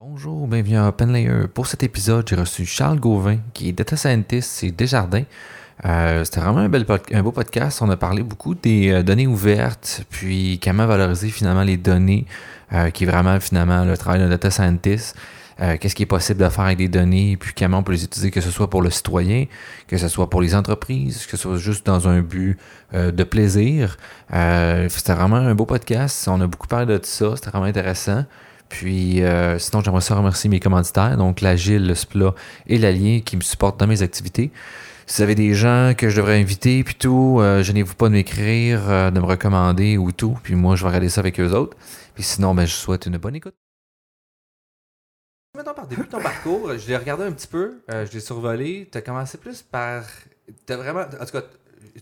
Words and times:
Bonjour, 0.00 0.46
bienvenue 0.46 0.76
à 0.76 0.86
OpenLayer. 0.86 1.48
Pour 1.52 1.66
cet 1.66 1.82
épisode, 1.82 2.24
j'ai 2.28 2.36
reçu 2.36 2.64
Charles 2.64 3.00
Gauvin, 3.00 3.38
qui 3.52 3.68
est 3.68 3.72
data 3.72 3.96
scientist 3.96 4.60
chez 4.60 4.70
Desjardins. 4.70 5.24
Euh, 5.84 6.22
C'était 6.22 6.38
vraiment 6.38 6.60
un, 6.60 6.68
bel 6.68 6.86
un 7.12 7.22
beau 7.24 7.32
podcast. 7.32 7.82
On 7.82 7.90
a 7.90 7.96
parlé 7.96 8.22
beaucoup 8.22 8.54
des 8.54 8.90
euh, 8.92 9.02
données 9.02 9.26
ouvertes, 9.26 10.04
puis 10.08 10.60
comment 10.62 10.86
valoriser 10.86 11.30
finalement 11.30 11.64
les 11.64 11.76
données, 11.76 12.26
euh, 12.72 12.90
qui 12.90 13.02
est 13.02 13.06
vraiment 13.08 13.40
finalement 13.40 13.84
le 13.84 13.96
travail 13.96 14.20
d'un 14.20 14.28
data 14.28 14.52
scientist. 14.52 15.16
Euh, 15.60 15.76
Qu'est-ce 15.80 15.96
qui 15.96 16.04
est 16.04 16.06
possible 16.06 16.44
de 16.44 16.48
faire 16.48 16.66
avec 16.66 16.78
des 16.78 16.86
données, 16.86 17.36
puis 17.36 17.52
comment 17.52 17.78
on 17.78 17.82
peut 17.82 17.90
les 17.90 18.04
utiliser, 18.04 18.30
que 18.30 18.40
ce 18.40 18.52
soit 18.52 18.70
pour 18.70 18.82
le 18.82 18.90
citoyen, 18.90 19.46
que 19.88 19.98
ce 19.98 20.06
soit 20.06 20.30
pour 20.30 20.40
les 20.40 20.54
entreprises, 20.54 21.26
que 21.26 21.32
ce 21.32 21.36
soit 21.36 21.56
juste 21.56 21.84
dans 21.84 22.06
un 22.06 22.20
but 22.20 22.56
euh, 22.94 23.10
de 23.10 23.24
plaisir. 23.24 23.96
C'était 24.30 25.14
vraiment 25.14 25.36
un 25.38 25.56
beau 25.56 25.66
podcast. 25.66 26.28
On 26.28 26.40
a 26.40 26.46
beaucoup 26.46 26.68
parlé 26.68 26.86
de 26.86 26.98
tout 26.98 27.06
ça. 27.06 27.34
C'était 27.34 27.50
vraiment 27.50 27.66
intéressant. 27.66 28.24
Puis, 28.68 29.22
euh, 29.22 29.58
sinon, 29.58 29.82
j'aimerais 29.82 30.00
ça 30.00 30.14
remercier 30.14 30.50
mes 30.50 30.60
commanditaires, 30.60 31.16
donc 31.16 31.40
l'Agile, 31.40 31.86
le 31.86 31.94
SPLA 31.94 32.34
et 32.66 32.78
l'Alien 32.78 33.20
qui 33.22 33.36
me 33.36 33.40
supportent 33.40 33.78
dans 33.80 33.86
mes 33.86 34.02
activités. 34.02 34.50
Si 35.06 35.16
vous 35.16 35.22
avez 35.22 35.34
des 35.34 35.54
gens 35.54 35.94
que 35.96 36.10
je 36.10 36.16
devrais 36.16 36.38
inviter, 36.38 36.84
puis 36.84 36.94
tout, 36.94 37.38
euh, 37.40 37.62
gênez-vous 37.62 37.94
pas 37.94 38.08
de 38.08 38.12
m'écrire, 38.12 38.90
euh, 38.90 39.10
de 39.10 39.18
me 39.18 39.24
recommander 39.24 39.96
ou 39.96 40.12
tout. 40.12 40.38
Puis 40.42 40.54
moi, 40.54 40.76
je 40.76 40.82
vais 40.82 40.88
regarder 40.88 41.08
ça 41.08 41.20
avec 41.20 41.40
eux 41.40 41.52
autres. 41.52 41.78
Puis 42.14 42.24
sinon, 42.24 42.54
ben, 42.54 42.66
je 42.66 42.74
souhaite 42.74 43.06
une 43.06 43.16
bonne 43.16 43.34
écoute. 43.34 43.54
Mettons 45.56 45.72
par 45.72 45.86
début 45.86 46.02
de 46.02 46.08
ton 46.08 46.20
parcours, 46.20 46.76
je 46.76 46.86
l'ai 46.86 46.96
regardé 46.96 47.24
un 47.24 47.32
petit 47.32 47.46
peu, 47.46 47.80
euh, 47.90 48.04
je 48.04 48.12
l'ai 48.12 48.20
survolé. 48.20 48.86
Tu 48.92 48.98
as 48.98 49.00
commencé 49.00 49.38
plus 49.38 49.62
par. 49.62 50.04
T'as 50.66 50.76
vraiment. 50.76 51.00
En 51.00 51.24
tout 51.24 51.32
cas, 51.32 51.42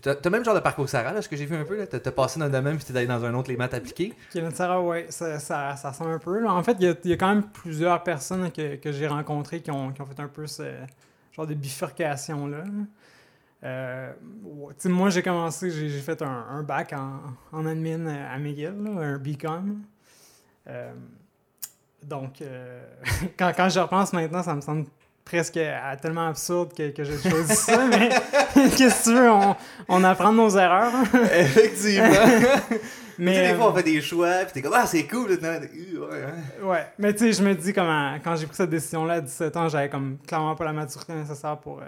t'as 0.01 0.15
le 0.23 0.29
même 0.29 0.45
genre 0.45 0.55
de 0.55 0.59
parcours 0.59 0.87
Sarah, 0.89 1.13
là, 1.13 1.21
ce 1.21 1.29
que 1.29 1.35
j'ai 1.35 1.45
vu 1.45 1.55
un 1.55 1.65
peu. 1.65 1.85
T'as 1.85 2.11
passé 2.11 2.39
dans 2.39 2.45
un 2.45 2.49
domaine 2.49 2.77
puis 2.77 2.85
t'es 2.85 2.95
allé 2.95 3.07
dans 3.07 3.23
un 3.23 3.33
autre, 3.33 3.49
les 3.49 3.57
maths 3.57 3.73
appliquées. 3.73 4.13
Kevin 4.31 4.51
Sarah, 4.51 4.81
ouais, 4.81 5.07
ça, 5.09 5.39
ça, 5.39 5.75
ça 5.75 5.91
un 6.01 6.19
peu. 6.19 6.47
En 6.47 6.63
fait, 6.63 6.77
il 6.79 6.97
y, 7.03 7.09
y 7.09 7.13
a 7.13 7.17
quand 7.17 7.29
même 7.29 7.43
plusieurs 7.43 8.03
personnes 8.03 8.51
que, 8.51 8.75
que 8.75 8.91
j'ai 8.91 9.07
rencontrées 9.07 9.61
qui 9.61 9.71
ont, 9.71 9.91
qui 9.91 10.01
ont 10.01 10.05
fait 10.05 10.19
un 10.19 10.27
peu 10.27 10.47
ce 10.47 10.63
genre 11.33 11.47
de 11.47 11.53
bifurcation-là. 11.53 12.63
Euh, 13.63 14.13
moi, 14.85 15.09
j'ai 15.09 15.23
commencé, 15.23 15.71
j'ai 15.71 15.89
fait 15.99 16.21
un, 16.21 16.63
bac 16.63 16.93
en, 16.93 17.21
en 17.51 17.65
admin 17.65 18.05
à 18.07 18.37
McGill, 18.37 18.73
un 18.99 19.17
BCom. 19.17 19.81
Euh, 20.67 20.93
donc, 22.03 22.41
euh, 22.41 22.83
quand, 23.37 23.51
quand 23.55 23.69
je 23.69 23.79
repense 23.79 24.13
maintenant, 24.13 24.43
ça 24.43 24.55
me 24.55 24.61
semble 24.61 24.85
presque 25.27 25.57
euh, 25.57 25.77
tellement 26.01 26.27
absurde 26.29 26.73
que, 26.73 26.89
que 26.91 27.03
j'ai 27.03 27.17
choisi 27.29 27.53
ça, 27.55 27.85
mais 27.87 28.09
qu'est-ce 28.77 29.03
que 29.05 29.09
tu 29.09 29.15
veux, 29.15 29.29
on, 29.29 29.55
on 29.89 30.03
apprend 30.03 30.31
de 30.31 30.37
nos 30.37 30.49
erreurs. 30.57 30.93
hein. 30.95 31.03
Effectivement. 31.33 32.07
Mais, 33.19 33.31
tu 33.33 33.37
sais, 33.39 33.47
des 33.47 33.53
euh, 33.53 33.57
fois, 33.57 33.71
on 33.71 33.73
fait 33.75 33.81
des 33.83 33.99
choix, 33.99 34.29
puis 34.43 34.53
t'es 34.53 34.61
comme, 34.61 34.73
ah, 34.75 34.85
c'est 34.85 35.07
cool. 35.07 35.31
là, 35.41 35.59
ouais, 35.59 36.23
hein. 36.23 36.63
Ouais, 36.63 36.85
mais 36.99 37.13
tu 37.13 37.19
sais, 37.25 37.33
je 37.33 37.41
me 37.43 37.55
dis 37.55 37.73
comment 37.73 38.13
quand 38.23 38.35
j'ai 38.35 38.45
pris 38.45 38.55
cette 38.55 38.69
décision-là 38.69 39.15
à 39.15 39.21
17 39.21 39.57
ans, 39.57 39.67
j'avais 39.69 39.89
comme 39.89 40.19
clairement 40.27 40.55
pas 40.55 40.65
la 40.65 40.73
maturité 40.73 41.13
nécessaire 41.13 41.57
pour, 41.57 41.79
euh, 41.79 41.85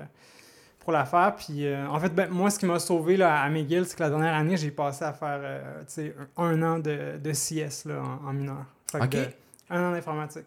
pour 0.80 0.92
la 0.92 1.06
faire. 1.06 1.36
Puis 1.36 1.68
euh, 1.68 1.86
en 1.88 2.00
fait, 2.00 2.10
ben, 2.10 2.30
moi, 2.32 2.50
ce 2.50 2.58
qui 2.58 2.66
m'a 2.66 2.80
sauvé 2.80 3.16
là, 3.16 3.44
à 3.44 3.48
McGill, 3.48 3.86
c'est 3.86 3.96
que 3.96 4.02
la 4.02 4.10
dernière 4.10 4.34
année, 4.34 4.58
j'ai 4.58 4.72
passé 4.72 5.06
à 5.06 5.14
faire 5.14 5.40
euh, 5.44 5.62
tu 5.82 5.94
sais, 5.94 6.16
un, 6.36 6.44
un 6.46 6.64
an 6.64 6.80
de, 6.80 7.20
de 7.24 7.32
CS 7.32 7.86
là, 7.86 8.02
en, 8.02 8.30
en 8.30 8.34
mineur. 8.34 8.66
Fait 8.92 8.98
que 8.98 9.04
Ok. 9.04 9.10
de- 9.12 9.28
un 9.70 9.84
an 9.84 9.92
d'informatique. 9.92 10.46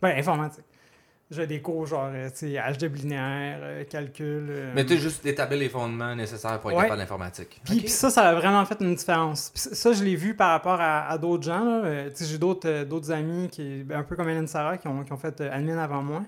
Ben, 0.00 0.16
informatique. 0.18 0.64
J'ai 1.34 1.46
des 1.46 1.60
cours 1.60 1.86
genre, 1.86 2.08
euh, 2.12 2.28
tu 2.30 2.50
sais, 2.50 2.58
algèbre 2.58 2.96
linéaire, 2.96 3.58
euh, 3.62 3.84
calcul. 3.84 4.46
euh, 4.48 4.72
Mais 4.74 4.84
tu 4.84 4.94
sais, 4.94 5.00
juste 5.00 5.24
d'établir 5.24 5.58
les 5.58 5.68
fondements 5.68 6.14
nécessaires 6.14 6.60
pour 6.60 6.70
être 6.70 6.76
Ouais. 6.76 6.82
capable 6.84 7.00
d'informatique. 7.00 7.60
puis, 7.64 7.88
ça, 7.88 8.10
ça 8.10 8.28
a 8.28 8.34
vraiment 8.34 8.64
fait 8.64 8.76
une 8.80 8.94
différence. 8.94 9.50
Puis 9.54 9.62
ça, 9.74 9.92
je 9.92 10.02
l'ai 10.04 10.16
vu 10.16 10.34
par 10.34 10.50
rapport 10.50 10.80
à, 10.80 11.08
à 11.08 11.18
d'autres 11.18 11.44
gens. 11.44 11.64
là. 11.82 12.04
Tu 12.10 12.16
sais, 12.16 12.24
J'ai 12.26 12.38
d'autres 12.38 12.84
d'autres 12.84 13.10
amis, 13.10 13.48
qui, 13.48 13.82
ben, 13.82 13.98
un 13.98 14.02
peu 14.02 14.16
comme 14.16 14.28
Hélène 14.28 14.46
Sarah, 14.46 14.78
qui 14.78 14.86
ont, 14.88 15.02
qui 15.04 15.12
ont 15.12 15.16
fait 15.16 15.40
admin 15.40 15.78
avant 15.78 16.02
moi. 16.02 16.22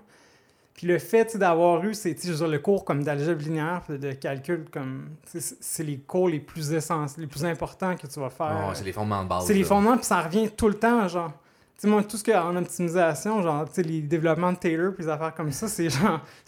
Puis 0.75 0.87
le 0.87 0.99
fait 0.99 1.37
d'avoir 1.39 1.83
eu 1.85 1.95
c'est, 1.95 2.15
je 2.23 2.45
le 2.45 2.59
cours 2.59 2.85
comme 2.85 3.03
d'algèbre 3.03 3.41
linéaire, 3.43 3.81
de 3.89 4.13
calcul, 4.13 4.67
comme 4.71 5.09
c'est 5.25 5.85
les 5.85 5.97
cours 5.97 6.29
les 6.29 6.39
plus 6.41 6.71
essentiels, 6.75 7.23
les 7.23 7.27
plus 7.27 7.47
importants 7.47 7.97
que 7.97 8.07
tu 8.07 8.21
vas 8.21 8.29
faire. 8.29 8.67
Oh, 8.69 8.73
c'est 8.75 8.85
les 8.85 8.93
fondements 8.93 9.25
de 9.25 9.29
base. 9.31 9.47
C'est 9.47 9.55
les 9.55 9.65
fondements, 9.65 9.97
puis 9.97 10.05
ça 10.05 10.21
revient 10.21 10.51
tout 10.51 10.69
le 10.69 10.75
temps, 10.75 11.09
genre. 11.09 11.33
Moi, 11.85 12.03
tout 12.05 12.17
ce 12.17 12.25
qu'il 12.25 12.33
y 12.33 12.37
a 12.37 12.45
en 12.45 12.57
optimisation, 12.57 13.43
genre, 13.43 13.67
les 13.77 14.01
développements 14.01 14.53
de 14.53 14.59
Taylor, 14.59 14.93
puis 14.95 15.05
les 15.05 15.11
affaires 15.11 15.35
comme 15.35 15.53
ça, 15.53 15.69
c'est 15.69 15.91
genre, 15.91 16.21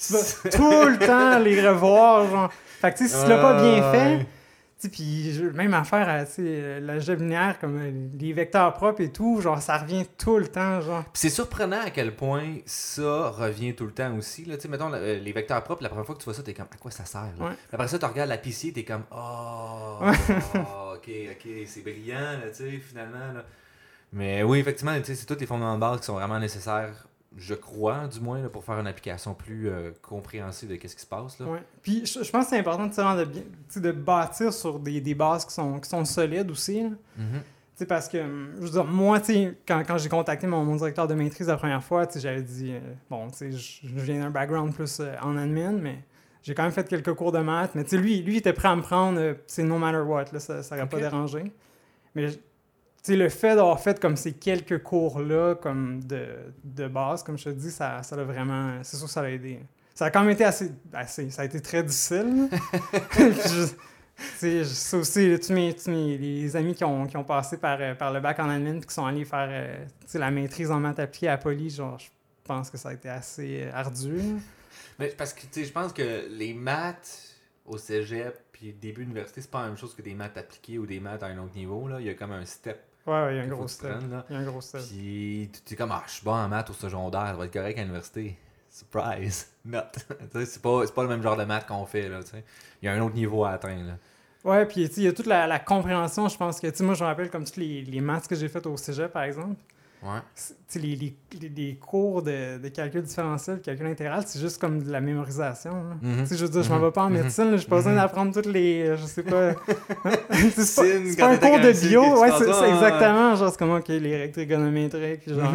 tout 0.52 0.88
le 0.88 0.98
temps 1.06 1.38
les 1.38 1.68
revoir, 1.68 2.28
genre. 2.28 2.52
Fait 2.80 2.92
que, 2.92 2.98
tu 2.98 3.08
sais, 3.08 3.14
si 3.16 3.24
tu 3.24 3.28
l'as 3.28 3.38
pas 3.38 3.60
bien 3.60 3.92
fait, 3.92 4.26
puis 4.90 5.38
même 5.54 5.74
affaire 5.74 6.08
à, 6.08 6.24
euh, 6.38 6.80
l'algèbre 6.80 7.22
linéaire, 7.22 7.58
comme 7.58 7.76
euh, 7.78 7.90
les 8.18 8.32
vecteurs 8.32 8.72
propres 8.74 9.00
et 9.02 9.10
tout, 9.12 9.40
genre, 9.40 9.60
ça 9.60 9.76
revient 9.76 10.06
tout 10.16 10.38
le 10.38 10.46
temps, 10.48 10.80
genre. 10.80 11.04
C'est 11.12 11.30
surprenant 11.30 11.80
à 11.84 11.90
quel 11.90 12.14
point 12.14 12.58
ça 12.64 13.28
revient 13.30 13.74
tout 13.74 13.84
le 13.86 13.92
temps 13.92 14.16
aussi. 14.16 14.44
Là. 14.44 14.54
Mettons, 14.68 14.88
le- 14.88 15.14
les 15.18 15.32
vecteurs 15.32 15.62
propres, 15.64 15.82
la 15.82 15.88
première 15.88 16.06
fois 16.06 16.14
que 16.14 16.20
tu 16.20 16.24
vois 16.26 16.34
ça, 16.34 16.42
t'es 16.42 16.54
comme, 16.54 16.68
à 16.72 16.76
quoi 16.78 16.90
ça 16.92 17.04
sert? 17.04 17.28
là? 17.38 17.46
Ouais. 17.46 17.52
Après 17.72 17.88
ça, 17.88 17.98
tu 17.98 18.06
regardes 18.06 18.28
la 18.30 18.38
PC, 18.38 18.72
t'es 18.72 18.84
comme, 18.84 19.02
oh, 19.10 19.98
ok, 20.94 21.10
ok, 21.32 21.48
c'est 21.66 21.82
brillant, 21.82 22.14
là, 22.40 22.48
tu 22.50 22.54
sais, 22.64 22.70
finalement. 22.78 23.32
Là. 23.34 23.44
Mais 24.12 24.42
oui, 24.42 24.58
effectivement, 24.60 24.92
c'est 25.02 25.26
tous 25.26 25.38
les 25.38 25.46
fondements 25.46 25.74
de 25.74 25.80
base 25.80 26.00
qui 26.00 26.06
sont 26.06 26.14
vraiment 26.14 26.38
nécessaires, 26.38 27.06
je 27.36 27.54
crois, 27.54 28.06
du 28.08 28.20
moins, 28.20 28.40
là, 28.42 28.48
pour 28.48 28.64
faire 28.64 28.78
une 28.80 28.86
application 28.86 29.34
plus 29.34 29.68
euh, 29.68 29.90
compréhensible 30.02 30.72
de 30.72 30.76
qu'est-ce 30.76 30.96
qui 30.96 31.02
se 31.02 31.06
passe. 31.06 31.38
Là. 31.38 31.46
Ouais. 31.46 31.62
Puis 31.82 32.06
je, 32.06 32.22
je 32.22 32.30
pense 32.30 32.44
que 32.46 32.50
c'est 32.50 32.58
important 32.58 32.86
de, 32.86 33.24
bien- 33.24 33.42
de 33.76 33.92
bâtir 33.92 34.52
sur 34.52 34.78
des, 34.78 35.00
des 35.00 35.14
bases 35.14 35.44
qui 35.44 35.52
sont, 35.52 35.78
qui 35.78 35.88
sont 35.88 36.04
solides 36.04 36.50
aussi, 36.50 36.82
là. 36.84 36.90
Mhm. 37.16 37.42
Sais, 37.74 37.86
parce 37.86 38.08
que, 38.08 38.18
hum, 38.18 38.50
je 38.56 38.62
veux 38.62 38.70
dire, 38.70 38.84
moi, 38.84 39.20
quand, 39.64 39.84
quand 39.86 39.98
j'ai 39.98 40.08
contacté 40.08 40.48
mon, 40.48 40.64
mon 40.64 40.74
directeur 40.74 41.06
de 41.06 41.14
maîtrise 41.14 41.46
la 41.46 41.56
première 41.56 41.84
fois, 41.84 42.08
j'avais 42.16 42.42
dit, 42.42 42.72
euh, 42.72 42.80
bon, 43.08 43.28
je 43.40 43.50
je 43.52 44.00
viens 44.00 44.18
d'un 44.18 44.30
background 44.30 44.74
plus 44.74 44.98
euh, 44.98 45.14
en 45.22 45.36
admin, 45.36 45.70
mais 45.72 45.98
j'ai 46.42 46.54
quand 46.56 46.64
même 46.64 46.72
fait 46.72 46.88
quelques 46.88 47.14
cours 47.14 47.30
de 47.30 47.38
maths. 47.38 47.76
Mais 47.76 47.84
lui, 47.92 48.20
lui, 48.22 48.34
il 48.34 48.38
était 48.38 48.52
prêt 48.52 48.66
à 48.66 48.74
me 48.74 48.82
prendre, 48.82 49.20
euh, 49.20 49.34
c'est 49.46 49.62
no 49.62 49.78
matter 49.78 49.98
what, 49.98 50.24
là, 50.32 50.40
ça 50.40 50.54
n'aurait 50.54 50.88
pas 50.88 50.96
Ok. 50.96 51.02
dérangé. 51.04 51.52
Mais, 52.16 52.26
tu 53.02 53.12
sais, 53.12 53.16
le 53.16 53.28
fait 53.28 53.54
d'avoir 53.56 53.78
fait 53.80 54.00
comme 54.00 54.16
ces 54.16 54.32
quelques 54.32 54.82
cours-là, 54.82 55.54
comme 55.56 56.02
de, 56.04 56.26
de 56.64 56.88
base, 56.88 57.22
comme 57.22 57.38
je 57.38 57.44
te 57.44 57.50
dis, 57.50 57.70
ça 57.70 58.02
ça 58.02 58.16
l'a 58.16 58.24
vraiment, 58.24 58.78
c'est 58.82 58.96
sûr 58.96 59.06
que 59.06 59.12
ça 59.12 59.22
l'a 59.22 59.30
aidé. 59.30 59.60
Ça 59.94 60.06
a 60.06 60.10
quand 60.10 60.20
même 60.20 60.30
été 60.30 60.44
assez, 60.44 60.70
assez 60.92 61.30
ça 61.30 61.42
a 61.42 61.44
été 61.44 61.60
très 61.60 61.82
difficile. 61.82 62.48
je- 64.42 64.64
ça 64.64 64.96
aussi, 64.96 65.30
là, 65.30 65.38
tous 65.38 65.52
mes, 65.52 65.74
tous 65.74 65.90
mes- 65.90 66.18
les 66.18 66.56
amis 66.56 66.74
qui 66.74 66.84
ont, 66.84 67.06
qui 67.06 67.16
ont 67.16 67.24
passé 67.24 67.56
par, 67.56 67.78
euh, 67.80 67.94
par 67.94 68.12
le 68.12 68.20
bac 68.20 68.38
en 68.40 68.48
admin 68.50 68.78
puis 68.78 68.88
qui 68.88 68.94
sont 68.94 69.06
allés 69.06 69.24
faire 69.24 69.48
euh, 69.50 69.84
la 70.14 70.30
maîtrise 70.30 70.70
en 70.70 70.80
maths 70.80 70.98
appliquée 70.98 71.28
à 71.28 71.38
Poly, 71.38 71.70
genre, 71.70 71.98
je 71.98 72.08
pense 72.44 72.68
que 72.70 72.76
ça 72.78 72.88
a 72.90 72.94
été 72.94 73.08
assez 73.08 73.62
euh, 73.64 73.70
ardu. 73.72 74.20
Mais 74.98 75.08
parce 75.08 75.32
que, 75.32 75.42
je 75.54 75.70
pense 75.70 75.92
que 75.92 76.26
les 76.30 76.52
maths 76.54 77.36
au 77.64 77.78
cégep 77.78 78.36
puis 78.58 78.72
début 78.72 79.02
d'université, 79.02 79.40
c'est 79.40 79.50
pas 79.50 79.62
la 79.62 79.68
même 79.68 79.76
chose 79.76 79.94
que 79.94 80.02
des 80.02 80.14
maths 80.14 80.36
appliquées 80.36 80.78
ou 80.78 80.86
des 80.86 80.98
maths 80.98 81.22
à 81.22 81.26
un 81.26 81.38
autre 81.38 81.54
niveau. 81.54 81.86
Là. 81.86 82.00
Il 82.00 82.06
y 82.06 82.10
a 82.10 82.14
comme 82.14 82.32
un 82.32 82.44
step 82.44 82.82
Ouais, 83.06 83.14
ouais, 83.14 83.34
il 83.34 83.36
y 83.38 83.40
a 83.40 83.44
un 83.44 83.48
gros 83.48 83.68
step. 83.68 83.92
Il 84.28 84.34
y 84.34 84.36
a 84.36 84.40
un 84.40 84.44
gros 84.44 84.60
step. 84.60 84.82
Puis 84.82 85.50
tu 85.64 85.72
es 85.72 85.76
comme, 85.76 85.92
ah, 85.92 86.02
je 86.06 86.12
suis 86.12 86.24
bon 86.24 86.32
en 86.32 86.46
maths 86.48 86.68
au 86.68 86.74
secondaire, 86.74 87.28
ça 87.28 87.32
va 87.34 87.46
être 87.46 87.52
correct 87.52 87.78
à 87.78 87.80
l'université. 87.80 88.36
Surprise! 88.68 89.50
Not. 89.64 89.80
Tu 90.32 90.40
sais, 90.40 90.44
c'est 90.44 90.62
pas, 90.62 90.86
pas 90.86 91.02
le 91.04 91.08
même 91.08 91.22
genre 91.22 91.36
de 91.36 91.44
maths 91.44 91.66
qu'on 91.66 91.86
fait, 91.86 92.08
là, 92.08 92.22
tu 92.22 92.30
sais. 92.30 92.44
Il 92.82 92.86
y 92.86 92.88
a 92.88 92.92
un 92.92 93.00
autre 93.00 93.14
niveau 93.14 93.44
à 93.44 93.52
atteindre, 93.52 93.86
là. 93.86 93.98
Ouais, 94.44 94.66
puis 94.66 94.88
tu 94.88 94.94
sais, 94.94 95.00
il 95.00 95.04
y 95.04 95.08
a 95.08 95.12
toute 95.12 95.26
la, 95.26 95.46
la 95.46 95.58
compréhension, 95.58 96.28
je 96.28 96.36
pense 96.36 96.60
que, 96.60 96.66
tu 96.66 96.82
moi, 96.82 96.94
je 96.94 97.02
me 97.02 97.08
rappelle 97.08 97.30
comme 97.30 97.44
tous 97.44 97.56
les, 97.56 97.82
les 97.82 98.00
maths 98.00 98.28
que 98.28 98.36
j'ai 98.36 98.48
fait 98.48 98.64
au 98.66 98.76
cégep, 98.76 99.10
par 99.10 99.22
exemple. 99.22 99.56
Ouais. 100.02 100.20
Tu 100.70 100.78
les, 100.78 100.94
les, 100.94 101.16
les- 101.48 101.74
cours 101.76 102.22
de, 102.22 102.58
de 102.58 102.68
calcul 102.68 103.02
différentiel, 103.02 103.60
calcul 103.60 103.86
intégral, 103.86 104.22
c'est 104.26 104.38
juste 104.40 104.60
comme 104.60 104.82
de 104.82 104.90
la 104.92 105.00
mémorisation. 105.00 105.72
Mhm. 106.00 106.24
Tu 106.28 106.36
je 106.36 106.44
veux 106.44 106.50
dire, 106.50 106.62
je 106.62 106.68
m'en 106.70 106.76
Mhm. 106.78 106.84
vais 106.84 106.90
pas 106.92 107.02
en 107.04 107.10
Mhm. 107.10 107.16
médecine, 107.22 107.50
là, 107.50 107.56
j'ai 107.56 107.66
pas 107.66 107.76
besoin 107.76 107.94
d'apprendre 107.96 108.32
toutes 108.32 108.46
les. 108.46 108.82
euh, 108.90 108.96
Je 108.96 109.06
sais 109.06 109.22
pas. 109.24 109.52
c'est 110.30 110.54
pas, 110.56 110.64
Sine, 110.64 111.12
c'est 111.12 111.22
un 111.22 111.36
cours 111.36 111.58
de 111.58 111.72
bio, 111.88 112.02
tu 112.02 112.20
ouais, 112.20 112.30
c'est 112.38 112.48
exactement. 112.70 113.34
Genre, 113.36 113.50
c'est 113.50 113.58
comme, 113.58 113.72
ok, 113.72 113.88
les 113.88 114.16
règles 114.16 114.32
trigonométriques, 114.32 115.28
genre. 115.28 115.54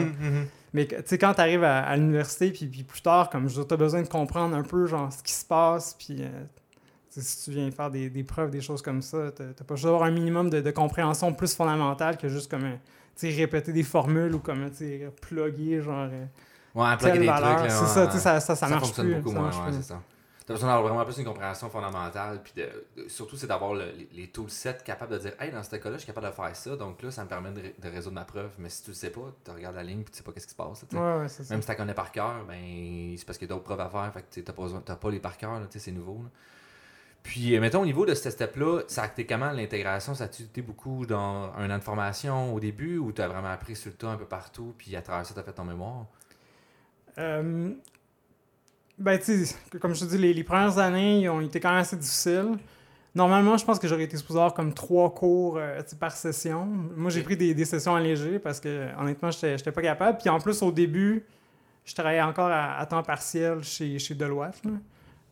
Mais 0.74 0.88
tu 0.88 0.96
sais, 1.06 1.18
quand 1.20 1.34
t'arrives 1.36 1.64
à, 1.64 1.80
à 1.84 1.96
l'université, 1.96 2.50
puis, 2.52 2.66
puis 2.66 2.84
plus 2.84 3.02
tard, 3.02 3.30
comme 3.30 3.48
je 3.48 3.54
dire, 3.54 3.68
t'as 3.68 3.78
besoin 3.78 4.02
de 4.02 4.08
comprendre 4.08 4.56
un 4.58 4.64
peu, 4.64 4.88
genre, 4.88 5.12
ce 5.14 5.22
qui 5.24 5.34
se 5.34 5.46
passe, 5.46 5.96
puis. 5.98 6.18
euh, 6.22 6.28
tu 7.14 7.22
si 7.22 7.44
tu 7.46 7.52
viens 7.52 7.70
faire 7.70 7.92
des, 7.92 8.10
des 8.10 8.24
preuves, 8.24 8.50
des 8.50 8.60
choses 8.62 8.82
comme 8.82 9.04
ça, 9.04 9.32
t'as 9.36 9.44
t'as 9.56 9.64
pas 9.64 9.76
juste 9.76 9.86
d'avoir 9.86 10.02
un 10.04 10.10
minimum 10.12 10.50
de, 10.50 10.62
de 10.62 10.72
compréhension 10.72 11.32
plus 11.32 11.54
fondamentale 11.56 12.18
que 12.18 12.28
juste 12.28 12.50
comme, 12.50 12.62
tu 12.64 12.68
sais, 12.68 12.80
répéter 13.22 13.72
des 13.74 13.84
formules 13.84 14.34
ou 14.36 14.40
comme, 14.40 14.70
plugger, 15.22 15.82
genre, 15.82 16.10
euh, 16.12 16.26
Ouais, 16.76 16.98
plugger 16.98 17.20
des 17.20 17.26
valeur. 17.28 17.58
trucs, 17.58 17.72
C'est 17.72 17.86
ça, 17.86 18.10
ça, 18.12 18.40
ça, 18.40 18.56
ça, 18.56 18.68
marche 18.68 18.86
fonctionne 18.86 19.06
plus. 19.08 19.16
beaucoup 19.16 19.30
ça 19.32 19.40
moins, 19.40 19.66
ouais, 19.66 19.72
c'est 19.74 19.84
ça. 19.84 20.02
T'as 20.46 20.56
besoin 20.56 20.70
d'avoir 20.74 20.92
vraiment 20.94 21.06
plus 21.06 21.18
une 21.20 21.26
compréhension 21.26 21.70
fondamentale, 21.70 22.42
puis 22.44 22.52
de, 22.58 22.68
de- 23.04 23.08
surtout, 23.08 23.38
c'est 23.38 23.48
d'avoir 23.48 23.76
le- 23.76 23.92
les, 23.98 24.10
les 24.14 24.28
toolsets 24.28 24.80
capables 24.84 25.14
de 25.14 25.18
dire, 25.20 25.32
hey, 25.40 25.52
dans 25.52 25.64
ce 25.64 25.74
cas-là, 25.78 25.94
je 25.96 26.00
suis 26.00 26.08
capable 26.08 26.28
de 26.28 26.32
faire 26.34 26.54
ça, 26.54 26.76
donc 26.76 27.02
là, 27.02 27.12
ça 27.12 27.24
me 27.24 27.30
permet 27.30 27.52
de, 27.52 27.62
de 27.62 27.90
résoudre 27.90 28.16
ma 28.16 28.26
preuve. 28.26 28.50
Mais 28.58 28.68
si 28.68 28.84
tu 28.84 28.90
le 28.90 28.96
sais 28.96 29.10
pas, 29.10 29.22
tu 29.46 29.52
regardes 29.52 29.76
la 29.78 29.84
ligne, 29.84 30.02
puis 30.04 30.12
tu 30.12 30.18
sais 30.18 30.24
pas 30.24 30.34
qu'est-ce 30.34 30.48
qui 30.48 30.52
se 30.52 30.58
passe. 30.58 30.82
là, 30.82 30.88
tu 30.90 30.98
sais. 30.98 31.02
Ouais, 31.02 31.18
ouais, 31.20 31.30
c'est 31.30 31.44
ça. 31.46 31.54
Même 31.54 31.62
si 31.62 31.66
tu 31.68 31.72
la 31.72 31.76
connais 31.78 31.94
par 31.94 32.12
cœur, 32.12 32.44
ben, 32.46 33.16
c'est 33.18 33.26
parce 33.26 33.38
qu'il 33.38 33.48
y 33.48 33.52
a 33.52 33.54
d'autres 33.54 33.64
preuves 33.64 33.80
à 33.80 33.88
faire, 33.90 34.12
fait 34.14 34.22
que 34.22 34.34
tu 34.34 34.44
n'as 34.46 34.82
pas, 34.82 34.96
pas 34.98 35.12
les 35.12 35.20
par 35.22 35.38
cœur, 35.38 35.54
là, 35.54 35.66
tu 35.72 35.80
sais, 35.80 35.86
c'est 35.86 35.92
nouveau. 35.92 36.24
là. 36.24 36.30
Puis, 37.24 37.56
euh, 37.56 37.62
mettons, 37.62 37.82
au 37.82 37.86
niveau 37.86 38.06
de 38.06 38.14
ce 38.14 38.30
step-là, 38.30 38.82
ça 38.88 39.04
a 39.04 39.08
été 39.08 39.26
comment 39.26 39.52
l'intégration? 39.52 40.14
Ça 40.14 40.26
a-tu 40.26 40.44
été 40.44 40.62
beaucoup 40.62 41.06
dans 41.06 41.54
un 41.58 41.72
an 41.72 41.78
de 41.78 41.84
formation 41.84 42.54
au 42.54 42.60
début 42.60 42.98
ou 42.98 43.12
tu 43.14 43.22
as 43.22 43.28
vraiment 43.30 43.48
appris 43.50 43.76
sur 43.76 43.92
le 43.92 43.96
tas 43.96 44.10
un 44.10 44.18
peu 44.18 44.26
partout, 44.26 44.76
puis 44.78 44.96
à 44.96 45.02
travers 45.02 45.26
ça, 45.26 45.34
tu 45.34 45.40
as 45.40 45.44
fait 45.44 45.54
ton 45.54 45.64
mémoire? 45.64 46.06
Euh, 47.18 47.72
ben, 49.00 49.20
tu 49.20 49.46
comme 49.80 49.96
je 49.96 50.02
te 50.02 50.06
dis, 50.06 50.18
les, 50.18 50.34
les 50.34 50.44
premières 50.44 50.78
années, 50.78 51.22
ils 51.22 51.30
ont 51.30 51.42
été 51.42 51.60
quand 51.60 51.70
même 51.70 51.80
assez 51.80 51.96
difficiles. 51.96 52.58
Normalement, 53.16 53.58
je 53.58 53.64
pense 53.64 53.78
que 53.78 53.88
j'aurais 53.88 54.04
été 54.04 54.18
supposé 54.18 54.40
avoir 54.40 54.54
comme 54.56 54.74
trois 54.74 55.14
cours 55.14 55.58
euh, 55.58 55.82
par 56.00 56.12
session. 56.12 56.66
Moi, 56.66 57.12
j'ai 57.12 57.22
pris 57.22 57.38
des, 57.38 57.54
des 57.54 57.66
sessions 57.66 57.96
allégées 57.96 58.40
parce 58.40 58.60
que, 58.60 58.90
honnêtement, 59.00 59.30
j'étais 59.32 59.58
j'étais 59.58 59.72
pas 59.72 59.84
capable. 59.84 60.18
Puis 60.18 60.30
en 60.30 60.40
plus, 60.40 60.62
au 60.64 60.72
début, 60.72 61.24
je 61.86 61.94
travaillais 61.94 62.22
encore 62.22 62.50
à, 62.50 62.78
à 62.78 62.86
temps 62.86 63.04
partiel 63.04 63.64
chez, 63.64 64.00
chez 64.00 64.16
Deloitte, 64.16 64.66
là, 64.66 64.72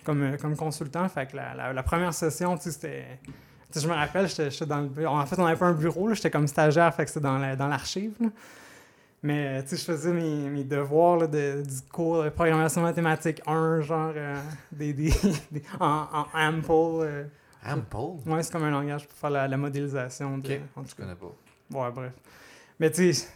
comme, 0.04 0.24
euh, 0.24 0.38
comme 0.38 0.56
consultant. 0.56 1.08
Fait 1.10 1.26
que 1.28 1.36
la, 1.36 1.54
la- 1.54 1.74
la 1.74 1.84
première 1.84 2.14
session, 2.14 2.58
tu 2.58 2.64
sais, 2.64 2.72
c'était. 2.72 3.06
tu 3.26 3.32
sais, 3.72 3.80
je 3.82 3.88
me 3.88 3.94
rappelle, 3.94 4.28
j'étais 4.28 4.50
j'étais 4.52 4.66
dans 4.66 4.82
le. 4.82 5.08
En 5.08 5.26
fait, 5.26 5.38
on 5.40 5.44
n'avait 5.46 5.58
pas 5.60 5.68
un 5.68 5.74
bureau, 5.74 6.14
j'étais 6.14 6.32
comme 6.32 6.48
stagiaire, 6.48 6.94
fait 6.94 7.06
que 7.06 7.10
c'était 7.12 7.24
dans 7.24 7.38
la- 7.38 7.56
dans 7.56 7.68
l'archive. 7.68 8.14
Mais 9.24 9.62
tu 9.64 9.70
sais, 9.70 9.78
je 9.78 9.84
faisais 9.84 10.12
mes, 10.12 10.50
mes 10.50 10.64
devoirs 10.64 11.18
là, 11.18 11.28
de, 11.28 11.62
du 11.62 11.82
cours 11.92 12.24
de 12.24 12.30
programmation 12.30 12.82
mathématique 12.82 13.40
1, 13.46 13.82
genre 13.82 14.14
euh, 14.16 14.36
des, 14.72 14.94
des, 14.94 15.14
des- 15.52 15.64
en, 15.80 16.08
en 16.12 16.26
Ample. 16.34 16.72
euh, 17.06 17.24
Ample? 17.64 18.28
Ouais, 18.28 18.42
c'est 18.42 18.52
comme 18.52 18.64
un 18.64 18.72
langage 18.72 19.08
pour 19.08 19.16
faire 19.18 19.30
la, 19.30 19.48
la 19.48 19.58
modélisation. 19.58 20.40
De, 20.40 20.48
Ok, 20.54 20.60
en 20.76 20.82
tout 20.82 20.90
Je 20.90 20.96
cas. 20.96 21.04
connais 21.04 21.16
pas. 21.16 21.28
Ouais, 21.80 21.92
bref. 21.92 22.12
Mais 22.82 22.90
tu 22.90 23.14
sais, 23.14 23.28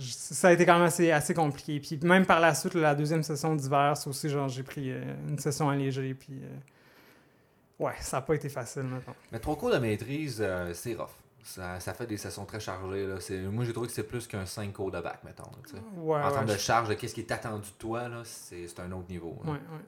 ça 0.00 0.48
a 0.48 0.52
été 0.52 0.64
quand 0.64 0.74
même 0.74 0.84
assez, 0.84 1.10
assez 1.10 1.34
compliqué. 1.34 1.80
Puis 1.80 1.98
même 2.04 2.24
par 2.24 2.38
la 2.38 2.54
suite, 2.54 2.74
la 2.74 2.94
deuxième 2.94 3.24
session 3.24 3.56
d'hiver, 3.56 3.96
c'est 3.96 4.08
aussi 4.08 4.28
genre 4.28 4.48
j'ai 4.48 4.62
pris 4.62 4.92
euh, 4.92 5.02
une 5.28 5.36
session 5.40 5.68
allégée. 5.68 6.14
Puis 6.14 6.40
euh, 6.44 7.84
ouais, 7.84 7.94
ça 8.00 8.18
n'a 8.18 8.20
pas 8.22 8.36
été 8.36 8.48
facile, 8.48 8.84
maintenant. 8.84 9.16
Mais 9.32 9.40
trois 9.40 9.56
cours 9.56 9.72
de 9.72 9.78
maîtrise, 9.78 10.38
euh, 10.40 10.72
c'est 10.74 10.94
rough. 10.94 11.08
Ça, 11.42 11.80
ça 11.80 11.92
fait 11.92 12.06
des 12.06 12.16
sessions 12.16 12.44
très 12.44 12.60
chargées. 12.60 13.04
Là. 13.04 13.16
C'est- 13.18 13.40
Moi, 13.42 13.64
j'ai 13.64 13.72
trouvé 13.72 13.88
que 13.88 13.92
c'est 13.92 14.04
plus 14.06 14.28
qu'un 14.28 14.46
5 14.46 14.72
cours 14.72 14.92
de 14.92 15.00
bac, 15.00 15.18
mettons. 15.24 15.42
là. 15.42 15.80
Ouais, 15.96 16.20
en 16.22 16.26
ouais, 16.28 16.32
termes 16.32 16.46
de 16.46 16.56
charge, 16.56 16.88
de 16.88 16.94
qu'est-ce 16.94 17.14
qui 17.14 17.22
est 17.22 17.32
attendu 17.32 17.68
de 17.68 17.76
toi, 17.76 18.08
là, 18.08 18.22
c'est 18.24 18.68
c'est 18.68 18.78
un 18.78 18.92
autre 18.92 19.08
niveau. 19.10 19.36
là. 19.44 19.50
ouais, 19.54 19.58
ouais. 19.58 19.84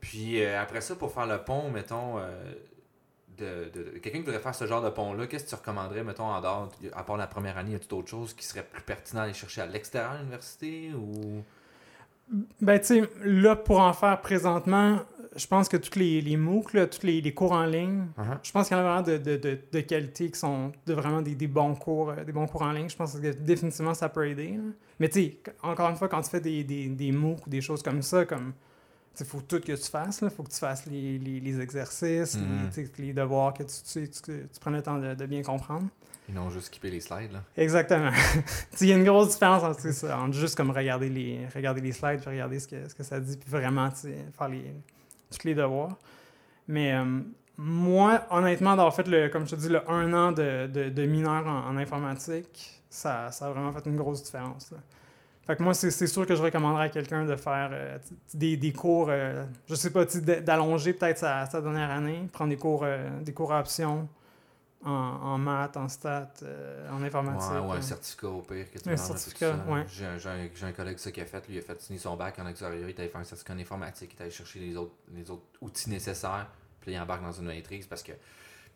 Puis 0.00 0.44
après 0.44 0.82
ça, 0.82 0.94
pour 0.96 1.12
faire 1.14 1.26
le 1.26 1.38
pont, 1.38 1.70
mettons, 1.70 2.18
de, 3.38 3.70
de- 3.70 3.90
de- 3.92 3.98
quelqu'un 3.98 4.18
qui 4.18 4.24
voudrait 4.24 4.40
faire 4.40 4.54
ce 4.54 4.66
genre 4.66 4.82
de 4.82 4.90
pont-là, 4.90 5.26
qu'est-ce 5.26 5.44
que 5.44 5.48
tu 5.50 5.54
recommanderais, 5.54 6.04
mettons, 6.04 6.24
en 6.24 6.40
dehors, 6.40 6.70
à 6.94 7.02
part 7.04 7.16
la 7.16 7.26
première 7.26 7.56
année, 7.58 7.72
y 7.72 7.74
a-t-il 7.74 7.88
d'autres 7.88 8.08
choses 8.10 8.34
qui 8.34 8.44
seraient 8.44 8.64
plus 8.70 8.82
pertinent 8.82 9.22
d'aller 9.22 9.34
chercher 9.34 9.60
à 9.62 9.66
l'extérieur 9.66 10.12
de 10.14 10.18
l'université 10.18 10.90
ou? 10.94 11.42
Ben, 12.60 12.78
tu 12.78 12.86
sais, 12.86 13.02
là, 13.24 13.56
pour 13.56 13.80
en 13.80 13.94
faire 13.94 14.20
présentement, 14.20 14.98
je 15.34 15.46
pense 15.46 15.66
que 15.68 15.78
tous 15.78 15.98
les, 15.98 16.20
les 16.20 16.36
MOOC, 16.36 16.74
là, 16.74 16.86
tous 16.86 17.06
les, 17.06 17.22
les 17.22 17.32
cours 17.32 17.52
en 17.52 17.64
ligne, 17.64 18.04
Uh-huh. 18.18 18.38
je 18.42 18.52
pense 18.52 18.68
qu'il 18.68 18.76
y 18.76 18.80
en 18.80 18.82
a 18.84 18.86
vraiment 19.00 19.02
de, 19.02 19.16
de, 19.16 19.36
de, 19.36 19.58
de 19.72 19.80
qualité 19.80 20.30
qui 20.30 20.38
sont 20.38 20.72
de 20.86 20.92
vraiment 20.92 21.22
des, 21.22 21.34
des 21.34 21.46
bons 21.46 21.74
cours, 21.74 22.10
euh, 22.10 22.24
des 22.24 22.32
bons 22.32 22.46
cours 22.46 22.62
en 22.62 22.72
ligne. 22.72 22.88
Je 22.90 22.96
pense 22.96 23.14
que 23.18 23.32
définitivement 23.32 23.94
ça 23.94 24.10
peut 24.10 24.28
aider. 24.28 24.48
là. 24.56 24.62
Mais 25.00 25.08
tu 25.08 25.20
sais, 25.22 25.38
encore 25.62 25.88
une 25.88 25.96
fois, 25.96 26.08
quand 26.08 26.20
tu 26.20 26.28
fais 26.28 26.40
des, 26.40 26.64
des, 26.64 26.88
des 26.88 27.12
MOOC 27.12 27.46
ou 27.46 27.50
des 27.50 27.60
choses 27.62 27.82
comme 27.82 28.02
ça, 28.02 28.26
comme 28.26 28.52
il 29.20 29.26
faut 29.26 29.40
tout 29.40 29.60
que 29.60 29.72
tu 29.72 29.90
fasses. 29.90 30.20
Il 30.22 30.30
faut 30.30 30.42
que 30.42 30.50
tu 30.50 30.58
fasses 30.58 30.86
les, 30.86 31.18
les, 31.18 31.40
les 31.40 31.60
exercices, 31.60 32.34
les- 32.36 32.40
Mhm. 32.42 32.70
sais, 32.72 32.90
les, 32.98 33.12
devoirs, 33.12 33.54
que 33.54 33.62
tu, 33.62 34.08
tu, 34.08 34.30
le 34.70 34.82
temps 34.82 34.98
de, 34.98 35.14
de 35.14 35.26
bien 35.26 35.42
comprendre. 35.42 35.88
Ils 36.28 36.34
n'ont 36.34 36.50
juste 36.50 36.66
skippé 36.66 36.90
les 36.90 37.00
slides, 37.00 37.32
là. 37.32 37.42
Exactement. 37.56 38.10
Il 38.82 38.86
y 38.88 38.92
a 38.92 38.96
une 38.96 39.04
grosse 39.04 39.30
différence 39.30 39.62
entre, 39.62 39.90
ça, 39.92 40.18
entre 40.20 40.34
juste 40.34 40.56
comme 40.56 40.70
regarder 40.70 41.08
les, 41.08 41.46
regarder 41.54 41.80
les 41.80 41.92
slides, 41.92 42.20
puis 42.20 42.28
regarder 42.30 42.60
ce 42.60 42.68
que, 42.68 42.86
ce 42.88 42.94
que 42.94 43.02
ça 43.02 43.18
dit, 43.18 43.36
puis 43.38 43.50
vraiment 43.50 43.90
faire 43.90 44.48
les, 44.48 44.74
tous 45.30 45.44
les 45.44 45.54
devoirs. 45.54 45.96
Mais 46.66 46.92
euh, 46.92 47.20
moi, 47.56 48.26
honnêtement, 48.30 48.76
d'avoir 48.76 48.94
fait, 48.94 49.08
le, 49.08 49.28
comme 49.30 49.46
je 49.46 49.52
te 49.56 49.60
dis, 49.60 49.68
le 49.70 49.90
un 49.90 50.12
an 50.12 50.32
de, 50.32 50.66
de, 50.66 50.90
de 50.90 51.06
mineur 51.06 51.46
en, 51.46 51.66
en 51.70 51.76
informatique, 51.78 52.82
ça, 52.90 53.30
ça 53.32 53.46
a 53.46 53.50
vraiment 53.50 53.72
fait 53.72 53.86
une 53.88 53.96
grosse 53.96 54.22
différence. 54.22 54.70
là. 54.70 54.78
Fait 55.48 55.56
que 55.56 55.62
moi, 55.62 55.72
c'est 55.72 56.06
sûr 56.06 56.26
que 56.26 56.36
je 56.36 56.42
recommanderais 56.42 56.84
à 56.84 56.88
quelqu'un 56.90 57.24
de 57.24 57.34
faire 57.34 57.70
euh, 57.72 57.96
des, 58.34 58.58
des 58.58 58.70
cours, 58.70 59.06
euh, 59.08 59.46
je 59.66 59.74
sais 59.74 59.88
pas, 59.88 60.04
d'allonger 60.04 60.92
peut-être 60.92 61.16
sa, 61.16 61.46
sa 61.46 61.62
dernière 61.62 61.90
année, 61.90 62.28
prendre 62.30 62.50
des 62.50 62.58
cours, 62.58 62.82
euh, 62.84 63.08
des 63.22 63.32
cours 63.32 63.54
à 63.54 63.60
option 63.60 64.06
en, 64.84 64.90
en 64.90 65.38
maths, 65.38 65.78
en 65.78 65.88
stats, 65.88 66.34
euh, 66.42 66.90
en 66.90 67.02
informatique. 67.02 67.50
Ouais, 67.50 67.66
ou 67.66 67.72
un 67.72 67.80
certificat 67.80 68.28
au 68.28 68.42
pire 68.42 68.70
que 68.70 68.78
tu 68.78 68.90
Un 68.90 68.96
certificat, 68.98 69.56
ouais. 69.70 69.86
J'ai 69.88 70.04
un, 70.04 70.72
collègue 70.72 70.98
ça 70.98 71.10
qui 71.10 71.22
a 71.22 71.24
fait, 71.24 71.48
lui, 71.48 71.56
il 71.56 71.58
a 71.60 71.62
fait 71.62 71.80
signer 71.80 71.98
son 71.98 72.14
bac 72.14 72.38
en 72.38 72.46
extérieur, 72.46 72.86
il 72.86 72.94
allé 73.00 73.08
faire 73.08 73.22
un 73.22 73.24
certificat 73.24 73.54
en 73.54 73.58
informatique, 73.58 74.12
il 74.18 74.22
allé 74.22 74.30
chercher 74.30 74.58
les 74.58 74.76
autres, 74.76 74.96
les 75.14 75.30
autres 75.30 75.46
outils 75.62 75.88
nécessaires, 75.88 76.48
puis 76.82 76.92
il 76.92 77.00
embarque 77.00 77.22
dans 77.22 77.32
une 77.32 77.46
maîtrise 77.46 77.86
parce 77.86 78.02
que, 78.02 78.12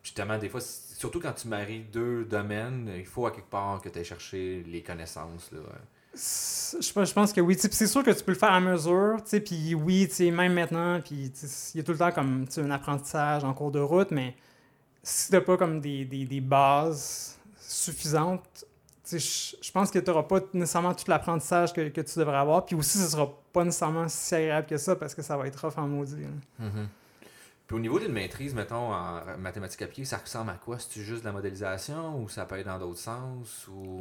justement, 0.01 0.39
des 0.39 0.49
fois, 0.49 0.59
surtout 0.59 1.19
quand 1.19 1.33
tu 1.33 1.47
maries 1.47 1.81
deux 1.81 2.25
domaines, 2.25 2.91
il 2.97 3.05
faut 3.05 3.27
à 3.27 3.31
quelque 3.31 3.51
part 3.51 3.79
que 3.79 3.89
tu 3.89 3.99
ailles 3.99 4.05
chercher 4.05 4.63
les 4.63 4.81
connaissances. 4.81 5.51
Là. 5.51 5.59
C'est- 6.13 6.81
Je, 6.81 7.13
pense- 7.13 7.33
que 7.33 7.41
oui. 7.41 7.55
C'est 7.59 7.87
sûr 7.87 8.03
que 8.03 8.11
tu 8.11 8.23
peux 8.23 8.31
le 8.31 8.37
faire 8.37 8.51
à 8.51 8.59
mesure. 8.59 9.17
Puis 9.45 9.75
oui, 9.75 10.09
même 10.31 10.53
maintenant, 10.53 10.99
il 11.11 11.31
y 11.75 11.79
a 11.79 11.83
tout 11.83 11.91
le 11.91 11.97
temps 11.97 12.11
comme 12.11 12.45
un 12.57 12.71
apprentissage 12.71 13.43
en 13.43 13.53
cours 13.53 13.71
de 13.71 13.79
route, 13.79 14.11
mais 14.11 14.35
si 15.03 15.27
tu 15.27 15.33
n'as 15.33 15.41
pas 15.41 15.57
comme 15.57 15.79
des, 15.79 16.05
des, 16.05 16.41
bases 16.41 17.37
suffisantes, 17.59 18.65
je 19.11 19.71
pense 19.71 19.91
que 19.91 19.99
tu 19.99 20.09
n'auras 20.09 20.23
pas 20.23 20.39
nécessairement 20.53 20.93
tout 20.93 21.05
l'apprentissage 21.07 21.73
que, 21.73 21.89
que 21.89 22.01
tu 22.01 22.17
devrais 22.19 22.37
avoir. 22.37 22.65
Puis 22.65 22.75
aussi, 22.75 22.97
ce 22.97 23.07
sera 23.09 23.29
pas 23.51 23.63
nécessairement 23.63 24.07
si 24.07 24.35
agréable 24.35 24.67
que 24.67 24.77
ça 24.77 24.95
parce 24.95 25.13
que 25.13 25.21
ça 25.21 25.37
va 25.37 25.47
être 25.47 25.63
rough 25.63 25.77
en 25.77 25.87
maudit. 25.87 26.21
là. 26.23 26.65
Puis 27.67 27.77
au 27.77 27.79
niveau 27.79 27.99
d'une 27.99 28.11
maîtrise, 28.11 28.53
mettons, 28.53 28.93
en 28.93 29.21
mathématiques 29.37 29.81
appliquées, 29.81 30.05
ça 30.05 30.17
ressemble 30.17 30.51
à 30.51 30.55
quoi? 30.55 30.79
C'est-tu 30.79 31.03
juste 31.03 31.21
de 31.21 31.27
la 31.27 31.31
modélisation 31.33 32.21
ou 32.21 32.29
ça 32.29 32.45
peut 32.45 32.57
être 32.59 32.65
dans 32.65 32.79
d'autres 32.79 32.99
sens? 32.99 33.67
ou? 33.67 33.99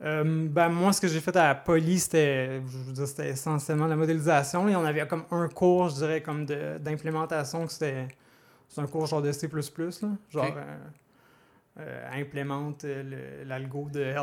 Euh, 0.00 0.46
ben, 0.48 0.68
moi, 0.68 0.92
ce 0.92 1.00
que 1.00 1.08
j'ai 1.08 1.20
fait 1.20 1.34
à 1.36 1.48
la 1.48 1.54
Poly, 1.56 1.98
c'était, 1.98 2.62
je 2.94 3.04
c'était 3.04 3.30
essentiellement 3.30 3.86
la 3.86 3.96
modélisation. 3.96 4.68
Et 4.68 4.76
on 4.76 4.84
avait 4.84 5.06
comme 5.08 5.24
un 5.30 5.48
cours, 5.48 5.88
je 5.88 5.96
dirais, 5.96 6.22
comme 6.22 6.46
de- 6.46 6.78
d'implémentation, 6.78 7.66
que 7.66 7.72
c'était 7.72 8.06
c'est 8.68 8.80
un 8.80 8.86
cours 8.86 9.06
genre 9.06 9.22
de 9.22 9.32
C++, 9.32 9.48
là. 9.48 10.08
Genre, 10.30 10.44
Ok. 10.44 10.54
euh, 10.56 10.76
euh, 11.80 12.08
implémente 12.12 12.84
euh, 12.84 13.02
le- 13.42 13.48
l'algo 13.48 13.88
de 13.90 14.14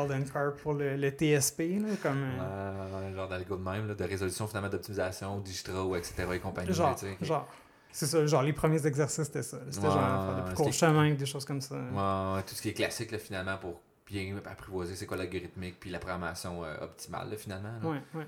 pour 0.62 0.74
le, 0.74 0.96
le 0.96 1.10
TSP, 1.10 1.78
là, 1.80 1.88
comme... 2.02 2.22
euh, 2.22 3.14
genre 3.14 3.28
d'algo 3.28 3.56
de 3.56 3.62
même, 3.62 3.88
là, 3.88 3.94
de 3.94 4.04
résolution 4.04 4.46
finalement 4.46 4.68
d'optimisation, 4.68 5.38
Digistro, 5.40 5.96
etc. 5.96 6.34
et 6.34 6.38
compagnie. 6.38 6.72
genre, 6.72 6.94
tu 6.96 7.06
sais. 7.06 7.16
genre, 7.20 7.46
c'est 7.90 8.06
ça, 8.06 8.26
genre, 8.26 8.42
les 8.42 8.52
premiers 8.52 8.86
exercices, 8.86 9.24
c'était 9.24 9.42
ça. 9.42 9.58
C'était 9.70 9.86
Ouais, 9.86 9.92
genre, 9.92 10.26
faire 10.26 10.36
des 10.36 10.42
plus 10.42 10.54
courts 10.54 10.72
chemins, 10.72 11.14
des 11.14 11.26
choses 11.26 11.44
comme 11.44 11.60
ça. 11.60 11.74
Ouais, 11.76 12.42
tout 12.46 12.54
ce 12.54 12.62
qui 12.62 12.68
est 12.70 12.74
classique 12.74 13.10
là, 13.10 13.18
finalement 13.18 13.56
pour 13.58 13.80
bien 14.06 14.36
apprivoiser 14.44 14.94
c'est 14.94 15.06
quoi 15.06 15.16
l'algorithmique 15.16 15.76
puis 15.80 15.90
la 15.90 15.98
programmation 15.98 16.64
euh, 16.64 16.74
optimale 16.82 17.30
là, 17.30 17.36
finalement. 17.36 17.72
là? 17.82 17.88
Ouais, 17.88 18.00
ouais. 18.14 18.26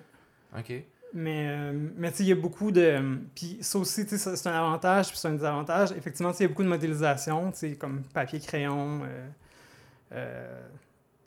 Ok. 0.58 0.72
Mais, 1.14 1.46
euh, 1.48 1.72
mais 1.96 2.10
tu 2.10 2.18
sais, 2.18 2.22
il 2.24 2.28
y 2.28 2.32
a 2.32 2.34
beaucoup 2.34 2.70
de. 2.70 3.00
Puis 3.34 3.58
ça 3.62 3.78
aussi, 3.78 4.04
tu 4.06 4.18
sais, 4.18 4.36
c'est 4.36 4.48
un 4.48 4.52
avantage, 4.58 5.08
puis 5.08 5.16
c'est 5.16 5.28
un 5.28 5.32
désavantage. 5.32 5.92
Effectivement, 5.92 6.32
tu 6.32 6.38
sais, 6.38 6.44
il 6.44 6.46
y 6.46 6.50
a 6.50 6.50
beaucoup 6.50 6.64
de 6.64 6.68
modélisation, 6.68 7.50
tu 7.52 7.58
sais, 7.58 7.76
comme 7.76 8.02
papier-crayon. 8.12 9.02
euh, 9.04 9.28
euh, 10.12 10.60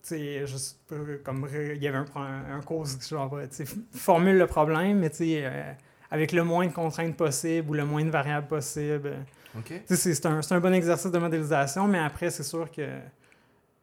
tu 0.03 0.15
sais, 0.47 0.75
pas, 0.87 0.95
comme 1.23 1.47
il 1.51 1.81
y 1.81 1.87
avait 1.87 1.97
un, 1.97 2.05
un, 2.15 2.57
un 2.57 2.61
cours, 2.61 2.85
genre, 3.07 3.39
tu 3.49 3.65
sais, 3.65 3.75
formule 3.93 4.37
le 4.37 4.47
problème, 4.47 4.99
mais 4.99 5.09
tu 5.09 5.17
sais, 5.17 5.41
euh, 5.45 5.73
avec 6.11 6.31
le 6.31 6.43
moins 6.43 6.67
de 6.67 6.73
contraintes 6.73 7.15
possible 7.15 7.69
ou 7.69 7.73
le 7.73 7.85
moins 7.85 8.03
de 8.05 8.09
variables 8.11 8.47
possible. 8.47 9.13
Ok. 9.57 9.73
Tu 9.87 9.95
sais, 9.95 10.13
c'est 10.13 10.25
un, 10.27 10.41
c'est 10.43 10.53
un 10.53 10.59
bon 10.59 10.73
exercice 10.73 11.11
de 11.11 11.17
modélisation, 11.19 11.87
mais 11.87 11.99
après, 11.99 12.29
c'est 12.29 12.43
sûr 12.43 12.69
que, 12.71 12.87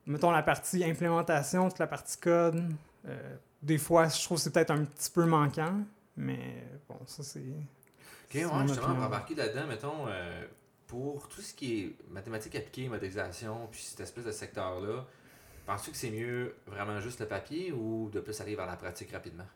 mettons, 0.09 0.31
la 0.31 0.43
partie 0.43 0.83
implémentation, 0.85 1.69
toute 1.69 1.79
la 1.79 1.87
partie 1.87 2.19
code, 2.19 2.65
euh, 3.07 3.37
des 3.63 3.79
fois, 3.79 4.09
je 4.09 4.23
trouve 4.25 4.39
que 4.39 4.45
c'est 4.45 4.53
peut-être 4.53 4.71
un 4.71 4.85
petit 4.85 5.11
peu 5.11 5.25
manquant, 5.25 5.81
mais 6.17 6.65
bon, 6.89 6.99
ça, 7.07 7.23
c'est... 7.23 7.41
Ok, 7.41 8.35
ouais, 8.35 8.69
justement, 8.69 8.89
on 8.89 8.95
va 8.95 9.07
embarquer 9.07 9.35
là-dedans, 9.35 9.67
mettons, 9.67 10.07
euh, 10.09 10.45
pour 10.87 11.29
tout 11.29 11.41
ce 11.41 11.55
qui 11.55 11.81
est 11.81 11.97
mathématiques 12.11 12.57
appliquées, 12.57 12.89
modélisation, 12.89 13.69
puis 13.71 13.81
cette 13.83 14.01
espèce 14.01 14.25
de 14.25 14.33
secteur-là, 14.33 15.07
penses-tu 15.67 15.91
que 15.91 15.97
c'est 15.97 16.11
mieux 16.11 16.57
vraiment 16.67 17.01
juste 17.01 17.21
le 17.21 17.27
papier 17.27 17.73
ou 17.73 18.11
de 18.11 18.21
plus 18.21 18.41
aller 18.41 18.57
vers 18.57 18.67
la 18.67 18.77
pratique 18.77 19.13
rapidement? 19.13 19.47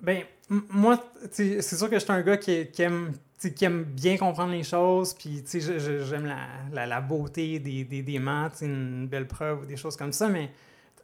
Ben, 0.00 0.24
moi, 0.48 1.02
c'est 1.30 1.62
sûr 1.62 1.88
que 1.90 1.98
je 1.98 2.04
suis 2.04 2.12
un 2.12 2.22
gars 2.22 2.38
qui, 2.38 2.70
qui 2.70 2.82
aime, 2.82 3.12
qui 3.48 3.64
aime 3.64 3.84
bien 3.84 4.16
comprendre 4.16 4.52
les 4.52 4.62
choses, 4.62 5.14
puis 5.14 5.42
j'aime 5.46 6.26
la, 6.26 6.46
la, 6.72 6.86
la 6.86 7.00
beauté 7.00 7.58
des, 7.58 7.84
des, 7.84 8.02
des 8.02 8.18
maths, 8.18 8.58
une 8.62 9.06
belle 9.08 9.26
preuve 9.26 9.62
ou 9.62 9.66
des 9.66 9.76
choses 9.76 9.96
comme 9.96 10.12
ça, 10.12 10.28
mais 10.28 10.50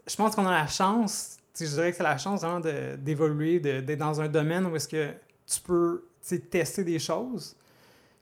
je 0.07 0.15
pense 0.17 0.35
qu'on 0.35 0.47
a 0.47 0.53
la 0.53 0.67
chance, 0.67 1.39
je 1.59 1.65
dirais 1.65 1.91
que 1.91 1.97
c'est 1.97 2.03
la 2.03 2.19
chance 2.19 2.43
vraiment 2.43 2.61
d'évoluer, 2.99 3.59
d'être 3.61 3.99
dans 3.99 4.21
un 4.21 4.29
domaine 4.29 4.67
où 4.67 4.77
est-ce 4.77 4.89
que 4.89 5.11
tu 5.47 5.61
peux 5.61 6.05
tester 6.51 6.85
des 6.85 6.99
choses. 6.99 7.57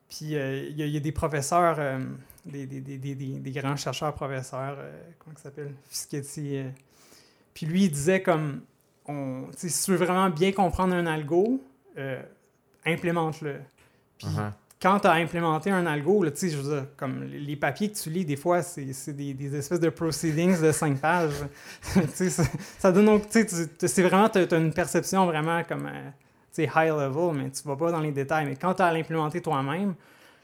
Puis 0.08 0.36
euh, 0.36 0.68
il 0.70 0.76
y, 0.78 0.96
a- 0.96 1.00
des 1.00 1.12
professeurs, 1.12 1.76
euh, 1.78 1.98
des, 2.44 3.52
grands 3.56 3.76
chercheurs 3.76 4.14
professeurs, 4.14 4.76
euh, 4.78 5.02
comment 5.18 5.36
ça 5.36 5.44
s'appelle, 5.44 5.74
Fischetti. 5.88 6.60
puis 7.52 7.66
lui, 7.66 7.84
il 7.84 7.90
disait 7.90 8.22
comme, 8.22 8.60
si 9.56 9.84
tu 9.84 9.90
veux 9.90 9.96
vraiment 9.96 10.30
bien 10.30 10.52
comprendre 10.52 10.94
un 10.94 11.06
algo, 11.06 11.62
implémente-le. 12.84 13.60
Puis 14.18 14.26
Uh-huh. 14.28 14.50
quand 14.80 15.00
tu 15.00 15.06
as 15.08 15.12
implémenté 15.12 15.70
un 15.70 15.86
algo, 15.86 16.22
là, 16.24 16.30
tu 16.30 16.36
sais, 16.38 16.50
je 16.50 16.56
veux 16.58 16.74
dire, 16.74 16.86
comme 16.96 17.24
les 17.24 17.56
papiers 17.56 17.90
que 17.90 17.96
tu 17.96 18.10
lis, 18.10 18.24
des 18.24 18.36
fois, 18.36 18.62
c'est 18.62 18.84
des, 19.12 19.34
des 19.34 19.56
espèces 19.56 19.80
de 19.80 19.88
proceedings 19.88 20.60
de 20.60 20.72
cinq 20.72 21.00
pages. 21.00 21.32
Tu 21.94 22.00
sais, 22.14 22.30
ça, 22.30 22.42
ça 22.78 22.92
donne 22.92 23.06
donc, 23.06 23.26
tu 23.28 23.32
sais, 23.40 23.46
tu- 23.46 23.68
tu- 23.78 23.88
c'est 23.88 24.02
vraiment, 24.02 24.28
tu 24.28 24.38
as, 24.38 24.56
une 24.56 24.72
perception 24.72 25.26
vraiment 25.26 25.62
comme, 25.64 25.86
euh, 25.86 26.10
high 26.76 26.90
level, 26.90 27.34
mais 27.34 27.50
tu 27.50 27.62
vas 27.66 27.76
pas 27.76 27.90
dans 27.90 28.00
les 28.00 28.12
détails. 28.12 28.46
Mais 28.46 28.56
quand 28.56 28.74
tu 28.74 28.82
as 28.82 28.86
à 28.86 28.92
l'implémenter 28.92 29.40
toi-même, 29.40 29.94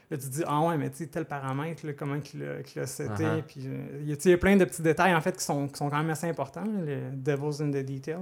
là, 0.09 0.17
tu 0.17 0.23
te 0.25 0.29
dis, 0.33 0.43
ah 0.45 0.59
ouais, 0.61 0.75
mais 0.77 0.89
tu 0.89 0.97
sais, 0.97 1.07
tel 1.07 1.23
paramètre, 1.25 1.85
là, 1.85 1.93
comment 1.93 2.19
qu'il 2.19 2.41
l'a 2.41 2.55
l'a. 2.63 3.37
Uh-huh. 3.37 3.43
Puis, 3.43 3.61
euh, 3.65 3.99
il 4.01 4.09
y 4.09 4.11
a- 4.11 4.15
tu 4.17 4.23
sais, 4.23 4.29
il 4.29 4.31
y 4.33 4.35
a 4.35 4.37
plein 4.37 4.57
de 4.57 4.65
petits 4.65 4.81
détails, 4.81 5.15
en 5.15 5.21
fait, 5.21 5.37
qui 5.37 5.43
sont, 5.45 5.67
qui 5.69 5.77
sont 5.77 5.89
quand 5.89 5.97
même 5.99 6.09
assez 6.09 6.27
importants, 6.27 6.65
là, 6.65 6.81
les 6.85 6.97
devils 7.13 7.61
in 7.63 7.69
the 7.69 7.85
details. 7.85 8.17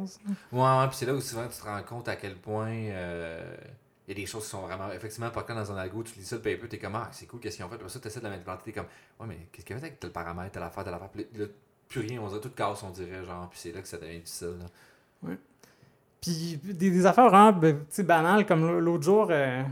Ouais, 0.51 0.59
ouais, 0.61 0.87
puis 0.89 0.97
c'est 0.97 1.05
là 1.07 1.13
où 1.15 1.21
souvent 1.21 1.47
tu 1.47 1.57
te 1.59 1.65
rends 1.65 1.81
compte 1.81 2.07
à 2.09 2.15
quel 2.17 2.35
point 2.35 2.69
euh, 2.69 3.55
il 4.09 4.17
y 4.17 4.21
a 4.21 4.23
des 4.23 4.25
choses 4.25 4.43
qui 4.45 4.49
sont 4.49 4.61
vraiment 4.61 4.91
effectivement 4.91 5.29
pas 5.29 5.43
dans 5.43 5.71
un 5.71 5.77
algo, 5.77 6.01
tu 6.01 6.17
lis 6.17 6.25
ça 6.25 6.37
le 6.37 6.41
paper, 6.41 6.67
t'es 6.67 6.79
comme 6.79 6.95
ah 6.95 7.09
c'est 7.11 7.27
cool, 7.27 7.39
qu'est-ce 7.39 7.57
qu'ils 7.57 7.65
ont 7.65 7.69
fait, 7.69 7.75
après 7.75 7.89
ça 7.89 7.99
tu 7.99 8.07
essaies 8.07 8.19
de 8.19 8.25
la 8.25 8.31
mettre 8.31 8.63
t'es 8.63 8.71
comme 8.71 8.87
ouais 9.19 9.27
mais 9.27 9.47
qu'est-ce 9.51 9.63
qu'il 9.63 9.75
y 9.75 9.77
a 9.77 9.79
fait 9.79 9.85
avec 9.85 9.99
tel 9.99 10.11
paramètre, 10.11 10.51
telle 10.51 10.63
affaire, 10.63 10.83
telle 10.83 10.95
affaire, 10.95 11.09
puis 11.09 11.27
là, 11.35 11.45
plus 11.87 12.01
rien, 12.01 12.19
on 12.19 12.27
dirait 12.27 12.41
tout 12.41 12.49
casse, 12.49 12.81
on 12.81 12.89
dirait 12.89 13.23
genre, 13.23 13.47
puis 13.49 13.59
c'est 13.59 13.71
là 13.71 13.81
que 13.81 13.87
ça 13.87 13.97
devient 13.97 14.17
difficile. 14.17 14.55
Là. 14.59 15.35
Puis 16.21 16.59
des, 16.63 16.89
des 16.89 17.05
affaires 17.05 17.29
vraiment 17.29 17.51
ben, 17.51 17.85
banales, 17.99 18.45
comme 18.47 18.79
l'autre 18.79 19.03
jour, 19.03 19.27
euh, 19.29 19.63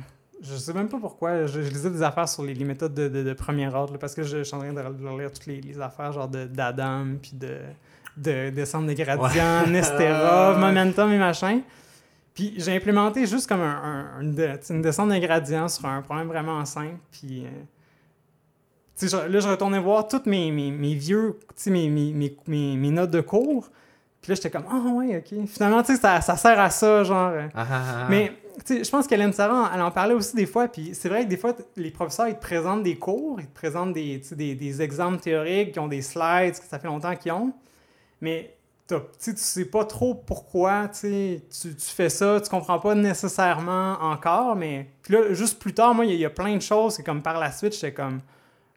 je 0.42 0.56
sais 0.56 0.74
même 0.74 0.88
pas 0.88 1.00
pourquoi, 1.00 1.48
je, 1.48 1.64
je 1.64 1.70
lisais 1.70 1.90
des 1.90 2.04
affaires 2.04 2.30
sur 2.30 2.44
les, 2.44 2.54
les 2.54 2.66
méthodes 2.66 2.94
de, 2.94 3.08
de, 3.08 3.24
de 3.24 3.34
premier 3.34 3.68
ordre, 3.74 3.94
là, 3.94 4.00
parce 4.00 4.14
que 4.14 4.22
je, 4.22 4.38
je 4.38 4.44
suis 4.44 4.56
en 4.56 4.60
train 4.60 4.74
de 4.74 4.82
relire 4.82 5.32
toutes 5.32 5.48
les, 5.48 5.62
les 5.62 5.82
affaires, 5.82 6.12
genre 6.12 6.28
d'Adam, 6.28 7.06
puis 7.22 7.32
de, 7.34 7.58
de 8.18 8.50
descendre 8.52 8.88
des 8.88 8.96
gradients, 8.96 9.68
Nesterov, 9.68 10.58
Momentum 10.60 11.12
et 11.12 11.18
machin. 11.18 11.62
Puis 12.38 12.54
j'ai 12.58 12.76
implémenté 12.76 13.26
juste 13.26 13.50
comme 13.50 13.62
un, 13.62 14.12
un- 14.20 14.22
une, 14.22 14.60
une 14.70 14.82
descente 14.84 15.10
de 15.10 15.18
gradient 15.18 15.68
sur 15.68 15.88
un 15.88 16.04
problème 16.04 16.28
vraiment 16.28 16.64
simple, 16.66 17.00
puis... 17.12 17.46
euh, 17.46 17.50
je- 19.02 19.28
là, 19.28 19.40
je 19.40 19.48
retournais 19.48 19.80
voir 19.80 20.08
toutes 20.08 20.28
mes, 20.28 20.52
mes, 20.52 20.70
mes 20.72 20.94
vieux, 20.94 21.40
mes, 21.66 21.90
mes, 21.90 22.92
notes 22.92 23.10
de 23.12 23.22
cours. 23.22 23.70
Puis 24.22 24.30
là, 24.32 24.36
j'étais 24.36 24.50
comme, 24.52 24.66
ah 24.70 24.82
ouais, 24.94 25.18
ok. 25.18 25.48
Finalement, 25.48 25.82
tu 25.84 25.96
sais, 25.96 26.02
ça, 26.02 26.22
ça 26.22 26.36
sert 26.36 26.60
à 26.60 26.70
ça, 26.70 27.04
genre. 27.04 27.30
euh. 27.32 27.48
Ah, 27.56 27.66
ah, 27.70 27.82
ah. 28.04 28.08
Mais, 28.10 28.32
je 28.68 28.90
pense 28.90 29.06
qu'Hélène 29.08 29.34
Sarah, 29.34 29.72
elle 29.74 29.82
en 29.82 29.92
parlait 29.92 30.14
aussi 30.16 30.36
des 30.36 30.46
fois. 30.48 30.68
Puis 30.68 30.92
c'est 30.94 31.10
vrai 31.10 31.24
que 31.26 31.30
des 31.30 31.38
fois, 31.38 31.56
les 31.76 31.92
professeurs, 31.92 32.28
ils 32.28 32.36
te 32.36 32.42
présentent 32.42 32.84
des 32.84 32.98
cours, 32.98 33.40
ils 33.40 33.48
te 33.48 33.54
présentent 33.56 33.94
des, 33.94 34.22
des, 34.32 34.56
des 34.56 34.82
exemples 34.82 35.20
théoriques, 35.22 35.72
qui 35.74 35.80
ont 35.80 35.88
des 35.88 36.02
slides, 36.02 36.54
que 36.60 36.66
ça 36.68 36.78
fait 36.80 36.88
longtemps 36.88 37.16
qu'ils 37.16 37.32
ont. 37.32 37.52
Mais, 38.22 38.56
tu 38.88 38.96
sais, 39.20 39.34
tu 39.34 39.42
sais 39.42 39.66
pas 39.66 39.84
trop 39.86 40.16
pourquoi, 40.16 40.88
tu 40.88 41.42
tu 41.62 41.70
fais 41.80 42.10
ça, 42.10 42.40
tu 42.42 42.50
comprends 42.50 42.80
pas 42.80 42.96
nécessairement 42.96 43.98
encore. 44.02 44.56
Mais, 44.56 44.90
puis 45.02 45.14
là, 45.14 45.34
juste 45.34 45.60
plus 45.60 45.74
tard, 45.74 45.94
moi, 45.94 46.06
il 46.06 46.10
y, 46.10 46.14
a- 46.14 46.16
il 46.16 46.22
y 46.22 46.26
a 46.26 46.30
plein 46.30 46.56
de 46.56 46.62
choses 46.62 46.98
que, 46.98 47.02
comme 47.02 47.22
par 47.22 47.40
la 47.40 47.52
suite, 47.52 47.74
j'étais 47.74 47.94
comme, 47.94 48.20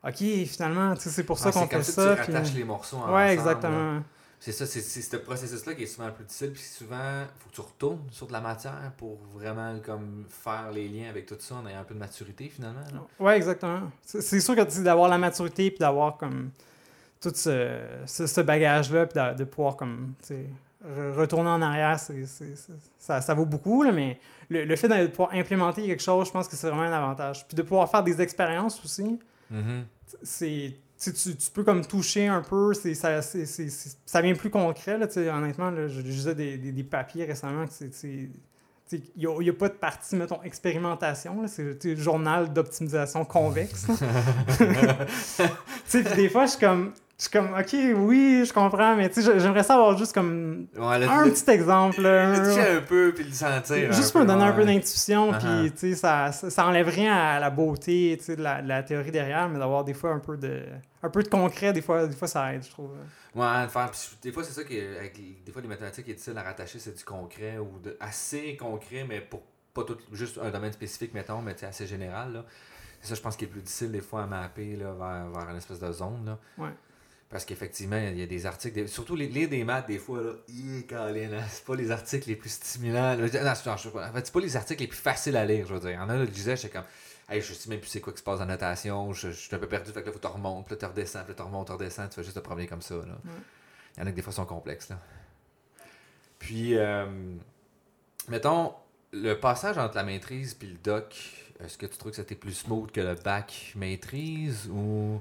ok, 0.07 0.17
finalement, 0.47 0.95
tu 0.95 1.03
sais, 1.03 1.11
c'est 1.11 1.25
pour 1.25 1.39
ça 1.39 1.51
Ah, 1.51 1.53
qu'on 1.53 1.61
c'est 1.61 1.69
comme 1.69 1.83
fait 1.83 1.93
ça. 1.93 2.03
ça. 2.05 2.17
tu 2.17 2.23
puis- 2.23 2.33
rattaches 2.35 2.55
les 2.55 2.65
morceaux 2.65 2.97
ensemble. 2.97 3.13
Ouais, 3.15 3.33
exactement. 3.33 4.01
C'est 4.43 4.53
ça, 4.53 4.65
c'est 4.65 4.81
ce 4.81 5.17
processus-là 5.19 5.75
qui 5.75 5.83
est 5.83 5.87
souvent 5.87 6.07
le 6.07 6.15
plus 6.15 6.25
difficile, 6.25 6.53
puis 6.53 6.63
souvent, 6.63 6.97
faut 7.39 7.51
que 7.51 7.55
tu 7.55 7.61
retournes 7.61 8.01
sur 8.11 8.27
de 8.27 8.33
la 8.33 8.41
matière 8.41 8.91
pour 8.97 9.19
vraiment 9.35 9.79
comme 9.85 10.25
faire 10.31 10.71
les 10.73 10.89
liens 10.89 11.11
avec 11.11 11.27
tout 11.27 11.37
ça 11.39 11.57
en 11.57 11.67
ayant 11.67 11.81
un 11.81 11.85
peu 11.85 11.93
de 11.93 11.99
maturité 11.99 12.49
finalement. 12.49 12.81
là. 12.91 13.03
Ouais, 13.23 13.37
exactement. 13.37 13.83
C'est 14.03 14.41
sûr 14.41 14.57
que 14.57 14.63
tu 14.63 14.71
sais, 14.71 14.83
d'avoir 14.83 15.11
la 15.11 15.19
maturité 15.19 15.69
puis 15.71 15.81
d'avoir 15.81 16.17
comme 16.17 16.53
tout 17.21 17.33
ce, 17.35 17.79
ce, 18.07 18.27
ce 18.27 18.41
bagage-là 18.41 19.07
puis 19.07 19.21
de, 19.21 19.37
de 19.39 19.45
pouvoir 19.45 19.77
comme 19.77 20.15
re- 20.85 21.13
retourner 21.13 21.51
en 21.51 21.61
arrière, 21.63 21.99
c'est- 22.01 22.25
ça, 22.99 23.21
ça 23.21 23.35
vaut 23.35 23.45
beaucoup, 23.47 23.83
là, 23.83 23.93
mais 23.93 24.19
le, 24.49 24.65
le 24.65 24.77
fait 24.77 24.89
de 24.89 25.07
pouvoir 25.09 25.31
implémenter 25.35 25.87
quelque 25.87 26.03
chose, 26.03 26.27
je 26.29 26.33
pense 26.33 26.49
que 26.49 26.57
c'est 26.57 26.69
vraiment 26.69 26.83
un 26.83 26.93
avantage. 26.93 27.47
Puis 27.47 27.57
de 27.57 27.63
pouvoir 27.63 27.91
faire 27.91 28.03
des 28.03 28.21
expériences 28.21 28.83
aussi, 28.85 29.19
Mhm. 29.51 29.85
c'est 30.23 30.75
tu, 31.03 31.13
tu, 31.15 31.35
peux 31.55 31.65
comme 31.65 31.83
toucher 31.85 32.27
un 32.29 32.43
peu, 32.43 32.75
c'est, 32.75 32.93
ça, 32.95 33.23
c'est- 33.23 33.47
ça 34.05 34.21
devient 34.21 34.35
plus 34.35 34.51
concret. 34.51 34.99
Là, 34.99 35.07
honnêtement, 35.35 35.71
là, 35.71 35.89
je 35.89 36.01
lisais 36.03 36.35
des, 36.35 36.59
des, 36.59 36.73
des 36.73 36.85
papiers 36.85 37.25
récemment 37.25 37.67
que 37.67 37.73
c'est. 37.73 38.29
Il 38.93 39.01
n'y 39.17 39.49
a, 39.49 39.53
pas 39.55 39.69
de 39.69 39.75
partie, 39.75 40.17
mettons, 40.17 40.43
expérimentation. 40.43 41.41
là, 41.43 41.49
C'est 41.49 41.97
journal 41.97 42.53
d'optimisation 42.53 43.25
convexe. 43.25 43.87
des 46.17 46.29
fois, 46.29 46.47
je 46.47 46.51
suis 46.51 46.61
comme, 46.61 46.93
je 47.10 47.10
suis 47.23 47.31
comme, 47.31 47.53
ok, 47.53 47.75
oui, 48.07 48.45
je 48.47 48.53
comprends, 48.53 48.97
mais 48.97 49.09
tu 49.11 49.23
sais, 49.23 49.39
j'aimerais 49.39 49.63
ça 49.63 49.75
avoir 49.75 49.97
juste 49.97 50.13
comme 50.15 50.67
Ouais, 50.77 50.99
là, 50.99 51.13
un 51.21 51.29
petit 51.29 51.51
exemple. 51.51 52.01
là. 52.01 52.31
un 52.31 52.81
peu 52.81 53.13
puis 53.15 53.25
le 53.25 53.33
sentir. 53.33 53.93
Juste 53.93 54.13
pour 54.13 54.23
me 54.23 54.27
donner 54.27 54.45
un 54.45 54.53
peu 54.53 54.65
d'intuition, 54.65 55.33
Uh-huh. 55.33 55.39
puis 55.39 55.73
tu 55.73 55.79
sais, 55.79 55.95
ça, 55.95 56.33
ça, 56.33 56.67
enlève 56.67 56.89
rien 56.89 57.15
à 57.15 57.39
la 57.41 57.51
beauté 57.51 58.17
tu 58.19 58.25
sais, 58.25 58.37
de 58.37 58.43
la, 58.43 58.63
de 58.63 58.69
la 58.69 58.83
théorie 58.83 59.11
derrière, 59.11 59.49
mais 59.49 59.59
d'avoir 59.59 59.85
des 59.85 59.95
fois 59.95 60.11
un 60.11 60.19
peu 60.19 60.37
de 60.37 60.63
un 61.03 61.09
peu 61.09 61.23
de 61.23 61.29
concret, 61.29 61.73
des 61.73 61.83
fois, 61.83 62.07
des 62.07 62.17
fois 62.17 62.29
ça 62.29 62.53
aide, 62.55 62.63
je 62.65 62.71
trouve. 62.71 62.91
Ouais, 63.35 63.69
faire. 63.69 63.91
des 64.23 64.33
fois, 64.33 64.45
c'est 64.45 64.53
ça 64.53 64.65
qui 64.65 64.77
des 65.45 65.53
fois, 65.53 65.63
les 65.63 65.69
mathématiques 65.69 66.09
est 66.09 66.15
difficile 66.15 66.37
à 66.37 66.43
rattacher, 66.43 66.79
c'est 66.79 66.97
du 66.97 67.05
concret 67.05 67.59
ou 67.59 67.79
de, 67.79 67.97
assez 68.01 68.57
concret, 68.57 69.05
mais 69.09 69.21
pour 69.21 69.43
pas 69.73 69.85
tout, 69.85 69.97
juste 70.13 70.39
un 70.43 70.51
domaine 70.51 70.73
spécifique, 70.73 71.15
mettons, 71.15 71.41
mais 71.41 71.63
assez 71.65 71.87
général. 71.87 72.33
Là. 72.33 72.45
C'est 73.01 73.09
ça, 73.09 73.15
je 73.15 73.21
pense, 73.21 73.37
qui 73.37 73.45
est 73.45 73.49
plus 73.49 73.63
difficile 73.63 73.93
des 73.93 74.01
fois 74.01 74.25
à 74.25 74.27
mapper 74.27 74.77
là, 74.77 74.93
vers, 74.93 75.31
vers 75.31 75.51
une 75.51 75.57
espèce 75.57 75.79
de 75.79 75.91
zone. 75.93 76.25
Là. 76.27 76.39
Ouais. 76.59 76.71
Parce 77.31 77.45
qu'effectivement, 77.45 77.97
il 77.97 78.19
y 78.19 78.23
a 78.25 78.27
des 78.27 78.45
articles, 78.45 78.89
surtout 78.89 79.15
les, 79.15 79.29
lire 79.29 79.49
des 79.49 79.63
maths, 79.63 79.87
des 79.87 79.99
fois, 79.99 80.21
là, 80.21 81.13
là, 81.13 81.45
c'est 81.49 81.65
pas 81.65 81.77
les 81.77 81.93
articles 81.93 82.29
les 82.29 82.35
plus 82.35 82.51
stimulants. 82.51 83.17
Non. 83.17 83.25
En 83.25 83.29
fait, 83.29 84.27
c'est 84.27 84.33
pas 84.33 84.41
les 84.41 84.57
articles 84.57 84.83
les 84.83 84.89
plus 84.89 84.99
faciles 84.99 85.37
à 85.37 85.47
lire, 85.47 85.65
je 85.69 85.75
veux 85.75 85.81
dire. 85.81 85.91
Il 85.91 85.95
y 85.95 85.99
en 85.99 86.09
a, 86.09 86.17
là, 86.17 86.25
je 86.25 86.31
disais, 86.31 86.57
j'étais 86.57 86.71
comme, 86.71 86.87
hey, 87.29 87.41
je 87.41 87.55
sais 87.55 87.69
même 87.69 87.79
plus 87.79 87.89
c'est 87.89 88.01
quoi 88.01 88.13
qui 88.13 88.19
se 88.19 88.25
passe 88.25 88.41
en 88.41 88.47
notation, 88.47 89.13
je, 89.13 89.31
je 89.31 89.37
suis 89.37 89.55
un 89.55 89.61
peu 89.61 89.69
perdu, 89.69 89.93
fait 89.93 90.01
que 90.01 90.07
là, 90.07 90.13
faut 90.13 90.19
que 90.19 90.27
tu 90.27 90.33
remontes, 90.33 90.67
puis 90.67 90.75
là, 90.75 90.79
tu 90.81 90.87
redescends, 90.87 91.21
puis 91.21 91.29
là, 91.29 91.35
tu 91.37 91.43
remontes, 91.43 91.67
tu 91.69 91.73
redescends, 91.73 92.09
tu 92.09 92.15
fais 92.17 92.25
juste 92.25 92.35
te 92.35 92.41
promener 92.41 92.67
comme 92.67 92.83
ça. 92.83 92.97
Là. 92.97 93.17
Il 93.97 94.01
y 94.01 94.03
en 94.03 94.07
a 94.09 94.11
que 94.11 94.17
des 94.17 94.23
fois 94.23 94.33
sont 94.33 94.47
complexes. 94.47 94.89
Là. 94.89 94.99
Puis, 96.41 96.77
euh, 96.77 97.07
mettons, 98.29 98.75
le 99.13 99.35
passage 99.35 99.79
entre 99.79 99.95
la 99.95 100.03
maîtrise 100.03 100.55
puis 100.55 100.67
le 100.67 100.79
doc, 100.79 101.15
est-ce 101.63 101.79
que 101.79 101.87
tu 101.87 101.97
trouves 101.97 102.11
que 102.11 102.17
c'était 102.17 102.35
plus 102.35 102.55
smooth 102.55 102.91
que 102.91 103.01
le 103.01 103.15
bac 103.15 103.73
maîtrise 103.77 104.69
ou. 104.69 105.21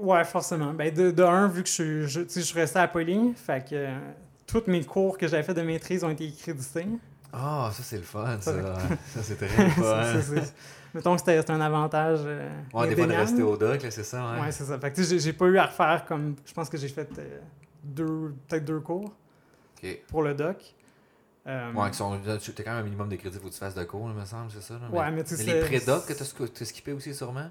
Ouais, 0.00 0.24
forcément. 0.24 0.72
Ben, 0.72 0.92
de, 0.94 1.10
de 1.10 1.22
un, 1.22 1.46
vu 1.48 1.62
que 1.62 1.68
je, 1.68 1.72
suis- 1.74 2.08
je, 2.08 2.20
tu 2.22 2.30
sais, 2.30 2.40
je 2.40 2.46
suis 2.46 2.58
resté 2.58 2.78
à 2.78 2.88
Poly, 2.88 3.34
fait 3.34 3.62
que 3.68 3.74
euh, 3.74 3.98
tous 4.46 4.62
mes 4.66 4.82
cours 4.84 5.18
que 5.18 5.28
j'avais 5.28 5.42
fait 5.42 5.54
de 5.54 5.62
maîtrise 5.62 6.02
ont 6.04 6.10
été 6.10 6.30
crédités. 6.32 6.86
Ah, 7.32 7.70
ça 7.72 7.82
c'est 7.82 7.96
le 7.98 8.02
fun, 8.02 8.38
ça. 8.40 8.52
Ça- 8.52 9.22
c'est 9.22 9.36
très 9.46 9.48
fun. 9.70 10.02
c'est- 10.22 10.54
mettons 10.94 11.14
que 11.16 11.20
c'était 11.24 11.50
un 11.50 11.60
avantage. 11.60 12.20
euh, 12.24 12.48
Ouais, 12.72 12.88
des 12.88 12.96
fois 12.96 13.06
de 13.06 13.12
rester 13.12 13.42
au 13.42 13.56
doc, 13.56 13.82
là, 13.82 13.90
c'est 13.90 14.02
ça, 14.04 14.32
ouais. 14.32 14.40
Ouais, 14.40 14.52
c'est 14.52 14.64
ça. 14.64 14.78
Fait 14.78 14.90
que 14.90 14.96
tu 15.02 15.18
j'ai- 15.18 15.32
pas 15.32 15.46
eu 15.46 15.58
à 15.58 15.66
refaire 15.66 16.04
comme. 16.06 16.34
Je 16.46 16.52
pense 16.52 16.68
que 16.70 16.76
j'ai 16.78 16.88
fait 16.88 17.08
euh, 17.18 17.38
deux, 17.84 18.34
peut-être 18.48 18.64
deux 18.64 18.80
cours 18.80 19.12
pour 20.08 20.22
le 20.22 20.34
doc. 20.34 20.56
Euh, 21.46 21.72
Ouais, 21.72 21.92
sont. 21.92 22.18
T'as 22.24 22.62
quand 22.62 22.70
même 22.72 22.80
un 22.80 22.82
minimum 22.82 23.08
de 23.08 23.16
crédits, 23.16 23.38
faut 23.38 23.48
que 23.48 23.52
tu 23.52 23.58
fasses 23.58 23.74
de 23.74 23.84
cours, 23.84 24.08
là, 24.08 24.14
me 24.14 24.24
semble, 24.24 24.50
c'est 24.50 24.62
ça. 24.62 24.74
Là, 24.74 24.88
Ouais, 24.90 25.10
mais 25.10 25.24
tu 25.24 25.36
les 25.36 25.44
c'est- 25.44 25.60
pré-doc 25.60 26.06
que 26.06 26.12
t'as 26.12 26.24
sc- 26.24 26.48
t'as 26.52 26.64
skippé 26.64 26.92
aussi, 26.92 27.14
sûrement? 27.14 27.50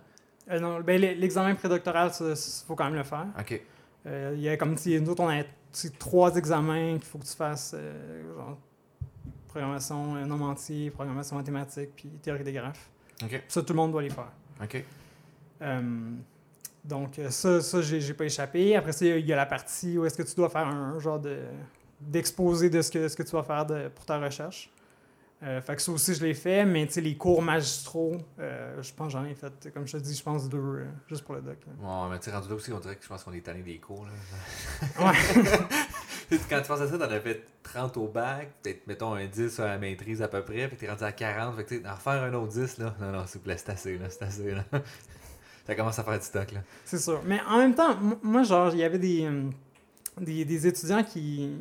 Euh, 0.50 0.60
non, 0.60 0.80
ben, 0.82 1.00
l'e- 1.00 1.16
l'examen 1.16 1.54
prédoctoral, 1.56 2.12
il 2.20 2.36
faut 2.68 2.76
quand 2.76 2.86
même 2.86 2.96
le 2.96 3.04
faire. 3.04 3.28
Ok. 3.40 3.62
Euh, 4.08 4.34
Il 4.36 4.42
y 4.42 4.50
a 4.50 4.58
comme 4.58 4.76
si 4.78 5.00
nous 5.00 5.10
autres, 5.10 5.24
on 5.24 5.30
a 5.30 5.44
trois 6.00 6.36
examens 6.36 6.94
qu'il 6.94 7.04
faut 7.06 7.18
que 7.20 7.26
tu 7.26 7.36
fasses 7.36 7.74
euh, 7.78 8.24
genre, 8.36 8.58
programmation 9.48 10.14
non 10.26 10.42
entier, 10.42 10.90
programmation 10.92 11.36
mathématique, 11.36 11.90
puis 11.96 12.10
théorie 12.22 12.44
des 12.44 12.54
graphes. 12.54 12.90
Ok. 13.24 13.44
Ça, 13.48 13.62
tout 13.62 13.74
le 13.74 13.78
monde 13.78 13.92
doit 13.92 14.02
les 14.02 14.10
faire. 14.10 14.32
Ok. 14.64 14.84
Donc, 16.86 17.20
ça, 17.30 17.62
ça 17.62 17.82
j'ai 17.82 18.14
pas 18.14 18.26
échappé. 18.26 18.76
Après 18.76 18.94
ça, 18.94 19.06
il 19.06 19.26
y 19.26 19.34
a 19.34 19.36
la 19.36 19.46
partie 19.46 19.98
où 19.98 20.06
est-ce 20.06 20.16
que 20.18 20.24
tu 20.24 20.34
dois 20.36 20.50
faire 20.50 20.66
un 20.68 20.98
genre 21.00 21.20
de 21.20 21.38
d'exposé 22.00 22.70
de 22.70 22.82
ce 22.82 22.90
que, 22.90 23.10
ce 23.10 23.16
que 23.18 23.24
tu 23.24 23.32
vas 23.32 23.44
faire 23.44 23.66
de- 23.66 23.90
pour 23.90 24.06
ta 24.06 24.18
recherche. 24.18 24.70
Euh, 25.42 25.62
fait 25.62 25.78
que 25.78 25.82
ça 25.82 25.92
aussi, 25.94 26.14
je 26.14 26.22
l'ai 26.26 26.34
fait, 26.34 26.66
mais 26.66 26.86
tu 26.86 26.94
sais, 26.94 27.02
les 27.02 27.16
cours 27.16 27.42
magistraux, 27.42 28.18
euh, 28.40 28.82
je 28.82 28.92
pense 28.94 29.08
que 29.08 29.14
j'en 29.14 29.24
ai 29.24 29.36
fait, 29.36 29.72
comme 29.74 29.88
je 29.88 29.94
te 29.94 30.04
dis, 30.04 30.14
je 30.14 30.22
pense 30.22 30.50
deux, 30.50 30.58
euh, 30.58 30.86
juste 31.08 31.24
pour 31.24 31.36
le 31.36 31.42
doc. 31.42 31.58
là. 31.66 32.04
Ouais, 32.04 32.10
mais 32.12 32.20
tu 32.20 32.30
rendu 32.30 32.50
là 32.50 32.56
aussi, 32.56 32.74
on 32.74 32.80
dirait 32.80 32.98
que 32.98 33.04
je 33.04 33.08
pense 33.08 33.24
qu'on 33.24 33.32
est 33.32 33.40
tanné 33.40 33.62
des 33.62 33.78
cours, 33.78 34.06
là. 34.06 34.12
Ouais. 35.08 36.38
Quand 36.50 36.62
tu 36.62 36.68
penses 36.68 36.82
à 36.82 36.88
ça, 36.90 36.98
t'en 36.98 37.10
as 37.10 37.20
fait 37.22 37.46
30 37.64 37.96
au 37.98 38.08
bac, 38.08 38.50
peut-être, 38.62 38.86
mettons, 38.86 39.14
un 39.14 39.28
10 39.28 39.62
à 39.62 39.68
la 39.68 39.78
maîtrise 39.78 40.22
à 40.22 40.28
peu 40.28 40.44
près, 40.44 40.68
puis 40.68 40.76
t'es 40.76 40.90
rendu 40.90 41.04
à 41.04 41.14
40, 41.14 41.56
fait 41.56 41.64
que 41.64 41.70
tu 41.70 41.82
sais, 41.82 41.88
en 41.88 41.96
refaire 41.96 42.22
un 42.22 42.34
autre 42.34 42.52
10, 42.52 42.78
là. 42.80 42.96
Non, 43.00 43.12
non, 43.14 43.26
s'il 43.26 43.40
vous 43.40 43.46
plaît, 43.46 43.58
c'est 43.58 43.70
assez, 43.70 43.98
là, 43.98 44.10
c'est 44.10 44.24
assez, 44.24 44.52
là. 44.52 44.66
ça 45.66 45.74
commence 45.74 45.98
à 46.00 46.04
faire 46.04 46.20
du 46.20 46.26
stock, 46.26 46.52
là. 46.52 46.60
C'est 46.84 47.00
sûr. 47.00 47.22
Mais 47.26 47.40
en 47.48 47.60
même 47.60 47.76
temps, 47.76 47.98
moi, 48.22 48.44
genre, 48.44 48.74
il 48.74 48.80
y 48.80 48.84
avait 48.84 49.00
des, 49.00 49.24
euh, 49.24 49.44
des, 50.20 50.44
des 50.44 50.68
étudiants 50.68 51.04
qui. 51.04 51.56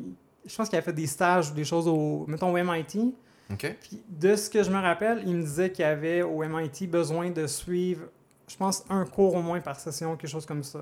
Je 0.45 0.53
pense 0.55 0.67
qu'ils 0.67 0.77
avaient 0.77 0.85
fait 0.85 0.93
des 0.93 1.07
stages 1.07 1.51
ou 1.51 1.53
des 1.53 1.63
choses 1.63 1.87
au, 1.87 2.25
mettons, 2.27 2.53
au 2.53 2.57
MIT. 2.61 3.13
Ok. 3.51 3.75
Puis 3.81 4.01
de 4.09 4.35
ce 4.35 4.49
que 4.49 4.61
je 4.63 4.69
me 4.69 4.79
rappelle, 4.79 5.23
ils 5.25 5.35
me 5.35 5.41
disaient 5.41 5.71
qu'il 5.71 5.83
y 5.83 5.87
avait 5.87 6.21
au 6.21 6.43
MIT 6.43 6.87
besoin 6.87 7.29
de 7.31 7.47
suivre, 7.47 8.03
je 8.47 8.55
pense, 8.55 8.83
un 8.89 9.05
cours 9.05 9.35
au 9.35 9.41
moins 9.41 9.59
par 9.59 9.79
session, 9.79 10.15
quelque 10.15 10.29
chose 10.29 10.45
comme 10.45 10.63
ça. 10.63 10.79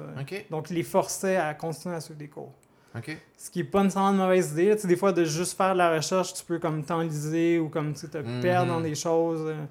Donc, 0.50 0.70
ils 0.70 0.76
les 0.76 0.84
forçaient 0.84 1.38
à 1.38 1.54
continuer 1.54 1.96
à 1.96 2.02
suivre 2.02 2.20
des 2.20 2.28
cours. 2.28 2.52
Ok. 2.96 3.16
Ce 3.38 3.50
qui 3.52 3.60
est 3.60 3.64
pas 3.64 3.84
nécessairement 3.84 4.12
une 4.12 4.18
mauvaise 4.18 4.52
idée. 4.54 4.74
Tu 4.76 4.82
sais, 4.82 4.88
des 4.88 4.96
fois, 4.96 5.12
de 5.14 5.24
juste 5.24 5.56
faire 5.56 5.74
de 5.74 5.78
la 5.78 5.96
recherche, 5.96 6.34
tu 6.34 6.44
peux 6.44 6.58
comme 6.60 6.84
t'enliser 6.84 7.60
ou 7.60 7.70
comme 7.70 7.94
tu 7.94 8.08
te 8.10 8.18
Mhm. 8.18 8.42
perdre 8.42 8.72
dans 8.74 8.82
des 8.82 8.96
choses. 8.96 9.42
euh. 9.48 9.64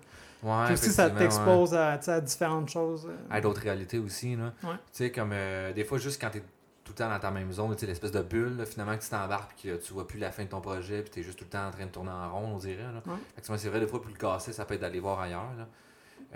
Ouais, 0.42 0.64
Puis 0.66 0.74
aussi, 0.74 0.90
ça 0.90 1.08
ouais. 1.08 1.14
t'expose 1.16 1.74
à, 1.74 1.98
tu 1.98 2.10
différentes 2.24 2.68
choses. 2.68 3.06
euh. 3.08 3.16
à 3.30 3.40
d'autres 3.40 3.62
réalités 3.62 3.98
aussi. 3.98 4.36
Là. 4.36 4.52
Ouais. 4.62 4.74
Tu 4.92 5.04
sais, 5.04 5.10
comme 5.10 5.30
euh, 5.32 5.72
des 5.72 5.82
fois, 5.84 5.98
juste 5.98 6.20
quand 6.20 6.30
t'es 6.30 6.42
tout 6.86 6.92
le 6.92 6.98
temps 6.98 7.10
dans 7.10 7.18
ta 7.18 7.32
même 7.32 7.52
zone, 7.52 7.74
l'espèce 7.82 8.12
de 8.12 8.22
bulle, 8.22 8.58
là, 8.58 8.64
finalement, 8.64 8.96
que 8.96 9.02
tu 9.02 9.10
t'embarques, 9.10 9.54
puis 9.56 9.70
que 9.70 9.76
tu 9.76 9.92
vois 9.92 10.06
plus 10.06 10.20
la 10.20 10.30
fin 10.30 10.44
de 10.44 10.48
ton 10.48 10.60
projet, 10.60 11.02
puis 11.02 11.10
tu 11.10 11.20
es 11.20 11.22
juste 11.24 11.36
tout 11.38 11.44
le 11.44 11.50
temps 11.50 11.66
en 11.66 11.70
train 11.72 11.84
de 11.84 11.90
tourner 11.90 12.10
en 12.12 12.32
rond, 12.32 12.54
on 12.54 12.58
dirait. 12.58 12.82
Là. 12.82 13.02
Ouais. 13.06 13.58
C'est 13.58 13.68
vrai, 13.68 13.80
des 13.80 13.88
fois, 13.88 14.00
plus 14.00 14.12
le 14.12 14.18
casser, 14.18 14.52
ça 14.52 14.64
peut 14.64 14.74
être 14.74 14.80
d'aller 14.80 15.00
voir 15.00 15.18
ailleurs. 15.18 15.52
Là. 15.58 15.66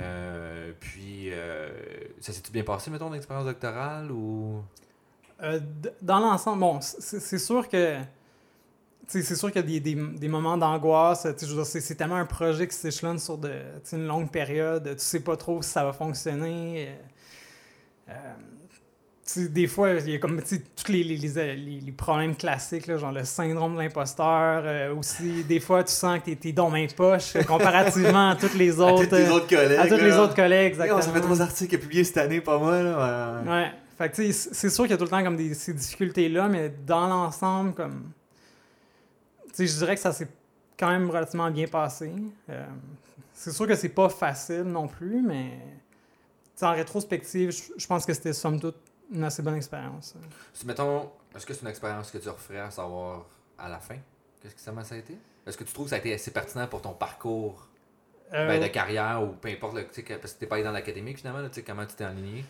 Euh, 0.00 0.72
puis, 0.80 1.32
euh, 1.32 1.70
ça 2.20 2.32
s'est-tu 2.32 2.50
bien 2.50 2.64
passé, 2.64 2.90
mettons, 2.90 3.10
l'expérience 3.10 3.46
doctorale 3.46 4.10
ou? 4.10 4.62
Euh, 5.42 5.60
dans 6.02 6.18
l'ensemble, 6.18 6.60
bon, 6.60 6.80
c'est 6.80 7.38
sûr 7.38 7.68
que. 7.68 7.98
C'est 9.06 9.34
sûr 9.34 9.50
qu'il 9.50 9.60
y 9.60 9.76
a 9.76 9.80
des, 9.80 9.94
des, 9.94 9.94
des 10.18 10.28
moments 10.28 10.56
d'angoisse. 10.56 11.26
C'est 11.64 11.96
tellement 11.96 12.14
un 12.16 12.26
projet 12.26 12.68
qui 12.68 12.76
s'échelonne 12.76 13.18
sur 13.18 13.38
de, 13.38 13.52
une 13.92 14.06
longue 14.06 14.30
période. 14.30 14.84
Tu 14.84 15.04
sais 15.04 15.18
pas 15.18 15.36
trop 15.36 15.62
si 15.62 15.70
ça 15.70 15.84
va 15.84 15.92
fonctionner. 15.92 16.94
euh, 18.08 18.12
des 19.38 19.66
fois, 19.66 19.90
il 19.92 20.10
y 20.10 20.14
a 20.14 20.18
comme 20.18 20.40
tous 20.42 20.90
les, 20.92 21.02
les, 21.04 21.16
les, 21.16 21.56
les- 21.56 21.80
les 21.80 21.92
problèmes 21.92 22.34
classiques, 22.36 22.86
là, 22.86 22.96
genre 22.96 23.12
le 23.12 23.24
syndrome 23.24 23.74
de 23.76 23.80
l'imposteur. 23.80 24.62
euh, 24.64 24.94
aussi, 24.94 25.44
des 25.44 25.60
fois, 25.60 25.84
tu 25.84 25.92
sens 25.92 26.20
que 26.24 26.30
t'es- 26.32 26.52
dans 26.52 26.70
mes 26.70 26.86
poches 26.88 27.36
euh, 27.36 27.42
comparativement 27.42 28.30
à 28.30 28.36
toutes 28.36 28.54
les 28.54 28.80
autres. 28.80 29.14
euh, 29.14 29.40
collègues. 29.48 29.78
à 29.78 29.86
tous 29.86 30.02
les 30.02 30.16
autres 30.16 30.34
collègues, 30.34 30.68
exactement. 30.72 30.98
on 30.98 31.02
s'est 31.02 31.10
fait 31.12 31.20
trois 31.20 31.42
articles 31.42 31.78
publiés 31.78 32.04
cette 32.04 32.16
année, 32.18 32.40
pas 32.40 32.58
moi. 32.58 32.82
Là. 32.82 33.42
Ouais. 33.44 33.50
Ouais. 33.50 33.72
Fait 33.98 34.08
que, 34.10 34.32
c'est 34.32 34.70
sûr 34.70 34.84
qu'il 34.84 34.92
y 34.92 34.94
a 34.94 34.96
tout 34.96 35.04
le 35.04 35.10
temps 35.10 35.22
comme 35.22 35.36
des, 35.36 35.52
ces 35.54 35.74
difficultés-là, 35.74 36.48
mais 36.48 36.72
dans 36.86 37.06
l'ensemble, 37.06 37.74
comme. 37.74 38.10
Tu 39.48 39.66
sais, 39.66 39.66
je 39.66 39.78
dirais 39.78 39.94
que 39.96 40.00
ça 40.00 40.12
s'est 40.12 40.28
quand 40.78 40.88
même 40.88 41.10
relativement 41.10 41.50
bien 41.50 41.66
passé. 41.66 42.10
Euh, 42.48 42.64
c'est 43.34 43.50
sûr 43.52 43.66
que 43.66 43.74
c'est 43.74 43.88
pas 43.90 44.08
facile 44.08 44.62
non 44.62 44.88
plus, 44.88 45.20
mais. 45.20 45.50
en 46.62 46.72
rétrospective, 46.72 47.50
je, 47.52 47.62
je 47.76 47.86
pense 47.86 48.04
que 48.06 48.12
c'était 48.14 48.32
somme 48.32 48.58
toute 48.60 48.76
une 49.12 49.24
assez 49.24 49.42
bonne 49.42 49.56
expérience. 49.56 50.14
Si, 50.52 50.66
Mettons, 50.66 51.10
est-ce 51.34 51.44
que 51.46 51.54
c'est 51.54 51.62
une 51.62 51.68
expérience 51.68 52.10
que 52.10 52.18
tu 52.18 52.28
referais 52.28 52.60
à 52.60 52.70
savoir 52.70 53.26
à 53.58 53.68
la 53.68 53.78
fin? 53.78 53.96
Qu'est-ce 54.42 54.54
que 54.54 54.60
ça 54.60 54.72
m'a 54.72 54.82
été? 54.82 55.16
Est-ce 55.46 55.56
que 55.56 55.64
tu 55.64 55.72
trouves 55.72 55.86
que 55.86 55.90
ça 55.90 55.96
a 55.96 55.98
été 55.98 56.12
assez 56.14 56.30
pertinent 56.30 56.66
pour 56.66 56.80
ton 56.82 56.92
parcours 56.92 57.66
Euh, 58.32 58.46
ben, 58.46 58.62
de 58.62 58.68
carrière 58.68 59.22
ou 59.22 59.32
peu 59.32 59.48
importe, 59.48 59.74
le, 59.74 59.86
tu 59.88 60.02
que- 60.04 60.14
parce 60.14 60.34
que 60.34 60.38
t'es 60.40 60.46
pas 60.46 60.54
allé 60.56 60.64
dans 60.64 60.70
l'académique 60.70 61.18
finalement, 61.18 61.40
là, 61.40 61.48
tu 61.48 61.56
sais, 61.56 61.62
comment 61.62 61.84
tu 61.84 61.96
t'es 61.96 62.04
aligné? 62.04 62.44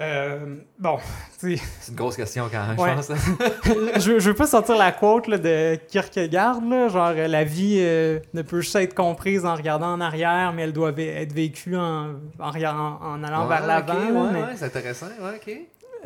Euh, 0.00 0.56
bon, 0.78 0.98
C'est 1.38 1.58
une 1.88 1.94
grosse 1.96 2.16
question 2.16 2.48
quand 2.50 2.66
même, 2.66 2.78
Ouais. 2.78 2.90
je 3.02 3.12
pense. 3.12 4.02
je, 4.04 4.18
je 4.20 4.28
veux 4.30 4.34
pas 4.34 4.46
sortir 4.46 4.76
la 4.76 4.92
quote 4.92 5.26
là, 5.26 5.38
de 5.38 5.76
Kierkegaard, 5.88 6.60
là, 6.62 6.88
genre 6.88 7.12
euh, 7.16 7.26
la 7.28 7.44
vie 7.44 7.78
euh, 7.80 8.20
ne 8.34 8.42
peut 8.42 8.60
juste 8.60 8.76
être 8.76 8.94
comprise 8.94 9.44
en 9.44 9.54
regardant 9.54 9.92
en 9.92 10.00
arrière, 10.00 10.52
mais 10.52 10.62
elle 10.62 10.72
doit 10.72 10.92
être 10.98 11.32
vécue 11.32 11.76
en, 11.76 12.14
en, 12.38 12.48
en 12.48 13.24
allant 13.24 13.46
vers 13.46 13.66
l'avant. 13.66 13.92
ok, 13.94 13.98
là, 14.14 14.20
ouais, 14.22 14.30
mais 14.32 14.56
c'est 14.56 14.64
intéressant, 14.66 15.06
ouais, 15.06 15.36
ok. 15.46 15.54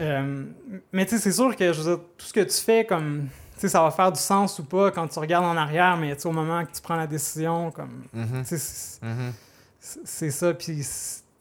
euh, 0.00 0.44
mais 0.92 1.04
tu 1.04 1.16
sais, 1.16 1.18
c'est 1.18 1.32
sûr 1.32 1.54
que 1.54 1.72
je 1.72 1.80
veux 1.80 1.96
dire, 1.96 2.04
tout 2.16 2.26
ce 2.26 2.32
que 2.32 2.40
tu 2.40 2.58
fais, 2.62 2.84
comme, 2.86 3.28
tu 3.54 3.60
sais, 3.60 3.68
ça 3.68 3.82
va 3.82 3.90
faire 3.90 4.10
du 4.10 4.20
sens 4.20 4.58
ou 4.58 4.64
pas 4.64 4.90
quand 4.90 5.06
tu 5.08 5.18
regardes 5.18 5.44
en 5.44 5.56
arrière, 5.56 5.96
mais 5.98 6.16
au 6.26 6.32
moment 6.32 6.64
que 6.64 6.72
tu 6.72 6.80
prends 6.80 6.96
la 6.96 7.06
décision, 7.06 7.70
comme, 7.70 8.04
Mhm, 8.14 8.42
tu 8.48 8.56
sais, 8.58 9.00
c'est- 10.04 10.30
ça, 10.30 10.54
puis 10.54 10.82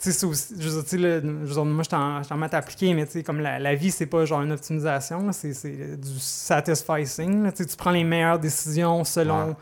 tu 0.01 0.11
sais, 0.11 0.17
c'est 0.19 0.25
aussi, 0.25 0.55
je 0.59 0.69
veux 0.69 0.81
dire, 0.83 0.99
là, 0.99 1.19
je 1.21 1.27
veux 1.47 1.53
dire, 1.53 1.65
moi, 1.65 1.83
je 1.83 1.89
t'en 1.89 2.37
mets 2.37 2.45
à 2.45 2.49
t'appliquer, 2.49 2.93
mais 2.93 3.05
tu 3.05 3.11
sais, 3.13 3.23
comme 3.23 3.39
la, 3.39 3.59
la 3.59 3.75
vie, 3.75 3.91
c'est 3.91 4.05
pas 4.07 4.25
genre 4.25 4.41
une 4.41 4.51
optimisation, 4.51 5.25
là, 5.27 5.31
c'est 5.33 5.51
du 5.97 6.19
satisficing, 6.19 7.43
là, 7.43 7.51
tu 7.51 7.57
sais, 7.63 7.65
tu 7.69 7.75
prends 7.75 7.91
les 7.91 8.03
meilleures 8.03 8.39
décisions 8.39 9.03
selon 9.03 9.49
Ouais. 9.49 9.55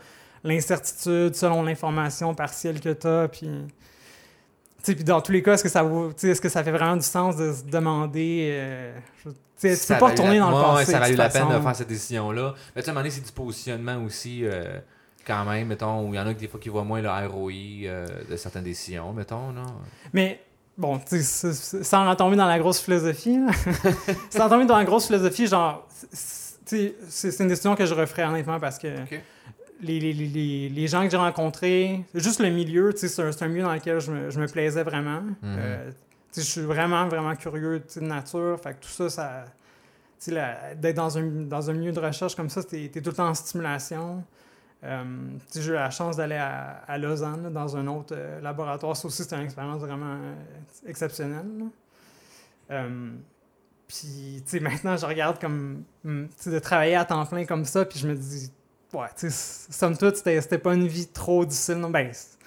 l'incertitude, 0.44 1.34
selon 1.34 1.62
l'information 1.62 2.34
partielle 2.34 2.80
que 2.80 2.92
tu 2.92 3.06
as, 3.06 3.28
puis... 3.28 3.48
Tu 4.82 4.84
sais, 4.86 4.94
puis 4.94 5.04
dans 5.04 5.20
tous 5.20 5.32
les 5.32 5.42
cas, 5.42 5.52
est-ce 5.54 5.62
que 5.62 5.68
ça 5.68 5.82
vaut, 5.82 6.10
est-ce 6.10 6.40
que 6.40 6.48
ça 6.48 6.64
fait 6.64 6.70
vraiment 6.70 6.96
du 6.96 7.02
sens 7.02 7.36
de 7.36 7.52
se 7.52 7.64
demander, 7.64 8.48
euh, 8.50 8.98
je- 9.24 9.30
tu 9.60 9.76
Ça 9.76 9.94
peux 9.94 10.00
pas 10.00 10.08
retourner 10.08 10.38
la- 10.38 10.40
dans 10.46 10.50
le 10.50 10.56
ouais, 10.56 10.62
passé. 10.62 10.78
ouais, 10.94 10.98
ça 10.98 11.04
a 11.04 11.08
la 11.10 11.28
peine 11.28 11.48
de 11.50 11.60
faire 11.60 11.76
cette 11.76 11.88
décision-là. 11.88 12.54
Mais 12.74 12.80
tu 12.80 12.86
sais, 12.86 12.88
à 12.88 12.92
un 12.92 12.94
moment 12.94 13.02
donné, 13.02 13.10
c'est 13.10 13.20
du 13.26 13.30
positionnement 13.32 14.02
aussi, 14.02 14.40
euh, 14.46 14.78
quand 15.30 15.44
même, 15.44 15.68
mettons, 15.68 16.06
où 16.08 16.14
il 16.14 16.16
y 16.16 16.20
en 16.20 16.26
a 16.26 16.34
que 16.34 16.38
des 16.40 16.48
fois 16.48 16.58
qui 16.58 16.68
voient 16.68 16.84
moins 16.84 17.00
le 17.00 17.08
ROI 17.08 17.52
euh, 17.86 18.06
de 18.28 18.36
certaines 18.36 18.64
décisions, 18.64 19.12
mettons, 19.12 19.52
non? 19.52 19.66
Mais 20.12 20.40
bon, 20.76 20.98
tu 20.98 21.04
sais, 21.18 21.22
c'est- 21.22 21.52
c'est- 21.52 21.84
sans 21.84 22.14
tomber 22.16 22.36
dans 22.36 22.46
la 22.46 22.58
grosse 22.58 22.80
philosophie, 22.80 23.38
sans 24.30 24.48
tomber 24.48 24.64
dans 24.66 24.76
la 24.78 24.84
grosse 24.84 25.06
philosophie, 25.06 25.46
genre, 25.46 25.86
c'est- 26.12 27.40
une 27.40 27.48
décision 27.48 27.74
que 27.76 27.86
je 27.86 27.94
referais 27.94 28.24
honnêtement 28.24 28.58
parce 28.60 28.78
que 28.78 28.88
les, 29.82 29.98
les, 30.00 30.12
les- 30.12 30.68
les, 30.68 30.86
gens 30.88 31.04
que 31.04 31.10
j'ai 31.10 31.16
rencontrés, 31.16 32.04
juste 32.14 32.40
le 32.40 32.50
milieu, 32.50 32.92
tu 32.92 33.08
sais, 33.08 33.08
c'est 33.08 33.42
un, 33.42 33.48
milieu 33.48 33.62
dans 33.62 33.72
lequel 33.72 33.98
je 34.00 34.10
me, 34.10 34.30
je 34.30 34.38
me 34.40 34.46
plaisais 34.46 34.82
vraiment. 34.82 35.22
Euh, 35.44 35.90
tu 36.32 36.40
sais, 36.40 36.46
je 36.46 36.50
suis 36.50 36.60
vraiment, 36.60 37.08
vraiment 37.08 37.34
curieux 37.34 37.80
de 37.96 38.00
nature. 38.00 38.58
Fait 38.62 38.74
que 38.74 38.80
tout 38.84 38.88
ça, 38.90 39.08
ça. 39.08 39.44
tu 40.18 40.26
sais, 40.26 40.30
la- 40.32 40.74
D'être 40.74 40.96
dans 40.96 41.16
un, 41.18 41.22
dans 41.22 41.70
un 41.70 41.72
milieu 41.72 41.92
de 41.92 42.00
recherche 42.00 42.34
comme 42.36 42.50
ça, 42.50 42.62
t'es 42.62 42.84
es 42.84 43.00
tout 43.00 43.10
le 43.10 43.16
temps 43.16 43.28
en 43.28 43.34
stimulation. 43.34 44.22
Euh, 44.82 45.04
j'ai 45.54 45.70
eu 45.70 45.74
la 45.74 45.90
chance 45.90 46.16
d'aller 46.16 46.36
à, 46.36 46.96
Lausanne, 46.98 47.52
dans 47.52 47.76
un 47.76 47.86
autre 47.86 48.14
euh, 48.16 48.40
laboratoire. 48.40 48.96
Ça 48.96 49.06
aussi, 49.08 49.22
c'était 49.22 49.36
une 49.36 49.44
expérience 49.44 49.80
vraiment 49.80 50.14
euh, 50.14 50.34
exceptionnelle. 50.86 51.66
Euh, 52.70 53.10
puis, 53.86 54.42
maintenant, 54.60 54.96
je 54.96 55.04
regarde 55.04 55.40
comme, 55.40 55.82
hum, 56.04 56.28
de 56.46 56.58
travailler 56.60 56.94
à 56.94 57.04
temps 57.04 57.26
plein 57.26 57.44
comme 57.44 57.64
ça, 57.64 57.84
puis 57.84 57.98
je 57.98 58.08
me 58.08 58.14
dis, 58.14 58.50
ouais, 58.94 59.08
tu 59.18 59.26
somme 59.30 59.96
toute, 59.98 60.16
c'était 60.16 60.58
pas 60.58 60.74
une 60.74 60.86
vie 60.86 61.08
trop 61.08 61.44
difficile. 61.44 61.76
Non, 61.76 61.90
ben, 61.90 62.10
c'est- 62.12 62.38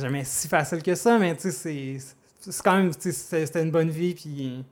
jamais 0.00 0.24
si 0.24 0.48
facile 0.48 0.82
que 0.82 0.94
ça, 0.94 1.18
mais 1.18 1.36
tu 1.36 1.50
sais, 1.50 1.98
c'est- 2.40 2.62
quand 2.62 2.76
même, 2.76 2.94
tu 2.94 3.12
c'était 3.12 3.62
une 3.62 3.70
bonne 3.70 3.90
vie, 3.90 4.14
puis 4.14 4.64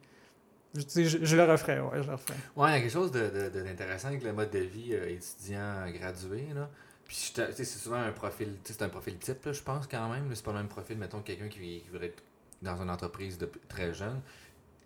je, 0.74 1.36
le 1.36 1.44
referais, 1.44 1.80
ouais, 1.80 2.02
je 2.02 2.06
le 2.06 2.12
referais. 2.14 2.38
Ouais, 2.56 2.70
il 2.70 2.72
y 2.72 2.76
a 2.76 2.80
quelque 2.80 2.92
chose 2.92 3.10
d'intéressant 3.12 4.08
avec 4.08 4.22
le 4.22 4.32
mode 4.32 4.50
de 4.50 4.60
vie 4.60 4.94
étudiant 4.94 5.84
gradué, 5.92 6.46
là. 6.54 6.70
Puis, 7.10 7.32
c'est 7.34 7.64
souvent 7.64 7.96
un 7.96 8.12
profil, 8.12 8.54
c'est 8.62 8.82
un 8.82 8.88
profil 8.88 9.16
type, 9.18 9.50
je 9.50 9.62
pense, 9.62 9.88
quand 9.88 10.08
même. 10.10 10.30
C'est 10.32 10.44
pas 10.44 10.52
le 10.52 10.58
même 10.58 10.68
profil, 10.68 10.96
mettons, 10.96 11.18
que 11.18 11.26
quelqu'un 11.26 11.48
qui, 11.48 11.58
qui 11.58 11.84
voudrait 11.90 12.06
être 12.06 12.22
dans 12.62 12.80
une 12.80 12.88
entreprise 12.88 13.36
de, 13.36 13.50
très 13.68 13.92
jeune. 13.92 14.20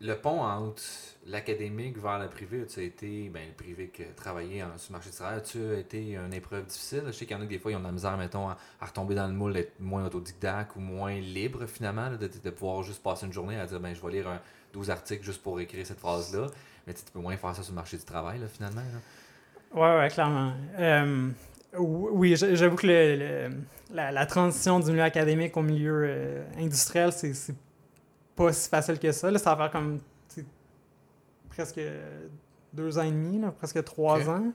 Le 0.00 0.14
pont 0.14 0.40
entre 0.40 0.82
l'académique 1.26 1.98
vers 1.98 2.18
le 2.18 2.28
privé, 2.28 2.64
tu 2.66 2.80
as 2.80 2.82
été, 2.82 3.28
ben, 3.28 3.46
le 3.46 3.52
privé 3.52 3.88
que 3.88 4.04
travailler 4.16 4.62
en, 4.62 4.78
sur 4.78 4.92
le 4.92 4.94
marché 4.94 5.10
du 5.10 5.16
travail, 5.16 5.42
tu 5.42 5.62
as 5.74 5.78
été 5.78 6.14
une 6.14 6.32
épreuve 6.32 6.64
difficile? 6.64 7.02
Je 7.08 7.12
sais 7.12 7.26
qu'il 7.26 7.36
y 7.36 7.38
en 7.38 7.42
a 7.42 7.46
des 7.46 7.58
fois, 7.58 7.72
ils 7.72 7.76
ont 7.76 7.80
de 7.80 7.84
la 7.84 7.92
misère, 7.92 8.16
mettons, 8.16 8.48
à, 8.48 8.56
retomber 8.80 9.14
dans 9.14 9.26
le 9.26 9.34
moule, 9.34 9.52
d'être 9.52 9.78
moins 9.78 10.06
autodidacte 10.06 10.76
ou 10.76 10.80
moins 10.80 11.12
libre, 11.12 11.66
finalement, 11.66 12.10
de, 12.10 12.26
de 12.26 12.50
pouvoir 12.50 12.82
juste 12.82 13.02
passer 13.02 13.26
une 13.26 13.34
journée 13.34 13.60
à 13.60 13.66
dire, 13.66 13.80
ben, 13.80 13.94
je 13.94 14.00
vais 14.00 14.12
lire 14.12 14.28
un, 14.28 14.40
12 14.72 14.88
articles 14.88 15.24
juste 15.24 15.42
pour 15.42 15.60
écrire 15.60 15.86
cette 15.86 16.00
phrase-là. 16.00 16.46
Mais 16.86 16.94
tu 16.94 17.02
peux 17.12 17.20
moins 17.20 17.36
faire 17.36 17.54
ça 17.54 17.62
sur 17.62 17.72
le 17.72 17.76
marché 17.76 17.98
du 17.98 18.04
travail, 18.04 18.38
là, 18.38 18.48
finalement. 18.48 18.80
là. 18.80 19.78
Ouais, 19.78 19.98
ouais, 19.98 20.08
clairement. 20.08 20.54
Euh, 20.78 21.30
oui, 21.78 22.36
j'avoue 22.36 22.76
que 22.76 22.86
le- 22.86 23.16
le- 23.16 23.56
la, 23.94 24.10
la 24.12 24.26
transition 24.26 24.80
du 24.80 24.90
milieu 24.90 25.02
académique 25.02 25.56
au 25.56 25.62
milieu 25.62 26.02
euh, 26.06 26.44
industriel, 26.58 27.12
c'est 27.12 27.54
pas 28.36 28.52
si 28.52 28.68
facile 28.68 28.98
que 28.98 29.12
ça. 29.12 29.30
Là, 29.30 29.38
ça 29.38 29.54
va 29.54 29.64
faire 29.64 29.70
comme 29.72 30.00
presque 31.50 31.80
deux 32.72 32.98
ans 32.98 33.02
et 33.02 33.10
demi, 33.10 33.40
là, 33.40 33.52
presque 33.52 33.82
trois 33.84 34.18
ans. 34.28 34.52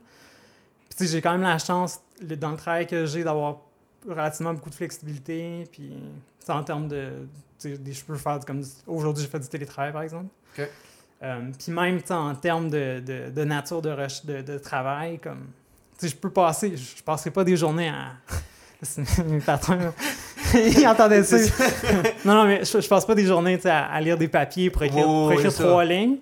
Puis 0.97 1.07
j'ai 1.07 1.21
quand 1.21 1.31
même 1.31 1.41
la 1.43 1.57
chance, 1.57 1.99
le- 2.21 2.35
dans 2.35 2.51
le 2.51 2.57
travail 2.57 2.85
que 2.87 3.05
j'ai, 3.05 3.23
d'avoir 3.23 3.61
relativement 4.07 4.53
beaucoup 4.53 4.69
de 4.69 4.75
flexibilité. 4.75 5.63
Puis 5.71 5.93
en 6.49 6.63
termes 6.63 6.87
de. 6.87 7.11
Je 7.63 8.03
peux 8.05 8.15
faire 8.15 8.39
comme. 8.45 8.63
Aujourd'hui, 8.87 9.23
j'ai 9.23 9.29
fait 9.29 9.39
du 9.39 9.47
télétravail, 9.47 9.93
par 9.93 10.01
exemple. 10.01 10.27
Euh, 11.21 11.51
puis 11.57 11.71
même 11.71 11.99
en 12.09 12.33
termes 12.35 12.69
de, 12.69 13.01
de, 13.05 13.29
de 13.29 13.43
nature 13.43 13.81
de, 13.81 13.93
de, 14.25 14.41
de 14.41 14.57
travail, 14.57 15.19
comme. 15.19 15.47
Tu 15.99 16.07
sais, 16.07 16.15
je 16.15 16.15
peux 16.15 16.29
passer. 16.29 16.75
Je 16.77 16.97
je 16.97 17.03
passerai 17.03 17.31
pas 17.31 17.43
des 17.43 17.57
journées 17.57 17.89
à. 17.89 18.11
C'est- 18.81 19.23
Mes 19.25 19.39
patrons, 19.41 19.77
ils 20.53 20.87
entendaient 20.87 21.23
ça. 21.23 21.35
non, 22.25 22.33
non, 22.33 22.45
mais 22.45 22.63
je, 22.63 22.79
je 22.79 22.87
passe 22.87 23.05
pas 23.05 23.13
des 23.15 23.25
journées 23.25 23.57
tu 23.57 23.63
sais, 23.63 23.69
à, 23.69 23.87
à 23.87 23.99
lire 23.99 24.17
des 24.17 24.29
papiers 24.29 24.69
pour 24.69 24.83
écrire, 24.83 25.03
pour 25.03 25.33
écrire 25.33 25.53
trois 25.53 25.83
lignes. 25.83 26.17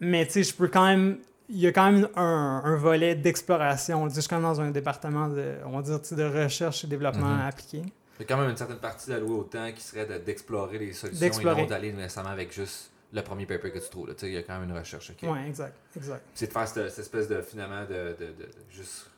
Mais 0.00 0.24
tu 0.26 0.32
sais, 0.32 0.42
je 0.44 0.54
peux 0.54 0.68
quand 0.68 0.86
même. 0.86 1.18
Il 1.50 1.58
y 1.60 1.66
a 1.66 1.72
quand 1.72 1.90
même 1.90 2.08
un, 2.16 2.62
un 2.64 2.76
volet 2.76 3.14
d'exploration. 3.14 4.04
Tu 4.04 4.10
sais, 4.10 4.16
Je 4.16 4.20
suis 4.22 4.28
quand 4.30 4.36
même 4.36 4.44
dans 4.44 4.60
un 4.60 4.70
département 4.70 5.28
de, 5.28 5.54
on 5.66 5.78
va 5.78 5.82
dire, 5.82 5.98
de 6.10 6.42
recherche 6.44 6.84
et 6.84 6.86
développement 6.86 7.26
Mhm. 7.26 7.46
appliqué. 7.48 7.78
Il 8.18 8.22
y 8.22 8.24
a 8.24 8.26
quand 8.26 8.36
même 8.38 8.50
une 8.50 8.56
certaine 8.56 8.78
partie 8.78 9.08
d'allouer 9.10 9.30
au 9.38 9.44
temps 9.44 9.70
qui 9.74 9.82
serait 9.82 10.04
de- 10.06 10.18
d'explorer 10.24 10.78
les 10.78 10.92
solutions 10.92 11.18
et 11.18 11.20
D'explorer. 11.28 11.62
non 11.62 11.68
d'aller 11.68 11.92
nécessairement 11.92 12.30
avec 12.30 12.52
juste 12.52 12.90
le 13.12 13.22
premier 13.22 13.46
paper 13.46 13.70
que 13.70 13.78
tu 13.78 13.88
trouves. 13.88 14.08
là. 14.08 14.14
Tu 14.14 14.20
sais, 14.20 14.26
Il 14.28 14.34
y 14.34 14.36
a 14.36 14.42
quand 14.42 14.58
même 14.58 14.68
une 14.68 14.76
recherche. 14.76 15.10
Ouais, 15.22 15.46
exact, 15.48 15.74
exact. 15.96 16.22
C'est 16.34 16.46
de 16.48 16.52
faire 16.52 16.68
cette, 16.68 16.90
cette 16.90 16.98
espèce 17.00 17.28
de, 17.28 17.40
finalement, 17.42 17.82
de, 17.84 18.14
de, 18.18 18.26
de- 18.26 18.32
de 18.44 18.48
juste 18.70 19.10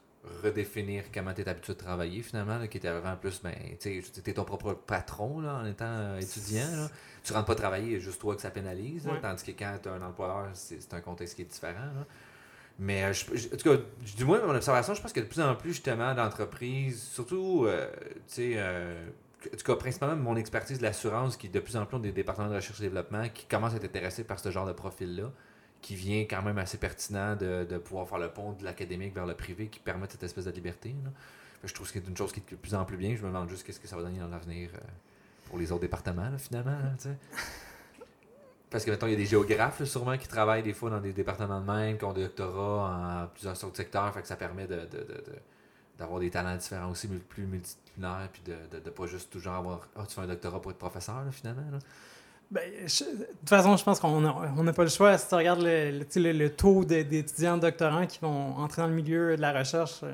redéfinir 0.42 1.04
comment 1.12 1.32
tu 1.32 1.40
es 1.40 1.48
habitué 1.48 1.72
de 1.72 1.78
travailler, 1.78 2.22
finalement, 2.22 2.58
là, 2.58 2.68
qui 2.68 2.76
était 2.76 2.88
avant 2.88 3.16
plus, 3.16 3.40
ben, 3.42 3.54
tu 3.80 4.02
es 4.26 4.32
ton 4.34 4.44
propre 4.44 4.74
patron, 4.74 5.40
là, 5.40 5.54
en 5.62 5.66
étant 5.66 5.86
euh, 5.86 6.20
étudiant, 6.20 6.70
là. 6.70 6.88
Tu 7.24 7.32
rentres 7.32 7.46
pas 7.46 7.54
travailler, 7.54 8.00
juste 8.00 8.20
toi 8.20 8.34
que 8.36 8.42
ça 8.42 8.50
pénalise, 8.50 9.06
là, 9.06 9.12
Ouais. 9.14 9.20
tandis 9.20 9.44
que 9.44 9.50
quand 9.52 9.78
tu 9.82 9.88
as 9.88 9.92
un 9.92 10.02
employeur, 10.02 10.48
c'est 10.54 10.92
un 10.94 11.00
contexte 11.00 11.36
qui 11.36 11.42
est 11.42 11.46
différent, 11.46 11.74
là. 11.96 12.06
Mais, 12.78 13.04
euh, 13.04 13.12
je, 13.12 13.24
je- 13.36 13.48
en 13.48 13.56
tout 13.56 13.70
cas, 13.76 13.82
du 14.16 14.24
moins, 14.24 14.40
mon 14.46 14.54
observation, 14.54 14.94
je 14.94 15.02
pense 15.02 15.12
que 15.12 15.20
de 15.20 15.26
plus 15.26 15.40
en 15.42 15.54
plus, 15.54 15.70
justement, 15.72 16.14
d'entreprises, 16.14 17.02
surtout, 17.02 17.64
euh, 17.66 17.90
tu 18.06 18.12
sais, 18.26 18.52
euh, 18.56 19.06
en 19.46 19.56
tout 19.56 19.64
cas, 19.64 19.76
principalement 19.76 20.16
mon 20.16 20.36
expertise 20.36 20.78
de 20.78 20.82
l'assurance, 20.82 21.36
qui 21.36 21.48
de 21.48 21.60
plus 21.60 21.76
en 21.76 21.86
plus 21.86 21.96
ont 21.96 22.00
des 22.00 22.12
départements 22.12 22.48
de 22.48 22.54
recherche 22.54 22.78
et 22.80 22.84
développement 22.84 23.28
qui 23.28 23.46
commencent 23.46 23.72
à 23.74 23.76
être 23.76 23.84
intéressés 23.84 24.24
par 24.24 24.38
ce 24.38 24.50
genre 24.50 24.66
de 24.66 24.72
profil-là, 24.72 25.30
qui 25.80 25.94
vient 25.94 26.20
quand 26.22 26.42
même 26.42 26.58
assez 26.58 26.76
pertinent 26.76 27.36
de, 27.36 27.64
de 27.64 27.78
pouvoir 27.78 28.06
faire 28.06 28.18
le 28.18 28.28
pont 28.28 28.52
de 28.52 28.64
l'académique 28.64 29.14
vers 29.14 29.24
le 29.26 29.34
privé 29.34 29.68
qui 29.68 29.78
permet 29.80 30.06
cette 30.10 30.22
espèce 30.22 30.44
de 30.44 30.50
liberté. 30.50 30.94
Là. 31.04 31.10
Je 31.64 31.72
trouve 31.74 31.86
que 31.86 31.98
c'est 31.98 32.06
une 32.06 32.16
chose 32.16 32.32
qui 32.32 32.40
est 32.40 32.50
de 32.50 32.56
plus 32.56 32.74
en 32.74 32.84
plus 32.84 32.96
bien. 32.96 33.14
Je 33.16 33.22
me 33.22 33.28
demande 33.28 33.48
juste 33.48 33.64
qu'est-ce 33.66 33.80
que 33.80 33.88
ça 33.88 33.96
va 33.96 34.02
donner 34.02 34.18
dans 34.18 34.28
l'avenir 34.28 34.70
euh, 34.74 34.78
pour 35.46 35.58
les 35.58 35.72
autres 35.72 35.82
départements, 35.82 36.28
là, 36.30 36.38
finalement. 36.38 36.76
Sais. 36.98 37.16
Parce 38.70 38.84
que, 38.84 38.90
mettons, 38.90 39.06
il 39.06 39.12
y 39.12 39.14
a 39.14 39.18
des 39.18 39.26
géographes, 39.26 39.82
sûrement, 39.84 40.16
qui 40.16 40.28
travaillent 40.28 40.62
des 40.62 40.72
fois 40.72 40.90
dans 40.90 41.00
des 41.00 41.12
départements 41.12 41.60
de 41.60 41.66
même, 41.70 41.98
qui 41.98 42.04
ont 42.04 42.12
des 42.12 42.22
doctorats 42.22 43.24
en 43.24 43.26
plusieurs 43.28 43.56
sortes 43.56 43.72
de 43.72 43.76
secteurs, 43.78 44.12
fait 44.14 44.22
que 44.22 44.28
ça 44.28 44.36
permet 44.36 44.66
de- 44.66 44.88
d'avoir 46.00 46.18
des 46.18 46.30
talents 46.30 46.56
différents 46.56 46.90
aussi, 46.90 47.06
plus 47.06 47.44
multidisciplinaires, 47.44 48.28
puis 48.32 48.42
de, 48.46 48.80
de 48.80 48.90
pas 48.90 49.06
juste 49.06 49.30
toujours 49.30 49.52
avoir 49.52 49.86
«Ah, 49.96 50.04
tu 50.08 50.14
fais 50.14 50.22
un 50.22 50.26
doctorat 50.26 50.60
pour 50.60 50.72
être 50.72 50.78
professeur, 50.78 51.22
finalement. 51.30 51.70
Là? 51.70 51.78
Ben, 52.50 52.62
de 52.68 52.84
toute 52.88 53.48
façon, 53.48 53.76
je 53.76 53.84
pense 53.84 54.00
qu'on 54.00 54.20
n'a 54.20 54.72
pas 54.72 54.82
le 54.82 54.88
choix. 54.88 55.16
Si 55.18 55.28
tu 55.28 55.34
regardes 55.36 55.60
le, 55.62 56.00
le, 56.16 56.32
le- 56.32 56.50
taux 56.50 56.84
d'étudiants 56.84 57.58
doctorants 57.58 58.06
qui 58.06 58.18
vont 58.18 58.56
entrer 58.56 58.82
dans 58.82 58.88
le 58.88 58.94
milieu 58.94 59.36
de 59.36 59.40
la 59.40 59.52
recherche, 59.52 60.00
euh, 60.02 60.12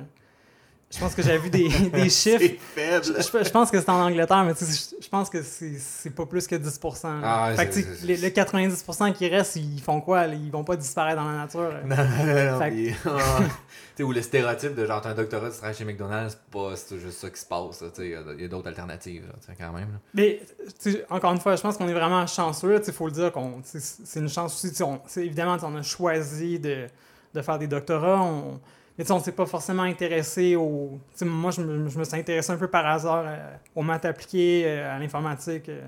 je 0.88 1.00
pense 1.00 1.14
que 1.16 1.22
j'ai 1.22 1.36
vu 1.36 1.50
des, 1.50 1.68
des 1.90 2.08
chiffres. 2.08 2.54
Faible. 2.74 3.04
Je, 3.04 3.50
pense 3.50 3.70
que 3.70 3.80
c'est 3.80 3.88
en 3.90 4.04
Angleterre, 4.06 4.44
mais 4.44 4.54
tu 4.54 4.64
sais, 4.64 4.94
je, 5.00 5.08
pense 5.08 5.28
que 5.28 5.42
c'est 5.42 6.10
pas 6.14 6.26
plus 6.26 6.46
que 6.46 6.54
10 6.54 6.80
là. 7.02 7.20
Ah 7.24 7.52
Fait 7.56 7.66
que, 7.68 7.74
tu 7.74 7.82
sais, 7.82 8.06
le, 8.06 8.14
le 8.14 8.28
90% 8.28 9.12
qui 9.12 9.28
reste, 9.28 9.56
ils 9.56 9.80
font 9.82 10.00
quoi? 10.00 10.26
Ils 10.26 10.50
vont 10.50 10.62
pas 10.62 10.76
disparaître 10.76 11.20
dans 11.20 11.28
la 11.28 11.38
nature. 11.38 11.72
là. 11.72 11.80
Non, 11.84 11.96
non, 11.96 12.52
non, 12.52 12.58
Fait 12.60 12.70
puis, 12.70 12.94
ah, 13.04 13.38
tu 13.40 13.48
sais, 13.96 14.02
ou 14.04 14.12
le 14.12 14.22
stéréotype 14.22 14.76
de 14.76 14.86
genre, 14.86 15.00
t'as 15.00 15.10
un 15.10 15.14
doctorat, 15.14 15.50
tu 15.50 15.56
travailles 15.56 15.74
chez 15.74 15.84
McDonald's, 15.84 16.38
c'est 16.76 16.98
juste 17.00 17.18
ça 17.18 17.30
qui 17.30 17.40
se 17.40 17.46
passe. 17.46 17.80
là, 17.82 17.88
tu 17.92 18.02
sais, 18.02 18.16
Il 18.36 18.42
y 18.42 18.44
a- 18.44 18.48
d'autres 18.48 18.68
alternatives, 18.68 19.24
là, 19.26 19.54
quand 19.58 19.72
même. 19.72 19.90
là. 19.90 19.98
Mais, 20.14 20.40
tu 20.80 20.92
sais, 20.92 21.04
encore 21.10 21.32
une 21.32 21.40
fois, 21.40 21.56
je 21.56 21.62
pense 21.62 21.76
qu'on 21.76 21.88
est 21.88 21.94
vraiment 21.94 22.24
chanceux. 22.28 22.80
Il 22.86 22.92
faut 22.92 23.06
le 23.06 23.12
dire 23.12 23.32
qu'on 23.32 23.60
c'est 23.64 24.20
une 24.20 24.28
chance 24.28 24.64
aussi. 24.64 24.82
on- 24.84 25.00
évidemment, 25.16 25.56
on 25.62 25.76
a 25.76 25.82
choisi 25.82 26.60
de, 26.60 26.86
de 27.34 27.42
faire 27.42 27.58
des 27.58 27.66
doctorats. 27.66 28.22
On, 28.22 28.60
mais 28.96 29.04
tu 29.04 29.08
sais, 29.08 29.12
on 29.12 29.18
ne 29.18 29.22
s'est 29.22 29.32
pas 29.32 29.46
forcément 29.46 29.82
intéressé 29.82 30.56
au. 30.56 30.98
tu 31.12 31.18
sais, 31.18 31.24
Moi, 31.24 31.50
je 31.50 31.60
me, 31.60 31.88
je 31.88 31.98
me 31.98 32.04
suis 32.04 32.16
intéressé 32.16 32.50
un 32.50 32.56
peu 32.56 32.68
par 32.68 32.86
hasard 32.86 33.24
euh, 33.26 33.56
aux 33.74 33.82
maths 33.82 34.04
appliquées, 34.04 34.64
euh, 34.66 34.94
à 34.94 34.98
l'informatique, 34.98 35.68
euh, 35.68 35.82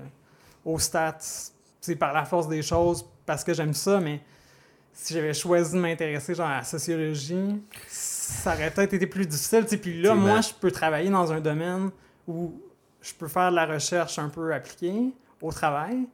aux 0.63 0.77
stats, 0.77 1.17
tu 1.19 1.51
sais, 1.81 1.95
par 1.95 2.13
la 2.13 2.25
force 2.25 2.47
des 2.47 2.61
choses, 2.61 3.05
parce 3.25 3.43
que 3.43 3.53
j'aime 3.53 3.73
ça. 3.73 3.99
Mais 3.99 4.21
si 4.93 5.13
j'avais 5.13 5.33
choisi 5.33 5.73
de 5.73 5.79
m'intéresser 5.79 6.35
genre, 6.35 6.47
à 6.47 6.57
la 6.57 6.63
sociologie, 6.63 7.61
ça 7.87 8.53
aurait 8.53 8.69
peut-être 8.69 8.93
été 8.93 9.07
plus 9.07 9.25
difficile. 9.25 9.63
tu 9.63 9.69
sais. 9.69 9.77
Puis 9.77 10.01
là, 10.01 10.13
moi, 10.13 10.41
je 10.41 10.53
peux 10.53 10.71
travailler 10.71 11.09
dans 11.09 11.31
un 11.31 11.39
domaine 11.39 11.89
où 12.27 12.53
je 13.01 13.13
peux 13.13 13.27
faire 13.27 13.49
de 13.49 13.55
la 13.55 13.65
recherche 13.65 14.19
un 14.19 14.29
peu 14.29 14.53
appliquée 14.53 15.11
au 15.41 15.51
travail. 15.51 16.07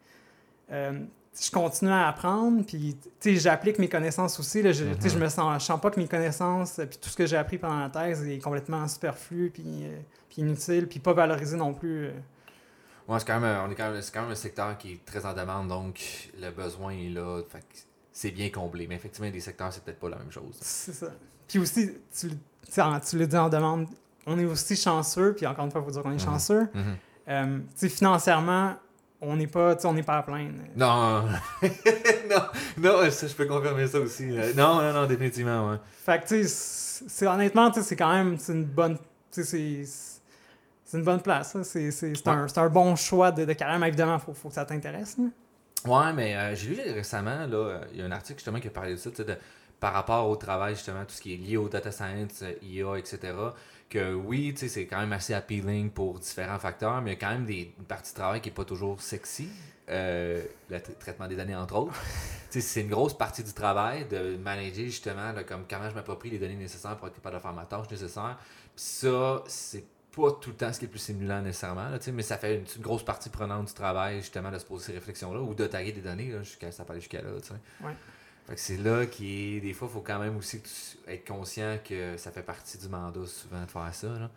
Euh, 0.72 1.00
je 1.44 1.52
continue 1.52 1.92
à 1.92 2.08
apprendre, 2.08 2.66
puis 2.66 2.98
tu 3.02 3.10
sais, 3.20 3.36
j'applique 3.36 3.80
mes 3.80 3.90
connaissances 3.90 4.40
aussi. 4.40 4.62
Là, 4.62 4.72
je, 4.72 4.86
sais, 5.00 5.10
je 5.10 5.18
me 5.20 5.28
sens, 5.30 5.62
je 5.62 5.66
sens 5.66 5.80
pas 5.82 5.92
que 5.92 6.00
mes 6.00 6.08
connaissances, 6.08 6.80
puis 6.90 6.98
tout 7.02 7.10
ce 7.10 7.16
que 7.18 7.26
j'ai 7.26 7.38
appris 7.38 7.58
pendant 7.58 7.80
la 7.80 7.90
thèse 7.90 8.26
est 8.28 8.40
complètement 8.40 8.88
superflu, 8.88 9.50
puis, 9.54 9.64
euh, 9.86 9.98
puis 10.30 10.42
inutile, 10.42 10.88
puis 10.88 11.00
pas 11.00 11.14
valorisé 11.14 11.58
non 11.58 11.74
plus. 11.74 12.06
euh. 12.06 12.12
Ouais, 13.08 13.20
c'est 13.20 13.26
quand 13.28 13.40
même, 13.40 13.44
un- 13.58 13.66
on 13.68 13.72
est 13.72 13.76
quand 13.76 13.92
même, 13.92 14.02
c'est 14.02 14.12
quand 14.14 14.22
même 14.24 14.32
un 14.32 14.36
secteur 14.36 14.78
qui 14.78 14.94
est 14.94 15.06
très 15.06 15.26
en 15.26 15.34
demande, 15.34 15.68
donc 15.68 16.00
le 16.40 16.50
besoin 16.52 16.92
est 16.94 17.10
là. 17.10 17.42
C'est 18.12 18.32
bien 18.32 18.50
comblé. 18.50 18.88
Mais 18.88 18.96
effectivement, 18.96 19.30
des 19.30 19.42
secteurs, 19.42 19.72
c'est 19.74 19.84
peut-être 19.84 20.00
pas 20.00 20.10
la 20.10 20.18
même 20.18 20.32
chose. 20.32 20.58
C'est 20.62 20.94
ça. 20.94 21.08
Puis 21.48 21.60
aussi, 21.60 21.92
tu, 22.18 22.30
le- 22.30 22.36
tu 23.10 23.18
l'as 23.20 23.26
dit 23.28 23.38
en 23.38 23.50
demande, 23.50 23.88
on 24.26 24.40
est 24.40 24.46
aussi 24.46 24.76
chanceux, 24.76 25.34
puis 25.36 25.46
encore 25.46 25.66
une 25.66 25.72
fois, 25.72 25.82
il 25.82 25.86
faut 25.86 25.92
dire 25.92 26.02
qu'on 26.02 26.12
est 26.12 26.14
Mhm. 26.14 26.20
chanceux. 26.20 26.68
Euh, 27.28 27.58
tu 27.58 27.64
sais, 27.76 27.90
financièrement, 27.90 28.76
on 29.26 29.36
n'est 29.36 29.48
pas, 29.48 29.76
on 29.86 29.94
n'est 29.94 30.04
pas 30.04 30.18
à 30.18 30.24
plaindre. 30.24 30.54
Non, 30.76 31.24
non, 32.30 32.42
non, 32.78 33.12
ça, 33.12 33.28
je 33.28 33.34
peux 33.34 33.46
confirmer 33.46 33.88
ça 33.88 34.00
aussi. 34.00 34.26
Euh, 34.38 34.54
Non, 34.56 34.82
non, 34.82 34.94
non, 34.94 35.06
définitivement, 35.06 35.72
ouais. 35.72 35.78
Fait 36.06 36.22
que, 36.22 36.28
tu 36.28 36.44
sais, 36.48 37.28
honnêtement, 37.28 37.72
c'est 37.74 37.96
quand 37.96 38.12
même 38.14 38.38
c'est 38.38 38.54
une 38.54 38.66
bonne. 38.66 38.98
Tu 39.32 39.44
sais, 39.44 39.84
c'est- 39.86 40.98
une 40.98 41.04
bonne 41.04 41.22
place. 41.22 41.58
C'est 41.64 42.28
un, 42.28 42.46
un 42.56 42.70
bon 42.70 42.96
choix 42.96 43.32
de, 43.32 43.44
de 43.44 43.54
carrière, 43.54 43.80
mais 43.80 43.90
évidemment, 43.90 44.16
il 44.16 44.22
faut, 44.22 44.34
faut 44.34 44.48
que 44.50 44.56
ça 44.56 44.64
t'intéresse. 44.64 45.18
Ouais, 45.86 46.14
mais 46.14 46.36
euh, 46.36 46.56
j'ai 46.56 46.70
lu 46.70 46.82
récemment, 46.94 47.46
là, 47.46 47.58
euh, 47.58 47.80
il 47.92 48.00
y 48.00 48.02
a 48.02 48.06
un 48.06 48.12
article 48.12 48.40
justement 48.40 48.60
qui 48.60 48.68
a 48.68 48.72
parlé 48.72 48.92
de 48.92 48.96
ça, 48.98 49.10
tu 49.10 49.18
sais, 49.18 49.26
de, 49.26 49.36
par 49.80 49.92
rapport 49.94 50.30
au 50.30 50.36
travail, 50.38 50.74
justement, 50.76 51.02
tout 51.04 51.14
ce 51.14 51.22
qui 51.22 51.34
est 51.34 51.38
lié 51.38 51.58
au 51.58 51.68
data 51.68 51.92
science, 51.92 52.44
IA, 52.62 52.98
etc. 52.98 53.34
Que 53.90 54.14
oui, 54.14 54.52
tu 54.54 54.62
sais, 54.62 54.68
c'est 54.68 54.88
quand 54.88 55.00
même 55.00 55.14
assez 55.14 55.34
appealing 55.34 55.92
pour 55.92 56.20
différents 56.20 56.58
facteurs, 56.60 57.02
mais 57.02 57.12
il 57.12 57.14
y 57.14 57.18
a 57.18 57.20
quand 57.20 57.34
même 57.34 57.46
des, 57.46 57.74
une 57.78 57.86
partie 57.86 58.12
de 58.12 58.16
travail 58.16 58.42
qui 58.42 58.50
est 58.50 58.54
pas 58.54 58.66
toujours 58.66 59.02
sexy. 59.02 59.48
Euh, 59.88 60.44
le 60.70 60.78
tra- 60.78 60.98
traitement 60.98 61.28
des 61.28 61.36
données, 61.36 61.56
entre 61.56 61.76
autres. 61.76 61.94
C'est 62.50 62.82
une 62.82 62.90
grosse 62.90 63.16
partie 63.16 63.44
du 63.44 63.54
travail 63.54 64.06
de 64.08 64.38
manager 64.38 64.86
justement 64.86 65.32
là, 65.32 65.44
comme 65.44 65.66
comment 65.70 65.90
je 65.90 65.94
m'approprie 65.96 66.32
les 66.32 66.40
données 66.40 66.56
nécessaires 66.56 66.98
pour 66.98 67.08
être 67.08 67.16
capable 67.16 67.36
de 67.36 67.42
faire 67.42 67.54
ma 67.54 67.66
tâche 67.66 67.90
nécessaire. 67.92 68.38
Puis 68.76 68.84
ça, 68.84 69.44
c'est 69.46 69.84
pas 70.16 70.32
tout 70.32 70.50
le 70.52 70.56
temps 70.56 70.74
ce 70.74 70.80
qui 70.80 70.86
est 70.86 70.88
le 70.88 70.92
plus 70.92 71.00
stimulant 71.00 71.42
nécessairement, 71.42 71.90
là, 71.90 72.00
mais 72.14 72.24
ça 72.24 72.38
fait 72.38 72.56
une, 72.56 72.66
une 72.78 72.82
grosse 72.82 73.04
partie 73.04 73.30
prenante 73.30 73.68
du 73.68 73.74
travail 73.74 74.22
justement 74.22 74.50
de 74.50 74.58
se 74.58 74.66
poser 74.66 74.86
ces 74.86 74.94
réflexions-là 74.94 75.42
ou 75.42 75.54
de 75.54 75.68
taguer 75.68 75.92
des 75.92 76.02
données, 76.02 76.32
là, 76.32 76.42
jusqu'à, 76.42 76.72
ça 76.72 76.86
peut 76.86 76.94
aller 76.94 77.02
jusqu'à 77.02 77.22
là. 77.22 77.30
Ouais. 77.84 77.94
Fait 78.48 78.56
que 78.56 78.60
c'est 78.62 78.78
là 78.78 79.06
qui. 79.06 79.60
Des 79.62 79.74
fois, 79.74 79.88
il 79.90 79.94
faut 79.94 80.02
quand 80.02 80.20
même 80.20 80.38
aussi 80.38 80.62
être 81.08 81.28
conscient 81.28 81.78
que 81.88 82.16
ça 82.18 82.32
fait 82.32 82.44
partie 82.44 82.78
du 82.78 82.88
mandat 82.88 83.26
souvent 83.26 83.64
de 83.66 83.72
faire 83.72 83.90
ça. 83.94 84.08
Là. 84.08 84.30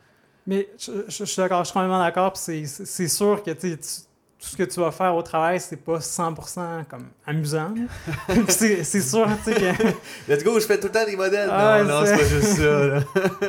Mais 0.47 0.69
je, 0.79 0.93
je- 1.09 1.11
je 1.19 1.25
suis 1.25 1.37
d'accord, 1.43 1.61
je 1.65 1.69
suis 1.69 1.75
complètement 1.75 1.99
d'accord. 2.03 2.35
c'est- 2.37 2.65
sûr 3.09 3.43
que 3.43 3.51
tu 3.51 3.77
tout 3.77 4.47
ce 4.47 4.57
que 4.57 4.63
tu 4.63 4.79
vas 4.79 4.93
faire 4.93 5.17
au 5.17 5.23
travail, 5.23 5.59
c'est 5.59 5.77
pas 5.77 5.99
100% 5.99 6.85
comme 6.89 7.09
amusant. 7.27 7.75
c'est 8.49 8.85
sûr 8.85 9.29
tu 9.45 9.53
sais, 9.53 9.55
que. 9.55 9.87
Let's 10.33 10.45
go, 10.45 10.59
je 10.61 10.65
fais 10.67 10.79
tout 10.79 10.87
le 10.87 10.93
temps 10.93 11.05
des 11.05 11.17
modèles. 11.17 11.49
Ah, 11.53 11.83
non, 11.83 12.01
non, 12.01 12.07
c'est- 12.07 12.17
pas 12.17 12.25
juste 12.25 12.57
ça. 12.57 13.01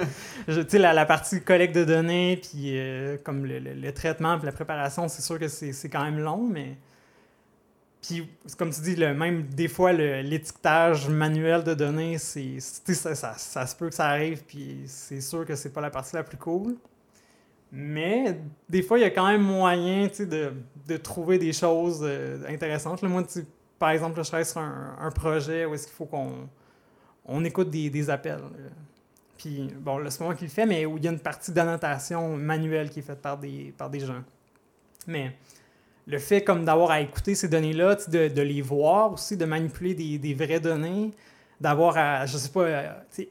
Tu 0.48 0.65
sais, 0.67 0.80
la, 0.80 0.93
la 0.93 1.06
partie 1.06 1.41
collecte 1.43 1.76
de 1.76 1.84
données, 1.84 2.38
puis 2.41 2.76
euh, 2.80 3.17
comme 3.24 3.45
le, 3.45 3.60
le- 3.60 3.76
le 3.76 3.93
traitement, 3.93 4.36
puis 4.38 4.48
la 4.48 4.52
préparation, 4.52 5.08
c'est 5.08 5.22
sûr 5.22 5.38
que 5.38 5.48
c'est 5.48 5.89
quand 5.89 6.04
même 6.04 6.17
long, 6.19 6.48
mais. 6.52 6.76
Puis, 8.02 8.30
comme 8.58 8.72
tu 8.72 8.82
dis, 8.82 8.96
le, 8.96 9.14
même 9.14 9.44
des 9.44 9.68
fois, 9.68 9.92
l'étiquetage 9.92 11.10
manuel 11.10 11.64
de 11.64 11.74
données, 11.74 12.18
c'est 12.18 12.60
ça, 12.60 13.14
ça, 13.14 13.34
ça 13.34 13.68
se 13.68 13.76
peut 13.76 13.90
que 13.90 13.96
ça 13.96 14.08
arrive, 14.08 14.44
puis 14.46 14.84
c'est 14.86 15.22
sûr 15.22 15.46
que 15.46 15.56
c'est 15.56 15.74
pas 15.74 15.82
la 15.82 15.90
partie 15.90 16.16
la 16.16 16.24
plus 16.24 16.38
cool. 16.38 16.78
Mais 17.72 18.40
des 18.68 18.82
fois, 18.82 18.98
il 18.98 19.02
y 19.02 19.06
a 19.06 19.10
quand 19.10 19.28
même 19.28 19.44
moyen 19.44 20.08
de, 20.08 20.54
de 20.88 20.98
trouver 20.98 21.38
des 21.38 21.54
choses 21.54 22.00
euh, 22.02 22.40
intéressantes. 22.48 23.02
Là, 23.02 23.10
moi, 23.10 23.24
par 23.78 23.90
exemple, 23.92 24.24
je 24.24 24.28
travaille 24.28 24.46
sur 24.46 24.60
un, 24.60 24.96
un 25.00 25.12
projet 25.12 25.66
où 25.66 25.74
est-ce 25.74 25.86
qu'il 25.86 25.96
faut 25.96 26.06
qu'on 26.06 26.50
on 27.26 27.44
écoute 27.46 27.70
des, 27.70 27.90
des 27.90 28.10
appels. 28.10 28.42
Puis, 29.38 29.72
bon, 29.78 30.00
là, 30.00 30.10
c'est 30.10 30.24
moi 30.24 30.36
qui 30.36 30.46
le 30.46 30.50
fais, 30.50 30.66
mais 30.66 30.86
où 30.86 30.98
il 30.98 31.04
y 31.04 31.08
a 31.08 31.12
une 31.12 31.20
partie 31.20 31.52
d'annotation 31.52 32.36
manuelle 32.36 32.90
qui 32.90 33.00
est 33.00 33.04
faite 33.04 33.22
par 33.22 33.38
des, 33.38 33.74
par 33.78 33.90
des 33.90 34.00
gens. 34.00 34.24
Mais 35.08 35.36
le 36.10 36.17
fait 36.17 36.43
comme 36.43 36.65
d'avoir 36.65 36.91
à 36.91 37.02
écouter 37.02 37.36
ces 37.36 37.48
données-là, 37.48 37.95
de, 38.08 38.28
de 38.28 38.41
les 38.41 38.62
voir 38.62 39.13
aussi, 39.13 39.38
de 39.38 39.45
manipuler 39.45 39.93
des, 39.93 40.17
des 40.17 40.34
vraies 40.34 40.60
données, 40.60 41.12
d'avoir 41.62 41.98
à, 41.98 42.26
je 42.26 42.38
sais 42.38 42.50
pas, 42.50 42.67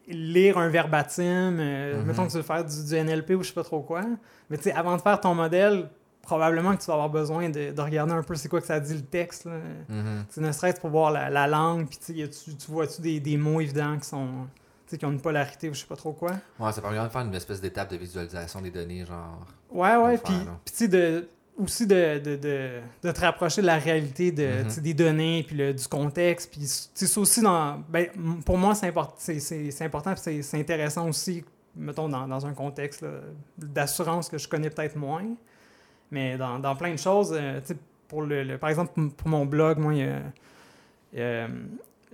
lire 0.06 0.58
un 0.58 0.68
verbatim, 0.68 1.58
euh, 1.58 1.98
Mhm. 2.00 2.06
mettons 2.06 2.26
que 2.26 2.30
tu 2.30 2.36
veux 2.36 2.42
faire 2.42 2.64
du, 2.64 2.84
du 2.84 2.94
NLP 2.94 3.30
ou 3.34 3.42
je 3.42 3.48
sais 3.48 3.54
pas 3.54 3.64
trop 3.64 3.80
quoi, 3.80 4.02
mais 4.50 4.56
tu 4.58 4.64
sais, 4.64 4.72
avant 4.72 4.96
de 4.96 5.02
faire 5.02 5.20
ton 5.20 5.34
modèle, 5.34 5.88
probablement 6.22 6.76
que 6.76 6.80
tu 6.82 6.86
vas 6.88 6.92
avoir 6.94 7.08
besoin 7.10 7.48
de, 7.48 7.72
de 7.72 7.80
regarder 7.80 8.12
un 8.12 8.22
peu 8.22 8.34
c'est 8.34 8.48
quoi 8.50 8.60
que 8.60 8.66
ça 8.66 8.78
dit 8.80 8.94
le 8.94 9.02
texte, 9.02 9.46
là. 9.46 9.52
Tu 9.88 9.94
sais, 10.34 10.40
ne 10.42 10.52
serait-ce 10.52 10.78
pour 10.80 10.90
voir 10.90 11.10
la, 11.10 11.30
la 11.30 11.46
langue, 11.46 11.88
puis 11.88 11.98
tu 11.98 12.70
vois-tu 12.70 13.00
des, 13.00 13.18
des 13.18 13.36
mots 13.38 13.60
évidents 13.62 13.96
qui 13.98 14.06
sont, 14.06 14.28
qui 14.86 15.04
ont 15.06 15.10
une 15.10 15.20
polarité 15.20 15.70
ou 15.70 15.74
je 15.74 15.80
sais 15.80 15.86
pas 15.86 15.96
trop 15.96 16.12
quoi? 16.12 16.32
Ouais, 16.60 16.70
ça 16.72 16.82
permet 16.82 17.02
de 17.02 17.08
faire 17.08 17.22
une 17.22 17.34
espèce 17.34 17.60
d'étape 17.62 17.90
de 17.90 17.96
visualisation 17.96 18.60
des 18.60 18.70
données, 18.70 19.04
genre. 19.06 19.38
Ouais, 19.70 19.96
ouais, 19.96 20.18
puis 20.18 20.34
tu 20.66 20.72
sais, 20.74 20.88
de, 20.88 21.28
aussi 21.58 21.86
de, 21.86 22.18
de, 22.18 22.36
de, 22.36 22.68
de 23.02 23.10
te 23.12 23.20
rapprocher 23.20 23.60
de 23.62 23.66
la 23.66 23.78
réalité 23.78 24.30
de, 24.30 24.62
Mhm. 24.64 24.82
des 24.82 24.94
données, 24.94 25.42
puis 25.46 25.56
le- 25.56 25.74
du 25.74 25.86
contexte, 25.88 26.50
puis 26.52 26.62
c'est 26.64 27.18
aussi 27.18 27.42
dans... 27.42 27.82
Ben, 27.88 28.06
pour 28.46 28.56
moi, 28.56 28.74
c'est 28.74 28.86
import- 28.88 29.14
c'est- 29.18 29.82
important, 29.82 30.14
c'est- 30.16 30.54
intéressant 30.54 31.08
aussi, 31.08 31.44
mettons, 31.74 32.08
dans, 32.08 32.26
dans 32.28 32.46
un 32.46 32.52
contexte 32.52 33.04
d'assurance 33.58 34.28
que 34.28 34.38
je 34.38 34.48
connais 34.48 34.70
peut-être 34.70 34.96
moins, 34.96 35.24
mais 36.10 36.36
dans, 36.38 36.58
dans 36.60 36.76
plein 36.76 36.92
de 36.92 36.98
choses, 36.98 37.34
euh, 37.36 37.60
pour 38.06 38.22
le, 38.22 38.42
le- 38.44 38.56
par 38.58 38.70
exemple, 38.70 38.92
pour 39.16 39.28
mon 39.28 39.44
blog, 39.44 39.78
moi, 39.78 39.92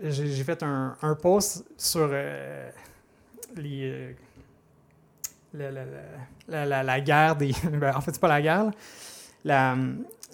j'ai 0.03 0.45
fait 0.45 0.63
un, 0.63 0.97
un 1.03 1.15
post 1.15 1.65
sur 1.77 2.09
euh, 2.13 2.71
les... 3.57 3.91
euh, 3.91 4.13
la, 5.57 5.71
la- 5.71 5.85
la- 5.85 6.01
la- 6.49 6.67
la- 6.67 6.83
la 6.83 7.01
guerre 7.01 7.37
des... 7.37 7.53
ben, 7.73 7.95
en 7.95 8.01
fait, 8.01 8.13
c'est 8.13 8.21
pas 8.21 8.29
la 8.29 8.43
guerre, 8.43 8.65
là. 8.65 8.71
La, 9.45 9.77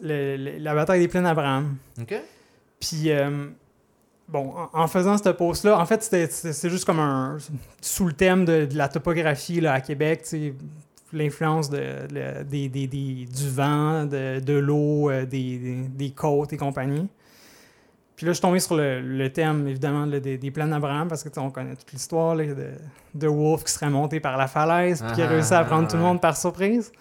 la 0.03 0.75
bataille 0.75 1.01
des 1.01 1.09
plaines 1.09 1.25
d'Abraham. 1.25 1.77
Ok. 2.01 2.15
Puis, 2.81 3.11
euh, 3.11 3.49
bon, 4.29 4.55
en, 4.73 4.83
en 4.83 4.87
faisant 4.87 5.19
ce 5.19 5.29
post-là, 5.31 5.79
en 5.79 5.85
fait, 5.87 6.03
c'est 6.03 6.71
juste 6.71 6.85
comme 6.85 7.01
un. 7.01 7.37
sous 7.81 8.07
le 8.07 8.13
thème 8.13 8.45
de, 8.45 8.65
de 8.67 8.77
la 8.77 8.89
topographie 8.89 9.61
là, 9.61 9.75
à 9.75 9.81
Québec, 9.81 10.25
l'influence 11.13 11.69
de, 11.71 12.07
de- 12.09 13.25
du 13.27 13.49
vent, 13.51 14.05
de, 14.07 14.41
de 14.41 14.53
l'eau, 14.55 15.11
euh, 15.11 15.27
des, 15.27 16.13
côtes 16.17 16.53
et 16.53 16.57
compagnie. 16.57 17.09
Puis 18.17 18.27
là, 18.27 18.33
je 18.33 18.37
suis 18.37 18.43
tombé 18.43 18.61
sur 18.61 18.77
le, 18.77 19.01
le 19.01 19.33
thème, 19.33 19.67
évidemment, 19.67 20.07
des, 20.07 20.37
des 20.39 20.51
plans 20.51 20.69
d'Abraham, 20.69 21.09
parce 21.09 21.23
que 21.25 21.41
on 21.41 21.51
connaît 21.51 21.75
toute 21.75 21.91
l'histoire 21.93 22.37
de, 22.37 22.55
de 23.15 23.27
Wolf 23.27 23.65
qui 23.65 23.73
serait 23.73 23.89
monté 23.91 24.21
par 24.21 24.37
la 24.37 24.47
falaise, 24.47 25.03
puis 25.03 25.15
qui 25.15 25.23
a 25.23 25.25
Ah, 25.25 25.29
réussi 25.29 25.55
à 25.55 25.59
ah, 25.61 25.65
prendre 25.65 25.89
tout 25.89 25.97
le 25.97 26.03
monde 26.03 26.21
par 26.21 26.37
surprise. 26.37 26.93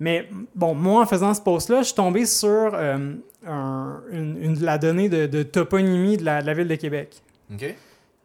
Mais 0.00 0.28
bon, 0.54 0.74
moi, 0.74 1.02
en 1.02 1.06
faisant 1.06 1.32
ce 1.34 1.40
post-là, 1.40 1.78
je 1.80 1.86
suis 1.86 1.94
tombé 1.94 2.26
sur 2.26 2.48
euh, 2.74 3.14
un- 3.46 4.00
une, 4.10 4.36
une- 4.42 4.60
la 4.64 4.76
donnée 4.78 5.08
de, 5.08 5.26
de 5.26 5.42
toponymie 5.42 6.16
de 6.16 6.24
la, 6.24 6.42
de 6.42 6.46
la 6.46 6.54
ville 6.54 6.68
de 6.68 6.74
Québec. 6.74 7.22
OK. 7.52 7.74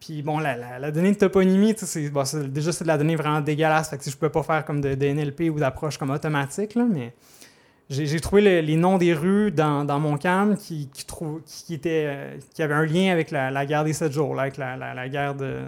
Puis 0.00 0.22
bon, 0.22 0.38
la, 0.38 0.56
la- 0.56 0.78
la 0.78 0.90
donnée 0.90 1.12
de 1.12 1.18
toponymie, 1.18 1.74
bon, 2.12 2.22
déjà, 2.48 2.72
c'est 2.72 2.84
de 2.84 2.88
la 2.88 2.98
donnée 2.98 3.16
vraiment 3.16 3.40
dégueulasse. 3.40 3.90
Fait 3.90 3.98
que 3.98 4.10
je 4.10 4.16
peux 4.16 4.30
pas 4.30 4.42
faire 4.42 4.64
comme 4.64 4.80
de, 4.80 4.94
de 4.94 5.06
NLP 5.06 5.50
ou 5.50 5.58
d'approche 5.60 5.96
comme 5.98 6.10
automatique, 6.10 6.74
là, 6.74 6.86
mais 6.90 7.12
j'ai, 7.90 8.20
trouvé 8.20 8.40
le- 8.40 8.60
les 8.66 8.76
noms 8.76 8.98
des 8.98 9.12
rues 9.12 9.50
dans, 9.50 9.84
dans 9.84 9.98
mon 10.00 10.16
cam 10.16 10.56
qui, 10.56 10.88
qui, 10.92 11.04
trou- 11.04 11.40
qui, 11.44 11.74
étaient, 11.74 12.04
euh, 12.06 12.36
qui 12.54 12.62
avaient 12.62 12.74
un 12.74 12.86
lien 12.86 13.12
avec 13.12 13.30
la, 13.30 13.50
la 13.50 13.66
guerre 13.66 13.84
des 13.84 13.92
sept 13.92 14.12
jours, 14.12 14.34
là, 14.34 14.42
avec 14.42 14.56
la, 14.56 14.76
la- 14.76 14.94
la 14.94 15.08
guerre 15.08 15.34
de, 15.34 15.58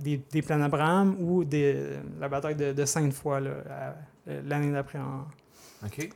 des, 0.00 0.20
des 0.30 0.42
plans 0.42 0.58
d'Abraham 0.58 1.16
ou 1.20 1.42
des, 1.44 1.76
la 2.20 2.28
bataille 2.28 2.56
de, 2.56 2.72
de 2.72 2.84
Sainte-Foy 2.84 3.40
euh, 3.46 4.40
l'année 4.46 4.72
d'après 4.72 4.98
en, 4.98 5.24
OK. 5.84 6.08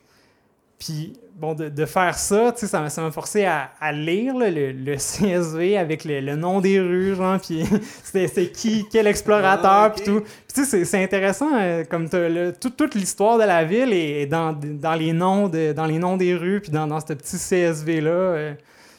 puis, 0.78 1.14
bon, 1.36 1.54
de, 1.54 1.68
de 1.70 1.86
faire 1.86 2.18
ça, 2.18 2.52
tu 2.52 2.60
sais, 2.60 2.66
ça 2.66 2.80
m'a 2.80 2.90
ça 2.90 3.10
forcé 3.10 3.44
à, 3.44 3.70
à 3.80 3.92
lire 3.92 4.36
là, 4.36 4.50
le, 4.50 4.72
le 4.72 4.96
CSV 4.96 5.78
avec 5.78 6.04
le, 6.04 6.20
le 6.20 6.36
nom 6.36 6.60
des 6.60 6.78
rues, 6.80 7.14
genre, 7.14 7.40
puis 7.40 7.64
c'était 8.04 8.28
c'était 8.28 8.50
qui, 8.50 8.84
quel 8.92 9.06
explorateur, 9.06 9.70
Ah, 9.70 9.90
puis 9.94 10.04
tout. 10.04 10.20
Puis, 10.20 10.30
tu 10.54 10.64
sais, 10.64 10.66
c'est- 10.66 10.84
c'est 10.84 11.02
intéressant, 11.02 11.48
euh, 11.54 11.84
comme 11.84 12.08
le- 12.12 12.52
tout- 12.52 12.70
toute 12.70 12.94
l'histoire 12.94 13.38
de 13.38 13.44
la 13.44 13.64
ville 13.64 13.92
est 13.92 14.26
dans, 14.26 14.52
dans, 14.52 14.94
les, 14.94 15.12
noms 15.12 15.48
de, 15.48 15.72
dans 15.72 15.86
les 15.86 15.98
noms 15.98 16.16
des 16.18 16.34
rues, 16.34 16.60
puis 16.60 16.70
dans, 16.70 16.86
dans 16.86 17.00
ce 17.00 17.14
petit 17.14 17.38
CSV-là. 17.38 18.10
euh, 18.10 18.54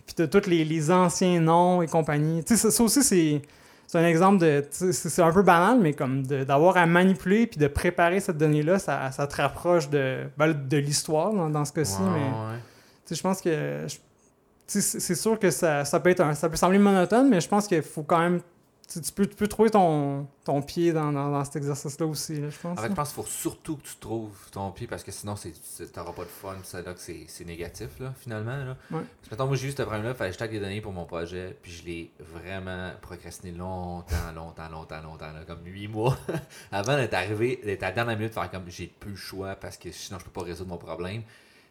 puis 0.07 0.15
t'as 0.15 0.27
tous 0.27 0.47
les, 0.49 0.63
les 0.65 0.91
anciens 0.91 1.39
noms 1.39 1.81
et 1.81 1.87
compagnie. 1.87 2.43
Tu 2.43 2.55
sais, 2.55 2.61
ça, 2.61 2.71
ça 2.71 2.83
aussi, 2.83 3.03
c'est... 3.03 3.41
C'est 3.87 3.99
un 3.99 4.05
exemple 4.07 4.39
de. 4.39 4.63
C'est 4.71 5.21
un 5.21 5.31
peu 5.31 5.41
banal, 5.43 5.79
mais 5.79 5.93
comme 5.93 6.25
d'avoir 6.25 6.77
à 6.77 6.85
manipuler 6.85 7.47
puis 7.47 7.59
de 7.59 7.67
préparer 7.67 8.19
cette 8.19 8.37
donnée-là, 8.37 8.79
ça, 8.79 9.11
ça 9.11 9.27
te 9.27 9.35
rapproche 9.41 9.89
de, 9.89 10.23
ben, 10.37 10.53
de 10.53 10.77
l'histoire 10.77 11.31
dans, 11.33 11.49
dans 11.49 11.65
ce 11.65 11.71
cas-ci. 11.73 12.01
Mais 12.01 12.19
ouais. 12.21 12.59
je 13.15 13.21
pense 13.21 13.41
que. 13.41 13.85
c'est 14.67 15.15
sûr 15.15 15.37
que 15.37 15.51
ça, 15.51 15.85
ça 15.85 15.99
peut 15.99 16.09
être 16.09 16.21
un- 16.21 16.33
ça 16.33 16.49
peut 16.49 16.55
sembler 16.57 16.79
monotone, 16.79 17.29
mais 17.29 17.39
je 17.41 17.47
pense 17.47 17.67
qu'il 17.67 17.81
faut 17.83 18.03
quand 18.03 18.19
même. 18.19 18.41
Tu, 18.87 19.01
tu 19.01 19.11
peux, 19.11 19.25
tu 19.25 19.35
peux 19.35 19.47
trouver 19.47 19.69
ton, 19.69 20.27
ton 20.43 20.61
pied 20.61 20.93
dans, 20.93 21.11
dans, 21.11 21.29
dans 21.31 21.43
cet 21.43 21.55
exercice-là 21.57 22.05
aussi, 22.05 22.39
là, 22.39 22.49
je 22.49 22.57
pense. 22.59 22.77
En 22.77 22.81
fait, 22.81 22.87
là. 22.87 22.89
je 22.89 22.95
pense 22.95 23.13
qu'il 23.13 23.23
faut 23.23 23.29
surtout 23.29 23.77
que 23.77 23.83
tu 23.83 23.95
trouves 23.97 24.49
ton 24.51 24.71
pied 24.71 24.87
parce 24.87 25.03
que 25.03 25.11
sinon, 25.11 25.35
c'est- 25.35 25.91
t'auras 25.91 26.11
pas 26.13 26.23
de 26.23 26.29
fun. 26.29 26.55
C'est 26.63 26.85
là 26.85 26.93
que 26.93 26.99
c'est 26.99 27.45
négatif, 27.45 27.99
là, 27.99 28.13
finalement. 28.17 28.55
Là. 28.57 28.77
Ouais. 28.91 29.01
Parce 29.01 29.01
que, 29.27 29.31
mettons, 29.31 29.47
moi, 29.47 29.55
j'ai 29.55 29.67
eu 29.67 29.71
ce 29.71 29.81
problème-là, 29.81 30.13
fallait 30.13 30.29
que 30.29 30.35
je 30.35 30.39
tag 30.39 30.51
des 30.51 30.59
données 30.59 30.81
pour 30.81 30.91
mon 30.93 31.05
projet, 31.05 31.57
puis 31.61 31.71
je 31.71 31.85
l'ai 31.85 32.11
vraiment 32.19 32.91
procrastiné 33.01 33.51
longtemps, 33.51 34.31
longtemps, 34.35 34.69
longtemps, 34.69 35.01
longtemps, 35.01 35.31
là, 35.33 35.43
comme 35.47 35.65
8 35.65 35.87
mois, 35.87 36.17
avant 36.71 36.95
d'être 36.95 37.13
arrivé, 37.13 37.59
d'être 37.63 37.83
à 37.83 37.87
la 37.87 37.91
dernière 37.91 38.17
minute, 38.17 38.29
de 38.33 38.39
faire 38.39 38.51
comme 38.51 38.69
j'ai 38.69 38.87
plus 38.87 39.11
le 39.11 39.17
choix 39.17 39.55
parce 39.55 39.77
que 39.77 39.91
sinon, 39.91 40.19
je 40.19 40.25
peux 40.25 40.31
pas 40.31 40.43
résoudre 40.43 40.69
mon 40.69 40.77
problème. 40.77 41.23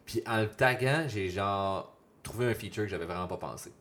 Puis 0.05 0.21
en 0.27 0.41
le 0.41 0.47
taguant, 0.49 1.05
j'ai 1.07 1.29
genre 1.29 1.91
trouvé 2.23 2.47
un 2.47 2.53
feature 2.53 2.83
que 2.83 2.89
j'avais 2.89 3.05
vraiment 3.05 3.27
pas 3.27 3.37
pensé. 3.37 3.71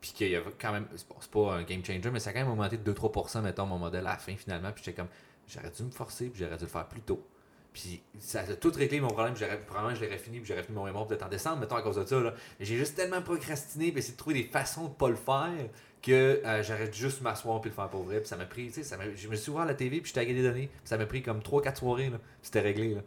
Puis 0.00 0.12
qu'il 0.12 0.30
y 0.30 0.36
a 0.36 0.42
quand 0.60 0.72
même, 0.72 0.86
c'est 0.94 1.30
pas 1.30 1.52
un 1.54 1.62
game 1.62 1.84
changer, 1.84 2.10
mais 2.10 2.20
ça 2.20 2.30
a 2.30 2.32
quand 2.32 2.40
même 2.40 2.50
augmenté 2.50 2.76
de 2.76 2.92
2-3%, 2.92 3.42
mettons, 3.42 3.66
mon 3.66 3.78
modèle 3.78 4.06
à 4.06 4.10
la 4.10 4.16
fin 4.16 4.36
finalement. 4.36 4.70
Puis 4.72 4.84
j'étais 4.84 4.96
comme, 4.96 5.08
j'aurais 5.48 5.70
dû 5.70 5.82
me 5.82 5.90
forcer, 5.90 6.26
puis 6.28 6.42
j'aurais 6.42 6.56
dû 6.56 6.64
le 6.64 6.70
faire 6.70 6.86
plus 6.86 7.00
tôt. 7.00 7.24
Puis 7.72 8.02
ça 8.18 8.40
a 8.40 8.54
tout 8.54 8.72
réglé 8.74 9.00
mon 9.00 9.08
problème. 9.08 9.36
J'aurais, 9.36 9.60
probablement, 9.60 9.94
je 9.94 10.04
l'aurais 10.04 10.18
fini, 10.18 10.38
puis 10.38 10.48
j'aurais 10.48 10.62
fini 10.62 10.76
mon 10.76 10.84
mémoire 10.84 11.06
peut-être 11.06 11.24
en 11.24 11.28
décembre, 11.28 11.58
mettons, 11.58 11.76
à 11.76 11.82
cause 11.82 11.96
de 11.96 12.04
ça. 12.04 12.20
Là. 12.20 12.34
J'ai 12.60 12.76
juste 12.76 12.96
tellement 12.96 13.22
procrastiné, 13.22 13.90
puis 13.90 13.98
essayé 13.98 14.14
de 14.14 14.18
trouver 14.18 14.42
des 14.42 14.48
façons 14.48 14.84
de 14.84 14.94
pas 14.94 15.08
le 15.08 15.16
faire, 15.16 15.68
que 16.02 16.40
euh, 16.44 16.62
j'aurais 16.62 16.92
juste 16.92 17.22
m'asseoir 17.22 17.60
puis 17.60 17.70
le 17.70 17.74
faire 17.74 17.88
pour 17.88 18.04
vrai. 18.04 18.20
Puis 18.20 18.28
ça 18.28 18.36
m'a 18.36 18.46
pris, 18.46 18.70
tu 18.70 18.82
sais, 18.82 18.96
je 19.16 19.28
me 19.28 19.36
suis 19.36 19.50
ouvert 19.50 19.64
la 19.64 19.74
TV, 19.74 20.00
puis 20.00 20.08
je 20.08 20.14
tagué 20.14 20.32
des 20.32 20.42
données. 20.42 20.68
Puis 20.68 20.80
ça 20.84 20.96
m'a 20.96 21.06
pris 21.06 21.22
comme 21.22 21.40
3-4 21.40 21.76
soirées, 21.76 22.10
là. 22.10 22.18
C'était 22.42 22.60
réglé, 22.60 22.94
là. 22.94 23.00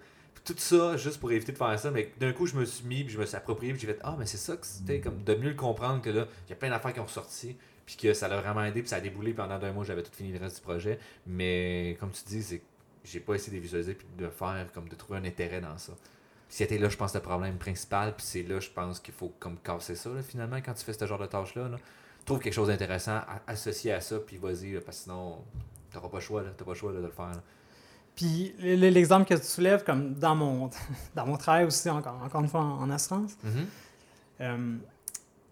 Tout 0.44 0.56
ça, 0.58 0.98
juste 0.98 1.20
pour 1.20 1.32
éviter 1.32 1.52
de 1.52 1.58
faire 1.58 1.78
ça, 1.78 1.92
mais 1.92 2.12
d'un 2.20 2.34
coup, 2.34 2.48
je 2.48 2.56
me 2.56 2.66
suis 2.66 2.86
mis, 2.86 3.04
puis 3.04 3.14
je 3.14 3.20
me 3.20 3.26
suis 3.26 3.36
approprié, 3.36 3.74
puis 3.74 3.82
j'ai 3.82 3.88
fait, 3.88 4.00
ah, 4.04 4.16
mais 4.18 4.26
c'est 4.26 4.38
ça 4.38 4.58
que 4.58 4.66
c'était, 4.66 5.00
comme 5.00 5.24
de 5.24 5.36
mieux 5.36 5.50
le 5.50 5.56
comprendre 5.56 6.02
que 6.02 6.10
là, 6.10 6.28
il 6.48 6.50
y 6.50 6.54
a 6.54 6.56
plein 6.56 6.70
d'affaires 6.70 6.94
qui 6.94 7.00
ont 7.00 7.06
ressorti, 7.06 7.56
puis 7.86 7.96
que 7.96 8.14
ça 8.14 8.28
l'a 8.28 8.42
vraiment 8.42 8.64
aidé, 8.64 8.82
puis 8.82 8.90
ça 8.90 8.96
a 8.96 9.02
déboulé 9.02 9.34
pendant 9.34 9.60
deux 9.60 9.72
mois, 9.72 9.84
j'avais 9.84 10.02
tout 10.02 10.12
fini 10.12 10.32
le 10.32 10.40
reste 10.40 10.58
du 10.58 10.62
projet. 10.62 11.00
Mais 11.28 11.96
comme 12.00 12.12
tu 12.12 12.24
dis, 12.26 12.42
c'est 12.42 12.62
j'ai 13.04 13.20
pas 13.20 13.34
essayé 13.36 13.58
de 13.58 13.62
visualiser, 13.62 13.94
puis 13.96 14.08
de 14.18 14.30
faire, 14.30 14.68
comme 14.74 14.88
de 14.88 14.96
trouver 14.96 15.20
un 15.20 15.26
intérêt 15.26 15.62
dans 15.62 15.78
ça. 15.78 15.94
C'était 16.50 16.78
là, 16.78 16.90
je 16.90 16.98
pense, 16.98 17.14
le 17.14 17.22
problème 17.22 17.58
principal, 17.58 18.16
puis 18.16 18.26
c'est 18.26 18.44
là, 18.44 18.60
je 18.60 18.70
pense 18.70 19.00
qu'il 19.00 19.14
faut 19.14 19.34
comme 19.40 19.58
casser 19.58 19.96
ça, 19.96 20.10
finalement, 20.22 20.58
quand 20.58 20.74
tu 20.74 20.84
fais 20.84 20.94
ce 20.94 21.06
genre 21.06 21.20
de 21.20 21.26
tâche-là. 21.26 21.70
Là. 21.70 21.78
Trouve 22.26 22.40
quelque 22.40 22.54
chose 22.54 22.68
d'intéressant 22.68 23.22
associé 23.48 23.94
à 23.94 24.02
ça, 24.02 24.20
puis 24.20 24.38
vas-y, 24.38 24.74
parce 24.82 24.98
que 24.98 25.04
sinon, 25.04 25.44
t'auras 25.92 26.10
pas 26.10 26.18
le 26.18 26.22
choix, 26.22 26.44
t'as 26.56 26.64
pas 26.66 26.72
le 26.72 26.78
choix 26.78 26.92
de 26.92 27.00
le 27.00 27.10
faire. 27.10 27.42
Puis 28.16 28.54
le- 28.60 28.76
le- 28.76 28.90
l'exemple 28.90 29.26
que 29.26 29.34
tu 29.36 29.46
soulèves, 29.46 29.84
comme 29.84 30.14
dans 30.16 30.36
mon, 30.36 30.70
dans 31.16 31.26
mon 31.26 31.38
travail 31.38 31.66
aussi, 31.66 31.90
encore, 31.90 32.20
encore 32.24 32.42
une 32.42 32.48
fois 32.50 32.62
en, 32.62 32.82
en 32.84 32.90
assurance, 32.90 33.32
Mhm. 33.44 33.66
euh, 34.42 34.76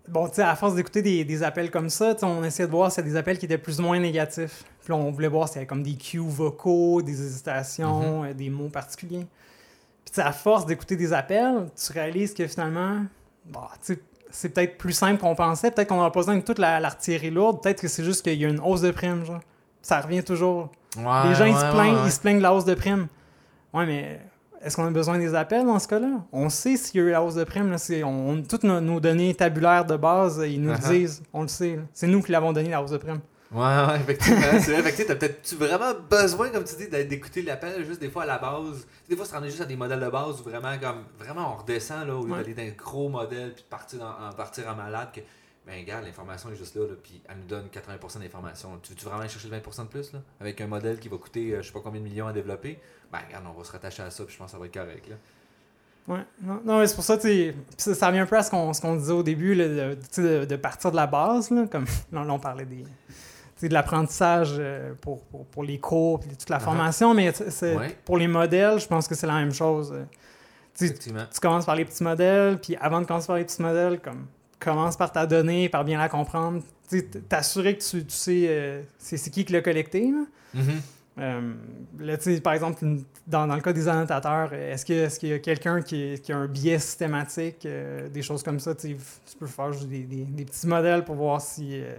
bon, 0.07 0.27
tu 0.27 0.35
sais, 0.35 0.41
à 0.43 0.55
force 0.55 0.75
d'écouter 0.75 1.01
des, 1.01 1.23
des 1.23 1.43
appels 1.43 1.71
comme 1.71 1.89
ça, 1.89 2.15
on 2.23 2.43
essayait 2.43 2.67
de 2.67 2.71
voir 2.71 2.91
s'il 2.91 3.03
y 3.03 3.07
a 3.07 3.09
des 3.11 3.15
appels 3.17 3.37
qui 3.37 3.45
étaient 3.45 3.57
plus 3.57 3.79
ou 3.79 3.83
moins 3.83 3.99
négatifs. 3.99 4.63
Puis 4.83 4.89
là, 4.93 4.95
on 4.95 5.11
voulait 5.11 5.27
voir 5.27 5.47
s'il 5.47 5.55
y 5.55 5.59
avait 5.59 5.67
comme 5.67 5.83
des 5.83 5.95
cues 5.95 6.17
vocaux, 6.19 7.01
des 7.01 7.21
hésitations, 7.21 8.23
euh, 8.25 8.33
des 8.33 8.49
mots 8.49 8.69
particuliers. 8.69 9.25
Puis 10.05 10.11
tu 10.13 10.15
sais, 10.15 10.21
à 10.21 10.31
force 10.31 10.65
d'écouter 10.65 10.95
des 10.95 11.13
appels, 11.13 11.67
tu 11.75 11.91
réalises 11.93 12.33
que 12.33 12.45
finalement, 12.47 13.03
bon, 13.45 13.61
tu 13.85 13.93
sais, 13.93 13.99
c'est 14.31 14.49
peut-être 14.49 14.77
plus 14.77 14.93
simple 14.93 15.19
qu'on 15.19 15.33
pensait. 15.35 15.71
Peut-être 15.71 15.87
qu'on 15.89 15.95
n'aura 15.95 16.11
pas 16.11 16.19
besoin 16.19 16.35
de 16.37 16.41
toute 16.41 16.59
la- 16.59 16.79
l'artillerie 16.79 17.31
lourde. 17.31 17.63
Peut-être 17.63 17.81
que 17.81 17.87
c'est 17.87 18.03
juste 18.03 18.21
qu'il 18.23 18.39
y 18.39 18.45
a 18.45 18.49
une 18.49 18.59
hausse 18.59 18.81
de 18.81 18.91
prime, 18.91 19.23
genre. 19.25 19.39
Ça 19.81 20.01
revient 20.01 20.23
toujours. 20.23 20.69
Ouais, 20.97 21.29
Les 21.29 21.35
gens, 21.35 21.45
ils, 21.45 21.53
ouais, 21.53 21.59
se 21.59 21.71
plaignent, 21.71 21.95
ouais, 21.95 22.01
ils 22.05 22.11
se 22.11 22.19
plaignent 22.19 22.37
de 22.37 22.43
la 22.43 22.53
hausse 22.53 22.65
de 22.65 22.73
prime. 22.73 23.07
Ouais, 23.73 23.85
mais 23.85 24.19
est-ce 24.61 24.75
qu'on 24.75 24.85
a 24.85 24.89
besoin 24.91 25.17
des 25.19 25.35
appels 25.35 25.65
dans 25.65 25.77
ce 25.79 25.87
cas-là? 25.87 26.21
On 26.31 26.49
sait 26.49 26.75
s'il 26.77 26.99
y 26.99 27.03
a 27.03 27.07
eu 27.07 27.11
la 27.11 27.21
hausse 27.21 27.35
de 27.35 27.43
prime. 27.43 27.69
Là, 27.71 27.77
on, 28.03 28.07
on- 28.31 28.41
toutes 28.41 28.63
nos, 28.63 28.81
nos 28.81 28.99
données 28.99 29.33
tabulaires 29.35 29.85
de 29.85 29.95
base, 29.97 30.41
ils 30.47 30.61
nous 30.61 30.71
le 30.71 30.75
Uh-huh. 30.77 30.89
disent. 30.89 31.23
On 31.33 31.43
le 31.43 31.47
sait. 31.47 31.79
C'est 31.93 32.07
nous 32.07 32.21
qui 32.23 32.31
l'avons 32.31 32.51
donné, 32.53 32.69
la 32.69 32.81
hausse 32.81 32.91
de 32.91 32.97
prime. 32.97 33.19
Ouais, 33.51 33.61
ouais, 33.61 33.95
effectivement. 33.95 34.41
c'est 34.59 34.79
vrai, 34.79 34.91
sais, 34.91 35.05
t'as 35.05 35.15
peut-être 35.15 35.55
vraiment 35.55 35.93
besoin, 36.09 36.49
comme 36.49 36.63
tu 36.63 36.75
dis, 36.75 36.87
d'écouter 37.07 37.41
l'appel 37.41 37.83
juste 37.85 37.99
des 38.01 38.09
fois 38.09 38.23
à 38.23 38.25
la 38.27 38.37
base? 38.37 38.85
Des 39.09 39.15
fois, 39.15 39.25
se 39.25 39.33
rendre 39.33 39.45
juste 39.47 39.61
à 39.61 39.65
des 39.65 39.75
modèles 39.75 39.99
de 39.99 40.09
base 40.09 40.39
où 40.41 40.43
vraiment, 40.49 40.77
comme, 40.79 41.03
vraiment, 41.19 41.53
on 41.53 41.61
redescend, 41.61 42.07
là, 42.07 42.15
au 42.15 42.25
lieu 42.25 42.31
Ouais. 42.33 42.39
d'aller 42.41 42.53
dans 42.53 42.61
un 42.63 42.75
gros 42.77 43.09
modèle 43.09 43.53
puis 43.53 43.63
de 43.63 43.67
partir 43.69 43.99
en, 44.03 44.29
en 44.29 44.33
partir 44.33 44.65
en 44.67 44.75
malade. 44.75 45.07
Que, 45.15 45.21
ben, 45.69 45.79
regarde, 45.81 46.05
l'information 46.05 46.49
est 46.51 46.55
juste 46.55 46.75
là, 46.75 46.81
là 46.87 46.95
puis 47.01 47.21
elle 47.29 47.37
nous 47.37 47.45
donne 47.47 47.67
80% 47.67 48.19
d'informations. 48.19 48.79
Tu 48.81 48.89
veux-tu 48.93 49.05
vraiment 49.05 49.19
aller 49.21 49.29
chercher 49.29 49.49
le 49.49 49.57
20% 49.57 49.83
de 49.83 49.87
plus, 49.87 50.13
là, 50.13 50.19
avec 50.41 50.59
un 50.61 50.67
modèle 50.67 50.99
qui 50.99 51.09
va 51.09 51.17
coûter, 51.17 51.51
euh, 51.53 51.61
je 51.61 51.67
sais 51.67 51.73
pas 51.73 51.81
combien 51.83 52.01
de 52.01 52.05
millions 52.05 52.27
à 52.27 52.33
développer? 52.33 52.79
Ben, 53.11 53.19
regarde, 53.27 53.45
on 53.53 53.57
va 53.57 53.63
se 53.63 53.71
rattacher 53.71 54.01
à 54.03 54.09
ça, 54.09 54.23
puis 54.23 54.33
je 54.33 54.37
pense 54.39 54.47
que 54.47 54.51
ça 54.53 54.57
va 54.57 54.65
être 54.65 54.73
correct, 54.73 55.07
là. 55.09 55.15
Ouais, 56.07 56.21
non, 56.41 56.59
non, 56.65 56.79
mais 56.79 56.87
c'est 56.87 56.95
pour 56.95 57.03
ça, 57.03 57.19
tu 57.19 57.53
ça, 57.77 57.93
ça 57.93 58.07
revient 58.07 58.19
un 58.19 58.25
peu 58.25 58.35
à 58.37 58.41
ce 58.41 58.49
qu'on 58.81 58.95
disait 58.95 59.13
au 59.13 59.21
début, 59.21 59.53
là, 59.53 59.93
de, 59.95 60.55
partir 60.55 60.89
de 60.89 60.95
la 60.95 61.05
base, 61.05 61.51
là, 61.51 61.67
comme 61.71 61.85
là, 62.11 62.25
on 62.27 62.39
parlait 62.39 62.65
des, 62.65 62.83
de 63.67 63.73
l'apprentissage 63.73 64.55
euh, 64.57 64.93
pour, 65.01 65.21
pour, 65.25 65.45
pour 65.45 65.63
les 65.63 65.77
cours, 65.79 66.19
puis 66.19 66.29
toute 66.35 66.49
la 66.49 66.57
Uh-huh. 66.57 66.61
formation, 66.61 67.13
mais 67.13 67.31
Ouais. 67.61 67.95
pour 68.05 68.17
les 68.17 68.27
modèles, 68.27 68.79
je 68.79 68.87
pense 68.87 69.07
que 69.07 69.13
c'est 69.13 69.27
la 69.27 69.35
même 69.35 69.53
chose. 69.53 69.91
euh. 69.93 70.03
Tu 70.75 70.93
tu 70.93 71.11
commences 71.41 71.65
par 71.65 71.75
les 71.75 71.85
petits 71.85 72.03
modèles, 72.03 72.57
puis 72.59 72.75
avant 72.77 73.01
de 73.01 73.05
commencer 73.05 73.27
par 73.27 73.35
les 73.35 73.43
petits 73.45 73.61
modèles, 73.61 73.99
comme 73.99 74.25
commence 74.59 74.97
par 74.97 75.11
ta 75.11 75.25
donnée, 75.25 75.69
par 75.69 75.83
bien 75.85 75.97
la 75.99 76.09
comprendre. 76.09 76.61
T'assurer 77.29 77.77
que 77.77 77.83
tu, 77.83 78.03
tu 78.05 78.15
sais 78.15 78.45
euh, 78.47 78.81
c'est 78.97 79.29
qui 79.31 79.45
qui 79.45 79.53
l'a 79.53 79.61
collecté. 79.61 80.11
Là. 80.11 80.25
Mhm. 80.53 80.81
Euh, 81.19 82.39
par 82.43 82.53
exemple, 82.53 82.83
dans, 83.27 83.45
dans 83.45 83.55
le 83.55 83.61
cas 83.61 83.73
des 83.73 83.87
annotateurs, 83.87 84.49
euh, 84.53 84.73
est-ce 84.73 85.19
qu'il 85.19 85.29
y 85.29 85.33
a 85.33 85.39
quelqu'un 85.39 85.81
qui, 85.81 86.19
qui 86.21 86.31
a 86.31 86.37
un 86.37 86.47
biais 86.47 86.79
systématique, 86.79 87.65
euh, 87.65 88.07
des 88.09 88.21
choses 88.21 88.41
comme 88.41 88.59
ça? 88.59 88.73
Tu 88.73 88.95
peux 89.37 89.47
faire 89.47 89.69
des, 89.71 90.03
des- 90.03 90.23
des 90.23 90.45
petits 90.45 90.67
modèles 90.67 91.03
pour 91.03 91.15
voir 91.15 91.41
si. 91.41 91.81
euh, 91.81 91.95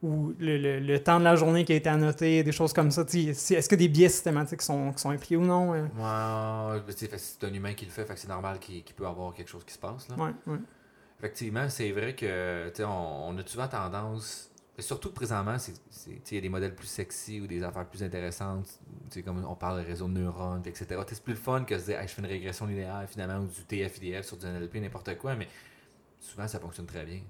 ou 0.00 0.32
le, 0.38 0.58
le- 0.58 0.78
le 0.78 0.98
temps 1.02 1.18
de 1.18 1.24
la 1.24 1.34
journée 1.34 1.64
qui 1.64 1.72
a 1.72 1.76
été 1.76 1.88
annoté, 1.88 2.44
des 2.44 2.52
choses 2.52 2.72
comme 2.72 2.92
ça. 2.92 3.02
Est-ce 3.02 3.68
que 3.68 3.74
des 3.74 3.88
biais 3.88 4.08
systématiques 4.08 4.62
sont, 4.62 4.92
qui 4.92 5.00
sont 5.00 5.10
impliqués 5.10 5.36
ou 5.36 5.44
non? 5.44 5.74
euh? 5.74 5.82
Ouais, 5.82 6.80
ben, 6.86 6.94
c'est 7.16 7.44
un 7.44 7.52
humain 7.52 7.74
qui 7.74 7.84
le 7.86 7.90
fait, 7.90 8.06
c'est 8.14 8.28
normal 8.28 8.60
qu'il 8.60 8.84
qu'il 8.84 8.94
peut 8.94 9.06
avoir 9.08 9.34
quelque 9.34 9.48
chose 9.50 9.64
qui 9.64 9.74
se 9.74 9.78
passe, 9.80 10.06
là. 10.08 10.14
Ouais, 10.16 10.30
ouais. 10.46 10.58
Effectivement, 11.18 11.68
c'est 11.68 11.90
vrai 11.90 12.14
que 12.14 12.70
on, 12.84 13.30
on 13.30 13.38
a 13.38 13.46
souvent 13.46 13.68
tendance, 13.68 14.48
surtout 14.78 15.10
présentement, 15.10 15.56
il 16.06 16.34
y 16.34 16.38
a 16.38 16.40
des 16.40 16.48
modèles 16.48 16.74
plus 16.74 16.86
sexy 16.86 17.40
ou 17.40 17.46
des 17.46 17.62
affaires 17.62 17.86
plus 17.86 18.02
intéressantes, 18.02 18.78
comme 19.24 19.44
on 19.44 19.54
parle 19.56 19.82
de 19.82 19.86
réseau 19.86 20.06
de 20.06 20.12
neurones, 20.12 20.62
etc. 20.66 21.00
C'est 21.08 21.22
plus 21.22 21.34
le 21.34 21.38
fun 21.38 21.64
que 21.64 21.74
de 21.74 21.80
se 21.80 21.86
dire 21.86 22.00
je 22.02 22.08
fais 22.08 22.22
une 22.22 22.28
régression 22.28 22.66
linéaire 22.66 23.04
finalement 23.08 23.38
ou 23.38 23.46
du 23.46 23.62
TF-IDF 23.62 24.26
sur 24.26 24.36
du 24.36 24.46
NLP, 24.46 24.76
n'importe 24.76 25.16
quoi, 25.18 25.34
mais 25.34 25.48
souvent 26.20 26.46
ça 26.46 26.60
fonctionne 26.60 26.86
très 26.86 27.04
bien. 27.04 27.20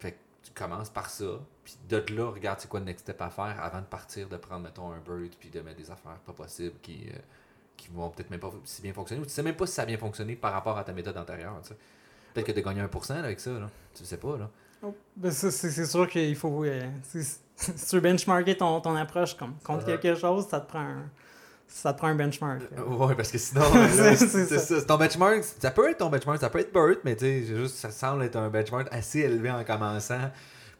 Fait 0.00 0.12
que 0.12 0.16
tu 0.42 0.52
commences 0.52 0.90
par 0.90 1.08
ça, 1.08 1.40
puis 1.64 1.76
de 1.88 2.02
là, 2.14 2.30
regarde 2.30 2.58
c'est 2.60 2.68
quoi 2.68 2.80
le 2.80 2.86
next 2.86 3.04
step 3.04 3.20
à 3.22 3.30
faire 3.30 3.60
avant 3.60 3.80
de 3.80 3.86
partir, 3.86 4.28
de 4.28 4.36
prendre, 4.36 4.64
mettons, 4.64 4.90
un 4.90 4.98
bird, 4.98 5.32
puis 5.38 5.50
de 5.50 5.60
mettre 5.60 5.78
des 5.78 5.90
affaires 5.90 6.18
pas 6.26 6.32
possibles 6.32 6.76
qui, 6.82 7.08
euh, 7.08 7.18
qui 7.76 7.88
vont 7.88 8.10
peut-être 8.10 8.30
même 8.30 8.40
pas 8.40 8.52
si 8.64 8.82
bien 8.82 8.92
fonctionner, 8.92 9.22
ou 9.22 9.24
tu 9.24 9.30
sais 9.30 9.42
même 9.44 9.56
pas 9.56 9.66
si 9.66 9.74
ça 9.74 9.82
a 9.82 9.86
bien 9.86 9.98
fonctionné 9.98 10.34
par 10.34 10.52
rapport 10.52 10.76
à 10.76 10.82
ta 10.82 10.92
méthode 10.92 11.16
antérieure. 11.16 11.60
Peut-être 12.36 12.54
que 12.54 12.60
tu 12.60 12.68
as 12.68 12.74
gagné 12.74 12.82
1% 12.86 13.14
là, 13.14 13.18
avec 13.20 13.40
ça, 13.40 13.50
là. 13.50 13.70
tu 13.94 14.04
sais 14.04 14.16
pas. 14.18 14.36
Là. 14.36 14.50
Oh, 14.82 14.94
ben 15.16 15.32
c'est 15.32 15.86
sûr 15.86 16.08
qu'il 16.08 16.36
faut. 16.36 16.64
Euh, 16.64 16.82
si 17.02 17.88
tu 17.88 17.96
veux 17.96 18.00
benchmarker 18.00 18.56
ton, 18.56 18.80
ton 18.80 18.94
approche 18.94 19.34
comme, 19.34 19.54
contre 19.64 19.86
quelque 19.86 20.14
chose, 20.14 20.46
ça 20.48 20.60
te 20.60 20.68
prend 20.68 20.80
un, 20.80 21.10
ça 21.66 21.92
te 21.92 21.98
prend 21.98 22.08
un 22.08 22.14
benchmark. 22.14 22.60
Euh, 22.76 22.82
oui, 22.86 23.14
parce 23.16 23.30
que 23.30 23.38
sinon, 23.38 23.62
c'est 24.16 24.86
ton 24.86 24.96
benchmark, 24.96 25.42
ça 25.42 25.70
peut 25.70 25.88
être 25.90 25.98
ton 25.98 26.10
benchmark, 26.10 26.40
ça 26.40 26.50
peut 26.50 26.60
être 26.60 26.72
BERT, 26.72 26.98
mais 27.04 27.16
tu 27.16 27.24
sais, 27.24 27.44
juste, 27.44 27.76
ça 27.76 27.90
semble 27.90 28.24
être 28.24 28.36
un 28.36 28.48
benchmark 28.48 28.88
assez 28.90 29.20
élevé 29.20 29.50
en 29.50 29.64
commençant 29.64 30.30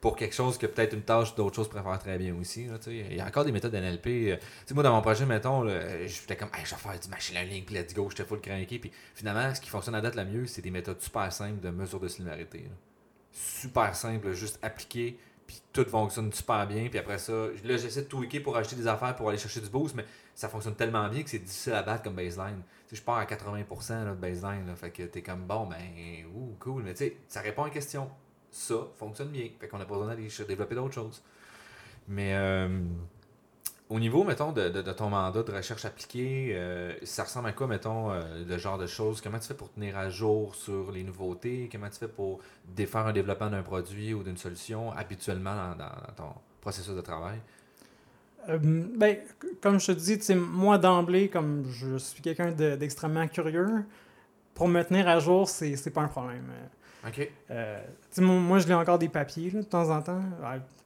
pour 0.01 0.17
quelque 0.17 0.35
chose 0.35 0.59
que 0.59 0.67
peut-être 0.67 0.93
une 0.95 1.03
tâche 1.03 1.35
d'autres 1.35 1.57
choses 1.57 1.69
pourrait 1.69 1.83
faire 1.83 1.99
très 1.99 2.19
bien 2.19 2.35
aussi. 2.35 2.69
il 2.87 3.17
y 3.17 3.21
a 3.21 3.27
encore 3.27 3.45
des 3.45 3.53
méthodes 3.53 3.75
NLP. 3.75 4.07
Euh, 4.07 4.37
moi, 4.73 4.83
dans 4.83 4.93
mon 4.93 5.03
projet, 5.03 5.27
mettons, 5.27 5.67
j'étais 6.07 6.37
comme, 6.37 6.51
je 6.65 6.71
vais 6.71 6.81
faire 6.81 7.01
du 7.01 7.09
machine 7.09 7.35
learning, 7.35 7.65
puis 7.65 7.75
let's 7.75 7.95
go, 7.95 8.09
j'étais 8.11 8.25
full 8.25 8.41
cranky. 8.41 8.79
Puis 8.79 8.93
finalement, 9.15 9.55
ce 9.55 9.61
qui 9.61 9.71
fonctionne 9.71 9.95
à 9.95 10.01
date 10.01 10.17
le 10.17 10.25
mieux, 10.25 10.47
c'est 10.47 10.63
des 10.63 10.71
méthodes 10.71 11.01
super 11.01 11.33
simples 11.33 11.61
de 11.61 11.71
mesure 11.71 12.01
de 12.01 12.09
similarité. 12.09 12.69
Super 13.33 13.95
simple, 13.95 14.33
juste 14.33 14.59
appliquer 14.63 15.19
puis 15.47 15.63
tout 15.73 15.85
fonctionne 15.85 16.33
super 16.33 16.67
bien. 16.67 16.89
Puis 16.89 16.99
après 16.99 17.19
ça, 17.19 17.33
là, 17.33 17.77
j'essaie 17.77 18.03
de 18.03 18.09
tweaker 18.09 18.43
pour 18.43 18.57
acheter 18.57 18.77
des 18.77 18.87
affaires 18.87 19.15
pour 19.15 19.29
aller 19.29 19.39
chercher 19.39 19.61
du 19.61 19.69
boost, 19.69 19.95
mais 19.95 20.05
ça 20.35 20.49
fonctionne 20.49 20.75
tellement 20.75 21.09
bien 21.09 21.23
que 21.23 21.31
c'est 21.31 21.39
difficile 21.39 21.75
à 21.75 21.83
battre 21.83 22.03
comme 22.03 22.15
baseline. 22.15 22.63
Tu 22.89 22.95
sais, 22.95 23.01
je 23.01 23.03
pars 23.03 23.19
à 23.19 23.25
80% 23.25 24.11
de 24.11 24.15
baseline, 24.15 24.67
là, 24.67 24.77
fait 24.77 24.91
que 24.91 25.05
t'es 25.05 25.23
comme 25.23 25.47
bon, 25.47 25.67
ben, 25.67 25.77
ouh, 26.35 26.57
cool, 26.59 26.83
mais 26.83 26.95
tu 26.95 27.05
sais, 27.05 27.17
ça 27.29 27.41
répond 27.41 27.65
à 27.65 27.67
une 27.69 27.73
question. 27.73 28.11
Ça 28.51 28.75
fonctionne 28.97 29.29
bien, 29.29 29.49
fait 29.59 29.69
qu'on 29.69 29.81
a 29.81 29.85
pas 29.85 29.95
besoin 29.95 30.09
d'aller 30.09 30.29
développer 30.47 30.75
d'autres 30.75 30.95
choses. 30.95 31.23
Mais 32.09 32.35
euh, 32.35 32.69
au 33.89 34.01
niveau, 34.01 34.25
mettons, 34.25 34.53
de, 34.53 34.69
de, 34.69 34.93
ton 34.93 35.11
mandat 35.11 35.43
de 35.43 35.53
recherche 35.53 35.85
appliquée, 35.85 36.51
euh, 36.53 36.93
ça 37.03 37.25
ressemble 37.25 37.49
à 37.49 37.53
quoi, 37.53 37.67
mettons, 37.67 38.11
euh, 38.11 38.45
le 38.47 38.59
genre 38.59 38.79
de 38.79 38.87
choses? 38.87 39.21
Comment 39.21 39.39
tu 39.39 39.47
fais 39.49 39.55
pour 39.55 39.73
tenir 39.73 39.97
à 39.97 40.09
jour 40.09 40.55
sur 40.55 40.91
les 40.91 41.05
nouveautés? 41.05 41.69
Comment 41.71 41.89
tu 41.89 41.99
fais 41.99 42.09
pour 42.09 42.41
défaire 42.75 43.07
un 43.07 43.13
développement 43.13 43.51
d'un 43.51 43.63
produit 43.63 44.15
ou 44.15 44.23
d'une 44.23 44.37
solution 44.37 44.93
habituellement 44.93 45.75
dans, 45.77 46.15
ton 46.17 46.33
processus 46.61 46.95
de 46.95 47.01
travail? 47.01 47.39
Ben, 48.49 49.19
comme 49.61 49.81
je 49.81 49.87
te 49.87 49.93
dis, 49.93 50.35
moi 50.35 50.79
d'emblée, 50.79 51.29
comme 51.29 51.65
je 51.69 51.97
suis 51.99 52.23
quelqu'un 52.23 52.53
d'extrêmement 52.53 53.27
curieux, 53.27 53.85
pour 54.55 54.69
me 54.69 54.83
tenir 54.83 55.09
à 55.09 55.19
jour, 55.19 55.49
c'est 55.49 55.91
pas 55.91 56.03
un 56.03 56.09
problème. 56.09 56.45
OK. 57.07 57.31
moi, 58.19 58.59
je 58.59 58.67
lis 58.67 58.75
encore 58.75 58.99
des 58.99 59.09
papiers 59.09 59.51
de 59.51 59.63
temps 59.63 59.91
en 59.91 60.03
temps, 60.03 60.21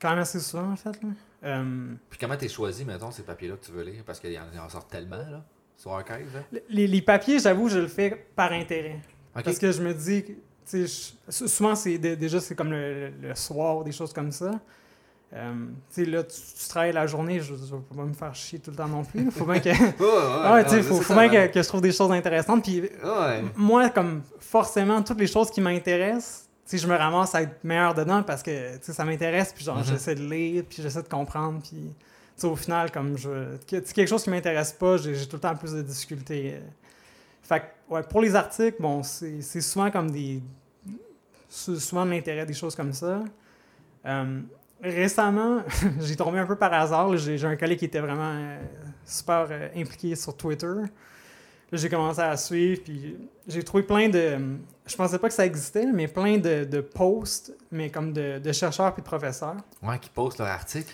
quand 0.01 0.11
même 0.11 0.19
assez 0.19 0.41
souvent 0.41 0.73
en 0.73 0.77
fait. 0.77 1.03
Là. 1.03 1.09
Euh, 1.45 1.95
Puis 2.09 2.19
comment 2.19 2.37
tu 2.37 2.49
choisi, 2.49 2.85
mettons, 2.85 3.11
ces 3.11 3.23
papiers-là 3.23 3.57
que 3.57 3.65
tu 3.65 3.73
veux 3.73 3.83
lire? 3.83 4.03
Parce 4.05 4.21
qu'il 4.21 4.33
y 4.33 4.39
en, 4.39 4.69
sort 4.69 4.87
tellement, 4.87 5.17
là, 5.17 5.43
sur 5.77 5.93
Archive. 5.93 6.43
Les, 6.69 6.87
les, 6.87 7.03
papiers, 7.03 7.39
j'avoue, 7.39 7.69
je 7.69 7.79
le 7.79 7.89
fais 7.89 8.27
par 8.37 8.53
intérêt. 8.53 9.01
Parce 9.33 9.59
que 9.59 9.73
je 9.73 9.83
me 9.83 9.95
dis, 9.95 10.25
tu 10.69 10.87
sais, 10.87 11.15
souvent, 11.29 11.75
c'est 11.75 11.99
déjà, 11.99 12.41
c'est 12.41 12.55
comme 12.55 12.73
le, 12.73 13.35
soir 13.35 13.79
ou 13.79 13.85
des 13.85 13.93
choses 13.93 14.13
comme 14.13 14.33
ça. 14.33 14.61
Euh, 15.33 15.53
tu 15.95 16.05
sais, 16.05 16.11
là, 16.11 16.25
tu, 16.25 16.69
travailles 16.69 16.93
la 16.93 17.07
journée, 17.07 17.41
je 17.41 17.53
ne 17.53 17.59
vais 17.59 17.97
pas 17.97 18.05
me 18.05 18.13
faire 18.13 18.35
chier 18.35 18.59
tout 18.59 18.73
le 18.73 18.77
temps 18.77 18.89
non 18.89 19.05
plus. 19.05 19.31
Faut 19.31 19.45
bien 19.45 19.61
que, 19.61 19.73
faut, 20.83 21.15
bien 21.15 21.29
que, 21.29 21.63
je 21.63 21.69
trouve 21.69 21.81
des 21.81 21.93
choses 21.93 22.11
intéressantes. 22.11 22.65
Puis 22.65 22.83
moi, 23.55 23.91
comme 23.91 24.23
forcément, 24.41 25.03
toutes 25.03 25.21
les 25.21 25.29
choses 25.29 25.51
qui 25.51 25.61
m'intéressent, 25.61 26.49
si 26.65 26.79
je 26.79 26.87
me 26.87 26.97
ramasse 26.97 27.35
à 27.35 27.43
être 27.43 27.63
meilleur 27.63 27.95
dedans 27.95 28.23
parce 28.23 28.43
que 28.43 28.79
ça 28.81 29.05
m'intéresse, 29.05 29.53
puis 29.53 29.65
genre, 29.65 29.79
mhm. 29.79 29.85
j'essaie 29.85 30.15
de 30.17 30.25
lire, 30.25 30.65
puis 30.69 30.83
j'essaie 30.83 31.03
de 31.03 31.09
comprendre, 31.09 31.61
puis 31.63 31.95
au 32.49 32.57
final, 32.57 32.91
comme 32.91 33.17
je. 33.17 33.57
quelque 33.67 34.07
chose 34.07 34.25
qui 34.25 34.31
m'intéresse 34.31 34.73
pas, 34.73 34.97
j'ai 34.97 35.27
tout 35.27 35.37
le 35.37 35.41
temps 35.41 35.55
plus 35.55 35.73
de 35.73 35.83
difficultés. 35.83 36.61
Fait 37.43 37.63
ouais, 37.89 38.03
pour 38.03 38.21
les 38.21 38.35
articles, 38.35 38.81
bon, 38.81 39.03
c'est 39.03 39.61
souvent 39.61 39.91
comme 39.91 40.11
des. 40.11 40.43
souvent 41.49 42.05
de 42.05 42.11
l'intérêt, 42.11 42.47
des 42.47 42.55
choses 42.55 42.75
comme 42.75 42.93
ça. 42.93 43.23
Euh, 44.07 44.41
récemment, 44.83 45.63
j'ai 46.01 46.17
tombé 46.17 46.39
un 46.39 46.47
peu 46.47 46.57
par 46.57 46.73
hasard. 46.73 47.17
J'ai 47.17 47.45
un 47.45 47.57
collègue 47.57 47.79
qui 47.79 47.85
était 47.87 48.01
vraiment 48.01 48.33
euh, 48.33 48.59
super 49.05 49.47
euh, 49.51 49.69
impliqué 49.77 50.15
sur 50.17 50.37
Twitter 50.37 50.75
j'ai 51.73 51.89
commencé 51.89 52.21
à 52.21 52.37
suivre, 52.37 52.81
puis 52.83 53.17
j'ai 53.47 53.63
trouvé 53.63 53.83
plein 53.83 54.09
de. 54.09 54.39
Je 54.87 54.97
pensais 54.97 55.19
pas 55.19 55.29
que 55.29 55.35
ça 55.35 55.47
existait, 55.47 55.87
mais 55.87 56.09
plein 56.09 56.39
de, 56.39 56.65
de 56.65 56.81
posts, 56.81 57.53
mais 57.71 57.91
comme 57.91 58.13
de, 58.13 58.39
de, 58.39 58.53
chercheurs 58.53 58.93
puis 58.93 59.03
de 59.03 59.07
professeurs. 59.07 59.57
Ouais, 59.83 59.99
qui 59.99 60.11
postent 60.11 60.39
leur 60.39 60.49
article. 60.49 60.93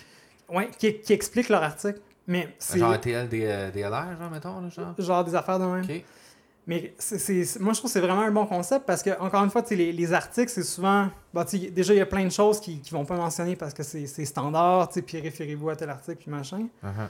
Ouais, 0.49 0.69
qui, 0.77 0.99
qui 0.99 1.13
expliquent 1.13 1.49
leur 1.49 1.63
article. 1.63 1.99
Mais 2.27 2.55
c'est. 2.59 2.77
Genre 2.77 2.99
TL, 2.99 3.27
DLR, 3.27 4.19
genre, 4.19 4.31
mettons, 4.31 4.69
genre. 4.69 4.93
Genre 4.97 5.23
des 5.23 5.35
affaires 5.35 5.59
de 5.59 5.65
même. 5.65 6.01
Mais 6.67 6.93
c'est, 6.99 7.59
moi, 7.61 7.71
je 7.71 7.79
trouve 7.79 7.89
que 7.89 7.93
c'est 7.93 8.01
vraiment 8.01 8.23
un 8.23 8.31
bon 8.31 8.45
concept 8.45 8.85
parce 8.85 9.01
que, 9.01 9.17
encore 9.21 9.41
une 9.41 9.49
fois, 9.49 9.63
les, 9.71 9.93
les 9.93 10.13
articles, 10.13 10.51
c'est 10.51 10.63
souvent. 10.63 11.09
Bah, 11.33 11.45
déjà, 11.71 11.93
il 11.93 11.97
y 11.97 12.01
a 12.01 12.05
plein 12.05 12.25
de 12.25 12.29
choses 12.29 12.59
qui 12.59 12.81
ne 12.83 12.97
vont 12.97 13.05
pas 13.05 13.15
mentionner 13.15 13.55
parce 13.55 13.73
que 13.73 13.83
c'est, 13.83 14.25
standard, 14.25 14.89
puis 15.05 15.21
référez-vous 15.21 15.69
à 15.69 15.77
tel 15.77 15.89
article, 15.89 16.17
puis 16.17 16.29
machin. 16.29 16.67
Uh-huh. 16.83 17.07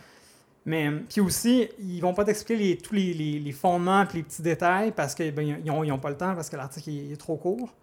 Mais 0.67 0.91
puis 1.09 1.21
aussi, 1.21 1.67
ils 1.79 2.01
vont 2.01 2.13
pas 2.13 2.23
t'expliquer 2.23 2.77
tous 2.77 2.93
les, 2.93 3.13
les, 3.13 3.51
fondements 3.51 4.03
et 4.03 4.17
les 4.17 4.23
petits 4.23 4.43
détails 4.43 4.91
parce 4.91 5.15
qu'ils 5.15 5.33
ben, 5.33 5.63
n'ont 5.63 5.97
pas 5.97 6.09
le 6.09 6.17
temps, 6.17 6.35
parce 6.35 6.49
que 6.49 6.57
l'article 6.57 6.89
est, 6.89 7.17
trop 7.17 7.37
court. 7.37 7.73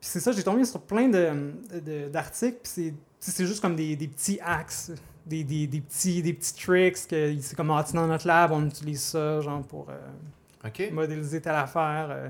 Puis 0.00 0.08
c'est 0.10 0.20
ça, 0.20 0.32
j'ai 0.32 0.44
tombé 0.44 0.64
sur 0.64 0.80
plein 0.80 1.08
d'articles, 1.08 2.56
de, 2.56 2.60
puis 2.62 2.94
c'est 3.18 3.46
juste 3.46 3.60
comme 3.60 3.76
des, 3.76 3.96
des 3.96 4.08
petits 4.08 4.38
axes, 4.40 4.92
des, 5.26 5.44
des, 5.44 5.66
des, 5.66 5.80
petits, 5.80 6.22
des 6.22 6.32
petits 6.32 6.54
tricks, 6.54 7.08
que 7.08 7.34
c'est 7.40 7.56
comme 7.56 7.72
ah, 7.72 7.84
dans 7.92 8.06
notre 8.06 8.26
lab, 8.26 8.52
on 8.52 8.64
utilise 8.64 9.02
ça, 9.02 9.40
genre 9.40 9.62
pour 9.62 9.90
euh, 9.90 9.98
modéliser 10.92 11.40
telle 11.40 11.54
affaire. 11.54 12.08
Euh, 12.10 12.28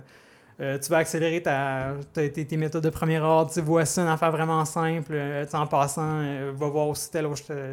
euh, 0.60 0.78
tu 0.78 0.88
vas 0.90 0.98
accélérer 0.98 1.42
ta, 1.42 1.94
tes, 2.12 2.56
méthodes 2.56 2.84
de 2.84 2.90
premier 2.90 3.18
ordre. 3.18 3.52
Voici 3.62 4.00
une 4.00 4.06
affaire 4.06 4.30
vraiment 4.30 4.64
simple. 4.64 5.16
en 5.52 5.66
passant, 5.66 6.22
va 6.52 6.68
voir 6.68 6.88
aussi 6.88 7.10
telle, 7.10 7.28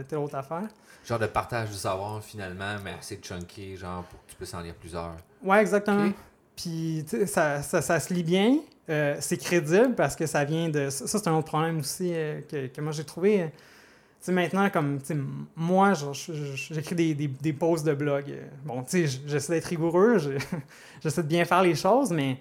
telle 0.08 0.18
autre 0.20 0.36
affaire. 0.36 0.68
Genre 1.06 1.20
de 1.20 1.28
partage 1.28 1.70
du 1.70 1.76
savoir 1.76 2.24
finalement, 2.24 2.76
mais 2.84 2.94
assez 3.00 3.20
chunky, 3.22 3.76
genre 3.76 4.04
pour 4.04 4.20
que 4.24 4.32
tu 4.32 4.36
puisses 4.36 4.54
en 4.54 4.62
lire 4.62 4.76
plusieurs. 4.76 5.16
Ouais, 5.44 5.60
exactement. 5.60 6.12
Puis 6.56 7.06
ça, 7.26 7.62
ça, 7.62 7.82
ça, 7.82 8.00
se 8.00 8.14
lit 8.14 8.24
bien. 8.24 8.58
Euh, 8.90 9.16
c'est 9.20 9.38
crédible 9.38 9.96
parce 9.96 10.16
que 10.16 10.26
ça 10.26 10.44
vient 10.44 10.70
de. 10.70 10.90
Ça, 10.90 11.08
c'est 11.08 11.28
un 11.28 11.34
autre 11.34 11.48
problème 11.48 11.80
aussi 11.80 12.12
euh, 12.14 12.42
que, 12.42 12.68
que, 12.68 12.82
moi 12.82 12.92
j'ai 12.92 13.04
trouvé. 13.04 13.50
Sais 14.22 14.32
maintenant, 14.32 14.70
comme 14.70 15.00
moi, 15.56 15.94
j'écris 15.94 16.96
des, 16.96 17.16
des, 17.16 17.28
des, 17.28 17.54
posts 17.54 17.86
de 17.86 17.94
blog. 17.94 18.26
Bon, 18.66 18.84
tu 18.84 19.08
sais, 19.08 19.20
j'essaie 19.28 19.54
d'être 19.54 19.66
rigoureux, 19.66 20.18
j'essaie 21.04 21.24
de 21.24 21.28
bien 21.28 21.44
faire 21.46 21.64
les 21.64 21.76
choses, 21.76 22.12
mais 22.12 22.38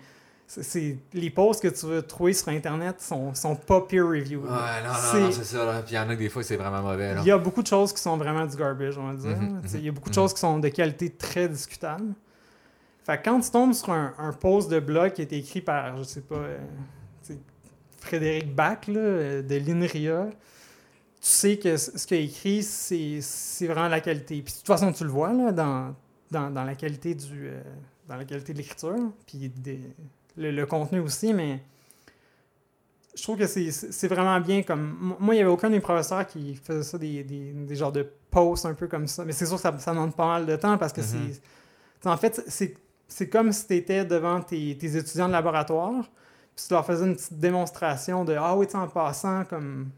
c'est 0.47 0.99
les 1.13 1.31
posts 1.31 1.63
que 1.63 1.69
tu 1.69 1.87
veux 1.87 2.03
trouver 2.03 2.33
sur 2.33 2.49
Internet 2.49 3.01
sont, 3.01 3.35
sont 3.35 3.55
pas 3.55 3.81
peer-reviewed. 3.83 4.45
Ouais, 4.45 4.83
non, 4.85 5.21
non, 5.21 5.33
c'est 5.33 5.45
ça. 5.45 5.65
Là. 5.65 5.83
Puis 5.83 5.93
il 5.93 5.97
y 5.97 5.99
en 5.99 6.09
a 6.09 6.15
que 6.15 6.19
des 6.19 6.29
fois, 6.29 6.43
c'est 6.43 6.57
vraiment 6.57 6.83
mauvais. 6.83 7.15
Il 7.21 7.27
y 7.27 7.31
a 7.31 7.39
beaucoup 7.39 7.63
de 7.63 7.69
choses 7.69 7.93
qui 7.93 8.01
sont 8.01 8.17
vraiment 8.17 8.45
du 8.45 8.57
garbage, 8.57 8.99
on 8.99 9.13
va 9.13 9.15
dire. 9.15 9.37
Mhm, 9.37 9.63
il 9.75 9.85
y 9.85 9.89
a 9.89 9.93
beaucoup 9.93 10.11
de 10.11 10.15
mhm. 10.15 10.23
choses 10.23 10.35
qui 10.35 10.41
sont 10.41 10.59
de 10.59 10.69
qualité 10.69 11.11
très 11.11 11.49
discutable. 11.49 12.15
Fait 13.05 13.21
quand 13.25 13.41
tu 13.41 13.51
tombes 13.51 13.73
sur 13.73 13.91
un, 13.91 14.13
un 14.19 14.33
post 14.33 14.71
de 14.71 14.81
blog 14.81 15.13
qui 15.13 15.23
a 15.23 15.25
été 15.25 15.39
écrit 15.39 15.61
par, 15.61 15.97
je 15.97 16.03
sais 16.03 16.21
pas, 16.21 16.35
euh, 16.35 16.59
Frédéric 18.01 18.55
Bach 18.55 18.89
là, 18.89 18.99
euh, 18.99 19.43
de 19.43 19.57
l'INRIA, 19.57 20.31
tu 21.21 21.29
sais 21.29 21.59
que 21.59 21.77
ce 21.77 22.07
qu'il 22.07 22.17
a 22.17 22.21
écrit, 22.21 22.63
c'est 22.63 23.67
vraiment 23.67 23.89
la 23.89 24.01
qualité. 24.01 24.41
Puis 24.43 24.55
de 24.55 24.59
toute 24.59 24.67
façon, 24.67 24.93
tu 24.93 25.05
le 25.05 25.11
vois 25.11 25.33
là, 25.33 25.53
dans, 25.53 25.95
dans, 26.31 26.51
dans 26.51 26.65
la 26.65 26.75
qualité 26.75 27.15
du... 27.15 27.49
Euh, 27.49 27.63
dans 28.11 28.17
la 28.17 28.25
qualité 28.25 28.53
de 28.53 28.59
l'écriture, 28.59 29.13
puis 29.25 29.49
des, 29.49 29.81
le, 30.37 30.65
contenu 30.65 30.99
aussi, 30.99 31.33
mais 31.33 31.63
je 33.15 33.23
trouve 33.23 33.39
que 33.39 33.47
c'est 33.47 34.09
vraiment 34.09 34.41
bien 34.41 34.63
comme. 34.63 35.15
Moi, 35.21 35.35
il 35.35 35.39
n'y 35.39 35.43
avait 35.43 35.51
aucun 35.51 35.71
des 35.71 35.79
professeurs 35.79 36.27
qui 36.27 36.57
faisait 36.57 36.83
ça, 36.83 36.99
des, 36.99 37.23
des, 37.23 37.53
des 37.53 37.77
genres 37.77 37.93
de 37.93 38.11
posts 38.31 38.67
un 38.67 38.75
peu 38.75 38.89
comme 38.89 39.07
ça. 39.07 39.25
Mais 39.25 39.33
c'est 39.33 39.47
sûr 39.47 39.57
que 39.57 39.63
ça, 39.63 39.79
ça 39.79 39.93
demande 39.93 40.15
pas 40.17 40.27
mal 40.27 40.47
de 40.47 40.57
temps 40.57 40.77
parce 40.77 40.93
que 40.93 41.03
c'est. 41.03 41.19
Mm-hmm. 41.19 42.09
En 42.09 42.17
fait, 42.17 42.43
c'est 43.09 43.29
comme 43.29 43.53
si 43.53 43.67
tu 43.67 43.77
étais 43.77 44.05
devant 44.05 44.41
tes, 44.41 44.77
tes, 44.77 44.97
étudiants 44.97 45.29
de 45.29 45.33
laboratoire, 45.33 46.11
puis 46.57 46.65
tu 46.67 46.73
leur 46.73 46.85
faisais 46.85 47.05
une 47.05 47.15
petite 47.15 47.39
démonstration 47.39 48.25
de 48.25 48.35
Ah 48.35 48.57
oui, 48.57 48.67
en 48.75 48.89
passant, 48.89 49.45
comme. 49.45 49.91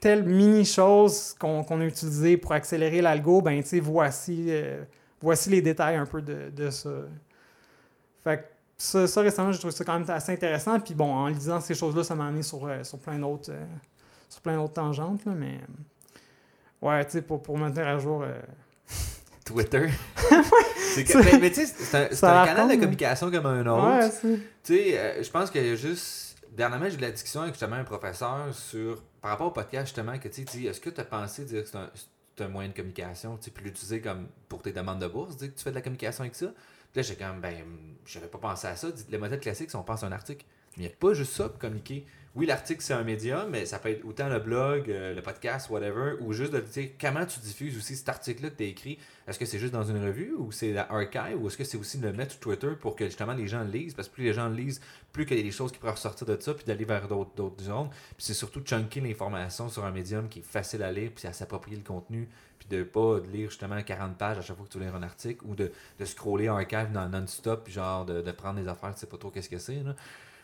Telle 0.00 0.24
mini-chose 0.24 1.34
qu'on 1.38 1.62
a 1.62 1.84
utilisée 1.84 2.36
pour 2.36 2.52
accélérer 2.52 3.00
l'algo, 3.00 3.40
ben, 3.40 3.62
voici, 3.82 4.46
euh, 4.48 4.82
voici 5.20 5.50
les 5.50 5.62
détails 5.62 5.96
un 5.96 6.06
peu 6.06 6.20
de, 6.20 6.50
de 6.50 6.70
ça. 6.70 6.90
Fait 8.22 8.38
que 8.38 8.44
ça, 8.76 9.06
ça, 9.06 9.20
récemment, 9.20 9.52
j'ai 9.52 9.58
trouvé 9.58 9.72
ça 9.72 9.84
quand 9.84 9.98
même 9.98 10.08
assez 10.08 10.32
intéressant. 10.32 10.78
Puis 10.80 10.94
bon, 10.94 11.12
en 11.12 11.28
lisant 11.28 11.60
ces 11.60 11.74
choses-là, 11.74 12.04
ça 12.04 12.14
m'a 12.14 12.26
amené 12.26 12.42
sur, 12.42 12.66
euh, 12.66 12.82
sur 12.82 12.98
plein 12.98 13.18
d'autres 13.18 13.52
euh, 13.52 13.64
sur 14.28 14.40
plein 14.40 14.56
d'autres 14.56 14.72
tangentes. 14.72 15.24
Là, 15.24 15.32
mais 15.36 15.58
euh, 16.82 16.86
ouais, 16.86 17.04
tu 17.04 17.12
sais, 17.12 17.22
pour, 17.22 17.42
pour 17.42 17.56
maintenir 17.56 17.86
à 17.86 17.98
jour. 17.98 18.24
Twitter. 19.44 19.88
mais, 20.96 21.38
mais 21.38 21.50
tu 21.50 21.66
sais, 21.66 21.74
c'est 22.10 22.24
un, 22.24 22.44
canal 22.46 22.68
de 22.68 22.74
communication 22.76 23.30
comme 23.30 23.46
un 23.46 23.66
autre. 23.66 24.24
Ouais, 24.26 24.36
tu 24.62 24.74
sais, 24.74 25.22
je 25.22 25.30
pense 25.30 25.50
qu'il 25.50 25.66
y 25.66 25.70
a 25.70 25.76
juste. 25.76 26.36
Dernièrement, 26.50 26.86
j'ai 26.88 26.94
eu 26.94 26.98
de 26.98 27.02
la 27.02 27.10
discussion 27.10 27.42
avec 27.42 27.54
justement 27.54 27.76
un 27.76 27.84
professeur 27.84 28.54
sur. 28.54 29.02
Par 29.24 29.30
rapport 29.30 29.46
au 29.46 29.52
podcast, 29.52 29.86
justement, 29.86 30.18
que 30.18 30.28
tu 30.28 30.44
sais, 30.46 30.64
est-ce 30.64 30.82
que 30.82 30.90
tu 30.90 31.00
as 31.00 31.04
pensé 31.06 31.46
dire 31.46 31.64
que 31.64 31.70
c'est 31.70 32.44
un, 32.44 32.48
moyen 32.48 32.68
de 32.68 32.74
communication, 32.74 33.38
tu 33.38 33.50
peux 33.50 33.62
l'utiliser 33.62 34.02
comme 34.02 34.28
pour 34.50 34.60
tes 34.60 34.70
demandes 34.70 34.98
de 34.98 35.06
bourse, 35.06 35.38
dire 35.38 35.48
que 35.48 35.56
tu 35.56 35.64
fais 35.64 35.70
de 35.70 35.76
la 35.76 35.80
communication 35.80 36.24
avec 36.24 36.34
ça? 36.34 36.52
là, 36.94 37.00
j'ai 37.00 37.16
comme, 37.16 37.40
ben, 37.40 37.64
j'avais 38.04 38.26
pas 38.26 38.36
pensé 38.36 38.66
à 38.66 38.76
ça. 38.76 38.88
Les 39.08 39.16
modèles 39.16 39.40
classiques, 39.40 39.70
si 39.70 39.76
on 39.76 39.82
pense 39.82 40.02
à 40.02 40.08
un 40.08 40.12
article, 40.12 40.44
il 40.76 40.82
n'y 40.82 40.88
a 40.88 40.90
pas 40.90 41.14
juste 41.14 41.32
ça 41.32 41.48
pour 41.48 41.58
communiquer. 41.58 42.04
Oui, 42.36 42.46
l'article, 42.46 42.82
c'est 42.82 42.94
un 42.94 43.04
média, 43.04 43.46
mais 43.48 43.64
ça 43.64 43.78
peut 43.78 43.90
être 43.90 44.04
autant 44.04 44.28
le 44.28 44.40
blog, 44.40 44.90
euh, 44.90 45.14
le 45.14 45.22
podcast, 45.22 45.70
whatever, 45.70 46.16
ou 46.20 46.32
juste 46.32 46.52
de 46.52 46.58
dire 46.58 46.90
comment 47.00 47.24
tu 47.24 47.38
diffuses 47.38 47.76
aussi 47.76 47.94
cet 47.94 48.08
article-là 48.08 48.50
que 48.50 48.56
tu 48.56 48.64
as 48.64 48.66
écrit? 48.66 48.98
Est-ce 49.28 49.38
que 49.38 49.46
c'est 49.46 49.60
juste 49.60 49.72
dans 49.72 49.84
une 49.84 50.04
revue 50.04 50.34
ou 50.36 50.50
c'est 50.50 50.72
la 50.72 50.90
archive 50.90 51.40
ou 51.40 51.46
est-ce 51.46 51.56
que 51.56 51.62
c'est 51.62 51.76
aussi 51.76 51.98
de 51.98 52.08
le 52.08 52.12
mettre 52.12 52.32
sur 52.32 52.40
Twitter 52.40 52.72
pour 52.80 52.96
que 52.96 53.04
justement 53.04 53.34
les 53.34 53.46
gens 53.46 53.62
le 53.62 53.70
lisent? 53.70 53.94
Parce 53.94 54.08
que 54.08 54.14
plus 54.14 54.24
les 54.24 54.32
gens 54.32 54.48
le 54.48 54.56
lisent, 54.56 54.80
plus 55.12 55.26
qu'il 55.26 55.36
y 55.36 55.40
a 55.40 55.44
des 55.44 55.52
choses 55.52 55.70
qui 55.70 55.78
pourraient 55.78 55.92
ressortir 55.92 56.26
de 56.26 56.36
ça 56.40 56.54
puis 56.54 56.64
d'aller 56.64 56.84
vers 56.84 57.06
d'autres 57.06 57.62
zones. 57.62 57.88
Puis 57.90 58.26
c'est 58.26 58.34
surtout 58.34 58.62
chunker 58.62 59.00
l'information 59.00 59.68
sur 59.68 59.84
un 59.84 59.92
médium 59.92 60.28
qui 60.28 60.40
est 60.40 60.42
facile 60.42 60.82
à 60.82 60.90
lire 60.90 61.12
puis 61.14 61.28
à 61.28 61.32
s'approprier 61.32 61.76
le 61.76 61.84
contenu 61.84 62.28
puis 62.58 62.68
de 62.68 62.82
pas 62.82 63.20
lire 63.32 63.48
justement 63.48 63.80
40 63.80 64.18
pages 64.18 64.38
à 64.38 64.42
chaque 64.42 64.56
fois 64.56 64.66
que 64.66 64.72
tu 64.72 64.80
lis 64.80 64.86
un 64.86 65.02
article 65.04 65.44
ou 65.44 65.54
de, 65.54 65.70
de 66.00 66.04
scroller 66.04 66.48
archive 66.48 66.90
non-stop 66.92 67.62
puis 67.62 67.72
genre 67.72 68.04
de, 68.04 68.22
de, 68.22 68.32
prendre 68.32 68.60
des 68.60 68.66
affaires 68.66 68.92
tu 68.92 69.00
sais 69.00 69.06
pas 69.06 69.18
trop 69.18 69.30
qu'est-ce 69.30 69.48
que 69.48 69.58
c'est. 69.58 69.80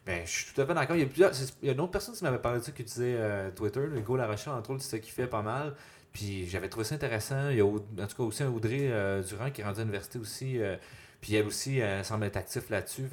Ben, 0.07 0.23
je 0.25 0.31
suis 0.31 0.55
tout 0.55 0.61
à 0.61 0.67
fait 0.67 0.75
d'accord. 0.75 0.97
Il 0.97 1.01
y 1.01 1.05
a, 1.05 1.07
plusieurs, 1.07 1.33
il 1.63 1.67
y 1.67 1.71
a 1.71 1.73
une 1.73 1.81
autre 1.81 1.93
personne 1.93 2.15
qui 2.15 2.25
m'avait 2.25 2.39
parlé 2.39 2.61
de 2.61 2.65
ça 2.65 2.73
qui 2.73 2.83
disait 2.83 3.17
euh, 3.19 3.51
Twitter, 3.51 3.87
le 3.87 4.01
Go 4.01 4.17
La 4.17 4.27
Rochelle, 4.27 4.55
entre 4.55 4.71
autres, 4.71 4.83
c'est 4.83 5.01
qui 5.01 5.11
fait 5.11 5.27
pas 5.27 5.43
mal. 5.43 5.75
Puis 6.13 6.49
j'avais 6.49 6.69
trouvé 6.69 6.85
ça 6.85 6.95
intéressant. 6.95 7.51
Il 7.51 7.59
y 7.59 7.61
a 7.61 7.67
en 7.67 7.79
tout 7.79 8.17
cas 8.17 8.23
aussi 8.23 8.43
un 8.43 8.49
Audrey 8.49 8.89
euh, 8.91 9.23
Durand 9.23 9.51
qui 9.51 9.61
est 9.61 9.65
rendu 9.65 9.81
à 9.81 9.83
l'université 9.83 10.19
aussi. 10.19 10.61
Euh, 10.61 10.77
puis 11.21 11.35
elle 11.35 11.47
aussi, 11.47 11.79
elle 11.79 12.05
semble 12.05 12.25
être 12.25 12.37
actif 12.37 12.71
là-dessus. 12.71 13.05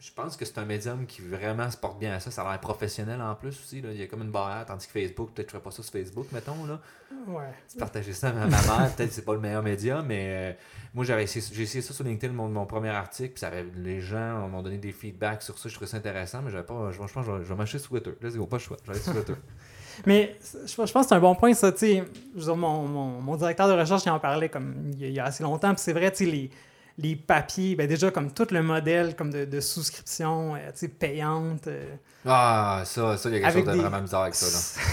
Je 0.00 0.12
pense 0.12 0.36
que 0.36 0.44
c'est 0.44 0.58
un 0.58 0.64
médium 0.64 1.06
qui 1.06 1.22
vraiment 1.22 1.68
se 1.70 1.76
porte 1.76 1.98
bien 1.98 2.14
à 2.14 2.20
ça. 2.20 2.30
Ça 2.30 2.42
a 2.42 2.50
l'air 2.52 2.60
professionnel 2.60 3.20
en 3.20 3.34
plus 3.34 3.48
aussi. 3.48 3.80
Là. 3.80 3.90
Il 3.90 3.98
y 3.98 4.02
a 4.02 4.06
comme 4.06 4.22
une 4.22 4.30
barrière, 4.30 4.64
tandis 4.64 4.86
que 4.86 4.92
Facebook, 4.92 5.32
peut-être 5.34 5.46
que 5.46 5.52
je 5.52 5.56
ferais 5.56 5.62
pas 5.64 5.72
ça 5.72 5.82
sur 5.82 5.92
Facebook, 5.92 6.26
mettons. 6.30 6.66
Là. 6.66 6.80
Ouais. 7.26 7.50
Tu 7.68 7.78
partageais 7.78 8.12
ça 8.12 8.28
à 8.28 8.32
ma 8.32 8.46
mère, 8.46 8.94
peut-être 8.94 9.08
que 9.08 9.14
c'est 9.14 9.24
pas 9.24 9.34
le 9.34 9.40
meilleur 9.40 9.62
média, 9.62 10.00
mais 10.02 10.26
euh, 10.28 10.52
moi 10.94 11.04
j'avais 11.04 11.24
essayé, 11.24 11.44
j'ai 11.52 11.62
essayé 11.64 11.82
ça 11.82 11.92
sur 11.92 12.04
LinkedIn, 12.04 12.32
mon, 12.32 12.48
mon 12.48 12.64
premier 12.64 12.90
article, 12.90 13.30
puis 13.30 13.40
ça 13.40 13.48
avait, 13.48 13.66
les 13.74 14.00
gens 14.00 14.46
m'ont 14.48 14.62
donné 14.62 14.78
des 14.78 14.92
feedbacks 14.92 15.42
sur 15.42 15.58
ça, 15.58 15.68
je 15.68 15.74
trouvais 15.74 15.90
ça 15.90 15.96
intéressant, 15.96 16.42
mais 16.42 16.52
j'avais 16.52 16.66
pas. 16.66 16.92
Je, 16.92 16.98
pense 16.98 17.10
que 17.12 17.22
je 17.22 17.30
vais, 17.32 17.44
je 17.44 17.48
vais 17.48 17.54
m'acheter 17.56 17.78
sur 17.80 17.88
Twitter. 17.88 18.12
Let's 18.22 18.36
go, 18.36 18.46
pas 18.46 18.56
le 18.56 18.62
choix. 18.62 18.76
Je 18.84 18.90
aller 18.92 19.00
sur 19.00 19.14
Twitter. 19.14 19.34
mais 20.06 20.36
je, 20.64 20.76
pense 20.76 20.92
que 20.92 21.02
c'est 21.08 21.14
un 21.14 21.20
bon 21.20 21.34
point, 21.34 21.54
ça. 21.54 21.72
Tu 21.72 21.78
sais, 21.78 22.04
mon, 22.36 22.54
mon, 22.56 23.20
mon, 23.20 23.36
directeur 23.36 23.66
de 23.66 23.72
recherche 23.72 24.04
il 24.06 24.10
en 24.10 24.20
parlait 24.20 24.48
comme 24.48 24.92
il 24.92 25.10
y 25.10 25.18
a 25.18 25.24
assez 25.24 25.42
longtemps, 25.42 25.74
puis 25.74 25.82
c'est 25.82 25.92
vrai, 25.92 26.12
tu 26.12 26.24
sais, 26.24 26.30
les 26.30 26.50
les 26.98 27.14
papiers, 27.14 27.76
ben 27.76 27.86
déjà 27.86 28.10
comme 28.10 28.32
tout 28.32 28.48
le 28.50 28.60
modèle 28.60 29.14
comme 29.14 29.30
de, 29.30 29.60
souscription 29.60 30.56
euh, 30.56 30.88
payante. 30.98 31.68
Euh, 31.68 31.94
ah, 32.26 32.82
ça, 32.84 33.16
ça, 33.16 33.28
il 33.28 33.36
y 33.36 33.38
a 33.38 33.40
quelque 33.40 33.64
chose 33.64 33.76
de 33.76 33.80
vraiment 33.80 34.02
bizarre 34.02 34.22
avec 34.22 34.34
ça. 34.34 34.46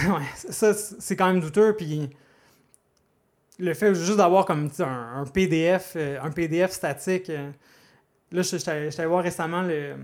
Là. 0.08 0.14
ouais, 0.18 0.24
ça, 0.34 0.72
c'est 0.72 1.16
quand 1.16 1.26
même 1.26 1.40
douteux. 1.40 1.74
Puis 1.76 2.08
le 3.58 3.74
fait 3.74 3.92
juste 3.94 4.18
d'avoir 4.18 4.46
comme 4.46 4.70
un, 4.78 5.20
un, 5.20 5.24
PDF, 5.24 5.94
euh, 5.96 6.18
un 6.22 6.30
PDF 6.30 6.70
statique. 6.70 7.26
là, 7.28 8.42
je 8.42 8.56
suis 8.56 8.70
allé 8.70 9.06
voir 9.06 9.24
récemment 9.24 9.62
le, 9.62 9.96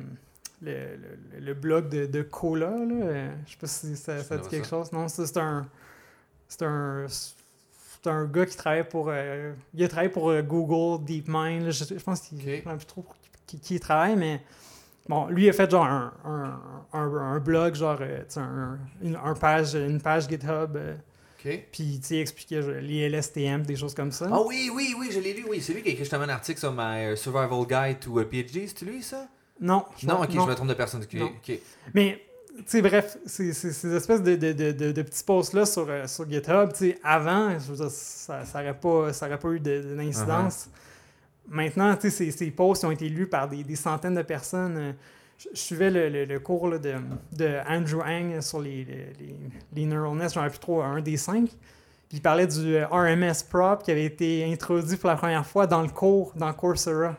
le, 0.60 0.98
le, 1.38 1.54
blog 1.54 1.88
de, 1.88 2.06
de 2.06 2.22
Cola. 2.22 2.70
Là. 2.70 3.30
Je 3.46 3.52
sais 3.52 3.58
pas 3.60 3.66
si 3.68 3.96
ça, 3.96 4.18
ça 4.24 4.36
dit 4.38 4.48
quelque 4.48 4.66
chose. 4.66 4.90
Non, 4.90 5.06
c'est 5.06 5.36
un. 5.36 5.68
C'est 6.48 6.64
un 6.64 7.06
c'est 8.02 8.10
un 8.10 8.24
gars 8.24 8.46
qui 8.46 8.56
travaille 8.56 8.88
pour. 8.88 9.08
Euh, 9.08 9.52
il 9.74 9.84
a 9.84 9.88
travaillé 9.88 10.10
pour 10.10 10.30
euh, 10.30 10.42
Google, 10.42 11.04
DeepMind. 11.04 11.70
je, 11.70 11.94
pense 11.94 12.20
qu'il 12.20 12.38
okay. 12.38 12.62
plus 12.62 12.86
trop 12.86 13.04
qui, 13.46 13.60
qui, 13.60 13.80
travaille, 13.80 14.16
mais. 14.16 14.40
Bon, 15.08 15.26
lui 15.26 15.48
a 15.48 15.52
fait 15.52 15.68
genre 15.68 15.84
un, 15.84 16.12
un, 16.24 16.60
un, 16.92 17.40
blog, 17.40 17.74
genre 17.74 17.98
euh, 18.00 18.22
un, 18.36 18.78
une, 19.02 19.18
page, 19.38 19.74
une 19.74 20.00
page 20.00 20.28
GitHub. 20.28 20.78
Okay. 21.38 21.66
Puis, 21.72 21.98
tu 22.00 22.06
sais, 22.06 22.18
expliquait 22.18 22.80
les 22.80 23.08
LSTM, 23.08 23.62
des 23.62 23.74
choses 23.74 23.94
comme 23.94 24.12
ça. 24.12 24.28
Ah 24.30 24.40
oui, 24.46 24.70
oui, 24.72 24.94
oui, 24.96 25.10
je 25.12 25.18
l'ai 25.18 25.34
lu, 25.34 25.44
oui. 25.48 25.60
C'est 25.60 25.72
lui 25.72 25.82
qui 25.82 25.88
a 25.88 25.92
écrit 25.92 26.04
justement 26.04 26.22
un 26.22 26.28
article 26.28 26.60
sur 26.60 26.72
My 26.72 27.16
Survival 27.16 27.66
Guide 27.66 27.98
to 27.98 28.20
a 28.20 28.24
PhD. 28.24 28.68
C'est 28.68 28.84
lui, 28.84 29.02
ça? 29.02 29.26
Non. 29.60 29.84
Non, 30.04 30.22
ok, 30.22 30.30
je 30.30 30.38
me 30.38 30.54
trompe 30.54 30.68
de 30.68 30.74
personne. 30.74 31.02
Okay. 31.02 31.62
Mais 31.94 32.20
sais, 32.66 32.82
bref, 32.82 33.16
ces 33.26 33.94
espèces 33.94 34.22
de, 34.22 34.36
de, 34.36 34.52
de, 34.52 34.92
de 34.92 35.02
petits 35.02 35.24
posts-là 35.24 35.66
sur, 35.66 35.86
euh, 35.88 36.06
sur 36.06 36.28
GitHub, 36.28 36.70
avant, 37.02 37.58
je 37.58 37.72
veux 37.72 37.76
dire, 37.76 37.90
ça 37.90 38.42
n'aurait 38.54 38.78
pas, 38.78 39.12
ça 39.12 39.28
pas 39.36 39.48
eu 39.48 39.60
d'incidence. 39.60 40.66
Uh-huh. 40.66 41.54
Maintenant, 41.54 41.96
ces, 42.00 42.30
ces 42.30 42.50
posts 42.50 42.84
ont 42.84 42.90
été 42.90 43.08
lus 43.08 43.26
par 43.26 43.48
des, 43.48 43.64
des 43.64 43.76
centaines 43.76 44.14
de 44.14 44.22
personnes. 44.22 44.94
Je, 45.38 45.48
suivais 45.54 45.90
le, 45.90 46.24
le, 46.24 46.40
cours 46.40 46.68
là, 46.68 46.78
de, 46.78 46.94
de 47.32 47.58
Andrew 47.68 48.00
Ang 48.02 48.40
sur 48.40 48.60
les, 48.60 48.84
les, 48.84 49.34
les 49.74 49.86
neural 49.86 50.16
nets, 50.16 50.34
j'en 50.34 50.44
ai 50.44 50.50
plus 50.50 50.60
trop 50.60 50.82
un 50.82 51.00
des 51.00 51.16
cinq. 51.16 51.48
Puis 52.08 52.18
il 52.18 52.22
parlait 52.22 52.46
du 52.46 52.76
euh, 52.76 52.86
RMS 52.88 53.48
prop 53.50 53.82
qui 53.82 53.90
avait 53.90 54.04
été 54.04 54.44
introduit 54.44 54.96
pour 54.96 55.08
la 55.08 55.16
première 55.16 55.46
fois 55.46 55.66
dans 55.66 55.82
le 55.82 55.88
cours, 55.88 56.32
dans 56.36 56.52
Coursera. 56.52 57.16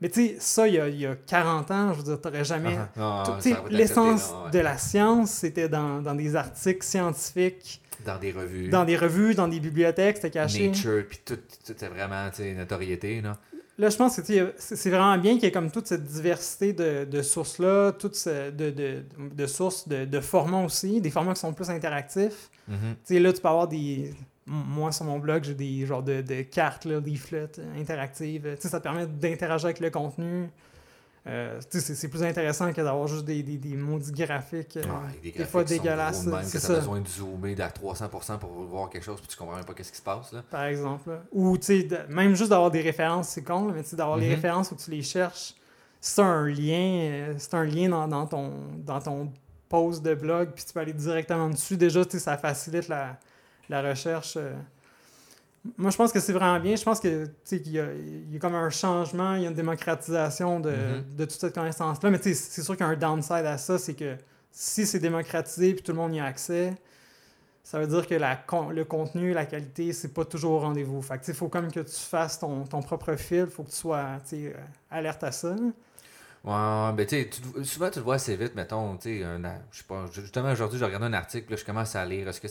Mais 0.00 0.08
tu 0.08 0.28
sais, 0.28 0.36
ça, 0.38 0.66
il 0.66 0.74
y, 0.74 0.80
a, 0.80 0.88
il 0.88 0.98
y, 0.98 1.06
a, 1.06 1.14
40 1.14 1.70
ans, 1.70 1.92
je 1.92 1.98
veux 1.98 2.04
dire, 2.04 2.20
t'aurais 2.20 2.44
jamais. 2.44 2.78
Ah, 2.98 3.24
ah, 3.26 3.38
l'essence 3.68 4.32
de 4.50 4.58
la 4.58 4.78
science, 4.78 5.30
c'était 5.30 5.68
dans, 5.68 6.00
dans, 6.00 6.14
des 6.14 6.36
articles 6.36 6.84
scientifiques. 6.84 7.82
Dans 8.06 8.18
des 8.18 8.32
revues. 8.32 8.70
Dans 8.70 8.84
des 8.84 8.96
revues, 8.96 9.34
dans 9.34 9.48
des 9.48 9.60
bibliothèques, 9.60 10.16
c'était 10.16 10.30
caché. 10.30 10.68
Nature, 10.68 11.04
puis 11.06 11.20
tout, 11.24 11.38
c'était 11.62 11.88
vraiment 11.88 12.30
notoriété, 12.56 13.20
là. 13.20 13.36
Là, 13.80 13.88
je 13.88 13.96
pense 13.96 14.20
que 14.20 14.52
c'est 14.58 14.90
vraiment 14.90 15.16
bien 15.16 15.34
qu'il 15.34 15.44
y 15.44 15.46
ait 15.46 15.52
comme 15.52 15.70
toute 15.70 15.86
cette 15.86 16.04
diversité 16.04 16.74
de, 16.74 17.06
de 17.06 17.22
sources-là, 17.22 17.92
toute 17.92 18.14
de, 18.28 18.70
de, 18.70 19.02
de, 19.18 19.46
sources 19.46 19.88
de, 19.88 20.04
de 20.04 20.20
formats 20.20 20.64
aussi, 20.64 21.00
des 21.00 21.08
formats 21.08 21.32
qui 21.32 21.40
sont 21.40 21.54
plus 21.54 21.70
interactifs. 21.70 22.50
Mm-hmm. 22.70 22.74
Tu 22.74 23.14
sais, 23.14 23.20
là, 23.20 23.32
tu 23.32 23.40
peux 23.40 23.48
avoir 23.48 23.68
des 23.68 24.12
moi, 24.50 24.90
sur 24.90 25.04
mon 25.04 25.18
blog, 25.18 25.44
j'ai 25.44 25.54
des 25.54 25.86
genres 25.86 26.02
de, 26.02 26.22
de 26.22 26.42
cartes, 26.42 26.84
là, 26.84 27.00
des 27.00 27.14
flottes 27.14 27.60
interactives. 27.78 28.56
ça 28.58 28.78
te 28.78 28.82
permet 28.82 29.06
d'interagir 29.06 29.66
avec 29.66 29.80
le 29.80 29.90
contenu. 29.90 30.50
Euh, 31.26 31.60
c'est 31.68 32.08
plus 32.08 32.22
intéressant 32.22 32.72
que 32.72 32.80
d'avoir 32.80 33.06
juste 33.06 33.26
des, 33.26 33.42
des, 33.42 33.58
des 33.58 33.76
maudits 33.76 34.10
graphiques, 34.10 34.78
euh, 34.78 34.82
ah, 34.88 35.02
des, 35.22 35.44
fois 35.44 35.64
dégueulasses. 35.64 36.24
Même 36.24 36.40
que 36.40 36.66
besoin 36.66 37.00
de 37.00 37.06
zoomer 37.08 37.60
à 37.60 37.68
300% 37.68 38.38
pour 38.38 38.50
voir 38.64 38.88
quelque 38.88 39.04
chose 39.04 39.20
puis 39.20 39.28
tu 39.28 39.36
comprends 39.36 39.56
même 39.56 39.64
pas 39.64 39.74
ce 39.76 39.90
qui 39.90 39.98
se 39.98 40.02
passe. 40.02 40.32
Là. 40.32 40.42
Par 40.50 40.64
exemple. 40.64 41.10
Ou 41.32 41.58
même 42.08 42.34
juste 42.34 42.50
d'avoir 42.50 42.70
des 42.70 42.80
références, 42.80 43.28
c'est 43.28 43.44
con, 43.44 43.70
mais 43.72 43.82
d'avoir 43.92 44.16
les 44.16 44.26
mm-hmm. 44.26 44.30
références 44.30 44.72
où 44.72 44.76
tu 44.76 44.90
les 44.90 45.02
cherches. 45.02 45.54
C'est 46.00 46.22
un 46.22 46.46
lien, 46.46 47.02
euh, 47.02 47.34
c'est 47.36 47.52
un 47.52 47.64
lien 47.64 47.90
dans, 47.90 48.08
dans, 48.08 48.26
ton, 48.26 48.52
dans 48.78 49.00
ton 49.00 49.30
post 49.68 50.02
de 50.02 50.14
blog, 50.14 50.52
puis 50.54 50.64
tu 50.64 50.72
peux 50.72 50.80
aller 50.80 50.94
directement 50.94 51.50
dessus. 51.50 51.76
Déjà, 51.76 52.02
ça 52.08 52.38
facilite 52.38 52.88
la, 52.88 53.18
la 53.70 53.82
recherche. 53.82 54.34
Euh, 54.36 54.52
moi, 55.76 55.90
je 55.90 55.96
pense 55.96 56.12
que 56.12 56.20
c'est 56.20 56.32
vraiment 56.32 56.58
bien. 56.58 56.76
Je 56.76 56.82
pense 56.82 57.00
que 57.00 57.26
qu'il 57.44 57.68
y, 57.68 57.72
y 57.72 57.78
a 57.78 58.38
comme 58.40 58.54
un 58.54 58.70
changement, 58.70 59.34
il 59.34 59.42
y 59.42 59.46
a 59.46 59.48
une 59.48 59.54
démocratisation 59.54 60.60
de, 60.60 60.70
mm-hmm. 60.70 61.16
de 61.16 61.24
toute 61.24 61.40
cette 61.40 61.54
connaissance-là. 61.54 62.10
Mais 62.10 62.18
c'est 62.22 62.62
sûr 62.62 62.76
qu'il 62.76 62.84
y 62.84 62.88
a 62.88 62.92
un 62.92 62.96
downside 62.96 63.46
à 63.46 63.58
ça, 63.58 63.78
c'est 63.78 63.94
que 63.94 64.16
si 64.50 64.86
c'est 64.86 64.98
démocratisé 64.98 65.70
et 65.70 65.76
tout 65.76 65.92
le 65.92 65.98
monde 65.98 66.14
y 66.14 66.20
a 66.20 66.24
accès, 66.24 66.74
ça 67.62 67.78
veut 67.78 67.86
dire 67.86 68.06
que 68.06 68.14
la, 68.14 68.42
le 68.72 68.84
contenu, 68.84 69.32
la 69.32 69.46
qualité, 69.46 69.92
c'est 69.92 70.12
pas 70.12 70.24
toujours 70.24 70.52
au 70.52 70.58
rendez-vous. 70.60 71.02
Fait 71.02 71.20
il 71.28 71.34
faut 71.34 71.48
comme 71.48 71.70
que 71.70 71.80
tu 71.80 72.00
fasses 72.00 72.38
ton, 72.38 72.64
ton 72.64 72.82
propre 72.82 73.14
fil, 73.16 73.44
il 73.46 73.50
faut 73.50 73.62
que 73.62 73.70
tu 73.70 73.76
sois 73.76 74.18
euh, 74.32 74.52
alerte 74.90 75.22
à 75.22 75.30
ça. 75.30 75.54
Ouais, 76.42 76.92
ben 76.94 77.06
tu 77.06 77.28
souvent 77.64 77.90
tu 77.90 77.98
le 77.98 78.04
vois 78.04 78.14
assez 78.14 78.34
vite, 78.34 78.54
mettons, 78.54 78.96
tu 78.96 79.20
sais, 79.20 79.26
je 79.70 79.78
sais 79.78 79.84
pas, 79.86 80.06
justement 80.10 80.50
aujourd'hui, 80.50 80.78
j'ai 80.78 80.86
regardé 80.86 81.04
un 81.04 81.12
article, 81.12 81.50
là, 81.50 81.56
je 81.58 81.64
commence 81.66 81.94
à 81.94 82.04
lire, 82.06 82.28
est-ce 82.28 82.40
que 82.40 82.48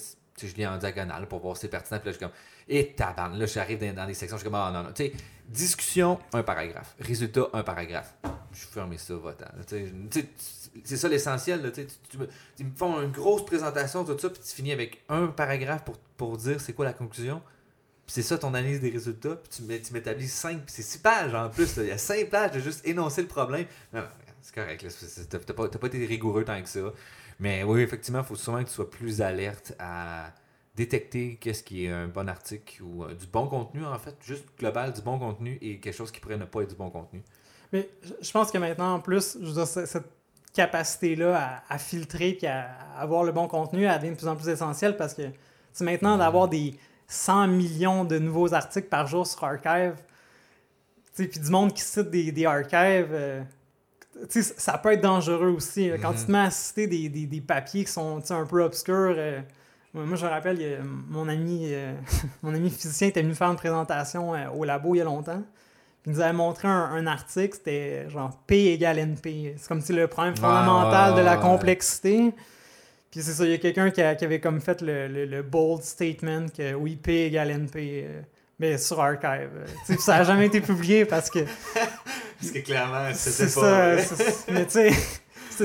je 0.48 0.56
lis 0.56 0.68
en 0.68 0.78
diagonale 0.78 1.28
pour 1.28 1.40
voir 1.40 1.56
si 1.56 1.62
c'est 1.62 1.68
pertinent. 1.68 2.00
Puis 2.00 2.08
là, 2.08 2.12
je 2.12 2.18
suis 2.18 2.26
comme, 2.26 2.36
et 2.68 2.94
tabarn. 2.94 3.38
Là, 3.38 3.46
j'arrive 3.46 3.80
dans, 3.80 3.94
dans, 3.94 4.08
des 4.08 4.14
sections, 4.14 4.38
je 4.38 4.42
suis 4.42 4.50
comme, 4.50 4.60
ah 4.60 4.72
non, 4.74 4.84
non. 4.84 4.94
Tu 4.94 5.06
sais, 5.06 5.14
discussion, 5.48 6.20
un 6.34 6.44
paragraphe. 6.44 6.96
Résultat, 7.00 7.48
un 7.54 7.64
paragraphe. 7.64 8.14
Je 8.52 8.66
ferme 8.66 8.98
ça, 8.98 9.16
votant. 9.16 9.46
C'est 10.84 10.98
ça 10.98 11.08
l'essentiel. 11.08 11.72
Tu, 11.72 11.88
tu, 12.58 12.64
me 12.64 12.76
font 12.76 13.02
une 13.02 13.12
grosse 13.12 13.46
présentation, 13.46 14.04
tout 14.04 14.18
ça, 14.18 14.30
puis 14.30 14.42
tu 14.42 14.56
finis 14.56 14.72
avec 14.72 15.04
un 15.10 15.28
paragraphe 15.28 15.84
pour, 15.84 15.98
pour 16.18 16.38
dire 16.38 16.60
c'est 16.62 16.74
quoi 16.74 16.86
la 16.86 16.94
conclusion. 16.94 17.42
Puis 18.06 18.16
c'est 18.16 18.22
ça 18.24 18.38
ton 18.38 18.54
analyse 18.56 18.80
des 18.80 18.90
résultats, 18.90 19.36
puis 19.36 19.80
tu 19.82 19.94
m'établis 19.94 20.28
cinq, 20.28 20.62
c'est 20.66 20.82
six 20.82 20.98
pages 20.98 21.34
en 21.36 21.50
plus. 21.50 21.78
Il 21.78 21.86
y 21.86 21.92
a 21.92 21.98
cinq 21.98 22.30
pages 22.30 22.52
de 22.52 22.60
juste 22.60 22.86
énoncer 22.88 23.22
le 23.22 23.28
problème. 23.28 23.66
Non, 23.94 24.04
c'est 24.42 24.56
correct. 24.56 24.86
T'as 25.30 25.54
pas, 25.54 25.68
pas 25.68 25.88
été 25.88 26.06
rigoureux 26.06 26.44
tant 26.44 26.62
que 26.62 26.70
ça. 26.70 26.80
Mais 27.40 27.64
oui, 27.64 27.82
effectivement, 27.82 28.20
il 28.20 28.26
faut 28.26 28.36
souvent 28.36 28.60
que 28.60 28.68
tu 28.68 28.74
sois 28.74 28.90
plus 28.90 29.22
alerte 29.22 29.74
à 29.80 30.34
détecter 30.76 31.38
qu'est-ce 31.40 31.64
qui 31.64 31.86
est 31.86 31.92
un 31.92 32.08
bon 32.08 32.28
article 32.30 32.84
ou 32.84 33.04
euh, 33.04 33.14
du 33.14 33.28
bon 33.28 33.48
contenu, 33.48 33.86
en 33.86 33.98
fait, 33.98 34.16
juste 34.22 34.46
global, 34.58 34.94
du 34.94 35.02
bon 35.02 35.20
contenu 35.20 35.58
et 35.62 35.80
quelque 35.80 35.96
chose 35.96 36.12
qui 36.12 36.20
pourrait 36.20 36.38
ne 36.38 36.46
pas 36.46 36.62
être 36.62 36.70
du 36.70 36.76
bon 36.76 36.90
contenu. 36.90 37.22
Mais 37.72 37.90
je 38.22 38.32
pense 38.32 38.52
que 38.52 38.58
maintenant, 38.58 38.96
en 38.96 39.00
plus, 39.00 39.38
je 39.42 39.46
veux 39.46 39.54
dire, 39.54 39.68
cette 39.68 40.10
capacité-là 40.54 41.64
à, 41.70 41.78
filtrer 41.78 42.38
et 42.42 42.48
à 42.48 42.70
avoir 42.98 43.24
le 43.24 43.32
bon 43.32 43.48
contenu, 43.48 43.86
elle 43.86 44.00
devient 44.00 44.12
de 44.12 44.18
plus 44.18 44.28
en 44.28 44.36
plus 44.36 44.50
essentielle 44.50 44.98
parce 44.98 45.14
que 45.14 45.24
c'est 45.72 45.84
maintenant 45.84 46.16
mm-hmm. 46.16 46.20
d'avoir 46.20 46.48
des 46.48 46.76
100 47.08 47.48
millions 47.48 48.06
de 48.06 48.18
nouveaux 48.18 48.54
articles 48.54 48.88
par 48.88 49.08
jour 49.08 49.28
sur 49.28 49.44
Archive, 49.44 49.96
puis 51.14 51.28
du 51.28 51.50
monde 51.50 51.74
qui 51.74 51.82
cite 51.82 52.10
des, 52.10 52.32
des 52.32 52.46
archives. 52.46 53.10
Euh, 53.12 53.42
ça 54.30 54.78
peut 54.78 54.94
être 54.94 55.02
dangereux 55.02 55.50
aussi. 55.50 55.92
Quand 56.02 56.14
tu 56.14 56.26
te 56.26 56.32
mets 56.32 56.40
à 56.40 56.52
citer 56.52 56.88
des, 56.88 57.10
des, 57.10 57.26
des 57.26 57.42
papiers 57.42 57.86
qui 57.86 57.92
sont 57.92 58.22
un 58.32 58.46
peu 58.46 58.64
obscurs. 58.64 59.16
Euh, 59.18 59.42
moi, 59.94 60.16
je 60.16 60.26
me 60.26 60.30
rappelle, 60.30 60.84
mon, 61.10 61.28
ami, 61.28 61.70
euh, 61.72 61.94
mon 62.44 62.54
ami 62.54 62.70
physicien 62.70 63.08
était 63.08 63.22
venu 63.22 63.34
faire 63.34 63.50
une 63.50 63.56
présentation 63.56 64.36
euh, 64.36 64.48
au 64.50 64.64
labo 64.64 64.94
il 64.96 65.00
y 65.00 65.02
a 65.02 65.04
longtemps. 65.04 65.42
Il 66.06 66.14
nous 66.14 66.22
avait 66.22 66.34
montré 66.34 66.68
un, 66.68 67.06
article, 67.08 67.56
c'était 67.56 68.10
genre 68.10 68.38
P 68.48 68.68
égale 68.74 69.00
NP. 69.00 69.56
C'est 69.58 69.68
comme 69.68 69.82
si 69.82 69.92
le 69.92 70.08
problème 70.08 70.36
fondamental 70.36 71.16
de 71.16 71.22
la 71.22 71.38
complexité. 71.38 72.34
Puis 73.12 73.22
c'est 73.22 73.34
ça, 73.34 73.44
il 73.44 73.52
y 73.52 73.54
a 73.54 73.58
quelqu'un 73.58 73.90
qui, 73.92 74.02
avait 74.02 74.40
comme 74.40 74.62
fait 74.62 74.82
le, 74.82 75.42
bold 75.42 75.82
statement 75.84 76.46
que 76.56 76.74
oui, 76.74 76.96
P 76.96 77.26
égale 77.26 77.52
NP, 77.52 78.06
mais 78.60 78.78
sur 78.78 79.00
Archive. 79.00 79.50
Euh, 79.56 79.96
ça 79.98 80.18
n'a 80.18 80.24
jamais 80.24 80.48
été 80.48 80.62
publié 80.62 81.06
parce 81.06 81.30
que. 81.30 81.40
parce 81.74 82.52
que 82.54 82.60
clairement, 82.60 83.14
c'était 83.14 83.52
pas. 83.54 83.98
Ça, 84.02 84.26
mais 84.52 84.66
tu 84.66 84.72
sais. 84.72 84.92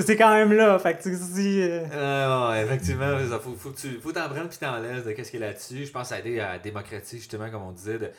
C'est 0.03 0.17
quand 0.17 0.35
même 0.35 0.53
là, 0.53 0.77
fait 0.81 0.97
que 0.97 1.05
tu 1.05 1.11
dis. 1.11 1.61
Euh... 1.63 2.65
effectivement, 2.65 3.17
il 3.21 3.29
faut, 3.39 3.55
faut, 3.55 3.73
faut 4.03 4.13
t'en 4.13 4.29
prendre 4.29 4.49
puis 4.49 4.59
t'en 4.59 4.81
laisses 4.81 5.05
de 5.05 5.13
qu'est-ce 5.13 5.31
qu'il 5.31 5.39
y 5.39 5.43
a 5.45 5.47
là-dessus. 5.47 5.87
Je 5.87 5.93
pense 5.93 6.03
que 6.03 6.09
ça 6.09 6.15
a 6.17 6.19
aidé 6.19 6.41
à 6.41 6.59
démocratiser, 6.59 7.19
justement, 7.19 7.49
comme 7.49 7.63
on 7.63 7.71
disait, 7.71 7.99
de 7.99 8.11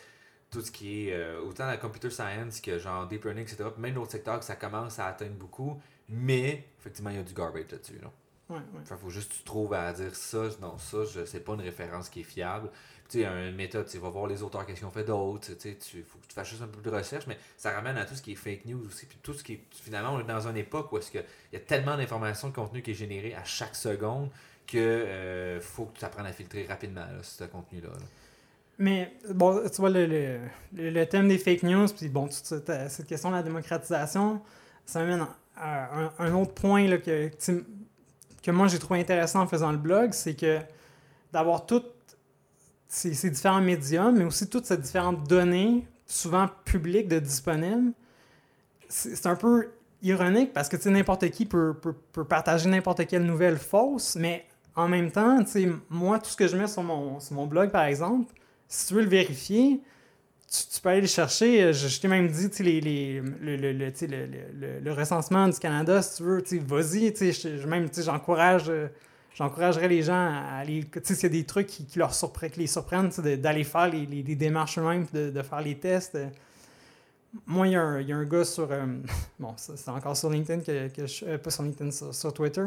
tout 0.52 0.62
ce 0.62 0.72
qui 0.72 1.10
est 1.10 1.14
euh, 1.14 1.42
autant 1.42 1.66
la 1.66 1.76
computer 1.76 2.10
science 2.10 2.62
que 2.62 2.78
genre 2.80 3.08
deep 3.08 3.26
learning, 3.26 3.44
etc. 3.44 3.70
Même 3.78 3.96
d'autres 3.96 4.12
secteurs 4.12 4.40
que 4.40 4.46
ça 4.46 4.56
commence 4.56 5.00
à 5.00 5.08
atteindre 5.08 5.34
beaucoup, 5.34 5.78
mais 6.08 6.66
effectivement, 6.80 7.10
il 7.10 7.18
y 7.18 7.20
a 7.20 7.24
du 7.24 7.34
garbage 7.34 7.66
là-dessus. 7.70 8.00
Là. 8.02 8.10
Ouais, 8.48 8.58
ouais. 8.58 8.98
faut 8.98 9.10
juste 9.10 9.32
que 9.32 9.38
tu 9.38 9.44
trouves 9.44 9.74
à 9.74 9.92
dire 9.92 10.16
ça, 10.16 10.44
non, 10.62 10.78
ça, 10.78 11.00
c'est 11.26 11.44
pas 11.44 11.54
une 11.54 11.62
référence 11.62 12.10
qui 12.10 12.22
est 12.22 12.24
fiable. 12.24 12.70
Tu 13.10 13.20
sais, 13.20 13.26
une 13.26 13.56
méthode, 13.56 13.88
tu 13.88 14.00
vas 14.00 14.10
voir 14.10 14.26
les 14.26 14.42
auteurs, 14.42 14.66
qu'est-ce 14.66 14.80
qu'ils 14.80 14.88
ont 14.88 14.92
fait 14.92 15.04
d'autres, 15.04 15.54
tu 15.54 15.54
sais, 15.60 15.76
tu 15.76 16.04
faut 16.04 16.18
que 16.18 16.28
tu 16.28 16.34
fasses 16.34 16.50
juste 16.50 16.64
un 16.64 16.68
peu 16.68 16.82
de 16.82 16.96
recherche, 16.96 17.28
mais 17.28 17.38
ça 17.56 17.72
ramène 17.72 17.98
à 17.98 18.06
tout 18.06 18.16
ce 18.16 18.22
qui 18.22 18.32
est 18.32 18.36
fake 18.36 18.66
news 18.66 18.84
aussi, 18.88 19.06
puis 19.06 19.20
tout 19.22 19.34
ce 19.34 19.44
qui 19.44 19.54
est, 19.54 19.62
finalement, 19.72 20.14
on 20.14 20.20
est 20.20 20.24
dans 20.24 20.48
une 20.48 20.58
époque 20.58 20.92
où 20.92 20.98
est-ce 20.98 21.12
qu'il 21.12 21.24
y 21.54 21.56
a 21.56 21.60
tellement 21.60 21.98
d'informations, 21.98 22.50
de 22.50 22.56
contenu 22.56 22.82
qui 22.82 22.92
est 22.92 22.96
généré 22.96 23.36
à 23.36 23.44
chaque 23.44 23.76
seconde 23.76 24.30
que 24.66 24.78
euh, 24.78 25.62
faut 25.62 25.86
que 25.86 26.00
tu 26.00 26.06
apprennes 26.06 26.26
à 26.26 26.34
filtrer 26.34 26.66
rapidement 26.68 27.06
ce 27.22 27.44
contenu-là. 27.44 27.90
Mais 28.78 29.14
bon, 29.34 29.62
tu 29.70 29.78
vois, 29.78 29.90
le, 29.90 30.40
le, 30.74 31.06
thème 31.06 31.30
des 31.30 31.38
fake 31.38 31.64
news, 31.64 31.88
puis 31.96 32.10
bon, 32.10 32.28
cette, 32.30 33.08
question 33.08 33.30
de 33.30 33.36
la 33.36 33.44
démocratisation, 33.44 34.42
ça 34.86 35.00
m'amène 35.00 35.26
à 35.56 36.10
un, 36.20 36.34
autre 36.34 36.54
point 36.54 36.86
là, 36.88 36.98
que, 36.98 37.30
que 38.44 38.52
moi 38.52 38.68
j'ai 38.68 38.80
trouvé 38.80 39.00
intéressant 39.00 39.42
en 39.42 39.48
faisant 39.48 39.72
le 39.72 39.78
blog, 39.78 40.12
c'est 40.12 40.36
que 40.36 40.60
d'avoir 41.32 41.66
toutes 41.66 41.95
ces, 42.88 43.30
différents 43.30 43.62
médiums, 43.62 44.18
mais 44.18 44.24
aussi 44.24 44.50
toutes 44.50 44.66
ces 44.66 44.78
différentes 44.78 45.28
données, 45.28 45.88
souvent 46.06 46.48
publiques, 46.64 47.08
de 47.08 47.20
disponibles, 47.20 47.92
c'est 48.88 49.26
un 49.26 49.36
peu 49.36 49.70
ironique 50.02 50.54
parce 50.54 50.70
que 50.70 50.90
n'importe 50.90 51.30
qui 51.32 51.46
peut, 51.46 51.74
peut, 51.74 52.24
partager 52.24 52.70
n'importe 52.70 53.06
quelle 53.08 53.24
nouvelle 53.24 53.58
fausse, 53.58 54.16
mais 54.16 54.46
en 54.76 54.88
même 54.88 55.12
temps, 55.12 55.40
moi, 55.90 56.20
tout 56.20 56.30
ce 56.30 56.38
que 56.38 56.48
je 56.48 56.56
mets 56.56 56.68
sur 56.68 56.84
mon, 56.84 57.20
sur 57.20 57.36
mon 57.36 57.48
blog, 57.48 57.72
par 57.72 57.86
exemple, 57.86 58.34
si 58.68 58.88
tu 58.88 58.94
veux 58.94 59.02
le 59.02 59.10
vérifier, 59.10 59.82
tu, 60.48 60.82
peux 60.82 60.90
aller 60.90 61.02
le 61.02 61.08
chercher. 61.08 61.74
Je, 61.74 62.00
t'ai 62.00 62.08
même 62.08 62.28
dit 62.28 62.50
les, 62.60 62.82
les, 62.82 63.22
le, 63.42 63.56
le, 63.56 63.72
le, 63.74 64.80
le, 64.80 64.92
recensement 64.94 65.48
du 65.48 65.58
Canada, 65.58 66.02
si 66.02 66.18
tu 66.18 66.24
veux, 66.24 66.44
vas-y. 66.68 67.14
Même 67.68 67.88
j'encourage 67.98 68.72
j'encouragerais 69.36 69.88
les 69.88 70.02
gens 70.02 70.14
à 70.14 70.58
aller. 70.60 70.86
S'il 71.04 71.24
y 71.24 71.26
a 71.26 71.30
des 71.30 71.44
trucs 71.44 71.68
qui, 71.68 71.88
leur 72.00 72.12
les 72.58 72.68
surprennent, 72.68 73.10
d'aller 73.10 73.64
faire 73.64 73.90
les, 73.90 74.06
les, 74.06 74.36
démarches 74.36 74.80
eux-mêmes, 74.80 75.06
de, 75.14 75.30
de, 75.30 75.42
faire 75.42 75.62
les 75.62 75.78
tests. 75.78 76.18
Moi, 77.46 77.68
il 77.68 77.74
y, 77.74 77.76
a 77.76 77.82
un, 77.82 78.02
y 78.02 78.14
a 78.14 78.16
un 78.16 78.24
gars 78.24 78.46
sur. 78.46 78.72
Euh, 78.72 78.86
bon, 79.40 79.54
c'est 79.58 79.90
encore 79.90 80.16
sur 80.16 80.30
LinkedIn, 80.30 80.62
que, 80.62 80.88
que 80.88 81.06
je, 81.06 81.26
euh, 81.26 81.38
pas 81.38 81.52
sur 81.52 81.64
LinkedIn, 81.64 81.92
sur, 81.92 82.34
Twitter. 82.34 82.66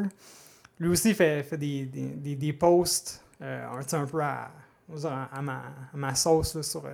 Lui 0.78 0.90
aussi 0.90 1.14
fait, 1.14 1.42
fait 1.42 1.56
des, 1.56 1.86
des, 1.86 2.36
des, 2.36 2.52
posts 2.52 3.24
euh, 3.42 3.66
un, 3.92 4.06
peu 4.06 4.20
à, 4.20 4.50
à, 5.32 5.42
ma, 5.94 6.14
sauce 6.14 6.60
sur 6.60 6.84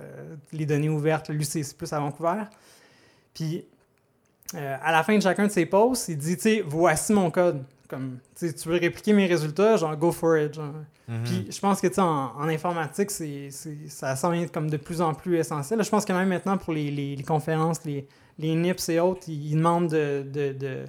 les 0.53 0.65
données 0.65 0.89
ouvertes. 0.89 1.29
Lui, 1.29 1.45
c'est 1.45 1.77
plus 1.77 1.91
à 1.93 1.99
Vancouver. 1.99 2.43
Puis, 3.33 3.65
à 4.53 4.91
la 4.91 5.03
fin 5.03 5.15
de 5.15 5.21
chacun 5.21 5.45
de 5.45 5.51
ses 5.51 5.67
posts, 5.67 6.07
il 6.07 6.17
dit, 6.17 6.35
tu 6.35 6.41
sais, 6.41 6.63
voici 6.65 7.13
mon 7.13 7.29
code. 7.29 7.63
Comme, 7.87 8.19
tu 8.37 8.47
veux 8.65 8.77
répliquer 8.77 9.13
mes 9.13 9.27
résultats, 9.27 9.77
genre, 9.77 9.95
go 9.95 10.11
for 10.11 10.37
it. 10.37 10.53
Genre. 10.53 10.73
Mhm. 11.07 11.23
Puis 11.23 11.47
je 11.51 11.59
pense 11.59 11.81
que, 11.81 11.87
tu 11.87 11.99
en, 11.99 12.35
en, 12.35 12.47
informatique, 12.47 13.11
c'est, 13.11 13.49
ça 13.87 14.15
semble 14.15 14.49
comme 14.49 14.69
de 14.69 14.77
plus 14.77 15.01
en 15.01 15.13
plus 15.13 15.37
essentiel. 15.37 15.83
je 15.83 15.89
pense 15.89 16.05
que 16.05 16.13
même 16.13 16.29
maintenant, 16.29 16.57
pour 16.57 16.73
les, 16.73 16.89
les, 16.89 17.23
conférences, 17.23 17.83
les, 17.85 18.07
les 18.39 18.55
NIPS 18.55 18.89
et 18.89 18.99
autres, 18.99 19.29
ils, 19.29 19.55
demandent 19.55 19.89
de, 19.89 20.23
de, 20.23 20.53
de, 20.53 20.85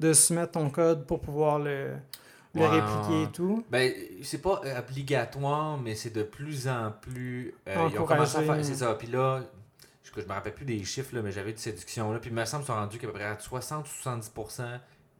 de, 0.00 0.12
soumettre 0.12 0.52
ton 0.52 0.70
code 0.70 1.06
pour 1.06 1.20
pouvoir 1.20 1.58
le, 1.58 1.90
le 2.54 2.64
répliquer 2.64 3.24
et 3.24 3.32
tout. 3.32 3.64
Ben, 3.70 3.92
c'est 4.22 4.40
pas 4.40 4.62
obligatoire, 4.78 5.78
mais 5.78 5.94
c'est 5.94 6.14
de 6.14 6.22
plus 6.22 6.66
en 6.66 6.92
plus. 7.02 7.54
Euh, 7.68 7.88
ils 7.92 7.98
ont 7.98 8.06
commencé 8.06 8.38
à 8.38 8.42
faire. 8.42 8.64
C'est 8.64 8.76
ça. 8.76 8.94
Puis 8.94 9.08
là, 9.08 9.42
je, 10.02 10.10
je 10.18 10.26
me 10.26 10.32
rappelle 10.32 10.54
plus 10.54 10.64
des 10.64 10.82
chiffres, 10.84 11.14
là, 11.14 11.20
mais 11.22 11.30
j'avais 11.30 11.52
de 11.52 11.58
cette 11.58 11.74
discussion-là. 11.74 12.18
Puis 12.20 12.30
il 12.30 12.36
me 12.36 12.44
semble 12.46 12.64
qu'ils 12.64 12.72
sont 12.72 12.80
rendus 12.80 12.98
qu'à 12.98 13.06
peu 13.06 13.12
près 13.12 13.24
à 13.24 13.38
60 13.38 13.86
ou 13.86 14.08
70% 14.08 14.62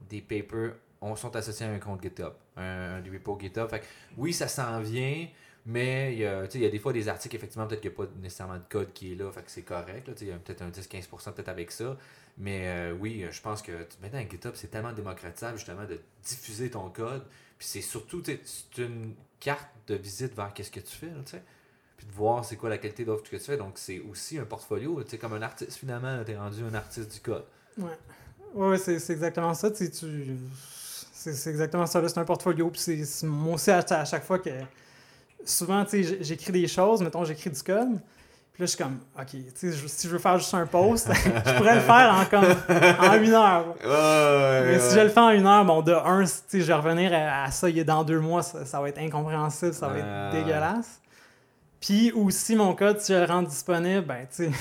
des 0.09 0.23
papers 0.23 0.73
on 1.01 1.17
sont 1.17 1.35
associés 1.37 1.67
à 1.67 1.71
un 1.71 1.79
compte 1.79 2.03
GitHub, 2.03 2.33
un, 2.57 2.97
un 2.97 3.13
repo 3.13 3.39
GitHub. 3.41 3.69
Fait 3.69 3.83
oui, 4.17 4.33
ça 4.33 4.49
s'en 4.49 4.81
vient, 4.81 5.27
mais 5.67 6.13
il 6.15 6.21
y, 6.21 6.27
a, 6.27 6.47
des 6.47 6.79
fois 6.79 6.93
des 6.93 7.09
articles, 7.09 7.35
effectivement, 7.37 7.67
peut-être 7.67 7.81
qu'il 7.81 7.91
n'y 7.91 7.97
a 7.97 7.99
pas 7.99 8.13
nécessairement 8.21 8.57
de 8.57 8.65
code 8.69 8.93
qui 8.93 9.13
est 9.13 9.15
là, 9.15 9.31
fait 9.31 9.43
que 9.43 9.51
c'est 9.51 9.63
correct. 9.63 10.11
il 10.21 10.29
y 10.29 10.33
a 10.33 10.37
peut-être 10.37 10.63
un 10.63 10.71
10-15% 10.71 11.33
peut-être 11.33 11.49
avec 11.49 11.71
ça. 11.71 11.97
Mais 12.39 12.69
euh, 12.69 12.95
oui, 12.99 13.25
je 13.31 13.41
pense 13.41 13.63
que 13.63 13.73
maintenant 14.01 14.21
GitHub, 14.21 14.53
c'est 14.55 14.71
tellement 14.71 14.93
démocratisable 14.93 15.59
justement 15.59 15.85
de 15.85 16.01
diffuser 16.23 16.71
ton 16.71 16.89
code. 16.91 17.25
Puis 17.59 17.67
c'est 17.67 17.81
surtout, 17.81 18.23
une 18.79 19.15
carte 19.41 19.69
de 19.89 19.97
visite 19.97 20.35
vers 20.35 20.53
qu'est-ce 20.55 20.71
que 20.71 20.81
tu 20.81 20.97
fais, 20.97 21.11
sais 21.27 21.43
puis 21.99 22.07
de 22.07 22.13
voir 22.13 22.45
c'est 22.45 22.57
quoi 22.57 22.71
la 22.71 22.79
qualité 22.79 23.05
d'offre 23.05 23.25
que 23.25 23.37
tu 23.37 23.43
fais. 23.43 23.57
Donc 23.57 23.73
c'est 23.75 23.99
aussi 23.99 24.39
un 24.39 24.45
portfolio, 24.45 25.03
tu 25.03 25.11
sais, 25.11 25.19
comme 25.19 25.35
un 25.35 25.43
artiste 25.43 25.75
finalement, 25.77 26.25
tu 26.25 26.31
es 26.31 26.39
rendu 26.39 26.63
un 26.63 26.73
artiste 26.73 27.13
du 27.13 27.21
code. 27.21 27.45
Ouais. 27.77 27.99
Ouais, 28.55 28.79
c'est 28.79 28.95
exactement 29.11 29.53
ça. 29.53 29.71
Tu, 29.71 29.85
c'est 31.19 31.51
exactement 31.51 31.87
ça. 31.87 32.07
C'est 32.07 32.19
un 32.19 32.25
portfolio. 32.25 32.71
Puis 32.71 33.05
c'est 33.05 33.27
moi 33.27 33.55
aussi, 33.55 33.71
à, 33.71 34.05
chaque 34.05 34.25
fois 34.25 34.39
que. 34.39 34.51
Souvent, 35.45 35.85
tu 35.85 36.03
sais, 36.05 36.19
j'écris 36.21 36.53
des 36.53 36.67
choses, 36.67 37.01
mettons, 37.01 37.25
j'écris 37.25 37.51
du 37.51 37.63
code. 37.63 38.01
Puis 38.53 38.63
là, 38.63 38.67
je 38.67 38.67
suis 38.67 38.77
comme, 38.77 38.99
OK, 39.19 39.29
tu 39.31 39.43
sais, 39.55 39.73
si 39.87 40.09
je 40.09 40.13
veux 40.13 40.19
faire 40.19 40.37
juste 40.37 40.53
un 40.53 40.67
post, 40.67 41.09
je 41.13 41.57
pourrais 41.57 41.77
le 41.77 41.81
faire 41.81 42.13
en, 42.13 42.25
comme, 42.25 42.45
en 42.45 43.23
une 43.23 43.33
heure. 43.33 43.75
Mais 44.65 44.79
si 44.81 44.95
je 44.97 45.01
le 45.01 45.09
fais 45.09 45.21
en 45.21 45.31
une 45.31 45.47
heure, 45.47 45.65
bon, 45.65 45.81
de 45.81 45.93
un, 45.93 46.25
je 46.25 46.59
vais 46.59 46.75
revenir 46.75 47.13
à, 47.15 47.51
ça 47.53 47.71
dans 47.71 48.03
deux 48.03 48.19
mois, 48.19 48.43
ça, 48.43 48.81
va 48.81 48.89
être 48.89 48.99
incompréhensible, 48.99 49.73
ça 49.75 49.89
va 49.89 49.99
être 49.99 50.31
dégueulasse. 50.33 51.01
Puis 51.81 52.11
aussi, 52.13 52.57
mon 52.57 52.75
code, 52.75 53.01
si 53.01 53.13
je 53.13 53.19
le 53.19 53.27
rends 53.27 53.43
disponible, 53.43 54.05
ben, 54.05 54.27
tu 54.29 54.47
sais. 54.47 54.51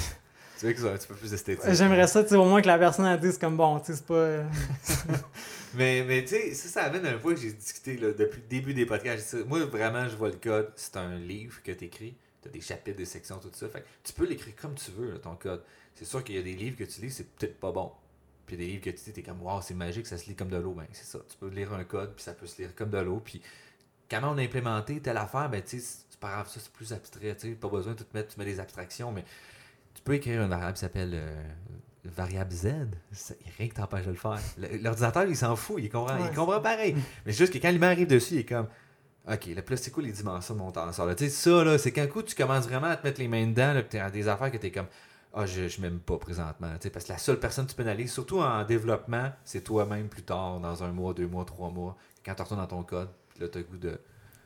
Tu 0.59 0.65
veux 0.65 0.73
que 0.73 0.79
ça 0.79 0.91
un 0.91 0.97
petit 0.97 1.07
peu 1.07 1.15
plus 1.15 1.33
esthétique. 1.33 1.71
J'aimerais 1.71 2.07
ça, 2.07 2.23
tu 2.23 2.29
sais, 2.29 2.35
au 2.35 2.45
moins 2.45 2.61
que 2.61 2.67
la 2.67 2.79
personne 2.79 3.15
dit, 3.19 3.31
c'est 3.31 3.39
comme 3.39 3.57
bon, 3.57 3.79
tu 3.79 3.87
sais, 3.87 3.97
c'est 3.97 4.05
pas. 4.05 4.43
Mais, 5.73 6.03
mais 6.07 6.23
tu 6.23 6.29
sais, 6.29 6.53
ça, 6.53 6.69
ça 6.69 6.83
amène 6.85 7.05
un 7.05 7.17
point 7.17 7.35
que 7.35 7.41
j'ai 7.41 7.51
discuté 7.51 7.97
là, 7.97 8.11
depuis 8.11 8.41
le 8.41 8.47
début 8.47 8.73
des 8.73 8.85
podcasts. 8.85 9.35
Moi, 9.45 9.63
vraiment, 9.65 10.07
je 10.07 10.15
vois 10.15 10.29
le 10.29 10.37
code. 10.37 10.71
C'est 10.75 10.97
un 10.97 11.19
livre 11.19 11.61
que 11.61 11.71
tu 11.71 11.85
écris. 11.85 12.15
Tu 12.41 12.47
as 12.47 12.51
des 12.51 12.61
chapitres, 12.61 12.97
des 12.97 13.05
sections, 13.05 13.37
tout 13.37 13.49
ça. 13.51 13.67
Fait 13.67 13.83
tu 14.03 14.13
peux 14.13 14.25
l'écrire 14.25 14.55
comme 14.55 14.75
tu 14.75 14.91
veux, 14.91 15.19
ton 15.19 15.35
code. 15.35 15.61
C'est 15.93 16.05
sûr 16.05 16.23
qu'il 16.23 16.35
y 16.35 16.39
a 16.39 16.41
des 16.41 16.53
livres 16.53 16.77
que 16.77 16.83
tu 16.83 17.01
lis, 17.01 17.11
c'est 17.11 17.29
peut-être 17.35 17.59
pas 17.59 17.71
bon. 17.71 17.91
Puis 18.45 18.55
il 18.55 18.61
y 18.61 18.63
a 18.63 18.65
des 18.65 18.71
livres 18.71 18.85
que 18.85 18.89
tu 18.91 19.05
lis, 19.05 19.13
t'es 19.13 19.23
comme, 19.23 19.41
waouh, 19.43 19.61
c'est 19.61 19.73
magique, 19.73 20.07
ça 20.07 20.17
se 20.17 20.27
lit 20.27 20.35
comme 20.35 20.49
de 20.49 20.57
l'eau. 20.57 20.73
Ben, 20.73 20.87
c'est 20.93 21.05
ça. 21.05 21.19
Tu 21.29 21.37
peux 21.37 21.49
lire 21.49 21.73
un 21.73 21.83
code, 21.83 22.15
puis 22.15 22.23
ça 22.23 22.33
peut 22.33 22.47
se 22.47 22.61
lire 22.61 22.73
comme 22.73 22.89
de 22.89 22.99
l'eau. 22.99 23.21
Puis 23.23 23.41
comment 24.09 24.31
on 24.31 24.37
a 24.37 24.41
implémenté 24.41 24.99
telle 25.01 25.17
affaire, 25.17 25.49
ben, 25.49 25.61
tu 25.61 25.79
sais, 25.79 26.03
c'est 26.09 26.19
pas 26.19 26.29
grave, 26.29 26.49
ça, 26.49 26.59
c'est 26.59 26.71
plus 26.71 26.93
abstrait. 26.93 27.35
Tu 27.35 27.55
pas 27.55 27.69
besoin 27.69 27.93
de 27.93 27.99
tout 27.99 28.05
mettre, 28.13 28.33
tu 28.33 28.39
mets 28.39 28.45
des 28.45 28.59
abstractions, 28.59 29.11
mais 29.11 29.25
peux 30.07 30.15
écrire 30.15 30.41
une 30.41 30.49
variable 30.49 30.73
qui 30.73 30.79
s'appelle 30.79 31.11
euh, 31.13 31.43
variable 32.05 32.51
Z, 32.51 32.65
il 32.65 33.51
rien 33.57 33.67
que 33.67 33.75
t'empêche 33.75 34.05
de 34.05 34.11
le 34.11 34.17
faire. 34.17 34.39
L'ordinateur, 34.81 35.25
il 35.25 35.35
s'en 35.35 35.55
fout, 35.55 35.77
il 35.79 35.89
comprend, 35.89 36.17
il 36.17 36.35
comprend 36.35 36.61
pareil. 36.61 36.95
Mais 37.25 37.33
juste 37.33 37.53
que 37.53 37.59
quand 37.59 37.69
il 37.69 37.79
m'arrive 37.79 38.07
dessus, 38.07 38.35
il 38.35 38.39
est 38.39 38.45
comme 38.45 38.67
OK, 39.29 39.47
là, 39.53 39.61
plus 39.61 39.77
c'est 39.77 39.91
quoi 39.91 40.03
les 40.03 40.13
dimensions 40.13 40.53
de 40.53 40.59
mon 40.59 40.71
tenseur? 40.71 41.13
Tu 41.15 41.25
sais, 41.25 41.29
ça, 41.29 41.63
là, 41.63 41.77
c'est 41.77 41.91
qu'un 41.91 42.07
coup, 42.07 42.23
tu 42.23 42.33
commences 42.33 42.65
vraiment 42.65 42.87
à 42.87 42.95
te 42.95 43.05
mettre 43.05 43.19
les 43.19 43.27
mains 43.27 43.45
dedans, 43.45 43.73
là, 43.73 43.83
tu 43.83 43.97
as 43.97 44.09
des 44.09 44.29
affaires 44.29 44.49
que 44.49 44.57
tu 44.57 44.67
es 44.67 44.71
comme 44.71 44.87
Ah, 45.33 45.45
je, 45.45 45.67
je 45.67 45.81
m'aime 45.81 45.99
pas 45.99 46.17
présentement. 46.17 46.71
Tu 46.75 46.83
sais, 46.83 46.89
parce 46.89 47.03
que 47.03 47.11
la 47.11 47.17
seule 47.17 47.39
personne 47.39 47.65
que 47.65 47.71
tu 47.71 47.75
peux 47.75 47.83
analyser, 47.83 48.07
surtout 48.07 48.39
en 48.39 48.63
développement, 48.63 49.29
c'est 49.43 49.61
toi-même 49.61 50.07
plus 50.07 50.23
tard, 50.23 50.61
dans 50.61 50.81
un 50.81 50.93
mois, 50.93 51.13
deux 51.13 51.27
mois, 51.27 51.43
trois 51.43 51.69
mois, 51.69 51.97
quand 52.25 52.33
tu 52.35 52.41
retournes 52.41 52.61
dans 52.61 52.67
ton 52.67 52.83
code, 52.83 53.09
puis 53.29 53.41
là, 53.41 53.49
tu 53.49 53.57
as 53.57 53.61
le 53.61 53.67
goût 53.67 53.77
de. 53.77 53.99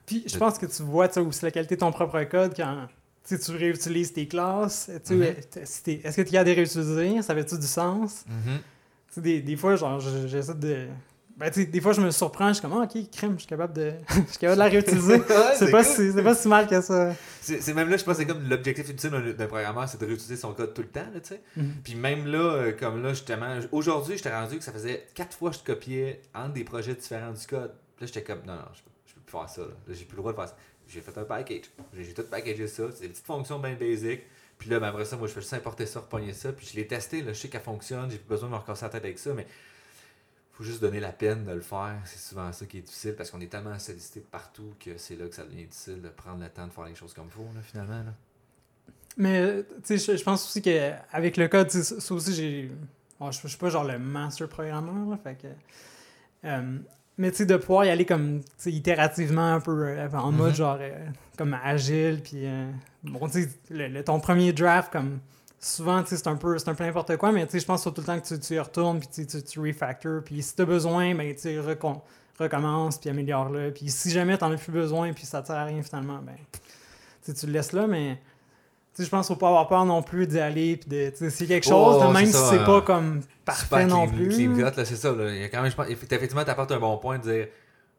Puis 0.07 0.24
je 0.26 0.38
pense 0.38 0.57
que 0.57 0.66
tu 0.66 0.82
vois 0.82 1.16
aussi 1.20 1.45
la 1.45 1.51
qualité 1.51 1.76
de 1.76 1.82
ton 1.82 1.91
propre 1.91 2.24
code 2.24 2.53
quand 2.55 2.88
si 3.24 3.40
tu 3.40 3.52
réutilises 3.52 4.14
tes 4.14 4.28
classes, 4.28 4.90
mhm. 5.10 5.22
est-ce 5.22 6.16
que 6.16 6.22
tu 6.22 6.38
as 6.38 6.44
des 6.44 6.54
réutiliser? 6.54 7.22
Ça 7.22 7.36
fait-tu 7.36 7.58
du 7.58 7.68
sens? 7.68 8.26
Mhm. 8.28 9.24
des, 9.24 9.42
des, 9.42 9.56
fois, 9.56 9.76
genre, 9.76 10.00
j'essaie 10.00 10.56
de. 10.56 10.88
Ben, 11.38 11.50
des 11.50 11.82
fois, 11.82 11.94
je 11.94 12.02
me 12.02 12.12
surprends, 12.12 12.50
je 12.50 12.54
suis 12.54 12.62
comme, 12.62 12.74
ah, 12.74 12.84
ok, 12.84 13.10
crème, 13.10 13.34
je 13.34 13.40
suis 13.40 13.48
capable 13.48 13.74
de, 13.74 13.94
je 14.10 14.14
suis 14.14 14.38
capable 14.38 14.60
de 14.60 14.64
la 14.64 14.70
réutiliser. 14.70 15.22
c'est 15.56 15.72
pas, 15.72 15.84
si, 15.84 16.12
pas 16.24 16.36
si 16.36 16.48
mal 16.48 16.68
que 16.68 16.82
ça. 16.82 17.16
C'est 17.42 17.74
même 17.74 17.90
là, 17.90 17.98
je 17.98 18.04
pense 18.04 18.18
que 18.18 18.22
c'est 18.22 18.28
comme 18.28 18.48
l'objectif 18.48 18.90
ultime 18.90 19.34
d'un 19.34 19.48
programmeur, 19.48 19.88
c'est 19.88 20.00
de 20.00 20.06
réutiliser 20.06 20.36
son 20.36 20.54
code 20.54 20.74
tout 20.74 20.84
le 20.84 20.90
temps, 20.90 21.08
tu 21.16 21.20
sais. 21.24 21.42
Mhm. 21.56 21.74
Puis 21.84 21.96
même 21.96 22.28
là, 22.28 22.38
euh, 22.38 22.72
comme 22.74 23.02
là, 23.02 23.10
justement, 23.10 23.58
aujourd'hui, 23.72 24.18
j'étais 24.18 24.36
rendu 24.36 24.58
que 24.58 24.64
ça 24.64 24.72
faisait 24.72 25.08
quatre 25.16 25.36
fois 25.36 25.52
que 25.52 25.58
je 25.58 25.64
copiais 25.64 26.22
entre 26.36 26.54
des 26.54 26.64
projets 26.64 26.94
différents 26.94 27.32
du 27.32 27.48
code. 27.48 27.72
Là, 28.00 28.08
j'étais 28.08 28.24
comme, 28.24 28.42
non, 28.46 28.54
non, 28.54 28.68
je 28.74 28.82
peux, 28.82 28.90
je 29.08 29.14
peux 29.14 29.22
plus 29.22 29.32
faire 29.32 29.50
ça. 29.50 29.62
Là, 29.62 29.94
j'ai 29.94 30.06
plus 30.06 30.18
le 30.18 30.22
droit 30.22 30.34
de 30.34 30.38
faire 30.38 30.50
ça 30.50 30.56
j'ai 30.92 31.02
fait 31.02 31.18
un 31.18 31.24
package. 31.24 31.72
J'ai 31.94 32.14
tout 32.14 32.24
packagé 32.24 32.68
ça. 32.68 32.84
C'est 32.94 33.02
des 33.02 33.10
petites 33.10 33.26
fonctions 33.26 33.60
bien 33.60 33.74
basiques. 33.74 34.24
Puis 34.58 34.70
là, 34.70 34.80
ben, 34.80 34.88
après 34.88 35.06
ça, 35.06 35.18
moi, 35.18 35.28
je 35.28 35.34
fais 35.34 35.42
juste 35.42 35.54
importer 35.54 35.86
ça, 35.86 36.02
repogner 36.02 36.34
ça. 36.34 36.52
Puis 36.54 36.70
je 36.72 36.76
l'ai 36.76 36.86
testé, 36.86 37.22
là, 37.22 37.34
je 37.34 37.39
sais 37.39 37.50
qu'elle 37.50 37.62
fonctionne, 37.62 38.12
j'ai 38.12 38.18
plus 38.18 38.28
besoin 38.28 38.48
de 38.48 38.54
me 38.54 38.60
recasser 38.60 38.86
la 38.86 38.89
tête 38.89 39.04
avec 39.06 39.18
ça, 39.18 39.34
mais 39.34 39.48
faut 40.52 40.64
juste 40.64 40.82
donner 40.82 41.00
la 41.00 41.12
peine 41.12 41.46
de 41.46 41.52
le 41.52 41.62
faire. 41.62 42.00
C'est 42.06 42.20
souvent 42.20 42.52
ça 42.52 42.66
qui 42.66 42.78
est 42.78 42.82
difficile 42.82 43.16
parce 43.16 43.32
qu'on 43.32 43.42
est 43.42 43.48
tellement 43.48 43.78
sollicité 43.80 44.20
partout 44.20 44.76
que 44.80 44.98
c'est 44.98 45.16
là 45.16 45.28
que 45.28 45.34
ça 45.34 45.46
devient 45.46 45.66
difficile 45.66 46.02
de 46.02 46.10
prendre 46.10 46.44
le 46.44 46.50
temps 46.50 46.68
de 46.68 46.72
faire 46.72 46.86
les 46.86 46.96
choses 46.96 47.14
comme 47.14 47.26
il 47.26 47.32
faut, 47.32 47.48
là, 47.56 47.62
finalement. 47.64 48.04
Là. 48.04 48.14
Mais, 49.18 49.64
tu 49.84 49.98
sais, 49.98 50.18
je, 50.18 50.24
pense 50.24 50.46
aussi 50.46 50.62
qu'avec 50.62 51.38
le 51.38 51.48
code, 51.48 51.70
ça 51.70 52.14
aussi, 52.14 52.34
j'ai. 52.34 52.72
je, 53.20 53.32
je 53.32 53.48
suis 53.48 53.58
pas 53.58 53.70
genre 53.70 53.84
le 53.84 53.98
master 53.98 54.48
programmeur, 54.48 55.10
là, 55.10 55.18
fait 55.18 55.36
que. 55.36 55.48
euh, 56.48 56.78
mais 57.22 57.32
tu 57.32 57.38
sais, 57.38 57.46
de 57.46 57.56
pouvoir 57.58 57.86
y 57.86 57.90
aller 57.90 58.06
comme, 58.06 58.42
tu 58.62 58.70
itérativement 58.72 59.54
un 59.54 59.60
peu 59.60 59.72
euh, 59.88 60.08
en 60.14 60.32
mode 60.32 60.50
Mhm. 60.50 60.56
genre, 60.56 60.78
euh, 60.82 61.06
comme 61.38 61.56
agile, 61.64 62.22
puis 62.24 62.46
euh, 62.46 62.70
bon, 63.04 63.28
tu 63.30 63.44
sais, 63.44 64.04
ton 64.04 64.20
premier 64.20 64.52
draft, 64.54 64.92
comme, 64.92 65.20
souvent, 65.60 66.02
tu 66.04 66.10
sais, 66.10 66.18
c'est 66.18 66.28
un 66.28 66.36
peu, 66.36 66.58
c'est 66.58 66.70
un 66.70 66.74
peu 66.76 66.84
n'importe 66.84 67.16
quoi, 67.18 67.32
mais 67.32 67.46
tu 67.46 67.54
sais, 67.54 67.60
je 67.60 67.66
pense 67.66 67.84
que 67.84 67.90
tout 67.90 68.02
le 68.02 68.08
temps 68.08 68.20
que 68.20 68.26
tu, 68.28 68.40
tu 68.40 68.54
y 68.56 68.60
retournes, 68.60 69.00
puis 69.00 69.08
tu, 69.14 69.26
tu, 69.28 69.42
tu 69.44 69.60
refactors, 69.60 70.24
puis 70.24 70.42
si 70.42 70.56
t'as 70.56 70.66
besoin, 70.66 71.14
ben, 71.16 71.34
tu 71.36 71.42
sais, 71.42 71.56
recon- 71.58 72.02
recommence, 72.40 72.98
puis 73.00 73.10
améliore-le, 73.10 73.72
puis 73.72 73.90
si 73.90 74.10
jamais 74.10 74.38
t'en 74.38 74.52
as 74.52 74.58
plus 74.58 74.72
besoin, 74.72 75.14
puis 75.14 75.26
ça 75.26 75.42
te 75.42 75.48
sert 75.48 75.56
à 75.58 75.66
rien 75.66 75.82
finalement, 75.84 76.20
ben, 76.26 76.36
tu 77.24 77.34
tu 77.34 77.46
le 77.46 77.52
laisses 77.54 77.72
là, 77.74 77.86
mais... 77.88 78.18
Je 79.00 79.08
pense 79.08 79.28
qu'il 79.28 79.36
faut 79.36 79.39
pas 79.39 79.48
avoir 79.48 79.68
peur 79.68 79.86
non 79.86 80.04
plus 80.04 80.28
d'y 80.28 80.39
aller, 80.39 80.78
puis 80.78 80.89
de, 80.89 81.12
c'est 81.30 81.48
quelque 81.48 81.64
chose, 81.64 81.96
Oh, 81.98 82.04
là, 82.04 82.12
même 82.12 82.26
si 82.26 82.34
c'est 82.34 82.60
euh, 82.60 82.66
pas 82.66 82.82
comme 82.82 83.22
parfait 83.46 83.86
non 83.86 84.06
clean- 84.08 84.16
plus. 84.16 84.28
clean 84.30 84.54
cut, 84.56 84.76
là, 84.78 84.86
c'est 84.86 84.96
ça. 84.98 85.12
Là. 85.14 85.30
Il 85.34 85.42
y 85.42 85.44
a 85.44 85.50
quand 85.50 85.62
même, 85.62 85.72
je 85.72 85.76
pense, 85.76 85.88
effectivement, 85.89 86.44
tu 86.44 86.50
apportes 86.50 86.72
un 86.72 86.80
bon 86.80 86.98
point 86.98 87.18
de 87.18 87.24
dire 87.24 87.48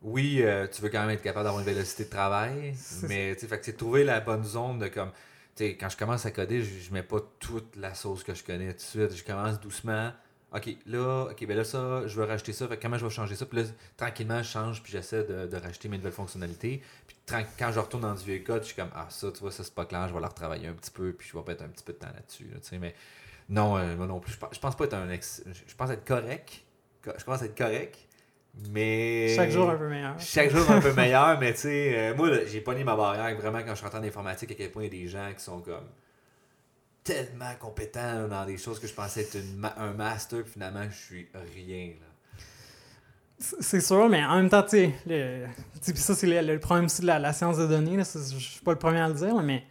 oui, 0.03 0.39
euh, 0.43 0.67
tu 0.71 0.83
veux 0.83 0.89
quand 0.91 1.01
même 1.01 1.11
être 1.11 1.23
capable 1.23 1.45
d'avoir 1.45 1.61
une 1.61 1.67
vélocité 1.67 2.05
de 2.05 2.11
travail, 2.11 2.75
C'est 2.77 3.09
mais 3.09 3.37
tu 3.37 3.47
sais, 3.49 3.73
trouver 3.73 4.05
la 4.05 4.21
bonne 4.21 4.45
zone 4.45 4.79
de 4.81 4.89
comme. 4.89 5.11
Tu 5.55 5.65
sais, 5.65 5.77
quand 5.77 5.89
je 5.89 5.97
commence 5.97 6.25
à 6.27 6.31
coder, 6.31 6.63
je, 6.63 6.87
je 6.89 6.93
mets 6.93 7.03
pas 7.03 7.19
toute 7.39 7.77
la 7.77 7.95
sauce 7.95 8.23
que 8.25 8.35
je 8.35 8.43
connais 8.43 8.69
tout 8.73 8.77
de 8.79 8.81
suite. 8.81 9.17
Je 9.17 9.23
commence 9.25 9.61
doucement. 9.61 10.11
Ok, 10.55 10.69
là, 10.87 11.29
ok, 11.31 11.47
ben 11.47 11.57
là, 11.57 11.65
ça, 11.65 12.07
je 12.07 12.15
veux 12.15 12.25
rajouter 12.25 12.53
ça. 12.53 12.69
Fait 12.69 12.77
comment 12.79 12.99
je 12.99 13.05
vais 13.07 13.11
changer 13.11 13.35
ça? 13.37 13.47
Puis 13.47 13.59
là, 13.63 13.65
tranquillement, 13.97 14.43
je 14.43 14.49
change, 14.51 14.83
puis 14.83 14.93
j'essaie 14.93 15.25
de, 15.25 15.47
de 15.47 15.57
rajouter 15.57 15.89
mes 15.89 15.97
nouvelles 15.97 16.13
fonctionnalités. 16.13 16.83
Puis 17.07 17.17
quand 17.59 17.73
je 17.73 17.79
retourne 17.81 18.03
dans 18.03 18.15
du 18.15 18.23
vieux 18.25 18.41
code, 18.41 18.63
je 18.63 18.67
suis 18.69 18.77
comme, 18.77 18.91
ah, 18.95 19.07
ça, 19.09 19.31
tu 19.33 19.41
vois, 19.41 19.51
ça, 19.51 19.65
c'est 19.65 19.75
pas 19.75 19.87
clair, 19.87 20.09
je 20.09 20.15
vais 20.15 20.21
la 20.21 20.29
retravailler 20.29 20.69
un 20.69 20.75
petit 20.75 20.91
peu, 20.91 21.13
puis 21.13 21.27
je 21.33 21.39
vais 21.39 21.45
mettre 21.47 21.65
un 21.65 21.69
petit 21.69 21.83
peu 21.85 21.93
de 21.95 21.99
temps 21.99 22.13
là-dessus. 22.15 22.45
là, 22.53 22.61
tu 22.61 22.69
sais, 22.69 22.79
mais 22.79 22.95
non, 23.49 23.77
euh, 23.79 23.97
moi 23.97 24.07
non 24.07 24.21
plus. 24.21 24.33
Je 24.33 24.39
pense, 24.39 24.51
je 24.55 24.61
pense 24.61 24.77
pas 24.77 24.85
être 24.85 24.95
un 24.95 25.09
ex. 25.11 25.43
Je 25.67 25.75
pense 25.75 25.91
être 25.91 26.05
correct. 26.07 26.61
Co- 27.03 27.13
Je 27.19 27.25
pense 27.25 27.43
être 27.43 27.57
correct. 27.57 27.97
Mais. 28.71 29.35
Chaque 29.35 29.51
jour 29.51 29.71
un 29.71 29.77
peu 29.77 29.89
meilleur. 29.89 30.19
Chaque 30.21 30.51
jour 30.51 30.71
un 30.71 30.81
peu 30.81 30.93
meilleur, 30.97 31.39
mais 31.41 31.55
tu 31.55 31.61
sais, 31.61 31.93
euh, 32.11 32.15
moi, 32.15 32.29
j'ai 32.47 32.61
pogné 32.61 32.85
ma 32.85 32.95
barrière 32.95 33.35
vraiment 33.37 33.61
quand 33.63 33.75
je 33.75 33.87
suis 33.87 33.97
en 33.97 34.03
informatique, 34.03 34.51
à 34.53 34.55
quel 34.55 34.71
point 34.71 34.85
il 34.85 34.95
y 34.95 35.01
a 35.01 35.03
des 35.05 35.09
gens 35.09 35.33
qui 35.35 35.43
sont 35.43 35.61
comme 35.61 35.87
tellement 37.05 37.53
compétents 37.59 38.29
dans 38.29 38.45
des 38.47 38.59
choses 38.59 38.79
que 38.79 38.87
je 38.87 38.93
pensais 38.95 39.23
être 39.23 39.35
une 39.37 39.57
ma- 39.57 39.75
un 39.79 39.93
master, 39.93 40.43
puis 40.43 40.53
finalement, 40.53 40.85
je 40.91 40.97
suis 40.97 41.29
rien. 41.55 41.89
Là. 41.89 42.07
C'est 43.61 43.81
sûr, 43.81 44.09
mais 44.09 44.25
en 44.25 44.37
même 44.37 44.49
temps, 44.49 44.63
tu 44.63 44.89
sais, 45.09 45.95
ça, 45.97 46.15
c'est 46.15 46.27
le, 46.29 46.53
le 46.53 46.61
problème 46.61 46.85
aussi 46.85 47.03
de 47.03 47.07
la, 47.09 47.19
la 47.19 47.33
science 47.33 47.59
de 47.59 47.67
données. 47.67 47.99
Je 47.99 48.39
suis 48.39 48.61
pas 48.61 48.71
le 48.73 48.79
premier 48.79 49.01
à 49.01 49.09
le 49.09 49.15
dire, 49.15 49.35
là, 49.35 49.43
mais 49.43 49.65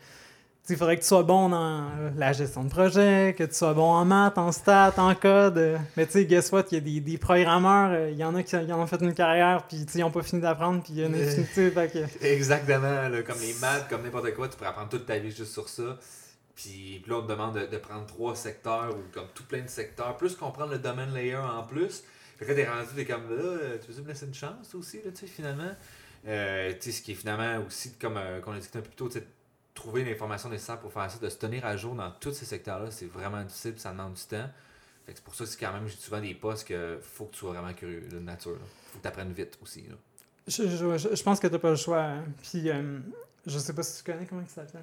il 0.69 0.75
faudrait 0.77 0.95
que 0.97 1.01
tu 1.01 1.07
sois 1.07 1.23
bon 1.23 1.49
dans 1.49 1.84
euh, 1.99 2.09
la 2.17 2.34
gestion 2.34 2.63
de 2.65 2.69
projet, 2.69 3.34
que 3.38 3.43
tu 3.45 3.53
sois 3.53 3.73
bon 3.73 3.91
en 3.91 4.03
maths, 4.05 4.38
en 4.38 4.51
stats, 4.51 4.93
en 4.97 5.15
code. 5.15 5.57
euh, 5.57 5.77
mais 5.97 6.05
tu 6.05 6.13
sais, 6.13 6.25
guess 6.25 6.51
what, 6.51 6.63
il 6.71 6.75
y 6.75 6.77
a 6.77 6.82
des, 6.82 6.99
des 6.99 7.17
programmeurs, 7.17 7.91
euh, 7.93 8.09
il 8.11 8.17
y 8.17 8.23
en 8.25 8.36
a 8.36 8.43
qui 8.43 8.55
en 8.57 8.79
ont 8.79 8.88
fait 8.88 9.01
une 9.01 9.13
carrière, 9.13 9.65
puis 9.67 9.86
ils 9.95 10.03
ont 10.03 10.11
pas 10.11 10.21
fini 10.21 10.41
d'apprendre, 10.41 10.84
puis 10.84 10.93
il 10.93 10.99
y 10.99 11.05
en 11.05 11.13
a 11.13 11.17
que- 11.17 11.41
Exactement, 12.25 13.07
là, 13.09 13.21
comme 13.23 13.39
les 13.39 13.53
maths, 13.61 13.88
comme 13.89 14.03
n'importe 14.03 14.34
quoi, 14.34 14.49
tu 14.49 14.57
pourrais 14.57 14.69
apprendre 14.69 14.89
toute 14.89 15.05
ta 15.05 15.17
vie 15.17 15.32
juste 15.32 15.51
sur 15.53 15.67
ça. 15.69 15.97
Puis, 16.56 17.04
là, 17.08 17.16
on 17.16 17.22
te 17.24 17.32
demande 17.32 17.58
de, 17.58 17.78
prendre 17.78 18.06
trois 18.06 18.36
secteurs 18.36 18.95
ou 18.95 19.02
comme 19.14 19.28
tout 19.34 19.43
plein 19.43 19.62
de 19.62 19.70
secteurs, 19.70 20.18
plus 20.18 20.36
comprendre 20.36 20.72
le 20.72 20.80
domaine 20.80 21.14
layer 21.14 21.38
en 21.38 21.64
plus. 21.64 22.04
Fait 22.38 22.45
que 22.45 22.54
t'es 22.54 22.68
rendu, 22.68 22.89
t'es 22.95 23.06
comme 23.06 23.30
là, 23.30 23.43
euh, 23.43 23.78
tu 23.84 23.91
veux 23.91 24.02
me 24.02 24.08
laisser 24.08 24.26
une 24.26 24.34
chance 24.34 24.74
aussi, 24.74 24.97
là, 24.97 25.12
tu 25.12 25.22
sais, 25.22 25.28
finalement? 25.28 25.72
Euh, 26.28 26.74
tu 26.74 26.82
sais, 26.82 26.91
ce 26.91 27.02
qui 27.02 27.12
est 27.12 27.16
finalement 27.16 27.64
aussi, 27.66 27.93
comme 27.93 28.18
euh, 28.18 28.41
qu'on 28.41 28.54
a 28.54 28.58
discuté 28.58 28.80
un 28.80 28.82
peu 28.82 28.89
plus 28.89 28.95
tôt, 28.95 29.10
tu 29.10 29.20
sais, 29.20 29.28
trouver 29.74 30.04
l'information 30.04 30.49
nécessaire 30.49 30.80
pour 30.80 30.91
faire 30.91 31.10
ça, 31.10 31.20
de 31.20 31.30
se 31.30 31.38
tenir 31.38 31.66
à 31.66 31.78
jour 31.78 31.95
dans 31.95 32.12
tous 32.12 32.34
ces 32.34 32.45
secteurs-là, 32.45 32.91
c'est 32.91 33.06
vraiment 33.06 33.43
difficile, 33.43 33.74
ça 33.78 33.91
demande 33.91 34.14
du 34.14 34.24
temps. 34.24 34.49
Fait 35.06 35.14
que 35.14 35.18
c'est 35.18 35.24
pour 35.24 35.36
ça 35.36 35.43
que 35.45 35.49
c'est 35.49 35.60
quand 35.60 35.74
même, 35.74 35.88
j'ai 35.88 35.95
souvent 35.95 36.20
des 36.20 36.34
postes 36.36 36.68
que 36.68 36.99
faut 37.02 37.26
que 37.26 37.34
tu 37.34 37.39
sois 37.39 37.54
vraiment 37.54 37.74
curieux 37.74 38.02
de 38.02 38.20
nature. 38.20 38.52
là. 38.54 38.66
Faut 38.91 38.97
que 38.97 39.04
tu 39.04 39.08
apprennes 39.08 39.34
vite 39.34 39.58
aussi. 39.62 39.84
Là. 39.84 39.95
Je, 40.47 40.64
je, 40.68 41.24
pense 41.24 41.39
que 41.39 41.47
t'as 41.47 41.60
pas 41.60 41.70
le 41.70 41.76
choix. 41.76 42.02
hein. 42.02 42.26
Puis, 42.41 42.70
euh, 42.70 42.99
je 43.45 43.58
sais 43.58 43.74
pas 43.74 43.84
si 43.84 44.04
tu 44.04 44.12
connais 44.12 44.26
comment 44.26 44.41
il 44.41 44.49
s'appelle. 44.49 44.82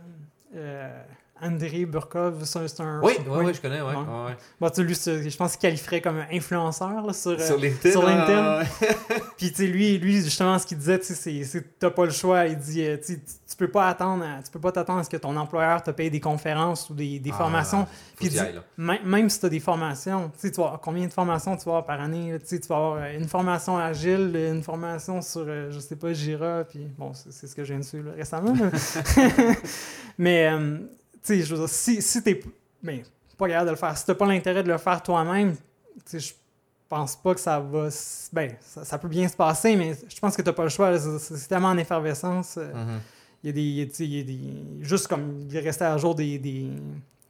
Andrei 1.43 1.85
Burkov, 1.87 2.45
c'est 2.45 2.81
un-. 2.81 3.01
Oui, 3.03 3.13
oui, 3.27 3.45
oui, 3.45 3.55
je 3.55 3.61
connais, 3.61 3.81
ouais. 3.81 3.89
Ouais. 3.89 3.95
ouais, 3.97 4.25
ouais. 4.27 4.37
Bon, 4.61 4.69
tu 4.71 4.95
sais, 4.95 5.17
lui, 5.17 5.31
je 5.31 5.37
pense 5.37 5.53
qu'il 5.53 5.61
qualifierait 5.61 6.01
comme 6.01 6.19
un 6.19 6.27
influenceur 6.37 7.07
là, 7.07 7.13
sur, 7.13 7.33
euh, 7.33 7.39
Sur 7.39 7.57
LinkedIn. 7.59 7.91
sur 7.93 8.07
LinkedIn. 8.07 8.45
ah, 8.45 8.59
ouais. 8.61 8.87
Puis, 9.37 9.51
tu 9.51 9.57
sais, 9.57 9.67
lui, 9.67 9.99
lui, 9.99 10.21
justement, 10.23 10.59
ce 10.59 10.67
qu'il 10.67 10.79
disait, 10.79 10.99
tu 10.99 11.15
sais, 11.15 11.65
t'as 11.79 11.91
pas 11.91 12.05
le 12.05 12.11
choix. 12.11 12.47
Il 12.47 12.57
dit, 12.59 12.83
euh, 12.85 12.97
tu 13.05 13.21
tu 13.49 13.57
peux 13.57 13.71
pas 13.73 13.89
attendre, 13.89 14.23
à- 14.25 14.43
tu 14.43 14.51
peux 14.53 14.61
pas 14.61 14.71
t'attendre 14.71 15.01
à 15.01 15.05
ce 15.05 15.11
que 15.11 15.17
ton 15.17 15.35
employeur 15.37 15.83
te 15.83 15.91
paye 15.91 16.11
des 16.11 16.21
conférences 16.21 16.91
ou 16.91 16.95
des, 16.95 17.19
des 17.19 17.31
Ah, 17.33 17.39
formations. 17.39 17.87
Puis 18.17 18.29
tu 18.29 18.35
dit-. 18.35 18.41
Même, 18.77 19.29
si 19.31 19.41
tu 19.41 19.47
as 19.47 19.49
des 19.49 19.59
formations, 19.59 20.29
tu 20.35 20.39
sais, 20.47 20.51
tu 20.53 20.61
avoir- 20.61 20.81
combien 20.81 21.07
de 21.07 21.13
formations 21.13 21.57
tu 21.57 21.65
vas 21.65 21.73
avoir 21.79 21.87
par 21.87 22.01
année? 22.01 22.37
Tu 22.41 22.47
sais, 22.47 22.61
tu 22.61 22.69
vas 22.69 22.77
avoir 22.77 22.97
euh, 23.03 23.17
une 23.19 23.27
formation 23.27 23.77
agile, 23.77 24.33
une 24.37 24.63
formation 24.63 25.21
sur, 25.23 25.45
je 25.71 25.79
sais 25.81 25.97
pas, 25.97 26.13
Jira, 26.13 26.65
puis 26.69 26.87
bon, 26.97 27.13
c'est 27.15 27.47
ce 27.49 27.55
que 27.57 27.63
viens 27.63 27.79
de 27.79 27.83
suivre 27.85 28.11
récemment. 28.17 28.55
Mais, 30.19 30.49
euh, 30.53 30.79
tu 30.79 30.98
sais, 31.29 31.43
je 31.43 31.55
veux 31.55 31.61
dire, 31.61 31.69
si, 31.69 32.03
si 32.03 32.23
t'es 32.23 32.41
ben, 32.83 33.01
pas 33.37 33.49
capable 33.49 33.67
de 33.67 33.71
le 33.73 33.77
faire, 33.77 33.97
si 33.97 34.05
t'as 34.07 34.15
pas 34.15 34.27
l'intérêt 34.27 34.63
de 34.63 34.69
le 34.73 34.79
faire 34.79 35.03
toi-même, 35.03 35.55
tu 35.55 35.61
sais, 36.07 36.21
je 36.21 36.33
pense 36.89 37.17
pas 37.17 37.35
que 37.35 37.41
ça 37.41 37.61
va... 37.61 37.89
Ben, 38.33 38.53
ça, 38.61 38.85
ça 38.85 38.99
peut 38.99 39.09
bien 39.09 39.29
se 39.29 39.37
passer, 39.37 39.77
mais 39.77 39.95
je 40.09 40.19
pense 40.21 40.37
que 40.37 40.43
t'as 40.43 40.53
pas 40.53 40.63
le 40.65 40.69
choix. 40.71 40.99
C'est 40.99 41.49
tellement 41.49 41.69
en 41.69 41.79
effervescence. 41.79 42.57
euh, 42.59 42.73
Mhm. 42.73 43.01
il 43.45 43.47
y 43.47 43.51
a 43.51 43.53
des, 43.85 44.05
il 44.05 44.17
y 44.17 44.21
a, 44.21 44.25
des- 44.25 44.85
juste 44.85 45.07
comme 45.07 45.47
il 45.51 45.59
restait 45.59 45.85
à 45.85 45.97
jour 45.99 46.15
des, 46.15 46.39
des, 46.39 46.69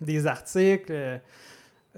des 0.00 0.26
articles, 0.26 0.90
euh, 0.92 1.18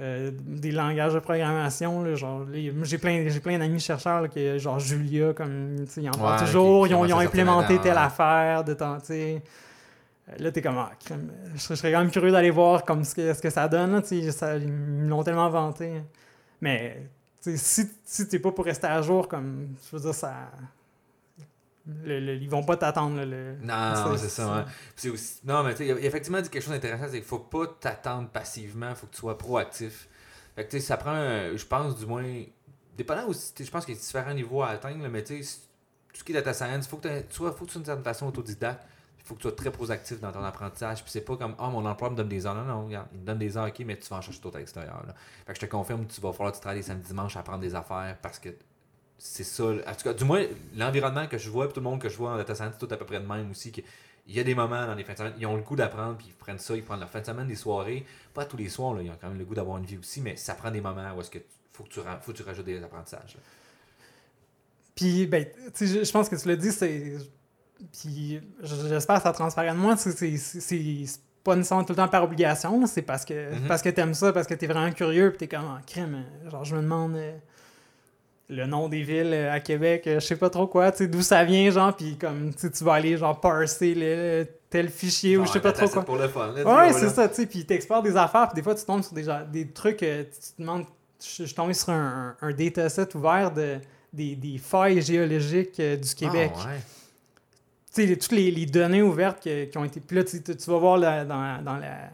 euh, 0.01 0.31
des 0.35 0.71
langages 0.73 1.13
de 1.13 1.19
programmation. 1.19 2.03
là, 2.03 2.15
genre, 2.15 2.47
j'ai 2.83 2.99
plein, 2.99 3.29
j'ai 3.29 3.41
plein 3.41 3.59
d'amis 3.59 3.79
chercheurs, 3.81 4.23
là, 4.23 4.29
que, 4.29 4.57
genre 4.57 4.79
Julia, 4.79 5.35
comme, 5.35 5.85
ils 5.97 6.09
en 6.09 6.13
parlent 6.13 6.39
toujours, 6.47 6.87
ils, 6.87 6.95
ont, 6.95 7.05
ils 7.05 7.13
ont 7.13 7.19
implémenté 7.19 7.79
telle 7.83 7.99
affaire 7.99 8.65
de 8.65 8.73
temps, 8.75 8.99
tu 9.01 9.07
sais. 9.09 9.43
Là, 10.39 10.53
t'es 10.53 10.63
comme, 10.63 10.79
ah, 10.79 10.93
crème, 11.05 11.33
je 11.55 11.59
serais, 11.75 11.93
quand 11.93 11.99
même 12.01 12.11
curieux 12.11 12.33
d'aller 12.33 12.51
voir 12.51 12.85
comme 12.85 13.05
ce 13.05 13.15
que, 13.15 13.33
ce 13.35 13.41
que 13.41 13.51
ça 13.51 13.69
donne. 13.69 13.93
Là, 13.93 14.03
ça, 14.33 14.57
ils 14.57 14.69
me 14.69 15.09
l'ont 15.09 15.23
tellement 15.23 15.49
vanté. 15.51 16.03
Mais 16.61 17.09
si, 17.41 17.89
si 18.05 18.29
t'es 18.29 18.39
pas 18.39 18.53
pour 18.53 18.65
rester 18.65 18.87
à 18.87 19.01
jour, 19.03 19.27
comme, 19.29 19.75
je 19.91 19.97
veux 19.97 20.03
dire, 20.03 20.15
ça. 20.15 20.35
le- 22.05 22.21
le- 22.21 22.35
ils 22.37 22.49
vont 22.49 22.63
pas 22.63 22.77
t'attendre. 22.77 23.25
le- 23.25 23.57
Non, 23.63 24.17
c'est- 24.17 24.29
ça. 24.29 24.55
hein. 24.59 24.65
C'est 24.95 25.09
aussi... 25.09 25.41
Non, 25.45 25.63
mais 25.65 25.75
tu 25.75 25.87
sais, 25.87 26.05
effectivement 26.05 26.41
dit 26.41 26.49
quelque 26.51 26.63
chose 26.63 26.73
d'intéressant, 26.75 27.05
c'est 27.07 27.13
qu'il 27.19 27.23
faut 27.25 27.39
pas 27.39 27.67
t'attendre 27.81 28.29
passivement, 28.29 28.91
il 28.91 28.97
faut 28.97 29.07
que 29.07 29.13
tu 29.15 29.19
sois 29.21 29.37
proactif. 29.39 30.09
Fait 30.55 30.65
que 30.67 30.71
tu 30.71 30.79
sais, 30.81 30.87
ça 30.87 30.97
prend, 30.97 31.11
un- 31.13 31.57
je 31.57 31.65
pense, 31.67 31.97
du 31.99 32.07
moins, 32.07 32.25
dépendant 32.97 33.27
aussi, 33.27 33.53
je 33.59 33.71
pense 33.71 33.85
qu'il 33.87 33.95
y 33.95 33.97
a 33.97 34.01
différents 34.01 34.35
niveaux 34.35 34.63
à 34.63 34.69
atteindre, 34.71 35.03
là, 35.03 35.09
mais 35.09 35.25
tu 35.25 35.43
sais, 35.43 35.59
tout 36.13 36.19
ce 36.21 36.25
qui 36.25 36.33
est 36.33 36.35
data 36.35 36.53
science, 36.53 36.87
faut 36.87 36.99
que 36.99 37.09
tu 37.21 37.25
sois, 37.31 37.53
faut 37.53 37.65
que 37.65 37.71
tu 37.71 37.73
sois 37.73 37.81
d'une 37.81 37.87
certaine 37.87 38.05
façon 38.05 38.27
autodidacte, 38.27 38.85
faut 39.31 39.37
que 39.37 39.43
tu 39.43 39.49
sois 39.49 39.57
très 39.57 39.71
proactif 39.71 40.21
dans 40.21 40.33
ton 40.33 40.43
apprentissage, 40.43 41.03
puis 41.05 41.13
c'est 41.13 41.21
pas 41.21 41.37
comme, 41.37 41.55
ah, 41.59 41.69
mon 41.69 41.87
employeur 41.87 42.11
me 42.11 42.17
donne 42.17 42.29
des 42.29 42.47
heures, 42.47 42.55
non, 42.57 42.65
non, 42.65 42.87
regarde, 42.87 43.07
il 43.13 43.21
me 43.21 43.25
donne 43.25 43.39
des 43.39 43.57
heures, 43.57 43.69
ok, 43.69 43.79
mais 43.87 43.97
tu 43.97 44.09
vas 44.09 44.17
en 44.17 44.21
chercher 44.21 44.41
d'autres 44.41 44.57
à 44.57 44.59
l'extérieur. 44.59 45.05
Fait 45.47 45.53
que 45.53 45.61
je 45.61 45.67
te 45.67 45.71
confirme, 45.71 46.05
tu 46.07 46.21
vas 46.21 46.33
falloir 46.33 46.53
que 46.53 46.59
tu 46.59 46.83
samedis, 46.83 47.07
dimanches 47.07 47.37
à 47.37 47.41
apprendre 47.41 47.61
des 47.61 47.77
affaires, 47.77 48.17
parce 48.21 48.41
que 48.41 48.49
c'est 49.19 49.45
ça. 49.45 49.65
En 49.65 49.95
tout 49.95 50.03
cas, 50.03 50.15
du 50.15 50.25
moins, 50.25 50.45
l'environnement 50.77 51.29
que 51.29 51.39
je 51.39 51.49
vois, 51.49 51.67
puis 51.67 51.75
tout 51.75 51.81
le 51.81 51.85
monde 51.85 52.01
que 52.01 52.09
je 52.09 52.17
vois 52.17 52.33
en 52.33 52.37
data 52.39 52.57
science, 52.57 52.77
tout 52.77 52.89
à 52.91 52.97
peu 52.97 53.05
près 53.05 53.21
de 53.21 53.27
même 53.27 53.51
aussi. 53.51 53.71
que 53.71 53.83
il 54.27 54.37
y 54.37 54.41
a 54.41 54.45
des 54.45 54.55
moments 54.55 54.87
dans 54.87 54.95
les 54.95 55.05
fins 55.05 55.13
de 55.13 55.19
semaine, 55.19 55.35
ils 55.39 55.47
ont 55.47 55.57
le 55.57 55.63
goût 55.63 55.77
d'apprendre, 55.77 56.17
puis 56.17 56.29
ils 56.29 56.35
prennent 56.35 56.59
ça, 56.59 56.77
ils 56.77 56.85
prennent 56.85 57.01
leur 57.01 57.09
fin 57.09 57.21
de 57.21 57.27
semaine, 57.27 57.49
des 57.49 57.57
soirées. 57.57 58.05
Pas 58.35 58.45
tous 58.45 58.57
les 58.57 58.69
soirs, 58.69 58.95
là, 58.95 59.03
ils 59.03 59.11
ont 59.11 59.17
quand 59.21 59.29
même 59.29 59.39
le 59.39 59.45
goût 59.45 59.55
d'avoir 59.55 59.79
une 59.79 59.87
vie 59.87 59.99
aussi, 59.99 60.21
mais 60.21 60.37
ça 60.37 60.55
prend 60.55 60.71
des 60.71 60.81
moments 60.81 61.13
où 61.17 61.21
est-ce 61.21 61.31
que 61.31 61.39
faut 61.73 61.85
que 61.85 62.33
tu, 62.33 62.43
rajoutes 62.43 62.67
des 62.67 62.83
apprentissages. 62.83 63.37
Puis, 64.95 65.27
ben, 65.27 65.47
je 65.81 66.11
pense 66.11 66.29
que 66.29 66.37
tu 66.37 66.49
l'as 66.49 66.57
dit, 66.57 66.73
c'est. 66.73 67.17
Puis, 67.93 68.41
j'espère 68.63 69.17
que 69.17 69.23
ça 69.23 69.33
transparaît 69.33 69.71
de 69.73 69.77
moi. 69.77 69.97
C'est 69.97 71.07
pas 71.43 71.57
nécessairement 71.57 71.85
tout 71.85 71.93
le 71.93 71.97
temps 71.97 72.09
par 72.09 72.25
obligation, 72.25 72.81
là, 72.81 72.87
c'est 72.87 73.03
parce 73.03 73.25
que, 73.25 73.55
Mhm. 73.55 73.67
parce 73.69 73.81
que 73.83 73.89
t'aimes 73.89 74.13
ça, 74.15 74.33
parce 74.33 74.47
que 74.47 74.55
t'es 74.55 74.67
vraiment 74.67 74.93
curieux, 74.93 75.31
puis 75.31 75.39
t'es 75.39 75.49
comme 75.57 75.65
en 75.67 75.79
crème. 75.87 76.25
euh, 76.47 76.51
Genre, 76.51 76.65
je 76.65 76.77
me 76.77 76.83
demande 76.83 77.17
euh, 77.17 77.33
le 78.51 78.67
nom 78.67 78.89
des 78.89 79.03
villes 79.03 79.33
euh, 79.33 79.53
à 79.53 79.61
Québec, 79.61 80.07
euh, 80.07 80.21
je 80.21 80.27
sais 80.27 80.37
pas 80.37 80.51
trop 80.51 80.67
quoi, 80.67 80.91
tu 80.93 80.99
sais, 80.99 81.07
d'où 81.07 81.23
ça 81.23 81.43
vient, 81.45 81.71
genre, 81.71 81.97
puis 81.97 82.17
comme, 82.19 82.53
tu 82.55 82.85
vas 82.85 82.95
aller, 82.95 83.17
genre, 83.17 83.41
parser 83.41 83.95
le, 83.95 84.47
tel 84.69 84.91
fichier 84.91 85.37
ou 85.39 85.43
je 85.47 85.49
sais 85.49 85.55
Genre, 85.55 85.63
pas 85.63 85.73
trop 85.73 85.89
quoi. 85.89 86.05
pour 86.05 86.17
le 86.17 86.29
fun. 86.29 86.53
let's 86.55 86.65
Ouais, 86.67 86.93
c'est 86.93 87.07
là. 87.07 87.09
ça, 87.13 87.29
tu 87.29 87.37
sais, 87.37 87.47
puis 87.47 87.65
t'explores 87.65 88.03
des 88.03 88.17
affaires, 88.17 88.49
puis 88.49 88.57
des 88.57 88.63
fois, 88.63 88.75
tu 88.75 88.85
tombes 88.85 89.03
sur 89.03 89.15
des, 89.15 89.25
gens- 89.25 89.45
des 89.51 89.67
trucs, 89.69 89.99
tu 89.99 90.05
te 90.05 90.61
demandes, 90.61 90.85
je 91.23 91.45
suis 91.45 91.55
tombé 91.55 91.73
sur 91.75 91.89
un, 91.91 92.35
un, 92.43 92.49
un 92.49 92.53
dataset 92.53 93.17
ouvert 93.17 93.51
de, 93.51 93.79
des, 94.13 94.37
des 94.37 94.59
failles 94.59 95.01
géologiques 95.01 95.81
du 95.81 96.15
Québec. 96.15 96.53
Ah, 96.57 96.67
ouais. 96.69 96.81
Tu 97.93 98.03
sais, 98.03 98.07
les- 98.07 98.19
toutes 98.19 98.33
les, 98.33 98.51
les 98.51 98.67
données 98.67 99.03
ouvertes 99.03 99.43
que- 99.43 99.65
qui 99.65 99.77
ont 99.79 99.85
été. 99.85 100.01
Puis 100.01 100.17
là, 100.17 100.25
tu, 100.25 100.41
vas 100.71 100.79
voir 100.79 100.97
la- 100.97 101.25
dans, 101.25 101.63
dans 101.63 101.77
la. 101.77 102.11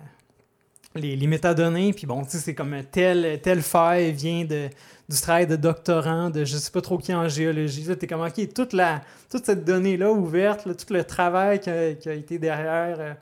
les, 0.94 1.14
les 1.16 1.26
métadonnées, 1.26 1.92
puis 1.92 2.06
bon, 2.06 2.24
tu 2.24 2.30
sais, 2.30 2.38
c'est 2.38 2.54
comme 2.54 2.74
tel, 2.90 3.38
tel 3.42 3.60
faille 3.60 4.12
vient 4.12 4.44
de, 4.46 4.68
du 5.08 5.20
travail 5.20 5.46
de 5.46 5.56
doctorant, 5.56 6.30
de 6.30 6.46
je 6.46 6.56
sais 6.56 6.70
pas 6.70 6.80
trop 6.80 6.96
qui 6.96 7.12
en 7.12 7.28
géologie. 7.28 7.84
Là, 7.84 7.94
t'es 7.96 8.06
comme, 8.06 8.22
OK, 8.22 8.54
toute, 8.54 8.72
la, 8.72 9.02
toute 9.30 9.44
cette 9.44 9.64
donnée-là 9.66 10.10
ouverte, 10.10 10.62
tout 10.64 10.94
le 10.94 11.04
travail 11.04 11.60
qui 11.60 11.68
a, 11.68 11.92
qui 11.92 12.08
a 12.08 12.14
été 12.14 12.38
derrière. 12.38 12.96
euh, 12.98 13.12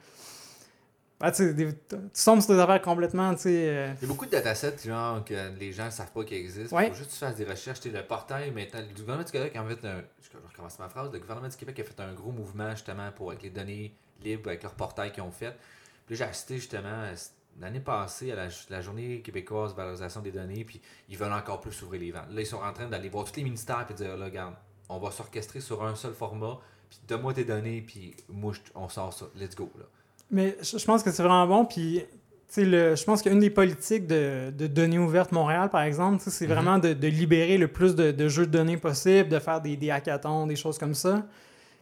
ah, 1.20 1.32
tu, 1.32 1.54
tombes 2.24 2.40
sur 2.42 2.54
des 2.54 2.60
affaires 2.60 2.82
complètement, 2.82 3.34
tu 3.34 3.48
euh, 3.48 3.92
Il 4.00 4.02
y 4.02 4.04
a 4.04 4.08
beaucoup 4.08 4.26
de 4.26 4.30
datasets 4.30 4.76
genre, 4.84 5.24
que 5.24 5.34
les 5.58 5.72
gens 5.72 5.86
ne 5.86 5.90
savent 5.90 6.10
pas 6.12 6.22
qu'ils 6.24 6.36
existent. 6.36 6.76
Il 6.78 6.82
Ouais. 6.84 6.88
faut 6.90 6.94
juste 6.96 7.08
que 7.10 7.14
tu 7.14 7.18
fasses 7.20 7.36
des 7.36 7.44
recherches. 7.44 7.78
Le 7.84 8.02
portail, 8.02 8.50
maintenant, 8.50 8.80
le 8.80 8.94
gouvernement 9.00 9.24
du 9.24 9.32
Québec, 9.32 9.52
en 9.58 9.66
fait, 9.66 9.84
un, 9.88 10.02
je 10.54 10.58
recommence 10.62 10.78
ma 10.78 10.88
phrase, 10.88 11.12
le 11.12 11.18
gouvernement 11.18 11.48
du 11.48 11.56
Québec 11.56 11.80
a 11.80 11.84
fait 11.84 12.00
un 12.00 12.12
gros 12.12 12.30
mouvement 12.30 12.70
justement 12.70 13.10
pour 13.10 13.30
avec 13.30 13.42
les 13.42 13.50
données 13.50 13.92
libres, 14.22 14.48
avec 14.48 14.62
leur 14.62 14.74
portail 14.74 15.10
qu'ils 15.10 15.24
ont 15.24 15.32
fait. 15.32 15.56
Puis 16.06 16.14
j'ai 16.14 16.24
assisté 16.24 16.56
justement 16.56 17.10
l'année 17.60 17.80
passée 17.80 18.30
à 18.30 18.48
la, 18.70 18.80
journée 18.80 19.20
québécoise 19.20 19.72
de 19.72 19.76
valorisation 19.76 20.20
des 20.20 20.30
données, 20.30 20.64
puis 20.64 20.80
ils 21.08 21.16
veulent 21.16 21.32
encore 21.32 21.60
plus 21.60 21.82
ouvrir 21.82 22.00
les 22.00 22.12
ventes. 22.12 22.30
Là, 22.30 22.40
ils 22.40 22.46
sont 22.46 22.62
en 22.62 22.72
train 22.72 22.86
d'aller 22.86 23.08
voir 23.08 23.24
tous 23.24 23.36
les 23.36 23.42
ministères 23.44 23.86
et 23.90 23.94
dire, 23.94 24.16
là, 24.16 24.26
regarde, 24.26 24.54
on 24.88 24.98
va 24.98 25.10
s'orchestrer 25.10 25.60
sur 25.60 25.84
un 25.84 25.96
seul 25.96 26.14
format, 26.14 26.58
puis 26.88 27.00
donne-moi 27.08 27.34
tes 27.34 27.44
données, 27.44 27.80
puis 27.80 28.14
moi, 28.28 28.52
on 28.74 28.88
sort 28.88 29.12
ça. 29.12 29.26
Let's 29.36 29.56
go, 29.56 29.70
là. 29.76 29.84
Mais 30.30 30.56
je 30.62 30.84
pense 30.84 31.02
que 31.02 31.10
c'est 31.10 31.22
vraiment 31.22 31.46
bon. 31.46 31.64
Puis, 31.64 32.04
le- 32.56 32.94
je 32.96 33.04
pense 33.04 33.22
qu'une 33.22 33.40
des 33.40 33.50
politiques 33.50 34.06
de, 34.06 34.50
de 34.50 34.66
données 34.66 34.98
ouvertes 34.98 35.32
Montréal, 35.32 35.70
par 35.70 35.82
exemple, 35.82 36.22
c'est 36.26 36.46
Mhm. 36.46 36.52
vraiment 36.52 36.78
de, 36.78 36.92
de 36.92 37.08
libérer 37.08 37.58
le 37.58 37.68
plus 37.68 37.94
de, 37.94 38.10
de 38.12 38.28
jeux 38.28 38.46
de 38.46 38.52
données 38.52 38.76
possible, 38.76 39.28
de 39.28 39.38
faire 39.38 39.60
des, 39.60 39.76
des 39.76 39.90
hackathons, 39.90 40.46
des 40.46 40.56
choses 40.56 40.78
comme 40.78 40.94
ça. 40.94 41.26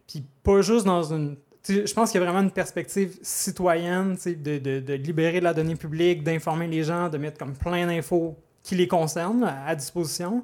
Puis, 0.07 0.23
pas 0.43 0.61
juste 0.61 0.85
dans 0.85 1.03
une. 1.03 1.37
Je 1.67 1.93
pense 1.93 2.11
qu'il 2.11 2.19
y 2.19 2.23
a 2.23 2.25
vraiment 2.25 2.43
une 2.43 2.51
perspective 2.51 3.17
citoyenne, 3.21 4.17
de, 4.25 4.57
de, 4.57 4.79
de 4.81 4.93
libérer 4.95 5.39
de 5.39 5.45
la 5.45 5.53
donnée 5.53 5.75
publique, 5.75 6.21
d'informer 6.23 6.67
les 6.67 6.83
gens, 6.83 7.07
de 7.07 7.17
mettre 7.17 7.37
comme 7.37 7.53
plein 7.53 7.87
d'infos 7.87 8.35
qui 8.63 8.75
les 8.75 8.87
concernent 8.87 9.43
à, 9.45 9.65
à 9.67 9.75
disposition, 9.75 10.43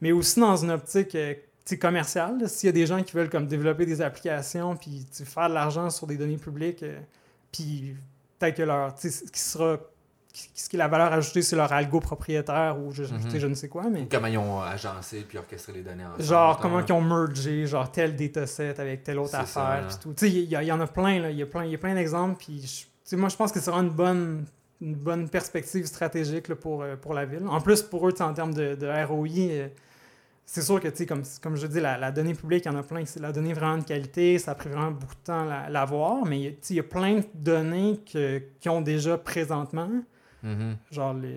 mais 0.00 0.10
aussi 0.12 0.40
dans 0.40 0.56
une 0.56 0.72
optique 0.72 1.14
euh, 1.14 1.34
commerciale. 1.80 2.48
S'il 2.48 2.66
y 2.66 2.70
a 2.70 2.72
des 2.72 2.86
gens 2.86 3.02
qui 3.02 3.12
veulent 3.12 3.30
comme 3.30 3.46
développer 3.46 3.86
des 3.86 4.00
applications 4.00 4.74
puis 4.76 5.06
faire 5.24 5.48
de 5.48 5.54
l'argent 5.54 5.88
sur 5.90 6.06
des 6.08 6.16
données 6.16 6.36
publiques, 6.36 6.82
euh, 6.82 6.98
puis 7.52 7.94
peut-être 8.38 8.56
que 8.56 8.62
leur, 8.62 8.92
ce 8.98 9.08
qui 9.08 9.40
sera, 9.40 9.78
ce 10.54 10.68
qui 10.68 10.76
est 10.76 10.78
la 10.78 10.88
valeur 10.88 11.12
ajoutée, 11.12 11.40
c'est 11.42 11.56
leur 11.56 11.72
algo 11.72 11.98
propriétaire 12.00 12.76
ou 12.78 12.92
je, 12.92 13.04
sais, 13.04 13.40
je 13.40 13.46
ne 13.46 13.54
sais 13.54 13.68
quoi, 13.68 13.84
mais 13.90 14.02
Ou 14.02 14.06
comment 14.10 14.26
ils 14.26 14.36
ont 14.38 14.60
agencé 14.60 15.20
puis 15.28 15.38
orchestré 15.38 15.72
les 15.72 15.82
données 15.82 16.04
ensemble. 16.04 16.22
genre 16.22 16.58
comment 16.60 16.80
ils 16.80 16.92
ont 16.92 17.00
mergé 17.00 17.66
genre 17.66 17.90
tel 17.90 18.14
dataset 18.16 18.78
avec 18.80 19.02
telle 19.02 19.18
autre 19.18 19.30
ça, 19.30 19.40
affaire 19.40 19.86
puis 19.88 19.96
tout. 20.02 20.12
Tu 20.14 20.26
sais, 20.26 20.30
il 20.32 20.42
y, 20.44 20.66
y 20.66 20.72
en 20.72 20.80
a 20.80 20.86
plein 20.86 21.20
là, 21.20 21.30
il 21.30 21.38
y 21.38 21.42
a 21.42 21.46
plein, 21.46 21.64
il 21.64 21.70
y 21.70 21.74
a 21.74 21.78
plein 21.78 21.94
d'exemples 21.94 22.36
puis 22.38 22.60
je- 22.60 22.84
tu 22.84 22.88
sais, 23.04 23.16
moi 23.16 23.28
je 23.28 23.36
pense 23.36 23.50
que 23.52 23.60
c'est 23.60 23.70
vraiment 23.70 23.88
une 23.88 23.94
bonne 23.94 24.44
une 24.82 24.94
bonne 24.94 25.26
perspective 25.30 25.86
stratégique 25.86 26.48
là, 26.48 26.54
pour, 26.54 26.82
euh, 26.82 26.96
pour 26.96 27.14
la 27.14 27.24
ville. 27.24 27.46
En 27.48 27.62
plus, 27.62 27.80
pour 27.80 28.06
eux, 28.06 28.12
tu 28.12 28.18
sais, 28.18 28.24
en 28.24 28.34
termes 28.34 28.52
de, 28.52 28.74
de 28.74 28.86
ROI, 29.06 29.28
euh, 29.38 29.68
c'est 30.48 30.62
sûr 30.62 30.80
que, 30.80 30.86
tu 30.88 30.98
sais, 30.98 31.06
comme, 31.06 31.22
comme 31.42 31.56
je 31.56 31.66
dis, 31.66 31.80
la, 31.80 31.98
la 31.98 32.12
donnée 32.12 32.32
publique, 32.34 32.64
il 32.64 32.68
y 32.72 32.74
en 32.74 32.78
a 32.78 32.82
plein. 32.84 33.04
C'est 33.04 33.20
la 33.20 33.32
donnée 33.32 33.52
vraiment 33.52 33.78
de 33.78 33.84
qualité. 33.84 34.38
Ça 34.38 34.52
a 34.52 34.54
pris 34.54 34.68
vraiment 34.68 34.92
beaucoup 34.92 35.14
de 35.16 35.20
temps 35.24 35.42
à 35.42 35.44
la- 35.64 35.68
l'avoir. 35.68 36.24
Mais, 36.24 36.56
il 36.70 36.76
y 36.76 36.80
a 36.80 36.84
plein 36.84 37.16
de 37.16 37.24
données 37.34 38.00
que- 38.10 38.40
qui 38.60 38.68
ont 38.68 38.80
déjà 38.80 39.18
présentement. 39.18 39.90
Mhm. 40.44 40.76
Genre, 40.92 41.14
les, 41.14 41.36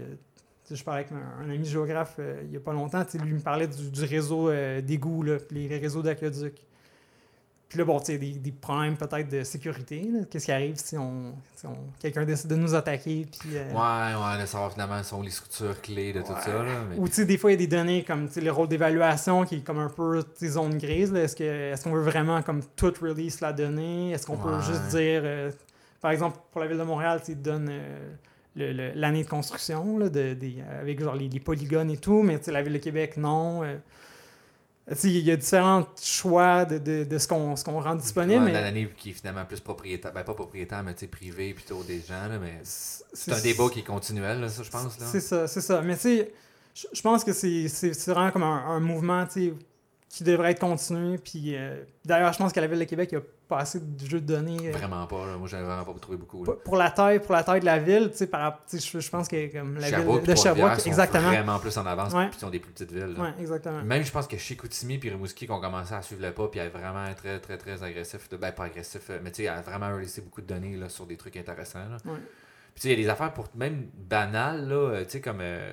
je 0.71 0.83
parlais 0.83 1.01
avec 1.01 1.11
un, 1.11 1.43
un 1.43 1.49
ami 1.49 1.65
géographe 1.65 2.17
euh, 2.19 2.41
il 2.43 2.49
n'y 2.51 2.57
a 2.57 2.59
pas 2.59 2.73
longtemps. 2.73 2.99
Lui 3.15 3.29
il 3.29 3.33
me 3.35 3.39
parlait 3.39 3.67
du, 3.67 3.89
du 3.89 4.03
réseau 4.03 4.49
euh, 4.49 4.79
d'égouts, 4.81 5.23
les, 5.23 5.37
les 5.49 5.77
réseaux 5.79 6.03
d'aqueduc. 6.03 6.53
Puis 7.69 7.77
là, 7.77 7.85
bon, 7.85 7.99
tu 7.99 8.07
sais, 8.07 8.17
des, 8.17 8.31
des 8.31 8.51
problèmes 8.51 8.97
peut-être 8.97 9.29
de 9.29 9.43
sécurité. 9.43 10.09
Qu'est-ce 10.31 10.45
qui 10.45 10.51
arrive 10.51 10.75
si 10.77 10.97
on, 10.97 11.35
si 11.55 11.67
on- 11.67 11.77
quelqu'un 12.01 12.25
décide 12.25 12.49
de 12.49 12.55
nous 12.55 12.73
attaquer? 12.73 13.27
Puis, 13.39 13.51
euh, 13.55 13.71
Ouais, 13.71 14.15
ouais, 14.35 14.41
de 14.41 14.47
savoir 14.47 14.71
finalement 14.73 15.03
sont 15.03 15.21
les 15.21 15.29
structures 15.29 15.79
clés 15.79 16.11
de 16.11 16.21
tout 16.21 16.33
ça. 16.43 16.63
Là, 16.63 16.71
mais... 16.89 16.97
Ou 16.97 17.07
tu 17.07 17.13
sais, 17.13 17.25
des 17.25 17.37
fois, 17.37 17.51
il 17.51 17.53
y 17.53 17.63
a 17.63 17.67
des 17.67 17.67
données 17.75 18.03
comme 18.03 18.27
tu 18.27 18.33
sais, 18.33 18.41
le 18.41 18.51
rôle 18.51 18.69
d'évaluation 18.69 19.45
qui 19.45 19.57
est 19.57 19.63
comme 19.63 19.77
un 19.77 19.89
peu 19.89 20.23
zone 20.43 20.79
grise. 20.79 21.13
Est-ce 21.13 21.83
qu'on 21.83 21.93
veut 21.93 22.01
vraiment 22.01 22.41
comme 22.41 22.63
tout 22.75 22.91
release 22.99 23.39
la 23.39 23.53
donnée? 23.53 24.13
Est-ce 24.13 24.25
qu'on 24.25 24.37
peut 24.37 24.59
juste 24.61 24.87
dire, 24.89 25.21
euh, 25.23 25.51
par 26.01 26.09
exemple, 26.09 26.39
pour 26.51 26.61
la 26.61 26.67
ville 26.67 26.77
de 26.79 26.83
Montréal, 26.83 27.21
tu 27.23 27.35
donnent 27.35 27.69
euh, 27.69 28.91
l'année 28.95 29.23
de 29.23 29.29
construction 29.29 29.99
là, 29.99 30.09
de, 30.09 30.33
des- 30.33 30.63
avec 30.81 30.99
genre 31.03 31.13
les, 31.15 31.29
les 31.29 31.39
polygones 31.39 31.91
et 31.91 31.97
tout, 31.97 32.23
mais 32.23 32.39
tu 32.39 32.45
sais, 32.45 32.51
la 32.51 32.63
ville 32.63 32.73
de 32.73 32.77
Québec, 32.79 33.15
non. 33.17 33.61
Il 35.03 35.19
y 35.19 35.31
a 35.31 35.35
différents 35.35 35.85
choix 36.01 36.65
de, 36.65 36.77
de- 36.79 37.03
de 37.03 37.17
ce 37.17 37.27
qu'on 37.27 37.55
qu'on 37.63 37.79
rend 37.79 37.95
disponible. 37.95 38.45
Ouais, 38.45 38.51
mais 38.51 38.61
L'année 38.61 38.89
qui 38.97 39.11
est 39.11 39.13
finalement 39.13 39.45
plus 39.45 39.59
propriétaire, 39.59 40.11
ben 40.13 40.23
pas 40.23 40.33
propriétaire, 40.33 40.81
mais 40.83 40.93
privé 41.07 41.53
plutôt 41.53 41.83
des 41.83 41.99
gens, 42.01 42.27
là, 42.27 42.39
mais 42.41 42.59
c'est 42.63 43.31
un 43.33 43.39
débat 43.41 43.69
qui 43.71 43.79
est 43.79 43.83
continuel, 43.83 44.41
là, 44.41 44.49
ça, 44.49 44.63
je 44.63 44.69
pense. 44.71 44.97
C'est 45.11 45.19
ça, 45.21 45.47
c'est 45.47 45.61
ça. 45.61 45.81
Mais 45.81 45.95
tu 45.95 46.01
sais, 46.01 46.33
je 46.93 47.01
pense 47.01 47.23
que 47.23 47.33
c'est 47.33 47.67
vraiment 48.07 48.31
comme 48.31 48.43
un, 48.43 48.65
un 48.67 48.79
mouvement, 48.79 49.25
tu 49.25 49.47
sais, 49.49 49.53
qui 50.09 50.23
devrait 50.23 50.51
être 50.51 50.59
continué. 50.59 51.17
Puis 51.19 51.55
euh, 51.55 51.83
d'ailleurs, 52.03 52.33
je 52.33 52.39
pense 52.39 52.51
qu'à 52.51 52.61
la 52.61 52.67
Ville 52.67 52.79
de 52.79 52.83
Québec, 52.85 53.09
il 53.11 53.17
n'y 53.19 53.23
a 53.23 53.25
pas 53.47 53.59
assez 53.59 53.79
de 53.79 54.05
jeux 54.05 54.19
de 54.19 54.25
données. 54.25 54.69
euh, 54.69 54.71
Vraiment 54.71 55.05
pas, 55.07 55.25
là. 55.27 55.37
moi 55.37 55.47
j'en 55.47 55.59
ai 55.59 55.63
vraiment 55.63 55.83
pas 55.85 55.93
trouvé 56.01 56.17
beaucoup. 56.17 56.43
Là. 56.45 56.53
pour- 56.63 56.75
la 56.77 56.89
taille, 56.91 57.19
pour 57.19 57.33
la 57.33 57.43
taille 57.43 57.59
de 57.61 57.65
la 57.65 57.77
ville, 57.79 58.09
tu 58.11 58.17
sais, 58.17 58.27
par 58.27 58.41
rap- 58.41 58.65
tu 58.67 58.79
sais, 58.79 58.89
je, 58.91 58.99
je 58.99 59.09
pense 59.09 59.27
que 59.27 59.51
comme 59.51 59.75
la 59.77 59.87
Sherbrooke 59.87 60.21
ville 60.25 60.35
de 60.35 60.39
Sherbrooke, 60.39 60.79
sont 60.79 60.87
exactement. 60.89 61.29
vraiment 61.29 61.59
plus 61.59 61.77
en 61.77 61.85
avance, 61.85 62.13
Ouais. 62.13 62.27
puis 62.27 62.37
ils 62.37 62.41
sont 62.41 62.49
des 62.49 62.59
plus 62.59 62.71
petites 62.71 62.91
villes. 62.91 63.13
là. 63.17 63.23
Ouais, 63.23 63.33
exactement. 63.39 63.81
Même 63.83 64.03
je 64.03 64.11
pense 64.11 64.27
que 64.27 64.37
chez 64.37 64.55
Koutimi 64.55 64.97
puis 64.97 65.09
Rimouski 65.09 65.45
qui 65.45 65.51
ont 65.51 65.61
commencé 65.61 65.93
à 65.93 66.01
suivre 66.01 66.21
le 66.23 66.31
pas 66.31 66.47
puis 66.47 66.59
à 66.59 66.65
être 66.65 66.77
vraiment 66.77 67.05
très 67.15 67.39
très 67.39 67.57
très 67.57 67.81
agressif, 67.83 68.27
ben 68.39 68.51
pas 68.51 68.65
agressif, 68.65 69.01
euh, 69.11 69.19
mais 69.23 69.31
tu 69.31 69.43
sais, 69.43 69.47
à 69.47 69.61
vraiment 69.61 69.89
laisser 69.97 70.21
beaucoup 70.21 70.41
de 70.41 70.47
données 70.47 70.75
là, 70.75 70.89
sur 70.89 71.05
des 71.05 71.17
trucs 71.17 71.37
intéressants. 71.37 71.79
Là. 71.79 71.97
Ouais. 72.11 72.19
Puis 72.75 72.81
tu 72.81 72.81
sais, 72.81 72.87
il 72.89 72.99
y 72.99 73.01
a 73.01 73.03
des 73.05 73.09
affaires 73.09 73.33
pour 73.33 73.47
même 73.55 73.87
banales, 73.95 74.67
là, 74.69 75.03
tu 75.05 75.09
sais, 75.11 75.21
comme 75.21 75.39
euh, 75.41 75.71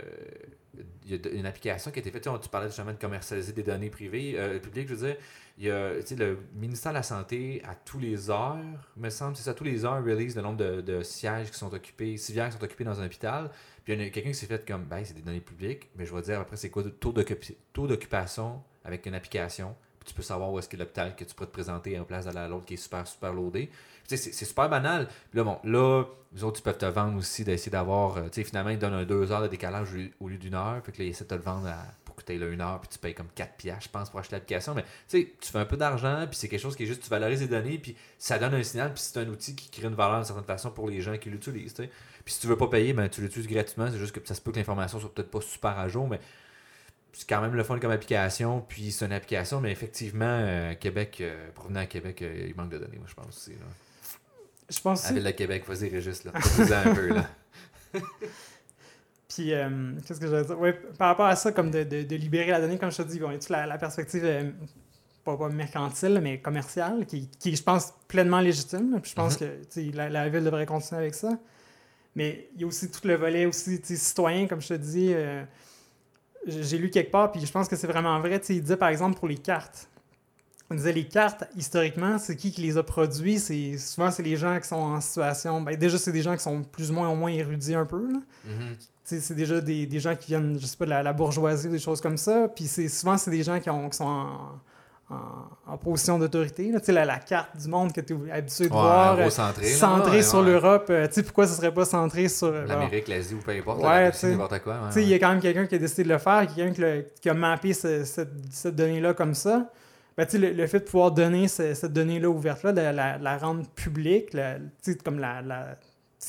il 1.07 1.13
y 1.13 1.29
a 1.29 1.31
une 1.33 1.47
application 1.47 1.91
qui 1.91 1.99
a 1.99 2.01
été 2.01 2.11
faite, 2.11 2.29
tu 2.43 2.49
parlais 2.49 2.67
justement 2.67 2.93
de 2.93 2.99
commercialiser 2.99 3.53
des 3.53 3.63
données 3.63 3.91
privées, 3.91 4.35
euh, 4.37 4.59
publiques, 4.59 4.89
je 4.89 4.95
veux 4.95 5.07
dire, 5.07 5.17
il 5.59 5.65
y 5.67 5.71
a, 5.71 5.93
le 5.93 6.39
ministère 6.55 6.93
de 6.93 6.97
la 6.97 7.03
Santé, 7.03 7.63
à 7.65 7.75
tous 7.75 7.99
les 7.99 8.29
heures, 8.29 8.59
me 8.97 9.09
semble, 9.09 9.37
c'est 9.37 9.45
ça, 9.45 9.55
tous 9.55 9.65
les 9.65 9.85
heures, 9.85 10.05
release 10.05 10.35
le 10.35 10.43
nombre 10.43 10.57
de, 10.57 11.03
sièges 11.03 11.51
qui 11.51 11.59
sont 11.59 11.73
occupés, 11.73 12.17
civières 12.17 12.51
qui 12.51 12.59
sont 12.59 12.65
occupés 12.65 12.85
dans 12.85 13.01
un 13.01 13.07
hôpital. 13.07 13.51
Puis 13.85 13.95
il 13.95 14.03
y 14.03 14.05
a 14.05 14.11
quelqu'un 14.11 14.31
qui 14.31 14.35
s'est 14.35 14.47
fait 14.47 14.67
comme, 14.67 14.85
ben, 14.85 15.05
c'est 15.05 15.15
des 15.15 15.23
données 15.23 15.41
publiques, 15.41 15.89
mais 15.97 16.05
je 16.05 16.15
vais 16.15 16.23
dire 16.23 16.41
après, 16.41 16.57
c'est 16.57 16.71
quoi 16.71 16.83
le 16.83 16.91
taux 16.91 17.13
d'occupation 17.13 18.63
avec 18.85 19.07
une 19.07 19.15
application? 19.15 19.75
Puis 20.07 20.13
tu 20.13 20.15
peux 20.15 20.23
savoir 20.23 20.53
où 20.53 20.59
est-ce 20.61 20.69
que 20.69 20.77
l'hôpital 20.77 21.17
que 21.17 21.25
tu 21.25 21.35
pourrais 21.35 21.49
te 21.49 21.53
présenter 21.53 21.99
en 21.99 22.05
place 22.05 22.27
de 22.27 22.31
la- 22.31 22.47
l'autre 22.47 22.65
qui 22.65 22.75
est 22.75 22.77
super, 22.77 23.05
super 23.07 23.33
loadé. 23.33 23.69
Puis 24.07 24.17
c'est 24.17 24.45
super 24.45 24.69
banal. 24.69 25.09
Puis 25.31 25.39
là, 25.39 25.43
bon, 25.43 25.59
là, 25.65 26.05
les 26.33 26.45
autres, 26.45 26.61
ils 26.61 26.63
peuvent 26.63 26.79
te 26.79 26.87
vendre 26.87 27.19
aussi 27.19 27.43
d'essayer 27.43 27.73
d'avoir. 27.73 28.19
euh, 28.19 28.23
tu 28.29 28.35
sais, 28.35 28.45
finalement, 28.45 28.71
ils 28.71 28.79
donnent 28.79 28.95
un 28.95 29.05
2 29.05 29.33
heures 29.33 29.43
de 29.43 29.49
décalage 29.49 29.89
au 30.21 30.29
lieu- 30.29 30.39
d'une 30.39 30.55
heure. 30.55 30.81
Fait 30.85 30.93
que 30.93 30.99
là, 30.99 31.05
ils 31.07 31.11
essaient 31.11 31.25
de 31.25 31.31
te 31.31 31.35
le 31.35 31.41
vendre 31.41 31.67
à- 31.67 31.87
pour 32.05 32.15
tu 32.25 32.33
aies 32.33 32.37
une 32.37 32.61
heure, 32.61 32.81
puis 32.81 32.89
tu 32.89 32.99
payes 32.99 33.15
comme 33.15 33.27
4 33.35 33.57
piastres, 33.57 33.85
je 33.85 33.89
pense, 33.91 34.09
pour 34.11 34.21
acheter 34.21 34.37
l'application. 34.37 34.75
Mais 34.75 34.83
tu 34.83 34.89
sais, 35.09 35.33
tu 35.41 35.51
fais 35.51 35.59
un 35.59 35.65
peu 35.65 35.77
d'argent, 35.77 36.25
puis 36.31 36.37
c'est 36.39 36.49
quelque 36.49 36.61
chose 36.61 36.77
qui 36.77 36.85
est 36.85 36.87
juste, 36.87 37.03
tu 37.03 37.11
valorises 37.11 37.41
les 37.41 37.49
données, 37.49 37.79
puis 37.79 37.97
ça 38.17 38.39
donne 38.39 38.55
un 38.55 38.63
signal, 38.63 38.95
puis 38.95 39.03
c'est 39.03 39.19
un 39.21 39.29
outil 39.29 39.55
qui 39.57 39.69
crée 39.71 39.89
une 39.89 39.95
valeur 39.95 40.17
d'une 40.19 40.25
certaine 40.25 40.45
façon 40.45 40.71
pour 40.71 40.89
les 40.89 41.01
gens 41.03 41.17
qui 41.19 41.29
l'utilisent. 41.29 41.75
Puis 41.75 41.91
si 42.35 42.41
tu 42.41 42.47
veux 42.47 42.57
pas 42.57 42.69
payer, 42.69 42.93
ben, 42.93 43.09
tu 43.09 43.21
l'utilises 43.23 43.49
gratuitement. 43.49 43.89
C'est 43.91 43.99
juste 43.99 44.13
que 44.19 44.27
ça 44.27 44.35
se 44.35 44.41
peut 44.41 44.53
que 44.53 44.57
l'information 44.57 44.99
soit 45.01 45.13
peut-être 45.13 45.31
pas 45.31 45.41
super 45.41 45.79
à 45.79 45.89
jour, 45.89 46.09
mais 46.09 46.21
c'est 47.19 47.27
quand 47.29 47.41
même 47.41 47.55
le 47.55 47.63
fun 47.65 47.79
comme 47.79 47.91
application. 47.93 48.61
Puis 48.69 48.93
c'est 48.93 49.07
une 49.07 49.13
application, 49.13 49.61
mais 49.61 49.73
effectivement, 49.73 50.25
euh, 50.29 50.75
Québec, 50.75 51.19
euh, 51.23 51.49
venir 51.67 51.81
à 51.81 51.87
Québec, 51.87 52.21
euh, 52.21 52.47
il 52.49 52.55
manque 52.55 52.69
de 52.71 52.79
données, 52.79 52.99
moi, 52.99 53.07
je 53.09 53.15
pense 53.15 53.29
aussi. 53.29 53.53
Là. 53.53 53.67
Je 54.69 54.81
pense 54.81 55.01
La 55.03 55.07
aussi. 55.07 55.15
ville 55.15 55.25
de 55.25 55.31
Québec, 55.31 55.65
vas-y, 55.67 55.89
Régis, 55.89 56.25
là. 56.25 56.33
Un 56.35 56.95
peu, 56.95 57.09
là. 57.15 57.25
Puis, 59.29 59.53
euh, 59.53 59.93
qu'est-ce 60.07 60.21
que 60.21 60.29
j'allais 60.29 60.45
dire? 60.45 60.59
Ouais, 60.59 60.73
par 60.99 61.09
rapport 61.09 61.27
à 61.27 61.37
ça, 61.37 61.53
comme 61.53 61.71
de, 61.71 61.83
de- 61.85 62.03
de 62.03 62.17
libérer 62.17 62.51
la 62.51 62.61
donnée, 62.61 62.79
comme 62.79 62.91
je 62.93 62.99
te 62.99 63.03
dis, 63.03 63.19
bon, 63.19 63.31
il 63.31 63.35
y 63.35 63.37
a 63.37 63.39
toute 63.39 63.51
la, 63.51 63.67
la 63.67 63.77
perspective, 63.79 64.23
pas, 65.25 65.37
pas 65.37 65.49
mercantile, 65.49 66.21
mais 66.23 66.39
commerciale, 66.41 67.05
qui, 67.07 67.29
qui 67.39 67.51
est, 67.53 67.57
je 67.57 67.63
pense, 67.63 67.93
pleinement 68.09 68.41
légitime. 68.41 68.99
Puis 69.01 69.11
je 69.11 69.17
pense 69.17 69.41
Mhm. 69.41 69.49
que 69.75 69.97
la, 69.97 70.09
la 70.09 70.29
ville 70.29 70.45
devrait 70.45 70.67
continuer 70.67 71.01
avec 71.01 71.15
ça. 71.15 71.31
Mais 72.15 72.49
il 72.55 72.63
y 72.63 72.65
a 72.65 72.67
aussi 72.67 72.91
tout 72.91 73.07
le 73.07 73.15
volet 73.17 73.47
aussi 73.47 73.81
citoyen, 73.85 74.47
comme 74.47 74.61
je 74.63 74.69
te 74.69 74.75
dis. 74.75 75.13
J'ai 76.47 76.79
lu 76.79 76.91
quelque 76.91 77.11
part, 77.11 77.33
puis 77.33 77.45
je 77.45 77.51
pense 77.51 77.69
que 77.69 77.77
c'est 77.77 77.87
vraiment 77.87 78.19
vrai. 78.21 78.41
Il 78.49 78.63
disait, 78.63 78.77
par 78.77 78.89
exemple, 78.89 79.19
pour 79.19 79.29
les 79.29 79.37
cartes. 79.37 79.89
On 80.71 80.75
disait 80.75 80.93
les 80.93 81.07
cartes, 81.07 81.45
historiquement, 81.57 82.19
c'est 82.19 82.35
qui 82.35 82.51
qui 82.51 82.61
les 82.63 82.77
a 82.77 82.83
produits? 82.83 83.39
C'est, 83.39 83.79
souvent, 83.79 84.11
c'est 84.11 84.23
les 84.23 84.37
gens 84.37 84.59
qui 84.59 84.67
sont 84.67 84.77
en 84.77 85.01
situation... 85.01 85.61
Ben, 85.61 85.77
déjà, 85.77 85.97
c'est 85.97 86.11
des 86.11 86.23
gens 86.23 86.35
qui 86.35 86.43
sont 86.43 86.63
plus 86.63 86.91
ou 86.91 86.95
moins, 86.95 87.09
au 87.09 87.15
moins 87.15 87.31
érudits 87.31 87.75
un 87.75 87.87
peu. 87.87 88.13
Là. 88.13 88.19
Mhm. 88.45 88.77
Sais, 89.05 89.21
c'est 89.21 89.35
déjà 89.35 89.61
des, 89.61 89.87
des 89.87 90.01
gens 90.01 90.17
qui 90.17 90.29
viennent, 90.29 90.59
je 90.59 90.67
sais 90.67 90.77
pas, 90.77 90.85
de 90.85 90.91
la, 90.91 91.03
la 91.05 91.13
bourgeoisie 91.13 91.69
ou 91.69 91.71
des 91.71 91.79
choses 91.79 92.01
comme 92.01 92.17
ça. 92.17 92.49
Puis 92.49 92.67
c'est, 92.67 92.89
souvent, 92.89 93.17
c'est 93.17 93.31
des 93.31 93.45
gens 93.45 93.61
qui, 93.61 93.71
ont, 93.71 93.89
qui 93.89 93.97
sont 93.97 94.05
en, 94.05 94.61
en, 95.09 95.73
en 95.73 95.77
position 95.79 96.19
d'autorité. 96.19 96.71
là. 96.73 96.81
Tu 96.81 96.87
sais, 96.87 96.93
la, 96.93 97.05
la 97.05 97.19
carte 97.19 97.57
du 97.57 97.69
monde 97.69 97.93
que 97.93 98.01
tu 98.01 98.15
es 98.27 98.31
habitué 98.33 98.65
de 98.69 98.73
Ouais, 98.73 98.81
voir, 98.81 99.19
euh, 99.19 99.25
recentré, 99.27 99.63
là, 99.71 99.77
centrée 99.77 100.17
ouais, 100.17 100.23
sur 100.23 100.41
ouais. 100.41 100.47
l'Europe. 100.47 100.87
euh, 100.91 101.07
tu 101.07 101.15
sais, 101.15 101.23
pourquoi 101.23 101.47
ce 101.47 101.55
serait 101.55 101.73
pas 101.73 101.85
centré 101.85 102.29
sur... 102.29 102.49
euh, 102.49 102.67
L'Amérique, 102.67 103.07
l'Asie 103.09 103.35
ou 103.35 103.39
peu 103.39 103.53
importe, 103.53 103.81
n'importe 103.83 104.59
quoi. 104.65 104.91
il 104.97 105.03
y 105.09 105.15
a 105.15 105.19
quand 105.19 105.29
même 105.31 105.41
quelqu'un 105.41 105.67
qui 105.67 105.77
a 105.77 105.79
décidé 105.79 106.05
de 106.05 106.09
le 106.09 106.19
faire, 106.19 106.47
quelqu'un 106.53 107.03
qui, 107.21 107.29
a 107.29 107.35
mappé 107.35 107.73
ce- 107.73 108.05
cette, 108.05 108.33
cette 108.51 108.75
donnée-là 108.75 109.15
comme 109.15 109.35
ça. 109.35 109.71
Ben, 110.17 110.27
le, 110.33 110.53
le 110.53 110.67
fait 110.67 110.81
de 110.81 110.85
pouvoir 110.85 111.13
donner 111.13 111.47
ce- 111.47 111.75
cette 111.75 111.93
donnée-là 111.93 112.29
ouverte-là, 112.29 112.73
de 112.73 112.81
la, 112.81 113.19
la 113.19 113.39
rendre 113.39 113.65
publique, 113.75 114.33
la- 114.33 114.57
tu 114.59 114.93
sais, 114.93 114.95
comme 114.97 115.19
la, 115.19 115.43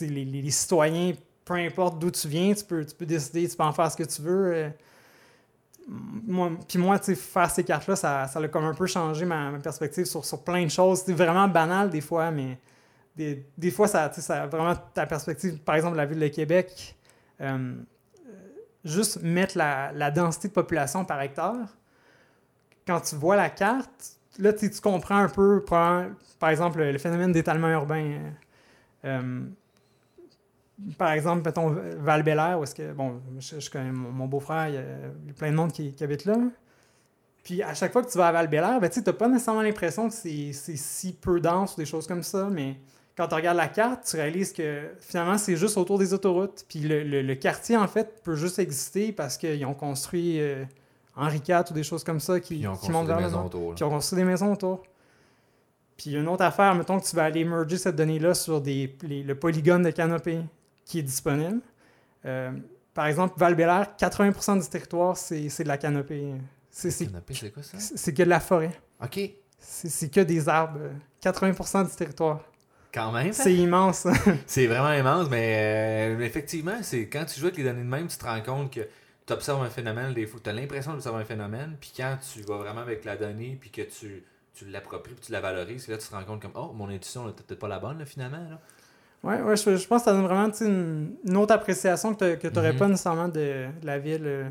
les 0.01 0.51
citoyens 0.51 1.13
peu 1.45 1.53
importe 1.53 1.97
d'où 1.97 2.11
tu 2.11 2.28
viens, 2.28 2.53
tu 2.53 2.65
peux, 2.65 2.86
tu 2.86 2.93
peux 2.93 3.05
décider, 3.05 3.47
tu 3.47 3.55
peux 3.55 3.63
en 3.63 3.71
faire 3.71 3.89
ce 3.89 3.95
que 3.95 4.03
tu 4.03 4.21
veux. 4.21 4.53
euh. 4.53 4.69
Puis 6.68 6.80
moi, 6.80 7.00
tu 7.00 7.16
faire 7.16 7.50
ces 7.50 7.64
cartes-là, 7.64 7.96
ça, 7.96 8.28
ça 8.28 8.40
a 8.40 8.48
comme 8.48 8.66
un 8.66 8.74
peu 8.74 8.88
changé 8.88 9.26
ma, 9.26 9.52
perspective 9.60 10.06
sur, 10.06 10.26
sur 10.26 10.44
plein 10.44 10.64
de 10.66 10.70
choses. 10.70 11.04
C'est 11.06 11.14
vraiment 11.14 11.48
banal 11.48 11.90
des 11.90 12.02
fois, 12.02 12.30
mais 12.30 12.60
des, 13.16 13.46
des 13.58 13.72
fois, 13.72 13.88
ça, 13.88 14.12
ça 14.12 14.48
vraiment 14.48 14.76
ta 14.76 15.06
perspective. 15.06 15.60
Par 15.60 15.76
exemple, 15.76 15.96
la 15.96 16.06
ville 16.06 16.20
de 16.20 16.28
Québec, 16.28 16.98
euh, 17.40 17.76
juste 18.84 19.22
mettre 19.24 19.58
la, 19.58 19.92
la 19.94 20.12
densité 20.12 20.50
de 20.50 20.54
population 20.54 21.06
par 21.06 21.22
hectare, 21.22 21.78
quand 22.86 23.00
tu 23.00 23.16
vois 23.16 23.38
la 23.38 23.50
carte, 23.50 24.18
là, 24.40 24.52
tu 24.54 24.70
comprends 24.82 25.18
un 25.18 25.30
peu, 25.30 25.64
par, 25.64 26.10
exemple, 26.50 26.80
le, 26.80 26.92
le 26.92 26.98
phénomène 26.98 27.32
d'étalement 27.32 27.70
urbain. 27.70 28.04
euh, 28.04 28.30
euh, 29.06 29.46
par 30.97 31.11
exemple, 31.11 31.43
mettons 31.45 31.75
val 31.97 32.23
où 32.59 32.63
est-ce 32.63 32.75
que, 32.75 32.93
bon, 32.93 33.19
je, 33.39 33.59
je 33.59 33.69
connais 33.69 33.91
mon, 33.91 34.11
mon 34.11 34.25
beau-frère, 34.28 34.67
il 34.69 34.75
y, 34.75 34.78
a, 34.78 34.82
il 35.23 35.28
y 35.28 35.32
a 35.32 35.34
plein 35.34 35.51
de 35.51 35.55
monde 35.55 35.71
qui, 35.71 35.93
qui 35.93 36.03
habite 36.03 36.25
là. 36.25 36.36
Puis 37.43 37.63
à 37.63 37.73
chaque 37.73 37.93
fois 37.93 38.03
que 38.03 38.11
tu 38.11 38.17
vas 38.17 38.28
à 38.28 38.32
val 38.32 38.47
ben, 38.49 38.89
tu 38.89 39.01
t'as 39.01 39.13
pas 39.13 39.28
nécessairement 39.28 39.61
l'impression 39.61 40.07
que 40.09 40.13
c'est 40.13 40.51
si 40.53 41.13
peu 41.13 41.39
dense 41.39 41.73
ou 41.73 41.78
des 41.78 41.86
choses 41.86 42.05
comme 42.05 42.23
ça, 42.23 42.49
mais 42.51 42.75
quand 43.15 43.28
tu 43.28 43.36
regardes 43.36 43.57
la 43.57 43.69
carte, 43.69 44.03
tu 44.07 44.15
réalises 44.17 44.53
que 44.53 44.89
finalement, 44.99 45.38
c'est 45.39 45.55
juste 45.55 45.78
autour 45.78 45.97
des 45.97 46.13
autoroutes. 46.13 46.65
Puis 46.69 46.80
le, 46.82 47.03
le- 47.03 47.23
le 47.23 47.36
quartier, 47.36 47.75
en 47.75 47.88
fait, 47.88 48.21
peut 48.23 48.36
juste 48.36 48.59
exister 48.59 49.11
parce 49.11 49.38
qu'ils 49.38 49.65
ont 49.65 49.73
construit 49.73 50.39
euh, 50.39 50.63
Henri 51.15 51.38
IV 51.47 51.63
ou 51.71 51.73
des 51.73 51.82
choses 51.84 52.03
comme 52.03 52.19
ça 52.19 52.39
qui, 52.39 52.59
Ils 52.59 52.67
ont 52.67 52.75
montent 52.91 53.07
vers 53.07 53.17
le 53.17 53.23
nord. 53.32 53.45
Puis 53.73 53.84
on 53.84 53.89
construit 53.89 54.17
des 54.17 54.25
maisons 54.25 54.53
autour. 54.53 54.84
Puis 55.97 56.13
une 56.15 56.28
autre 56.28 56.43
affaire, 56.43 56.75
mettons 56.75 56.99
que 56.99 57.05
tu 57.05 57.15
vas 57.15 57.23
aller 57.23 57.43
merger 57.43 57.78
cette 57.78 57.95
donnée-là 57.95 58.36
sur 58.36 58.61
des, 58.61 58.95
les- 59.01 59.23
le 59.23 59.34
polygone 59.34 59.82
de 59.82 59.89
canopée 59.89 60.41
qui 60.88 61.00
est 61.00 61.04
disponible. 61.04 61.62
Euh, 62.26 62.52
par 62.94 63.06
exemple, 63.06 63.36
val 63.38 63.56
80% 63.56 64.62
du 64.64 64.68
territoire, 64.70 65.16
c'est 65.18 65.48
de 65.64 65.68
la 65.68 65.78
canopée. 65.78 66.34
C'est 66.72 66.92
c'est- 66.92 67.06
Canopée, 67.08 67.34
c'est 67.34 67.52
quoi 67.52 67.64
ça? 67.64 67.78
c'est 67.80 68.14
que 68.14 68.24
de 68.24 68.30
la 68.30 68.40
forêt. 68.40 68.72
Ok, 69.04 69.20
C'est 69.60 70.10
que 70.12 70.22
des 70.22 70.48
arbres. 70.50 70.80
80% 71.22 71.84
du 71.90 71.96
territoire. 71.96 72.42
quand 72.94 73.12
même. 73.12 73.34
C'est 73.34 73.54
immense. 73.54 74.06
hein. 74.06 74.14
C'est 74.48 74.66
vraiment 74.68 74.94
immense, 74.94 75.30
mais 75.30 76.16
euh, 76.18 76.20
effectivement, 76.22 76.78
c'est 76.82 77.08
quand 77.10 77.26
tu 77.26 77.40
joues 77.40 77.48
avec 77.48 77.58
les 77.58 77.64
données 77.64 77.84
de 77.84 77.88
même, 77.88 78.08
tu 78.08 78.18
te 78.18 78.26
rends 78.26 78.42
compte 78.42 78.74
que 78.74 78.82
tu 79.26 79.34
observes 79.34 79.62
un 79.64 79.70
phénomène, 79.70 80.14
des 80.14 80.26
fois, 80.26 80.40
tu 80.44 80.50
as 80.50 80.54
l'impression 80.54 80.94
d'observer 80.94 81.22
un 81.22 81.26
phénomène, 81.26 81.76
puis 81.80 81.92
quand 81.96 82.18
tu 82.34 82.42
vas 82.44 82.58
vraiment 82.58 82.82
avec 82.82 83.04
la 83.06 83.18
donnée, 83.18 83.58
puis 83.60 83.70
que 83.70 83.82
tu, 83.82 84.24
tu 84.54 84.66
l'appropries, 84.66 85.14
puis 85.14 85.26
tu 85.26 85.32
la 85.32 85.42
valorises, 85.42 85.88
là 85.90 85.98
tu 85.98 86.08
te 86.08 86.16
rends 86.16 86.24
compte 86.24 86.42
comme, 86.42 86.54
oh, 86.56 86.72
mon 86.74 86.90
intuition, 86.90 87.30
t'es 87.32 87.44
peut-être 87.44 87.60
pas 87.60 87.68
la 87.68 87.80
bonne, 87.80 88.00
là, 88.00 88.06
finalement. 88.06 88.38
Là. 88.50 88.60
Ouais, 89.24 89.41
ouais, 89.41 89.55
je, 89.57 89.76
je 89.76 89.88
pense 89.88 90.01
que 90.03 90.05
ça 90.05 90.13
donne 90.13 90.26
vraiment 90.26 90.49
une, 90.61 91.15
une 91.26 91.38
autre 91.38 91.53
appréciation 91.53 92.13
que 92.13 92.36
tu 92.36 92.47
n'aurais 92.53 92.74
Mhm. 92.74 92.80
pas 92.80 92.88
nécessairement 92.88 93.28
de, 93.28 93.65
de 93.82 93.86
la 93.86 93.97
ville. 93.99 94.24
euh. 94.26 94.49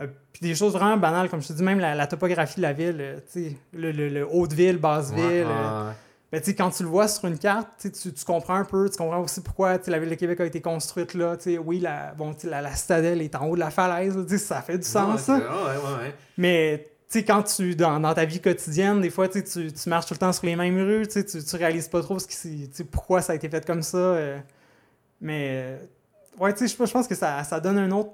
Euh, 0.00 0.06
puis 0.32 0.40
des 0.42 0.54
choses 0.56 0.72
vraiment 0.72 0.96
banales, 0.96 1.28
comme 1.28 1.40
je 1.40 1.48
te 1.48 1.52
dis, 1.52 1.62
même 1.62 1.78
la, 1.78 1.94
la 1.94 2.06
topographie 2.08 2.56
de 2.56 2.62
la 2.62 2.72
ville, 2.72 2.96
euh, 3.00 3.18
sais, 3.28 3.56
le, 3.72 3.92
le, 3.92 4.08
le 4.08 4.26
haute-ville, 4.28 4.78
basse-ville. 4.78 5.46
Ouais, 5.46 5.92
ben, 6.32 6.42
quand 6.58 6.70
tu 6.70 6.82
le 6.82 6.88
vois 6.88 7.06
sur 7.06 7.26
une 7.28 7.38
carte, 7.38 7.68
tu, 7.80 7.92
tu, 8.12 8.24
comprends 8.24 8.56
un 8.56 8.64
peu, 8.64 8.90
tu 8.90 8.96
comprends 8.96 9.20
aussi 9.20 9.40
pourquoi 9.40 9.78
la 9.86 9.98
ville 10.00 10.10
de 10.10 10.16
Québec 10.16 10.40
a 10.40 10.46
été 10.46 10.60
construite 10.60 11.14
là. 11.14 11.36
Oui, 11.64 11.78
la, 11.78 12.12
bon, 12.14 12.34
la, 12.42 12.60
la 12.60 12.74
citadelle 12.74 13.22
est 13.22 13.36
en 13.36 13.46
haut 13.46 13.54
de 13.54 13.60
la 13.60 13.70
falaise, 13.70 14.16
là, 14.16 14.38
ça 14.38 14.62
fait 14.62 14.78
du 14.78 14.84
sens. 14.84 15.14
Ouais, 15.14 15.18
ça. 15.20 15.36
ouais. 15.36 16.14
Mais 16.36 16.88
quand 17.22 17.42
tu, 17.42 17.76
dans, 17.76 18.00
dans 18.00 18.14
ta 18.14 18.24
vie 18.24 18.40
quotidienne, 18.40 19.00
des 19.00 19.10
fois, 19.10 19.28
tu, 19.28 19.44
tu, 19.44 19.88
marches 19.88 20.06
tout 20.06 20.14
le 20.14 20.18
temps 20.18 20.32
sur 20.32 20.46
les 20.46 20.56
mêmes 20.56 20.76
rues, 20.76 21.06
tu, 21.06 21.24
tu, 21.24 21.56
réalises 21.56 21.86
pas 21.86 22.02
trop 22.02 22.18
ce 22.18 22.26
qui, 22.26 22.68
pourquoi 22.90 23.22
ça 23.22 23.34
a 23.34 23.36
été 23.36 23.48
fait 23.48 23.64
comme 23.64 23.82
ça. 23.82 23.98
euh. 23.98 24.38
mais, 25.20 25.50
euh, 25.52 25.76
ouais, 26.40 26.52
tu 26.54 26.66
sais, 26.66 26.76
je, 26.86 26.92
pense 26.92 27.06
que 27.06 27.14
ça, 27.14 27.44
ça 27.44 27.60
donne 27.60 27.78
une 27.78 27.92
autre 27.92 28.12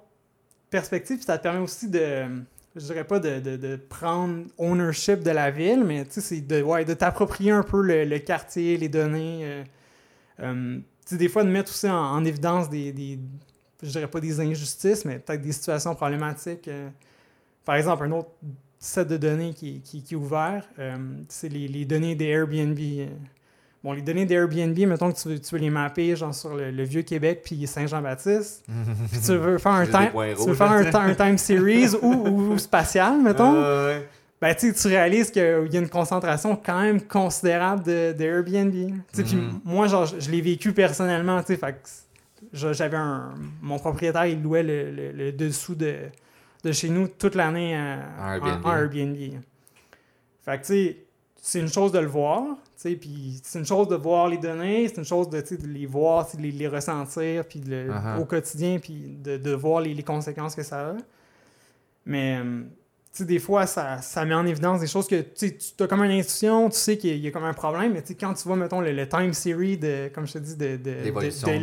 perspective, 0.68 1.22
ça 1.22 1.38
te 1.38 1.44
permet 1.44 1.60
aussi 1.60 1.88
de, 1.88 2.42
je 2.76 2.84
dirais 2.84 3.04
pas 3.04 3.20
de, 3.20 3.38
de, 3.56 3.76
prendre 3.76 4.44
ownership 4.58 5.20
de 5.20 5.30
la 5.30 5.50
ville, 5.50 5.84
mais 5.84 6.04
tu 6.04 6.14
sais, 6.14 6.20
c'est 6.20 6.40
de, 6.40 6.60
ouais, 6.60 6.84
de 6.84 6.92
t'approprier 6.92 7.52
un 7.52 7.62
peu 7.62 7.80
le, 7.80 8.18
quartier, 8.18 8.76
les 8.76 8.88
données. 8.88 9.64
euh. 10.40 10.78
Tu 11.06 11.14
sais, 11.14 11.16
des 11.16 11.28
fois, 11.28 11.42
de 11.42 11.48
mettre 11.48 11.70
aussi 11.70 11.88
en, 11.88 11.96
en 11.96 12.24
évidence 12.24 12.68
des, 12.68 12.92
des, 12.92 13.18
je 13.82 13.88
dirais 13.88 14.08
pas 14.08 14.20
des 14.20 14.40
injustices, 14.40 15.04
mais 15.04 15.18
peut-être 15.18 15.42
des 15.42 15.52
situations 15.52 15.94
problématiques. 15.94 16.68
par 17.64 17.76
exemple, 17.76 18.04
un 18.04 18.12
autre 18.12 18.30
set 18.80 19.06
de 19.08 19.16
données 19.18 19.52
qui, 19.54 19.80
qui, 19.82 20.02
qui 20.02 20.14
est 20.14 20.16
ouvert, 20.16 20.64
euh, 20.78 20.96
c'est 21.28 21.48
les, 21.50 21.68
les 21.68 21.84
données 21.84 22.14
des 22.14 22.26
Airbnb. 22.28 22.78
euh. 22.78 23.06
Bon, 23.84 23.92
les 23.92 24.02
données 24.02 24.26
des 24.26 24.34
Airbnb, 24.34 24.76
mettons 24.88 25.10
que 25.12 25.18
tu 25.18 25.28
veux, 25.28 25.38
tu 25.38 25.54
veux 25.54 25.60
les 25.60 25.70
mapper 25.70 26.14
genre 26.16 26.34
sur 26.34 26.54
le, 26.54 26.70
le 26.70 26.82
Vieux-Québec 26.82 27.42
puis 27.44 27.66
Saint-Jean-Baptiste, 27.66 28.64
puis 29.10 29.20
tu 29.20 29.36
veux 29.36 29.56
faire 29.58 29.72
un, 29.72 29.86
time, 29.86 30.10
tu 30.36 30.48
veux 30.48 30.54
faire 30.54 30.70
un, 30.72 31.14
time 31.14 31.38
series 31.38 31.94
ou, 32.02 32.06
ou, 32.06 32.52
ou 32.52 32.58
spatial, 32.58 33.20
mettons, 33.22 33.54
ouais. 33.54 34.06
ben, 34.40 34.54
tu 34.54 34.72
réalises 34.88 35.30
qu'il 35.30 35.42
y 35.72 35.76
a 35.76 35.80
une 35.80 35.88
concentration 35.88 36.56
quand 36.62 36.80
même 36.80 37.00
considérable 37.00 37.82
de, 37.84 38.12
de 38.12 38.24
Airbnb. 38.24 38.72
Tu 38.72 38.92
sais, 39.12 39.22
puis 39.24 39.36
Mhm. 39.36 39.60
moi, 39.64 39.86
genre, 39.88 40.04
je, 40.06 40.20
je 40.20 40.30
l'ai 40.30 40.40
vécu 40.42 40.72
personnellement, 40.72 41.40
tu 41.40 41.48
sais, 41.54 41.56
fait 41.56 41.72
que 41.72 41.78
je- 42.52 42.72
j'avais 42.74 42.96
un... 42.98 43.34
Mon 43.62 43.78
propriétaire, 43.78 44.26
il 44.26 44.42
louait 44.42 44.62
le, 44.62 44.90
le- 44.90 45.12
le 45.12 45.32
dessous 45.32 45.74
de, 45.74 45.94
de 46.64 46.72
chez 46.72 46.88
nous 46.90 47.08
toute 47.08 47.34
l'année 47.34 47.76
En 47.76 48.32
Airbnb. 48.34 48.66
en 48.66 48.76
Airbnb. 48.76 49.16
Fait 50.44 50.56
que, 50.60 50.66
tu 50.66 50.72
sais, 50.72 50.96
c'est 51.42 51.60
une 51.60 51.68
chose 51.68 51.92
de 51.92 51.98
le 51.98 52.06
voir, 52.06 52.42
tu 52.76 52.90
sais, 52.90 52.96
puis 52.96 53.40
c'est 53.42 53.58
une 53.58 53.64
chose 53.66 53.88
de 53.88 53.96
voir 53.96 54.28
les 54.28 54.36
données, 54.38 54.88
c'est 54.88 54.96
une 54.98 55.04
chose 55.04 55.28
de, 55.30 55.42
les 55.66 55.86
voir, 55.86 56.28
de 56.36 56.40
les, 56.42 56.50
les 56.50 56.68
ressentir, 56.68 57.44
puis 57.46 57.60
le- 57.60 57.88
Uh-huh. 57.88 58.20
au 58.20 58.24
quotidien, 58.26 58.78
puis 58.78 59.16
de, 59.22 59.36
de 59.38 59.52
voir 59.52 59.80
les, 59.80 59.94
les 59.94 60.02
conséquences 60.02 60.54
que 60.54 60.62
ça 60.62 60.90
a. 60.90 60.94
Mais, 62.06 62.38
euh, 62.42 62.62
tu 63.12 63.18
sais, 63.18 63.24
des 63.24 63.38
fois, 63.38 63.66
ça, 63.66 63.98
ça 64.02 64.24
met 64.24 64.34
en 64.34 64.46
évidence 64.46 64.80
des 64.80 64.86
choses 64.86 65.06
que, 65.08 65.20
tu 65.20 65.30
sais, 65.48 65.56
tu 65.76 65.82
as 65.82 65.86
comme 65.86 66.02
une 66.04 66.10
intuition, 66.12 66.68
tu 66.68 66.76
sais 66.76 66.96
qu'il 66.98 67.10
y, 67.10 67.12
a- 67.12 67.16
il 67.16 67.22
y 67.22 67.28
a 67.28 67.30
comme 67.30 67.44
un 67.44 67.54
problème, 67.54 67.92
mais 67.94 68.02
tu 68.02 68.08
sais, 68.08 68.14
quand 68.14 68.34
tu 68.34 68.44
vois, 68.46 68.56
mettons, 68.56 68.80
le, 68.80 68.92
le 68.92 69.08
time 69.08 69.32
series 69.32 69.76
de, 69.78 70.10
comme 70.14 70.26
je 70.26 70.34
te 70.34 70.38
dis, 70.38 70.56
de, 70.56 70.76
de, 70.76 70.90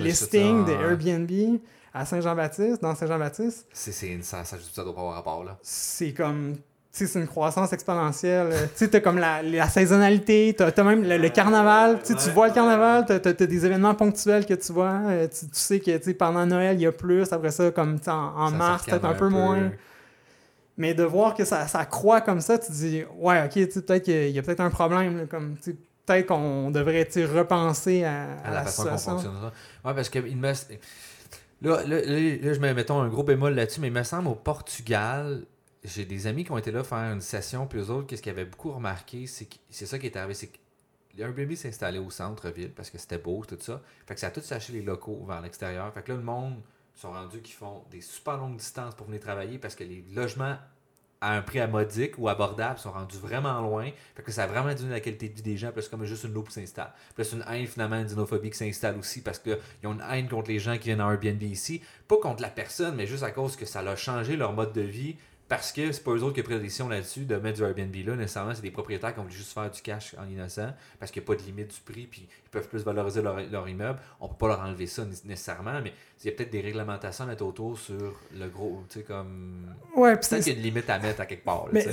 listing 0.04 0.66
de. 0.66 0.72
Airbnb 0.72 1.60
à 1.98 2.06
Saint-Jean-Baptiste, 2.06 2.82
dans 2.82 2.96
Saint-Jean-Baptiste, 2.96 3.66
C'est, 3.74 3.92
ça, 4.22 4.44
ça, 4.44 4.58
doit 4.84 4.94
pas 4.94 5.02
avoir 5.02 5.16
rapport, 5.16 5.44
là. 5.44 5.58
c'est 5.62 6.14
comme 6.14 6.56
tu 6.98 7.06
sais, 7.06 7.14
c'est 7.14 7.20
une 7.20 7.28
croissance 7.28 7.72
exponentielle. 7.74 8.48
Euh, 8.52 8.66
tu 8.66 8.86
sais, 8.86 8.88
t'as 8.88 9.02
comme 9.02 9.20
la, 9.20 9.44
la 9.44 9.70
saisonnalité, 9.70 10.56
t'as 10.58 10.72
as 10.76 10.84
même 10.84 11.04
le, 11.04 11.18
le 11.18 11.30
carnaval. 11.30 12.00
Tu 12.04 12.14
vois 12.32 12.48
le 12.48 12.54
carnaval, 12.56 13.06
t'as 13.06 13.20
as, 13.30 13.34
des 13.34 13.66
événements 13.68 13.94
ponctuels 13.94 14.48
que 14.48 14.56
tu 14.56 14.74
vois. 14.74 15.02
Euh, 15.06 15.28
tu, 15.28 15.46
tu 15.46 15.50
sais 15.52 15.80
que 15.80 16.12
pendant 16.14 16.46
Noël, 16.48 16.76
il 16.78 16.82
y 16.82 16.88
a 16.88 16.92
plus. 16.92 17.32
Après 17.32 17.52
ça, 17.52 17.70
comme 17.70 18.00
en, 18.08 18.12
en 18.12 18.50
Ça 18.50 18.56
mars, 18.56 18.86
peut-être 18.86 19.06
un, 19.06 19.14
peu, 19.14 19.30
moins. 19.30 19.72
Mais 20.78 20.96
de 20.96 21.04
voir 21.04 21.36
que 21.36 21.46
ça, 21.46 21.68
ça 21.68 21.86
croît 21.86 22.22
comme 22.22 22.42
ça, 22.42 22.58
tu 22.58 22.68
te 22.68 22.72
dis, 22.72 23.04
ouais, 23.18 23.44
ok, 23.46 23.54
peut-être 23.86 24.04
qu'il 24.04 24.30
y 24.32 24.40
a 24.40 24.42
peut-être 24.42 24.62
un 24.62 24.72
problème. 24.72 25.18
là, 25.20 25.26
comme, 25.26 25.56
peut-être 26.08 26.28
qu'on 26.28 26.72
devrait 26.72 27.08
repenser 27.26 28.06
à, 28.06 28.12
à 28.12 28.48
à 28.48 28.50
la, 28.50 28.56
la 28.56 28.64
façon 28.64 28.84
qu'on 28.84 28.98
situation. 28.98 29.12
fonctionne. 29.12 29.34
ça. 29.42 29.88
Ouais, 29.88 29.94
parce 29.94 30.10
que 30.10 30.20
il 30.20 30.38
me... 30.38 30.52
là, 31.62 31.84
je 31.86 32.60
mets, 32.60 32.92
un 32.92 33.08
gros 33.08 33.24
bémol 33.24 33.54
là-dessus, 33.54 33.82
mais 33.82 33.88
il 33.88 33.94
me 33.94 34.04
semble 34.04 34.28
au 34.28 34.36
Portugal, 34.36 35.46
j'ai 35.84 36.06
des 36.06 36.28
amis 36.28 36.44
qui 36.44 36.52
ont 36.52 36.58
été 36.58 36.72
là 36.72 36.84
faire 36.84 37.12
une 37.14 37.22
session, 37.22 37.68
puis 37.68 37.80
eux 37.80 37.90
autres, 37.90 38.08
qu'est-ce 38.08 38.22
qu'ils 38.22 38.32
avaient 38.32 38.46
beaucoup 38.46 38.72
remarqué, 38.72 39.28
c'est 39.28 39.46
que 39.46 39.56
c'est 39.70 39.86
ça 39.86 40.00
qui 40.00 40.08
est 40.08 40.16
arrivé, 40.16 40.34
c'est 40.34 40.48
que 40.48 40.58
Airbnb 41.20 41.54
s'est 41.56 41.70
installé 41.70 42.00
au 42.00 42.10
centre-ville 42.10 42.72
parce 42.72 42.90
que 42.90 42.98
c'était 42.98 43.18
beau, 43.18 43.44
tout 43.48 43.58
ça. 43.60 43.82
Fait 44.06 44.14
que 44.14 44.20
ça 44.20 44.28
a 44.28 44.32
tout 44.32 44.42
saché 44.42 44.74
les 44.74 44.82
locaux 44.82 45.26
vers 45.28 45.42
l'extérieur. 45.42 45.92
Fait 45.94 46.04
que 46.04 46.12
là, 46.12 46.18
le 46.18 46.24
monde 46.24 46.62
sont 46.94 47.12
rendus 47.12 47.42
qui 47.42 47.54
font 47.54 47.84
des 47.90 48.02
super 48.02 48.38
longues 48.38 48.58
distances 48.58 48.96
pour 48.96 49.08
venir 49.08 49.22
travailler 49.22 49.58
parce 49.58 49.76
que 49.76 49.84
les 49.84 50.04
logements 50.14 50.58
à 51.22 51.36
un 51.36 51.42
prix 51.42 51.60
à 51.60 51.68
modique 51.68 52.18
ou 52.18 52.30
abordable 52.30 52.80
sont 52.80 52.92
rendus 52.92 53.18
vraiment 53.18 53.62
loin. 53.62 53.90
Fait 54.16 54.24
que 54.24 54.32
ça 54.32 54.44
a 54.44 54.48
vraiment 54.48 54.74
diminué 54.74 54.96
la 54.96 55.00
qualité 55.00 55.30
de 55.30 55.36
vie 55.36 55.42
des 55.42 55.58
gens. 55.58 55.70
Puis 55.70 55.78
là, 55.78 55.82
c'est 55.82 55.90
comme 55.90 56.06
juste 56.06 56.24
une 56.24 56.34
loupe 56.34 56.52
s'installe. 56.52 56.94
C'est 57.18 57.34
une 57.34 57.46
haine 57.50 57.68
finalement, 57.68 57.98
une 57.98 58.06
xénophobie 58.06 58.52
qui 58.52 58.58
s'installe 58.58 58.98
aussi 58.98 59.22
parce 59.22 59.40
qu'ils 59.40 59.58
ont 59.86 59.94
une 59.94 60.04
haine 60.10 60.28
contre 60.28 60.50
les 60.50 60.60
gens 60.60 60.78
qui 60.78 60.86
viennent 60.86 61.02
en 61.02 61.12
Airbnb 61.12 61.42
ici. 61.44 61.82
Pas 62.08 62.18
contre 62.18 62.42
la 62.42 62.50
personne, 62.50 62.96
mais 62.96 63.08
juste 63.08 63.24
à 63.24 63.32
cause 63.32 63.56
que 63.56 63.66
ça 63.66 63.80
a 63.80 63.96
changé 63.96 64.36
leur 64.36 64.54
mode 64.54 64.74
de 64.74 64.82
vie. 64.82 65.16
Parce 65.48 65.72
que 65.72 65.94
c'est 65.94 66.04
pas 66.04 66.12
eux 66.12 66.24
autres 66.24 66.42
qui 66.42 66.82
ont 66.82 66.90
là-dessus 66.90 67.22
de 67.22 67.38
mettre 67.38 67.58
du 67.60 67.64
Airbnb 67.64 67.96
là. 68.06 68.16
Nécessairement, 68.18 68.54
c'est 68.54 68.62
des 68.62 68.72
propriétaires 68.72 69.14
qui 69.14 69.20
ont 69.22 69.24
voulu 69.24 69.36
juste 69.36 69.54
faire 69.54 69.72
du 69.72 69.82
cash 69.82 70.14
en 70.20 70.28
innocent 70.28 70.74
parce 71.00 71.10
qu'il 71.10 71.22
n'y 71.22 71.26
a 71.26 71.28
pas 71.28 71.42
de 71.42 71.44
limite 71.48 71.74
du 71.74 71.94
prix 71.94 72.06
puis 72.06 72.28
peuvent 72.60 72.68
plus 72.70 72.84
valoriser 72.84 73.22
leur, 73.22 73.38
leur 73.52 73.68
immeuble. 73.70 74.00
On 74.20 74.28
peut 74.28 74.36
pas 74.38 74.48
leur 74.48 74.62
enlever 74.62 74.88
ça 74.88 75.04
né- 75.06 75.12
nécessairement, 75.26 75.80
mais 75.84 75.94
il 76.24 76.26
y 76.26 76.30
a 76.30 76.36
peut-être 76.36 76.50
des 76.52 76.62
réglementations 76.62 77.26
à 77.26 77.28
mettre 77.28 77.46
autour 77.46 77.78
sur 77.78 78.14
le 78.38 78.48
gros, 78.50 78.84
tu 78.90 79.00
sais, 79.00 79.06
comme. 79.06 79.68
Ouais, 79.96 80.16
Peut-être 80.16 80.44
qu'il 80.44 80.54
y 80.54 80.56
a 80.56 80.58
une 80.60 80.64
limite 80.64 80.90
à 80.90 80.98
mettre 81.00 81.22
à 81.22 81.26
quelque 81.26 81.44
part. 81.46 81.66
là, 81.66 81.72
Mais 81.74 81.86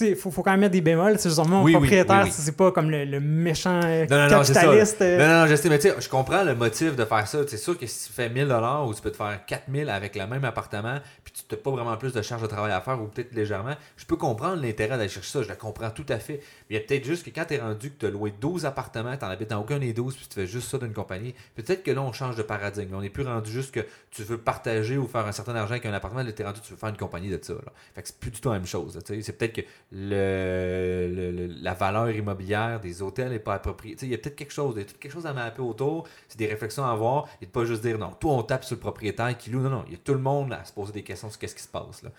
il 0.00 0.16
faut, 0.16 0.30
faut 0.30 0.42
quand 0.42 0.50
même 0.50 0.60
mettre 0.60 0.72
des 0.72 0.80
bémols. 0.80 1.18
C'est 1.18 1.36
mon 1.46 1.62
Oui, 1.62 1.72
propriétaire, 1.72 2.22
oui, 2.24 2.30
oui. 2.30 2.34
c'est 2.36 2.56
pas 2.56 2.72
comme 2.72 2.90
le, 2.90 3.04
le 3.04 3.20
méchant 3.20 3.80
euh, 3.84 4.06
Non, 4.10 4.16
non, 4.16 4.22
non, 4.24 4.42
capitaliste. 4.42 5.00
euh, 5.02 5.18
Non, 5.18 5.40
non, 5.42 5.46
je 5.50 5.54
sais, 5.56 5.68
mais 5.68 5.78
tu 5.78 5.88
sais, 5.88 5.94
je 6.00 6.08
comprends 6.08 6.42
le 6.44 6.54
motif 6.54 6.96
de 6.96 7.04
faire 7.04 7.26
ça. 7.26 7.38
C'est 7.46 7.56
sûr 7.56 7.78
que 7.78 7.86
si 7.86 8.08
tu 8.08 8.12
fais 8.12 8.28
1000 8.28 8.52
ou 8.86 8.94
tu 8.94 9.00
peux 9.02 9.10
te 9.12 9.16
faire 9.16 9.44
4000 9.46 9.88
avec 9.88 10.16
le 10.16 10.26
même 10.26 10.44
appartement, 10.44 10.98
puis 11.24 11.32
tu 11.32 11.42
n'as 11.54 11.60
pas 11.60 11.70
vraiment 11.70 11.96
plus 11.96 12.12
de 12.12 12.22
charge 12.22 12.42
de 12.42 12.46
travail 12.48 12.72
à 12.72 12.80
faire, 12.80 13.00
ou 13.00 13.06
peut-être 13.06 13.32
légèrement, 13.32 13.74
je 13.96 14.04
peux 14.06 14.16
comprendre 14.16 14.60
l'intérêt 14.62 14.96
d'aller 14.96 15.08
chercher 15.08 15.30
ça, 15.30 15.42
je 15.42 15.48
le 15.48 15.54
comprends 15.56 15.90
tout 15.90 16.06
à 16.08 16.18
fait. 16.18 16.40
Mais 16.68 16.76
il 16.76 16.76
y 16.76 16.78
a 16.78 16.80
peut-être 16.80 17.04
juste 17.04 17.24
que 17.24 17.30
quand 17.30 17.44
tu 17.46 17.54
es 17.54 17.58
rendu 17.60 17.90
que 17.90 17.98
tu 18.00 18.06
as 18.06 18.10
loué 18.10 18.32
12 18.40 18.66
appartements, 18.66 19.16
tu 19.16 19.24
n'en 19.24 19.30
habites 19.30 19.50
dans 19.50 19.60
aucun 19.60 19.78
des 19.78 19.92
12, 19.92 20.07
puis 20.16 20.26
tu 20.28 20.34
fais 20.34 20.46
juste 20.46 20.68
ça 20.68 20.78
d'une 20.78 20.92
compagnie, 20.92 21.34
peut-être 21.54 21.82
que 21.82 21.90
là, 21.90 22.02
on 22.02 22.12
change 22.12 22.36
de 22.36 22.42
paradigme. 22.42 22.94
On 22.94 23.00
n'est 23.00 23.10
plus 23.10 23.24
rendu 23.24 23.50
juste 23.50 23.72
que 23.72 23.80
tu 24.10 24.22
veux 24.22 24.38
partager 24.38 24.96
ou 24.96 25.06
faire 25.06 25.26
un 25.26 25.32
certain 25.32 25.54
argent 25.54 25.72
avec 25.72 25.86
un 25.86 25.92
appartement, 25.92 26.22
là, 26.22 26.32
tu 26.32 26.42
es 26.42 26.44
rendu 26.44 26.60
tu 26.60 26.72
veux 26.72 26.78
faire 26.78 26.88
une 26.88 26.96
compagnie 26.96 27.30
de 27.30 27.38
ça. 27.42 27.54
Là. 27.54 27.72
Fait 27.94 28.02
que 28.02 28.08
c'est 28.08 28.18
plus 28.18 28.30
du 28.30 28.40
tout 28.40 28.48
la 28.48 28.56
même 28.56 28.66
chose. 28.66 28.98
C'est 29.04 29.38
peut-être 29.38 29.54
que 29.54 29.62
le, 29.92 31.48
la 31.60 31.74
valeur 31.74 32.10
immobilière 32.10 32.80
des 32.80 33.02
hôtels 33.02 33.30
n'est 33.30 33.38
pas 33.38 33.54
appropriée. 33.54 33.96
Il 34.02 34.08
y 34.08 34.14
a 34.14 34.18
peut-être 34.18 34.36
quelque 34.36 34.52
chose, 34.52 34.74
il 34.76 34.82
y 34.82 34.82
a 34.82 34.86
quelque 34.86 35.12
chose 35.12 35.26
à 35.26 35.32
mapper 35.32 35.62
autour, 35.62 36.06
c'est 36.28 36.38
des 36.38 36.46
réflexions 36.46 36.84
à 36.84 36.90
avoir, 36.90 37.26
et 37.40 37.46
de 37.46 37.50
pas 37.50 37.64
juste 37.64 37.82
dire 37.82 37.98
non, 37.98 38.10
toi 38.18 38.32
on 38.32 38.42
tape 38.42 38.64
sur 38.64 38.76
le 38.76 38.80
propriétaire 38.80 39.36
qui 39.36 39.50
loue. 39.50 39.60
Non, 39.60 39.70
non, 39.70 39.84
il 39.86 39.92
y 39.92 39.96
a 39.96 39.98
tout 40.02 40.14
le 40.14 40.20
monde 40.20 40.52
à 40.52 40.64
se 40.64 40.72
poser 40.72 40.92
des 40.92 41.02
questions 41.02 41.30
sur 41.30 41.38
qu'est-ce 41.38 41.54
qui 41.54 41.62
se 41.62 41.68
passe. 41.68 42.02
Là. 42.02 42.10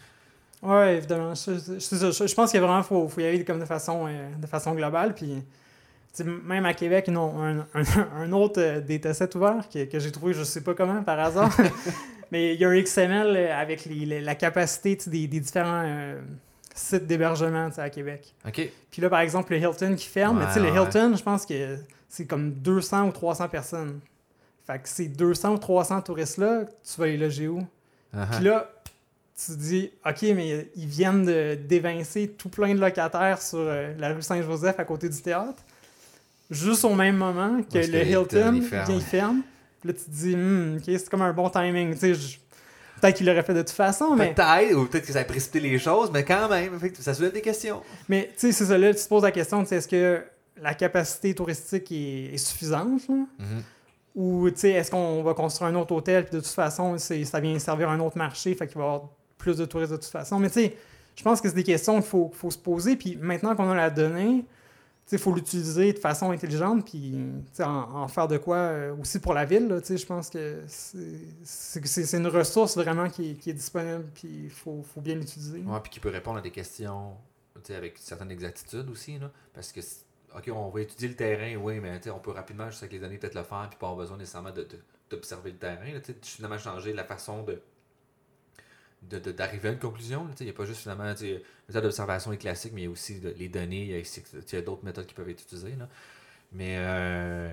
Oui, 0.61 0.87
évidemment. 0.87 1.33
Je, 1.35 1.57
je, 1.57 2.35
pense 2.35 2.51
qu'il 2.51 2.61
faut, 2.83 3.07
faut, 3.07 3.21
y 3.21 3.25
aller 3.25 3.45
comme 3.45 3.59
de 3.59 3.65
façon, 3.65 4.07
euh, 4.07 4.29
de 4.35 4.47
façon 4.47 4.73
globale. 4.75 5.13
Puis, 5.13 5.41
même 6.25 6.65
à 6.65 6.73
Québec, 6.73 7.05
ils 7.07 7.17
ont 7.17 7.41
un, 7.43 7.65
un, 8.15 8.31
autre 8.31 8.61
euh, 8.61 8.81
dataset 8.81 9.35
ouvert 9.35 9.67
que, 9.71 9.85
que 9.85 9.99
j'ai 9.99 10.11
trouvé, 10.11 10.33
je 10.33 10.43
sais 10.43 10.61
pas 10.61 10.73
comment, 10.73 11.03
par 11.03 11.19
hasard. 11.19 11.55
Mais 12.31 12.53
il 12.53 12.59
y 12.59 12.65
a 12.65 12.69
un 12.69 12.81
XML 12.81 13.35
euh, 13.35 13.55
avec 13.55 13.85
les, 13.85 14.21
la 14.21 14.35
capacité 14.35 14.97
des, 15.07 15.27
des, 15.27 15.39
différents 15.39 16.15
sites 16.75 17.07
d'hébergement 17.07 17.69
à 17.77 17.89
Québec. 17.89 18.33
Puis 18.91 19.01
là, 19.01 19.09
par 19.09 19.19
exemple, 19.19 19.53
le 19.53 19.59
Hilton 19.59 19.95
qui 19.95 20.07
ferme. 20.07 20.39
mais 20.39 20.61
le 20.61 20.69
Hilton, 20.69 21.15
je 21.15 21.23
pense 21.23 21.45
que 21.45 21.77
c'est 22.07 22.25
comme 22.25 22.51
200 22.51 23.07
ou 23.07 23.11
300 23.11 23.47
personnes. 23.49 23.99
Fait 24.65 24.79
que 24.79 24.89
ces 24.89 25.07
200 25.07 25.53
ou 25.53 25.57
300 25.57 26.01
touristes-là, 26.01 26.65
tu 26.65 26.99
vas 26.99 27.07
les 27.07 27.17
loger 27.17 27.47
où? 27.47 27.61
Uh-huh. 28.15 28.29
Puis 28.31 28.45
là, 28.45 28.69
tu 29.35 29.53
te 29.53 29.57
dis, 29.57 29.91
OK, 30.05 30.21
mais 30.35 30.69
ils 30.75 30.85
viennent 30.87 31.25
d'évincer 31.67 32.29
tout 32.37 32.49
plein 32.49 32.75
de 32.75 32.79
locataires 32.79 33.41
sur 33.41 33.59
euh, 33.59 33.93
la 33.97 34.13
rue 34.13 34.21
Saint-Joseph 34.21 34.79
à 34.79 34.83
côté 34.83 35.07
du 35.07 35.21
théâtre, 35.21 35.63
juste 36.49 36.85
au 36.85 36.95
même 36.95 37.15
moment 37.15 37.61
que 37.63 37.77
le 37.77 38.05
Hilton 38.05 38.59
vient 38.59 38.99
ferme. 38.99 39.41
Puis 39.79 39.89
là, 39.89 39.93
tu 39.93 40.05
te 40.05 40.11
dis, 40.11 40.35
hmm, 40.35 40.77
OK, 40.77 40.83
c'est 40.85 41.09
comme 41.09 41.21
un 41.21 41.33
bon 41.33 41.49
timing. 41.49 41.95
Peut-être 41.95 43.15
qu'il 43.15 43.25
l'aurait 43.25 43.43
fait 43.43 43.53
de 43.53 43.61
toute 43.61 43.69
façon, 43.69 44.15
mais. 44.15 44.33
Peut-être, 44.33 44.75
ou 44.75 44.85
peut-être 44.85 45.05
que 45.05 45.13
ça 45.13 45.19
a 45.19 45.23
précipité 45.23 45.61
les 45.61 45.79
choses, 45.79 46.11
mais 46.11 46.25
quand 46.25 46.49
même, 46.49 46.77
ça 46.99 47.13
soulève 47.13 47.31
des 47.31 47.41
questions. 47.41 47.81
Mais 48.09 48.29
tu 48.33 48.47
sais, 48.47 48.51
c'est 48.51 48.65
ça, 48.65 48.77
là, 48.77 48.93
tu 48.93 49.01
te 49.01 49.07
poses 49.07 49.23
la 49.23 49.31
question, 49.31 49.63
est-ce 49.63 49.87
que 49.87 50.21
la 50.61 50.73
capacité 50.73 51.33
touristique 51.33 51.89
est, 51.91 52.37
suffisante? 52.37 53.07
Là? 53.07 53.15
Mm-hmm. 53.15 53.61
Ou 54.15 54.47
est-ce 54.49 54.91
qu'on 54.91 55.23
va 55.23 55.33
construire 55.33 55.71
un 55.71 55.75
autre 55.75 55.93
hôtel, 55.93 56.25
puis 56.25 56.35
de 56.35 56.41
toute 56.41 56.51
façon, 56.51 56.97
ça 56.97 57.39
vient 57.39 57.57
servir 57.57 57.89
un 57.89 57.99
autre 58.01 58.17
marché, 58.17 58.53
fait 58.53 58.67
qu'il 58.67 58.77
va 58.77 58.83
y 58.83 58.87
avoir 58.87 59.09
plus 59.37 59.55
de 59.55 59.65
touristes 59.65 59.91
de 59.91 59.97
toute 59.97 60.05
façon. 60.05 60.39
Mais 60.39 60.49
tu 60.49 60.55
sais, 60.55 60.75
je 61.15 61.23
pense 61.23 61.39
que 61.39 61.47
c'est 61.47 61.55
des 61.55 61.63
questions 61.63 61.95
qu'il 61.95 62.09
faut, 62.09 62.29
faut, 62.33 62.51
se 62.51 62.57
poser. 62.57 62.97
Puis 62.97 63.17
maintenant 63.21 63.55
qu'on 63.55 63.69
a 63.69 63.75
la 63.75 63.89
donnée, 63.89 64.43
il 65.11 65.19
faut 65.19 65.33
l'utiliser 65.33 65.93
de 65.93 65.99
façon 65.99 66.31
intelligente, 66.31 66.85
puis 66.85 67.15
en, 67.59 67.63
en, 67.65 68.07
faire 68.07 68.27
de 68.27 68.37
quoi 68.37 68.57
euh, 68.57 68.95
aussi 68.95 69.19
pour 69.19 69.33
la 69.33 69.45
ville. 69.45 69.81
Je 69.87 70.05
pense 70.05 70.29
que 70.29 70.63
c'est 70.67 72.17
une 72.17 72.27
ressource 72.27 72.77
vraiment 72.77 73.09
qui, 73.09 73.35
qui 73.35 73.49
est 73.49 73.53
disponible, 73.53 74.05
puis 74.13 74.43
il 74.45 74.49
faut, 74.49 74.83
faut, 74.83 75.01
bien 75.01 75.15
l'utiliser. 75.15 75.63
Oui, 75.65 75.79
puis 75.81 75.91
qui 75.91 75.99
peut 75.99 76.09
répondre 76.09 76.37
à 76.37 76.41
des 76.41 76.51
questions 76.51 77.15
avec 77.69 77.97
certaines 77.97 78.31
exactitudes 78.31 78.89
aussi. 78.89 79.19
Là, 79.19 79.31
parce 79.53 79.71
que, 79.71 79.81
OK, 80.35 80.49
on 80.53 80.69
va 80.69 80.81
étudier 80.81 81.09
le 81.09 81.15
terrain, 81.15 81.55
oui, 81.57 81.79
mais 81.79 81.99
on 82.09 82.19
peut 82.19 82.31
rapidement, 82.31 82.69
juste 82.69 82.83
avec 82.83 82.93
les 82.93 82.99
données, 82.99 83.17
peut-être 83.17 83.35
le 83.35 83.43
faire, 83.43 83.67
puis 83.69 83.77
pas 83.79 83.87
avoir 83.87 83.97
besoin 83.97 84.17
nécessairement 84.17 84.53
d'observer 85.09 85.51
le 85.51 85.57
terrain. 85.57 85.91
Là, 85.91 85.99
finalement, 86.21 86.57
changer 86.57 86.93
la 86.93 87.03
façon 87.03 87.43
de 87.43 87.61
d'arriver 89.01 89.69
à 89.69 89.71
une 89.71 89.79
conclusion. 89.79 90.27
Il 90.39 90.43
n'y 90.43 90.49
a 90.49 90.53
pas 90.53 90.65
juste 90.65 90.81
finalement, 90.81 91.03
la 91.03 91.13
méthode 91.13 91.83
d'observation 91.83 92.31
est 92.33 92.37
classique, 92.37 92.73
mais 92.73 92.81
il 92.81 92.85
y 92.85 92.87
a 92.87 92.91
aussi 92.91 93.21
les 93.37 93.49
données, 93.49 93.83
il 93.83 94.53
y 94.53 94.55
a, 94.55 94.61
d'autres 94.61 94.83
méthodes 94.83 95.05
qui 95.05 95.13
peuvent 95.13 95.29
être 95.29 95.41
utilisées. 95.41 95.75
Là. 95.77 95.87
Mais 96.51 96.75
euh, 96.79 97.51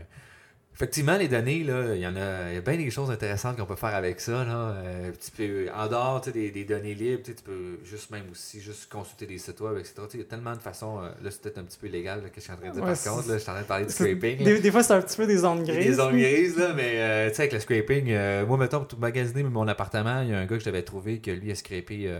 Effectivement, 0.76 1.16
les 1.16 1.26
données, 1.26 1.64
là, 1.64 1.94
il 1.94 2.02
y 2.02 2.06
en 2.06 2.16
a, 2.16 2.50
il 2.50 2.54
y 2.56 2.58
a 2.58 2.60
bien 2.60 2.76
des 2.76 2.90
choses 2.90 3.10
intéressantes 3.10 3.56
qu'on 3.56 3.64
peut 3.64 3.76
faire 3.76 3.94
avec 3.94 4.20
ça. 4.20 4.44
Là. 4.44 4.74
Euh, 4.76 5.10
tu 5.18 5.30
peux, 5.30 5.70
en 5.74 5.86
dehors 5.86 6.20
des, 6.20 6.50
des, 6.50 6.64
données 6.64 6.92
libres, 6.92 7.22
tu 7.24 7.32
peux 7.32 7.78
juste 7.82 8.10
même 8.10 8.24
aussi 8.30 8.60
juste 8.60 8.92
consulter 8.92 9.24
des 9.24 9.38
sites 9.38 9.58
web, 9.60 9.78
etc. 9.78 9.94
Il 10.12 10.20
y 10.20 10.22
a 10.22 10.26
tellement 10.26 10.52
de 10.52 10.60
façons. 10.60 10.98
Euh, 10.98 11.08
là, 11.22 11.30
c'est 11.30 11.40
peut-être 11.40 11.56
un 11.56 11.62
petit 11.62 11.78
peu 11.78 11.86
illégal 11.86 12.24
que 12.24 12.28
je 12.36 12.40
suis 12.42 12.52
en 12.52 12.56
train 12.56 12.68
de 12.68 12.74
dire 12.74 12.84
par 12.84 13.02
contre. 13.02 13.26
Là, 13.26 13.38
je 13.38 13.42
suis 13.42 13.50
en 13.50 13.54
train 13.54 13.62
de 13.62 13.66
parler 13.66 13.86
de 13.86 13.90
scraping. 13.90 14.44
Des, 14.44 14.70
fois, 14.70 14.82
c'est 14.82 14.92
un 14.92 15.00
petit 15.00 15.16
peu 15.16 15.26
des 15.26 15.38
zones 15.38 15.64
grises. 15.64 15.86
Des 15.86 15.94
zones 15.94 16.18
grises, 16.18 16.58
là, 16.58 16.74
mais 16.76 16.92
euh, 16.96 17.30
tu 17.30 17.36
sais, 17.36 17.42
avec 17.44 17.54
le 17.54 17.60
scraping, 17.60 18.44
moi, 18.46 18.58
mettons, 18.58 18.80
pour 18.80 18.88
tout 18.88 18.98
magasiner 18.98 19.44
mon 19.44 19.66
appartement, 19.68 20.20
il 20.20 20.28
y 20.28 20.34
a 20.34 20.38
un 20.40 20.44
gars 20.44 20.58
que 20.58 20.60
je 20.60 20.66
devais 20.66 20.82
trouvé 20.82 21.20
que 21.20 21.30
lui 21.30 21.50
a 21.52 21.54
scrapé 21.54 22.14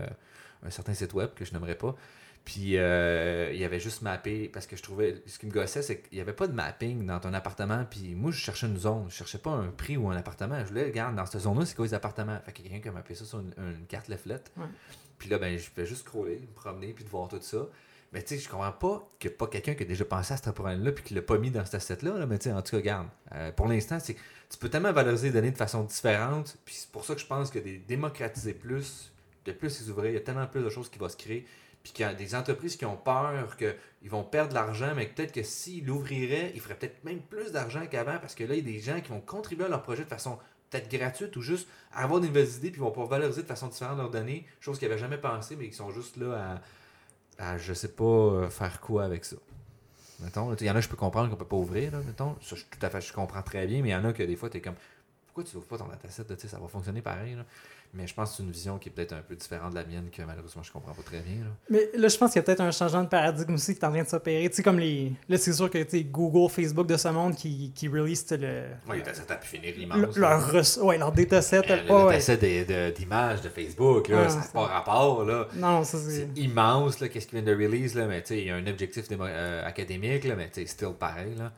un 0.63 0.69
certain 0.69 0.93
site 0.93 1.13
web 1.13 1.31
que 1.35 1.45
je 1.45 1.53
n'aimerais 1.53 1.75
pas. 1.75 1.95
Puis 2.47 2.77
euh, 2.77 3.51
il 3.51 3.59
y 3.59 3.65
avait 3.65 3.81
juste 3.81 4.01
mappé, 4.03 4.47
parce 4.47 4.67
que 4.67 4.77
je 4.77 4.81
trouvais, 4.81 5.21
ce 5.25 5.37
qui 5.37 5.47
me 5.47 5.51
gossait, 5.51 5.81
c'est 5.81 5.99
qu'il 5.99 6.15
n'y 6.15 6.21
avait 6.21 6.31
pas 6.31 6.47
de 6.47 6.53
mapping 6.53 7.05
dans 7.05 7.19
ton 7.19 7.33
appartement. 7.33 7.83
Puis 7.89 8.15
moi, 8.15 8.31
je 8.31 8.37
cherchais 8.37 8.67
une 8.67 8.77
zone. 8.77 9.07
Je 9.09 9.15
cherchais 9.15 9.37
pas 9.37 9.49
un 9.49 9.67
prix 9.67 9.97
ou 9.97 10.09
un 10.09 10.15
appartement. 10.15 10.57
Je 10.61 10.69
voulais, 10.69 10.85
regarde, 10.85 11.13
dans 11.17 11.25
cette 11.25 11.41
zone-là, 11.41 11.65
c'est 11.65 11.75
quoi 11.75 11.85
les 11.85 11.93
appartements? 11.93 12.39
Fait 12.45 12.53
qu'il 12.53 12.65
y 12.65 12.69
a 12.69 12.71
quelqu'un 12.71 12.83
qui 12.83 12.87
a 12.87 12.91
mappé 12.93 13.15
ça 13.15 13.25
sur 13.25 13.39
une, 13.39 13.85
carte 13.89 14.07
leaflet. 14.07 14.39
Puis 15.17 15.29
là, 15.29 15.39
ben, 15.39 15.57
je 15.57 15.69
fais 15.69 15.85
juste 15.85 16.03
scroller, 16.05 16.39
me 16.39 16.55
promener, 16.55 16.93
puis 16.93 17.03
de 17.03 17.09
voir 17.09 17.27
tout 17.27 17.41
ça. 17.41 17.67
Mais 18.13 18.23
tu 18.23 18.35
sais, 18.35 18.41
je 18.41 18.47
comprends 18.47 18.71
pas 18.71 19.11
qu'il 19.19 19.29
n'y 19.29 19.35
a 19.35 19.37
pas 19.39 19.47
quelqu'un 19.47 19.73
qui 19.73 19.83
a 19.83 19.85
déjà 19.85 20.05
pensé 20.05 20.33
à 20.33 20.37
ce 20.37 20.49
problème-là 20.49 20.93
puis 20.93 21.03
qui 21.03 21.13
l'a 21.13 21.21
pas 21.21 21.37
mis 21.37 21.51
dans 21.51 21.65
cet 21.65 21.75
asset-là. 21.75 22.25
Mais 22.27 22.37
tu 22.39 22.45
sais, 22.45 22.53
en 22.53 22.61
tout 22.61 22.71
cas, 22.71 22.77
regarde, 22.77 23.07
euh, 23.33 23.51
pour 23.51 23.67
l'instant, 23.67 23.99
c'est 23.99 24.15
tu 24.49 24.57
peux 24.57 24.69
tellement 24.69 24.93
valoriser 24.93 25.27
les 25.27 25.33
données 25.33 25.51
de 25.51 25.57
façon 25.57 25.83
différente. 25.83 26.57
Puis 26.63 26.75
c'est 26.75 26.91
pour 26.91 27.03
ça 27.03 27.13
que 27.15 27.19
je 27.19 27.25
pense 27.25 27.51
que 27.51 27.59
des 27.59 27.77
démocratiser 27.77 28.53
plus, 28.53 29.11
de 29.47 29.53
plus 29.53 29.81
les 29.81 29.89
ouvrir, 29.89 30.11
il 30.11 30.13
y 30.13 30.17
a 30.17 30.21
tellement 30.21 30.47
plus 30.47 30.63
de 30.63 30.69
choses 30.69 30.89
qui 30.89 30.99
vont 30.99 31.09
se 31.09 31.17
créer 31.17 31.45
puis 31.83 31.93
qu'il 31.93 32.05
y 32.05 32.09
a 32.09 32.13
des 32.13 32.35
entreprises 32.35 32.75
qui 32.75 32.85
ont 32.85 32.97
peur 32.97 33.55
qu'ils 33.55 34.09
vont 34.09 34.23
perdre 34.23 34.49
de 34.49 34.55
l'argent, 34.55 34.91
mais 34.95 35.05
peut-être 35.05 35.31
que 35.31 35.43
s'ils 35.43 35.85
l'ouvriraient, 35.85 36.51
ils 36.53 36.59
feraient 36.59 36.75
peut-être 36.75 37.03
même 37.05 37.21
plus 37.21 37.53
d'argent 37.53 37.85
qu'avant 37.89 38.17
parce 38.19 38.35
que 38.35 38.43
là, 38.43 38.55
il 38.55 38.57
y 38.57 38.69
a 38.69 38.73
des 38.73 38.79
gens 38.79 38.99
qui 38.99 39.09
vont 39.09 39.21
contribuer 39.21 39.65
à 39.65 39.69
leur 39.69 39.83
projet 39.83 40.03
de 40.03 40.09
façon 40.09 40.37
peut-être 40.69 40.89
gratuite 40.89 41.35
ou 41.37 41.41
juste 41.41 41.67
avoir 41.93 42.19
des 42.19 42.27
nouvelles 42.27 42.55
idées 42.57 42.71
puis 42.71 42.81
vont 42.81 42.91
pouvoir 42.91 43.07
valoriser 43.07 43.41
de 43.41 43.47
façon 43.47 43.67
différente 43.67 43.97
leurs 43.97 44.09
données, 44.09 44.45
chose 44.59 44.79
qu'ils 44.79 44.89
n'avaient 44.89 44.99
jamais 44.99 45.17
pensé, 45.17 45.55
mais 45.55 45.69
qui 45.69 45.75
sont 45.75 45.91
juste 45.91 46.17
là 46.17 46.59
à, 47.39 47.51
à 47.53 47.57
je 47.57 47.73
sais 47.73 47.93
pas, 47.93 48.03
euh, 48.03 48.49
faire 48.49 48.81
quoi 48.81 49.05
avec 49.05 49.23
ça. 49.23 49.37
Mettons, 50.19 50.53
il 50.55 50.65
y 50.65 50.69
en 50.69 50.75
a, 50.75 50.81
je 50.81 50.89
peux 50.89 50.97
comprendre 50.97 51.29
qu'on 51.29 51.35
peut 51.35 51.45
pas 51.45 51.55
ouvrir, 51.55 51.91
mettons. 52.05 52.35
Ça, 52.41 52.55
je, 52.55 52.63
tout 52.65 52.85
à 52.85 52.89
fait, 52.89 53.01
je 53.01 53.13
comprends 53.13 53.43
très 53.43 53.67
bien, 53.67 53.81
mais 53.81 53.89
il 53.89 53.91
y 53.91 53.95
en 53.95 54.03
a 54.03 54.13
que 54.13 54.23
des 54.23 54.35
fois, 54.35 54.49
tu 54.49 54.57
es 54.57 54.61
comme, 54.61 54.75
pourquoi 55.27 55.43
tu 55.43 55.55
n'ouvres 55.55 55.67
pas 55.67 55.77
ton 55.77 55.87
dataset, 55.87 56.47
ça 56.47 56.59
va 56.59 56.67
fonctionner 56.67 57.01
pareil. 57.01 57.35
Là? 57.35 57.45
Mais 57.97 58.05
je 58.05 58.13
pense 58.13 58.29
que 58.29 58.37
c'est 58.37 58.43
une 58.43 58.51
vision 58.51 58.77
qui 58.77 58.89
est 58.89 58.91
peut-être 58.91 59.13
un 59.13 59.21
peu 59.27 59.35
différente 59.35 59.71
de 59.71 59.75
la 59.75 59.83
mienne 59.83 60.09
que 60.15 60.21
malheureusement 60.21 60.61
je 60.61 60.71
comprends 60.71 60.93
pas 60.93 61.01
très 61.01 61.19
bien. 61.19 61.37
Mais 61.69 61.89
là, 61.95 62.07
je 62.07 62.17
pense 62.17 62.31
qu'il 62.31 62.39
y 62.39 62.43
a 62.43 62.43
peut-être 62.43 62.61
un 62.61 62.69
changement 62.71 63.03
de 63.03 63.09
paradigme 63.09 63.55
aussi 63.55 63.73
qui 63.73 63.81
est 63.81 63.85
en 63.85 63.91
train 63.91 64.03
de 64.03 64.07
s'opérer. 64.07 64.47
Tu 64.49 64.57
sais, 64.57 64.63
comme 64.63 64.77
les. 64.77 65.13
Là, 65.27 65.37
c'est 65.37 65.53
sûr 65.53 65.69
que 65.69 65.81
tu 65.81 66.03
Google, 66.03 66.51
Facebook 66.51 66.85
de 66.85 66.95
ce 66.95 67.07
monde 67.07 67.35
qui, 67.35 67.71
qui 67.73 67.87
release 67.87 68.29
le. 68.31 68.65
Oui, 68.87 68.97
ça 69.03 69.35
pu 69.35 69.47
finir 69.47 69.73
l'image. 69.75 70.15
Leur, 70.15 70.51
re... 70.51 70.83
ouais, 70.83 70.97
leur 70.97 71.11
dataset. 71.11 71.61
Le, 71.67 71.75
le 71.75 72.11
dataset 72.11 72.91
d'images 72.91 73.41
de, 73.41 73.49
Facebook, 73.49 74.09
là, 74.09 74.29
ça 74.29 74.39
n'a 74.39 74.45
pas 74.45 74.65
rapport. 74.65 75.25
Là. 75.25 75.47
Non, 75.55 75.83
ça 75.83 75.97
c'est. 75.97 76.27
immense, 76.35 76.97
qu'est-ce 76.97 77.27
qu'ils 77.27 77.41
viennent 77.41 77.57
de 77.57 77.63
release, 77.63 77.95
là, 77.95 78.05
mais 78.05 78.21
tu 78.21 78.29
sais, 78.29 78.39
il 78.39 78.47
y 78.47 78.51
a 78.51 78.55
un 78.55 78.67
objectif 78.67 79.05
euh, 79.11 79.65
académique, 79.65 80.23
là, 80.23 80.35
mais 80.35 80.49
tu 80.49 80.61
sais, 80.61 80.67
still 80.67 80.93
pareil. 80.99 81.33
Là. 81.35 81.51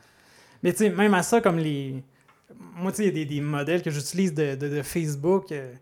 Mais 0.62 0.72
tu 0.72 0.78
sais, 0.78 0.90
même 0.90 1.14
à 1.14 1.22
ça, 1.22 1.40
comme 1.40 1.58
les. 1.58 2.02
Moi, 2.76 2.92
tu 2.92 2.98
sais, 2.98 3.02
il 3.04 3.06
y 3.06 3.10
a 3.10 3.12
des, 3.12 3.24
des, 3.24 3.40
modèles 3.40 3.82
que 3.82 3.90
j'utilise 3.90 4.34
de, 4.34 4.54
de, 4.54 4.68
de, 4.68 4.82
Facebook. 4.82 5.52
Euh, 5.52 5.72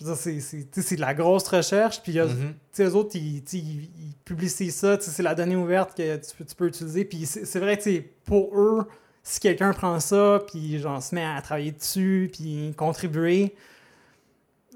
je 0.00 0.06
veux 0.06 0.14
dire, 0.14 0.42
c'est 0.72 0.96
de 0.96 1.00
la 1.00 1.14
grosse 1.14 1.46
recherche. 1.48 2.02
Puis, 2.02 2.18
mm 2.18 2.54
eux 2.80 2.94
autres, 2.94 3.16
ils, 3.16 3.42
ils, 3.52 4.14
publicient 4.24 4.70
ça. 4.70 4.96
C'est 4.98 5.22
la 5.22 5.34
donnée 5.34 5.56
ouverte 5.56 5.94
que 5.94 6.16
tu, 6.16 6.44
tu 6.44 6.54
peux 6.54 6.68
utiliser. 6.68 7.04
Puis, 7.04 7.26
c'est 7.26 7.58
vrai, 7.58 7.78
pour 8.24 8.58
eux, 8.58 8.86
si 9.22 9.40
quelqu'un 9.40 9.72
prend 9.72 10.00
ça, 10.00 10.40
puis 10.46 10.78
genre, 10.78 11.02
se 11.02 11.14
met 11.14 11.24
à 11.24 11.40
travailler 11.42 11.72
dessus, 11.72 12.30
puis 12.32 12.72
contribuer, 12.76 13.54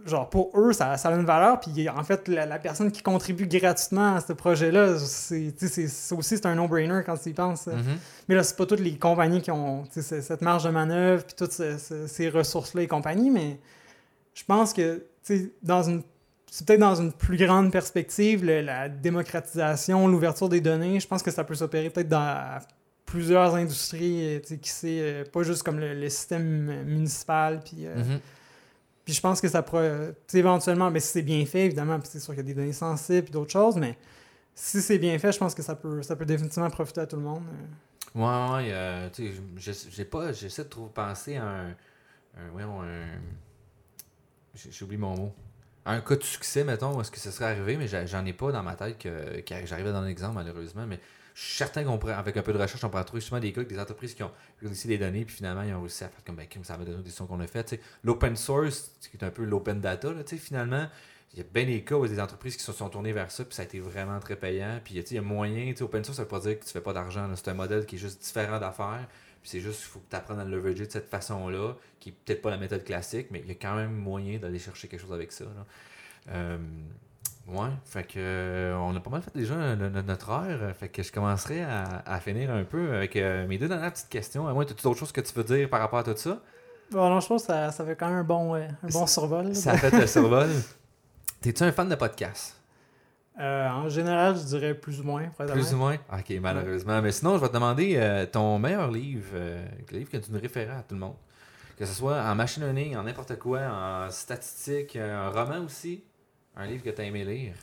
genre, 0.05 0.29
pour 0.29 0.51
eux, 0.59 0.75
ça, 0.75 0.99
ça 0.99 1.09
a 1.09 1.15
une 1.15 1.25
valeur. 1.25 1.61
Puis, 1.61 1.89
en 1.89 2.05
fait, 2.05 2.29
la, 2.29 2.59
personne 2.59 2.93
qui 2.93 3.03
contribue 3.03 3.47
gratuitement 3.47 4.17
à 4.17 4.21
ce 4.21 4.35
projet-là, 4.35 4.99
c'est 4.99 5.55
aussi 6.13 6.37
c'est 6.37 6.47
un 6.47 6.57
no-brainer 6.57 7.01
quand 7.07 7.17
tu 7.17 7.31
y 7.31 7.33
penses. 7.33 7.67
Mm-hmm. 7.67 7.97
Mais 8.29 8.35
là, 8.35 8.43
c'est 8.43 8.57
pas 8.57 8.67
toutes 8.67 8.81
les 8.81 8.99
compagnies 8.99 9.41
qui 9.41 9.51
ont 9.51 9.85
cette 9.91 10.43
marge 10.43 10.65
de 10.65 10.71
manœuvre, 10.71 11.25
puis 11.25 11.35
toutes 11.35 11.53
ces 11.53 12.29
ressources-là 12.29 12.83
et 12.83 12.89
compagnie, 12.89 13.31
mais 13.31 13.59
je 14.35 14.45
pense 14.45 14.73
que 14.73 15.03
dans 15.63 15.83
une 15.83 16.03
c'est 16.55 16.65
peut-être 16.65 16.81
dans 16.81 16.95
une 16.95 17.13
plus 17.13 17.37
grande 17.37 17.73
perspective, 17.73 18.45
la 18.45 18.89
démocratisation, 18.89 20.07
l'ouverture 20.07 20.49
des 20.49 20.61
données, 20.61 21.01
je 21.01 21.09
pense 21.09 21.21
que 21.21 21.33
ça 21.33 21.43
peut 21.43 21.57
s'opérer 21.57 21.91
peut-être 21.91 22.09
dans 22.09 22.61
plusieurs 23.05 23.57
industries, 23.57 24.41
qui 24.63 24.71
c'est 24.71 25.01
euh, 25.01 25.25
pas 25.25 25.43
juste 25.43 25.65
comme 25.65 25.81
le, 25.81 26.09
système 26.09 26.85
municipal. 26.85 27.61
Puis, 27.65 27.87
euh, 27.87 27.97
mm-hmm. 27.97 28.21
puis 29.05 29.15
je 29.15 29.21
pense 29.21 29.41
que 29.41 29.49
ça 29.49 29.63
pourrait, 29.63 30.15
éventuellement, 30.33 30.93
mais 30.93 31.01
si 31.01 31.09
c'est 31.09 31.23
bien 31.23 31.45
fait, 31.45 31.67
évidemment, 31.67 31.99
puis 31.99 32.09
c'est 32.13 32.21
sûr 32.21 32.35
qu'il 32.35 32.45
y 32.45 32.47
a 32.47 32.47
des 32.47 32.55
données 32.55 32.73
sensibles 32.73 33.27
et 33.27 33.33
d'autres 33.33 33.51
choses, 33.51 33.75
mais 33.75 33.99
si 34.55 34.81
c'est 34.81 34.99
bien 34.99 35.19
fait, 35.19 35.33
je 35.33 35.39
pense 35.39 35.57
que 35.57 35.63
ça 35.63 35.75
peut, 35.75 36.03
ça 36.03 36.15
peut 36.15 36.25
définitivement 36.25 36.71
profiter 36.71 37.01
à 37.01 37.07
tout 37.09 37.17
le 37.17 37.23
monde. 37.23 37.43
Euh. 38.17 38.21
Ouais, 38.21 38.71
ouais, 38.71 39.11
tu 39.11 39.33
sais, 39.59 39.75
j'ai 39.91 40.05
pas, 40.05 40.31
j'essaie 40.31 40.63
de 40.63 40.69
trouver, 40.69 40.91
penser 40.95 41.35
à 41.35 41.47
un, 41.47 41.69
un, 42.37 42.51
ouais, 42.55 42.63
un 42.63 43.19
j'ai 44.55 44.85
oublié 44.85 44.99
mon 44.99 45.17
mot. 45.17 45.35
un 45.87 46.01
cas 46.01 46.17
de 46.17 46.23
succès, 46.23 46.65
mettons, 46.65 47.01
est-ce 47.01 47.11
que 47.11 47.19
ce 47.19 47.31
serait 47.31 47.47
arrivé, 47.47 47.77
mais 47.77 47.89
j'en 48.07 48.25
ai 48.25 48.33
pas 48.33 48.53
dans 48.53 48.63
ma 48.63 48.75
tête 48.75 48.99
que, 48.99 49.43
j'arrivais 49.67 49.93
dans 49.93 50.03
l'exemple, 50.03 50.35
malheureusement. 50.35 50.87
Mais 50.87 51.01
je 51.35 51.43
suis 51.43 51.57
certain 51.57 51.85
qu'on 51.85 51.99
pourrait, 51.99 52.15
avec 52.15 52.37
un 52.37 52.43
peu 52.43 52.53
de 52.53 52.59
recherche, 52.59 52.83
on 52.85 52.89
pourrait 52.89 53.05
trouver 53.05 53.21
justement 53.21 53.41
des 53.41 53.53
cas, 53.53 53.65
des 53.65 53.79
entreprises 53.79 54.15
qui 54.15 54.23
ont 54.23 54.31
réussi 54.63 54.87
des 54.87 54.99
données, 54.99 55.25
puis 55.25 55.35
finalement, 55.35 55.63
ils 55.63 55.75
ont 55.75 55.81
réussi 55.81 56.05
à 56.05 56.09
faire 56.09 56.25
comme, 56.25 56.37
ben, 56.37 56.47
ça 56.63 56.79
m'a 56.79 56.85
donné 56.85 56.99
des 56.99 57.03
décisions 57.03 57.27
qu'on 57.27 57.41
a 57.41 57.47
faites. 57.47 57.81
L'open 58.05 58.37
source, 58.37 58.93
qui 59.01 59.17
est 59.17 59.25
un 59.25 59.31
peu 59.31 59.45
l'open 59.45 59.81
data, 59.81 60.13
là, 60.13 60.23
finalement, 60.25 60.87
il 61.33 61.39
y 61.39 61.41
a 61.43 61.47
bien 61.53 61.67
des 61.67 61.83
cas 61.83 61.97
où 61.97 62.07
des 62.07 62.21
entreprises 62.21 62.57
qui 62.57 62.63
se 62.63 62.73
sont 62.73 62.89
tournées 62.89 63.13
vers 63.13 63.33
ça, 63.33 63.45
puis 63.45 63.55
ça 63.55 63.63
a 63.63 63.65
été 63.65 63.81
vraiment 63.81 64.21
très 64.21 64.37
payant. 64.37 64.81
Puis 64.85 64.95
il 64.95 65.13
y 65.13 65.19
a 65.19 65.23
moyen, 65.23 65.75
open 65.81 66.05
source, 66.05 66.19
ça 66.19 66.23
veut 66.23 66.29
pas 66.29 66.39
dire 66.39 66.61
que 66.61 66.65
tu 66.65 66.71
fais 66.71 66.81
pas 66.81 66.93
d'argent. 66.93 67.29
C'est 67.35 67.49
un 67.49 67.55
modèle 67.55 67.87
qui 67.87 67.97
est 67.97 67.99
juste 67.99 68.23
différent 68.23 68.61
d'affaires. 68.61 69.09
Puis 69.45 69.51
c'est 69.51 69.61
juste 69.61 69.81
qu'il 69.81 69.89
faut 69.89 69.99
que 69.99 70.09
tu 70.09 70.17
apprennes 70.17 70.41
à 70.41 70.45
le 70.47 70.53
leverager 70.57 70.87
de 70.87 70.91
cette 70.91 71.11
façon-là, 71.11 71.75
qui 72.01 72.09
est 72.09 72.13
peut-être 72.13 72.41
pas 72.41 72.49
la 72.49 72.57
méthode 72.57 72.83
classique, 72.83 73.27
mais 73.31 73.41
il 73.41 73.49
y 73.49 73.51
a 73.51 73.55
quand 73.57 73.75
même 73.75 73.93
moyen 73.93 74.39
d'aller 74.39 74.59
chercher 74.59 74.89
quelque 74.89 75.03
chose 75.03 75.13
avec 75.13 75.33
ça. 75.33 75.45
là. 75.45 75.67
Euh, 76.31 76.57
ouais, 77.49 77.69
fait 77.85 78.05
que 78.05 78.15
euh, 78.17 78.75
on 78.79 78.97
a 78.97 79.01
pas 79.01 79.11
mal 79.11 79.21
fait 79.21 79.37
déjà 79.37 79.77
no- 79.77 80.01
notre 80.03 80.31
heure. 80.31 80.75
Fait 80.75 80.89
que 80.89 81.03
je 81.03 81.13
commencerai 81.13 81.63
à, 81.63 82.03
à 82.07 82.21
finir 82.21 82.51
un 82.51 82.65
peu 82.65 82.95
avec 82.95 83.17
euh, 83.17 83.47
mes 83.47 83.59
deux 83.59 83.69
dernières 83.69 83.93
petites 83.93 84.09
questions. 84.09 84.49
À 84.49 84.55
moins, 84.55 84.63
as-tu 84.65 84.83
d'autres 84.83 84.99
choses 84.99 85.13
que 85.13 85.21
tu 85.21 85.35
veux 85.35 85.45
dire 85.45 85.69
par 85.69 85.81
rapport 85.81 85.99
à 85.99 86.05
tout 86.05 86.17
ça? 86.17 86.41
Bon, 86.91 87.11
non, 87.11 87.21
je 87.21 87.27
pense 87.29 87.43
que 87.43 87.49
ça, 87.49 87.71
ça 87.71 87.85
fait 87.85 87.97
quand 87.97 88.09
même 88.09 88.17
un 88.21 88.25
bon, 88.25 88.55
euh, 88.55 88.67
un 88.83 88.89
bon 88.89 89.07
survol. 89.07 89.55
Ça 89.55 89.73
a 89.73 89.77
fait 89.77 89.91
le 89.91 90.07
survol. 90.07 90.49
T'es-tu 91.43 91.63
un 91.65 91.73
fan 91.73 91.87
de 91.91 91.95
podcast? 91.97 92.57
Euh, 93.41 93.69
en 93.69 93.89
général, 93.89 94.37
je 94.37 94.45
dirais 94.45 94.75
plus 94.75 95.01
ou 95.01 95.05
moins. 95.05 95.25
Plus 95.37 95.75
ou 95.75 95.77
moins? 95.77 95.97
Ok, 96.13 96.33
malheureusement. 96.41 97.03
Mais 97.03 97.11
sinon, 97.11 97.37
je 97.37 97.41
vais 97.41 97.49
te 97.49 97.55
demander 97.55 97.95
euh, 97.97 98.27
ton 98.27 98.59
meilleur 98.59 98.91
livre, 98.91 99.31
euh, 99.35 99.67
le 99.91 99.99
livre 99.99 100.11
que 100.11 100.19
tu 100.19 100.31
nous 100.31 100.41
référais 100.41 100.77
à 100.77 100.83
tout 100.83 100.95
le 100.95 101.01
monde. 101.01 101.17
Que 101.77 101.85
ce 101.85 101.95
soit 101.95 102.23
en 102.23 102.35
machine 102.37 102.63
learning, 102.63 102.97
en 102.97 103.03
n'importe 103.03 103.37
quoi, 103.39 103.61
en 103.63 104.09
statistique, 104.11 104.95
un 104.95 105.31
roman 105.31 105.65
aussi. 105.65 106.05
Un 106.57 106.67
livre 106.67 106.85
que 106.85 106.91
tu 106.91 107.01
as 107.01 107.05
aimé 107.05 107.25
lire. 107.25 107.55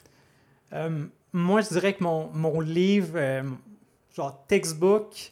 Euh, 0.73 1.05
moi, 1.31 1.61
je 1.61 1.69
dirais 1.69 1.93
que 1.93 2.03
mon, 2.03 2.29
mon 2.33 2.59
livre, 2.59 3.13
euh, 3.15 3.43
genre 4.13 4.45
textbook, 4.47 5.31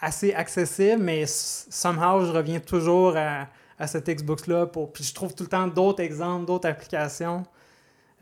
assez 0.00 0.32
accessible, 0.34 1.00
mais 1.00 1.24
somehow, 1.26 2.24
je 2.24 2.32
reviens 2.32 2.58
toujours 2.58 3.16
à, 3.16 3.46
à 3.78 3.86
ce 3.86 3.98
textbook-là. 3.98 4.66
Pour, 4.66 4.92
puis 4.92 5.04
je 5.04 5.14
trouve 5.14 5.32
tout 5.32 5.44
le 5.44 5.48
temps 5.48 5.68
d'autres 5.68 6.02
exemples, 6.02 6.46
d'autres 6.46 6.68
applications. 6.68 7.44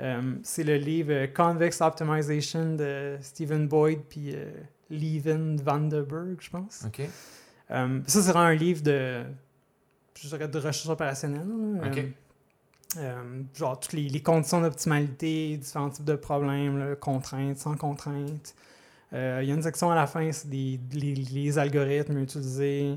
Euh, 0.01 0.37
c'est 0.43 0.65
le 0.65 0.77
livre 0.77 1.13
euh, 1.13 1.27
Convex 1.27 1.81
Optimization 1.81 2.77
de 2.77 3.17
Stephen 3.21 3.67
Boyd 3.67 4.01
puis 4.09 4.33
euh, 4.33 4.51
Levin 4.91 5.57
Vanderberg, 5.57 6.37
je 6.41 6.51
pense. 6.51 6.85
Ok. 6.87 7.03
Ça 7.69 8.23
sera 8.23 8.47
un 8.47 8.55
livre 8.55 8.83
de, 8.83 9.23
je 10.19 10.29
dirais, 10.29 10.49
de 10.49 10.59
recherche 10.59 10.89
opérationnelle. 10.89 11.47
Ok. 11.85 12.05
Euh, 12.97 13.43
genre 13.55 13.79
toutes 13.79 13.93
les, 13.93 14.09
les 14.09 14.23
conditions 14.23 14.63
d'optimalité, 14.63 15.59
différents 15.59 15.91
types 15.91 16.07
de 16.07 16.15
problèmes, 16.15 16.79
là, 16.79 16.97
contraintes, 16.97 17.59
sans 17.59 17.77
contraintes. 17.77 18.55
Euh, 19.13 19.41
Il 19.43 19.49
y 19.49 19.53
a 19.53 19.55
une 19.55 19.63
section 19.63 19.91
à 19.91 19.95
la 19.95 20.07
fin, 20.07 20.33
c'est 20.33 20.49
des, 20.49 20.81
les, 20.93 21.15
les 21.15 21.59
algorithmes 21.59 22.19
utilisés. 22.19 22.97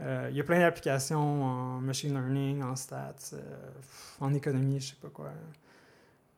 Euh, 0.00 0.28
Il 0.30 0.36
y 0.36 0.40
a 0.40 0.44
plein 0.44 0.58
d'applications 0.58 1.44
en 1.44 1.80
machine 1.80 2.12
learning, 2.12 2.62
en 2.62 2.76
stats, 2.76 3.36
en 4.20 4.34
économie, 4.34 4.80
je 4.80 4.88
sais 4.88 4.96
pas 5.00 5.08
quoi. 5.08 5.30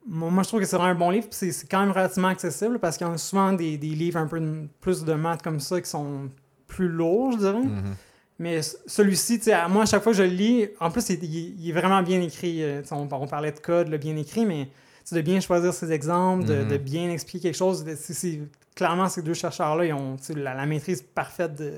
Moi, 0.09 0.43
je 0.43 0.49
trouve 0.49 0.61
que 0.61 0.67
c'est 0.67 0.77
vraiment 0.77 0.93
un 0.93 0.95
bon 0.95 1.11
livre. 1.11 1.27
C'est 1.31 1.53
quand 1.69 1.81
même 1.81 1.91
relativement 1.91 2.29
accessible 2.29 2.79
parce 2.79 2.97
qu'il 2.97 3.07
y 3.07 3.11
a 3.11 3.19
souvent 3.19 3.53
des, 3.53 3.77
des 3.77 3.89
livres 3.89 4.19
un 4.19 4.27
peu 4.27 4.39
de- 4.41 4.69
plus 4.81 5.05
de 5.05 5.15
maths 5.15 5.43
comme 5.43 5.59
ça 5.61 5.81
qui 5.81 5.91
sont 5.91 6.31
plus 6.69 6.89
lourds, 6.89 7.33
je 7.33 7.39
dirais. 7.39 7.63
Mhm. 7.63 7.95
Mais 8.39 8.63
c- 8.63 8.77
celui-ci, 8.87 9.41
moi, 9.69 9.83
à 9.83 9.87
chaque 9.87 10.03
fois 10.03 10.13
que 10.13 10.19
je 10.19 10.23
le 10.23 10.29
lis, 10.29 10.69
en 10.79 10.91
plus, 10.91 11.09
il, 11.11 11.25
il- 11.25 11.61
il 11.61 11.71
est 11.71 11.73
vraiment 11.73 12.03
bien 12.03 12.21
écrit. 12.21 12.63
euh, 12.63 12.83
on, 12.93 13.09
on 13.11 13.27
parlait 13.27 13.51
de 13.53 13.59
code, 13.59 13.89
le 13.89 13.99
bien 13.99 14.17
écrit, 14.17 14.47
mais 14.47 14.69
de 15.11 15.21
bien 15.23 15.41
choisir 15.41 15.73
ses 15.75 15.91
exemples, 15.93 16.45
de, 16.45 16.63
Mhm. 16.63 16.69
de 16.69 16.77
bien 16.77 17.11
expliquer 17.11 17.49
quelque 17.49 17.57
chose. 17.59 17.85
c'est- 17.97 18.41
clairement, 18.77 19.09
ces 19.09 19.23
deux 19.23 19.35
chercheurs-là, 19.35 19.87
ils 19.87 19.93
ont 19.95 20.17
la, 20.37 20.55
la 20.55 20.67
maîtrise 20.67 21.03
parfaite 21.03 21.55
de, 21.57 21.73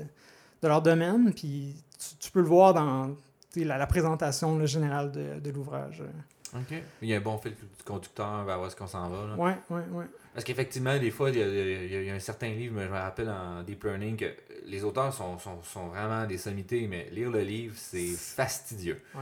de 0.61 0.67
leur 0.67 0.81
domaine. 0.81 1.33
Puis 1.33 1.75
tu, 1.97 2.15
tu 2.19 2.31
peux 2.31 2.41
le 2.41 2.47
voir 2.47 2.73
dans 2.73 3.15
la, 3.55 3.77
la 3.77 3.87
présentation 3.87 4.63
générale 4.65 5.11
de, 5.11 5.39
de 5.39 5.49
l'ouvrage. 5.51 6.03
Ok. 6.55 6.73
Il 7.01 7.09
y 7.09 7.13
a 7.13 7.17
un 7.17 7.21
bon 7.21 7.37
fil 7.37 7.51
du 7.53 7.83
conducteur 7.85 8.43
vers 8.45 8.59
où 8.61 8.65
est-ce 8.65 8.75
qu'on 8.75 8.87
s'en 8.87 9.09
va. 9.09 9.27
là. 9.27 9.35
Ouais, 9.35 9.55
ouais, 9.69 9.83
ouais. 9.91 10.05
Parce 10.33 10.43
qu'effectivement, 10.43 10.97
des 10.97 11.11
fois, 11.11 11.29
il 11.29 11.37
y, 11.37 11.41
a, 11.43 11.47
il 11.47 11.91
y 11.91 11.95
a- 11.95 12.01
il 12.01 12.07
y 12.07 12.09
a 12.09 12.13
un 12.13 12.19
certain 12.19 12.49
livre, 12.49 12.75
mais 12.77 12.85
je 12.85 12.89
me 12.91 12.97
rappelle 12.97 13.29
en 13.29 13.61
Deep 13.63 13.83
Learning, 13.83 14.15
que 14.17 14.33
les 14.65 14.83
auteurs 14.83 15.13
sont, 15.13 15.37
sont, 15.37 15.61
sont 15.63 15.87
vraiment 15.87 16.25
des 16.25 16.37
sommités, 16.37 16.87
mais 16.87 17.07
lire 17.11 17.29
le 17.29 17.41
livre, 17.41 17.73
c'est 17.77 18.07
fastidieux. 18.43 19.01
Ouais. 19.15 19.21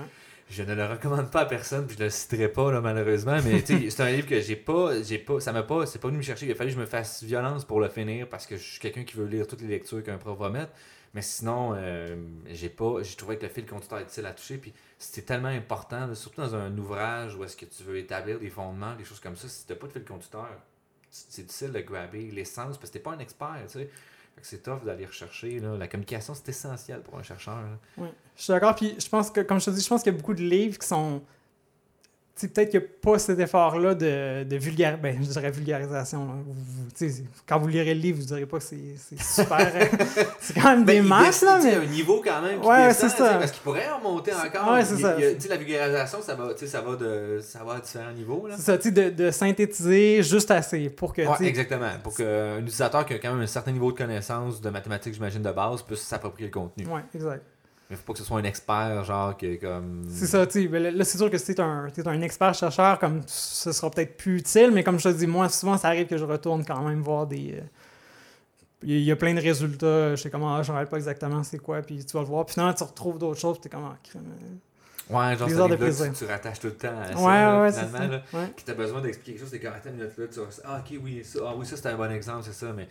Je 0.49 0.63
ne 0.63 0.73
le 0.75 0.85
recommande 0.85 1.29
pas 1.29 1.41
à 1.41 1.45
personne, 1.45 1.85
puis 1.87 1.97
je 1.99 2.03
le 2.05 2.09
citerai 2.09 2.47
pas, 2.47 2.71
là, 2.71 2.79
malheureusement, 2.79 3.37
mais 3.43 3.59
c'est 3.65 3.99
un 4.01 4.09
livre 4.11 4.27
que 4.27 4.39
j'ai 4.39 4.55
pas, 4.55 5.01
j'ai 5.03 5.17
pas, 5.17 5.41
ça 5.41 5.51
m'a 5.51 5.63
pas, 5.63 5.85
c'est 5.85 5.99
pas 5.99 6.07
venu 6.07 6.19
me 6.19 6.23
chercher, 6.23 6.45
il 6.45 6.51
a 6.53 6.55
fallu 6.55 6.69
que 6.69 6.75
je 6.75 6.79
me 6.79 6.85
fasse 6.85 7.21
violence 7.23 7.65
pour 7.65 7.81
le 7.81 7.89
finir, 7.89 8.29
parce 8.29 8.45
que 8.47 8.55
je 8.55 8.63
suis 8.63 8.79
quelqu'un 8.79 9.03
qui 9.03 9.17
veut 9.17 9.25
lire 9.25 9.45
toutes 9.45 9.59
les 9.61 9.67
lectures 9.67 10.01
qu'un 10.03 10.17
prof 10.17 10.37
va 10.39 10.49
mettre, 10.49 10.71
mais 11.17 11.23
sinon, 11.23 11.73
euh, 11.75 12.15
j'ai 12.45 12.69
pas, 12.69 13.01
j'ai 13.01 13.15
trouvé 13.15 13.39
que 13.39 13.47
le 13.47 13.51
fil 13.51 13.65
conducteur 13.65 13.97
est 13.97 14.03
difficile 14.03 14.27
à 14.27 14.33
toucher, 14.33 14.57
puis 14.57 14.71
c'est 14.99 15.25
tellement 15.25 15.47
important, 15.47 16.13
surtout 16.13 16.41
dans 16.41 16.53
un 16.53 16.77
ouvrage 16.77 17.35
où 17.35 17.43
est-ce 17.43 17.57
que 17.57 17.65
tu 17.65 17.81
veux 17.81 17.97
établir 17.97 18.37
des 18.37 18.51
fondements, 18.51 18.93
des 18.93 19.03
choses 19.03 19.19
comme 19.19 19.35
ça, 19.35 19.47
si 19.47 19.65
t'as 19.65 19.73
pas 19.73 19.87
de 19.87 19.93
fil 19.93 20.03
conducteur, 20.03 20.47
c'est 21.09 21.41
difficile 21.41 21.71
de 21.71 21.79
grabber 21.79 22.29
l'essence 22.29 22.77
parce 22.77 22.91
que 22.91 22.99
t'es 22.99 23.03
pas 23.03 23.13
un 23.13 23.17
expert, 23.17 23.57
tu 23.63 23.79
sais. 23.79 23.89
C'est 24.43 24.61
tough 24.61 24.83
d'aller 24.85 25.07
rechercher. 25.07 25.59
Là. 25.59 25.75
La 25.75 25.87
communication, 25.87 26.35
c'est 26.35 26.49
essentiel 26.49 27.01
pour 27.01 27.17
un 27.17 27.23
chercheur. 27.23 27.57
Ouais. 27.97 28.13
Je 28.35 28.43
suis 28.43 28.53
d'accord. 28.53 28.75
Puis 28.75 28.93
je 28.99 29.09
pense 29.09 29.31
que, 29.31 29.41
comme 29.41 29.59
je 29.59 29.65
te 29.65 29.69
dis, 29.71 29.81
je 29.81 29.89
pense 29.89 30.03
qu'il 30.03 30.13
y 30.13 30.15
a 30.15 30.19
beaucoup 30.19 30.35
de 30.35 30.43
livres 30.43 30.77
qui 30.77 30.85
sont. 30.85 31.23
Peut-être 32.39 32.69
qu'il 32.69 32.79
n'y 32.79 32.85
a 32.85 32.89
pas 33.01 33.17
cet 33.19 33.39
effort-là 33.39 33.95
de, 33.95 34.43
de 34.43 34.55
vulgarisation. 34.57 35.01
Ben, 35.01 35.17
je 35.21 35.27
dirais 35.27 35.49
vulgarisation. 35.51 36.25
Vous- 36.45 36.53
vous- 36.99 37.23
quand 37.47 37.59
vous 37.59 37.67
lirez 37.67 37.93
le 37.95 37.99
livre, 38.01 38.17
vous 38.17 38.23
ne 38.23 38.27
direz 38.27 38.45
pas 38.45 38.57
que 38.59 38.63
c'est 38.63 38.95
c'est 38.97 39.19
super. 39.21 39.59
euh, 39.59 39.85
c'est 40.39 40.53
quand 40.53 40.69
même 40.69 40.85
des 40.85 40.93
Ben, 40.99 41.03
il 41.03 41.07
masses, 41.09 41.41
là, 41.41 41.59
mais. 41.63 41.75
un 41.75 41.85
niveau 41.85 42.21
quand 42.23 42.41
même. 42.41 42.59
qui 42.61 42.67
Ouais, 42.67 42.87
descend, 42.89 43.09
ça. 43.09 43.33
Parce 43.39 43.51
qu'il 43.51 43.61
pourrait 43.63 43.89
remonter 43.89 44.31
encore. 44.33 44.71
Ouais, 44.73 44.85
c'est 44.85 44.95
Il- 44.95 45.01
ça. 45.01 45.15
il 45.19 45.49
la 45.49 45.57
vulgarisation, 45.57 46.21
ça 46.21 46.35
va, 46.35 46.49
ça 46.55 46.81
va, 46.81 46.95
de, 46.95 47.39
ça 47.41 47.63
va 47.63 47.73
à 47.75 47.79
différents 47.79 48.11
niveaux. 48.11 48.45
Là. 48.47 48.55
C'est 48.57 48.81
ça, 48.83 48.91
de, 48.91 49.09
de 49.09 49.31
synthétiser 49.31 50.21
juste 50.23 50.51
assez 50.51 50.89
pour 50.89 51.13
que. 51.13 51.21
Ouais, 51.21 51.47
exactement. 51.47 51.89
Pour 52.03 52.15
qu'un 52.15 52.59
utilisateur 52.59 53.05
qui 53.05 53.13
a 53.13 53.19
quand 53.19 53.33
même 53.33 53.41
un 53.43 53.47
certain 53.47 53.71
niveau 53.71 53.91
de 53.91 53.97
connaissance 53.97 54.61
de 54.61 54.69
mathématiques, 54.69 55.13
j'imagine, 55.13 55.41
de 55.41 55.51
base, 55.51 55.81
puisse 55.81 56.01
s'approprier 56.01 56.49
le 56.49 56.53
contenu. 56.53 56.85
Ouais, 56.87 57.01
exact. 57.15 57.43
Mais 57.89 57.95
faut 57.95 58.03
pas 58.03 58.13
que 58.13 58.19
ce 58.19 58.25
soit 58.25 58.39
un 58.39 58.43
expert, 58.43 59.03
genre, 59.05 59.37
qui 59.37 59.45
est 59.45 59.57
comme. 59.57 60.03
C'est 60.09 60.27
ça, 60.27 60.45
tu 60.45 60.69
sais. 60.69 60.79
Là, 60.79 60.91
là, 60.91 61.03
c'est 61.05 61.17
sûr 61.17 61.29
que 61.31 61.37
si 61.37 61.45
tu 61.55 61.61
es 61.61 61.63
un, 61.63 61.87
t'es 61.93 62.05
un 62.07 62.21
expert 62.21 62.53
chercheur, 62.53 62.99
comme 62.99 63.21
ce 63.27 63.71
sera 63.71 63.89
peut-être 63.89 64.17
plus 64.17 64.39
utile, 64.39 64.71
mais 64.73 64.83
comme 64.83 64.99
je 64.99 65.07
te 65.09 65.13
dis, 65.13 65.25
moi, 65.27 65.47
souvent, 65.49 65.77
ça 65.77 65.87
arrive 65.87 66.07
que 66.07 66.17
je 66.17 66.25
retourne 66.25 66.65
quand 66.65 66.81
même 66.83 67.01
voir 67.01 67.27
des. 67.27 67.53
euh, 67.57 67.61
Il 68.83 68.99
y 69.01 69.11
a- 69.11 69.15
plein 69.15 69.33
de 69.33 69.39
résultats, 69.41 70.15
je 70.15 70.21
sais 70.21 70.29
comment, 70.29 70.61
je 70.61 70.71
rappelle 70.71 70.87
pas 70.89 70.97
exactement 70.97 71.41
c'est 71.43 71.57
quoi, 71.59 71.81
puis 71.81 72.03
tu 72.05 72.13
vas 72.13 72.19
le 72.19 72.27
voir, 72.27 72.45
puis 72.45 72.53
finalement, 72.53 72.73
tu 72.73 72.83
retrouves 72.83 73.17
d'autres 73.17 73.39
choses, 73.39 73.57
puis 73.59 73.69
tu 73.69 73.75
es 73.75 73.79
comme, 73.79 73.89
ah, 73.91 73.97
crème, 74.03 74.23
euh. 74.31 75.15
Ouais, 75.15 75.37
genre, 75.37 75.49
heures 75.61 75.69
de 75.69 75.75
plaisir. 75.77 76.11
tu, 76.11 76.19
tu 76.19 76.25
rattaches 76.25 76.59
tout 76.59 76.67
le 76.67 76.73
temps 76.75 76.99
à 77.01 77.13
ça. 77.15 77.17
Ouais, 77.17 77.31
là, 77.33 77.61
ouais, 77.61 77.71
c'est 77.71 77.85
finalement, 77.85 77.97
ça. 77.99 78.07
là. 78.07 78.23
Ouais. 78.41 78.51
Puis 78.55 78.65
t'as 78.65 78.73
besoin 78.73 79.01
d'expliquer 79.01 79.31
quelque 79.31 79.39
chose, 79.41 79.49
c'est 79.49 79.59
comme, 79.61 79.71
attends 79.73 79.89
une 79.89 79.95
minute 79.95 80.17
là, 80.17 80.25
tu 80.31 80.39
vas, 80.41 80.45
ah 80.65 80.81
ok, 80.85 80.99
oui, 81.01 81.21
ça, 81.23 81.39
ah, 81.47 81.53
oui, 81.57 81.65
ça 81.65 81.77
c'est 81.77 81.87
un 81.87 81.95
bon 81.95 82.11
exemple, 82.11 82.43
c'est 82.43 82.53
ça, 82.53 82.73
mais, 82.75 82.87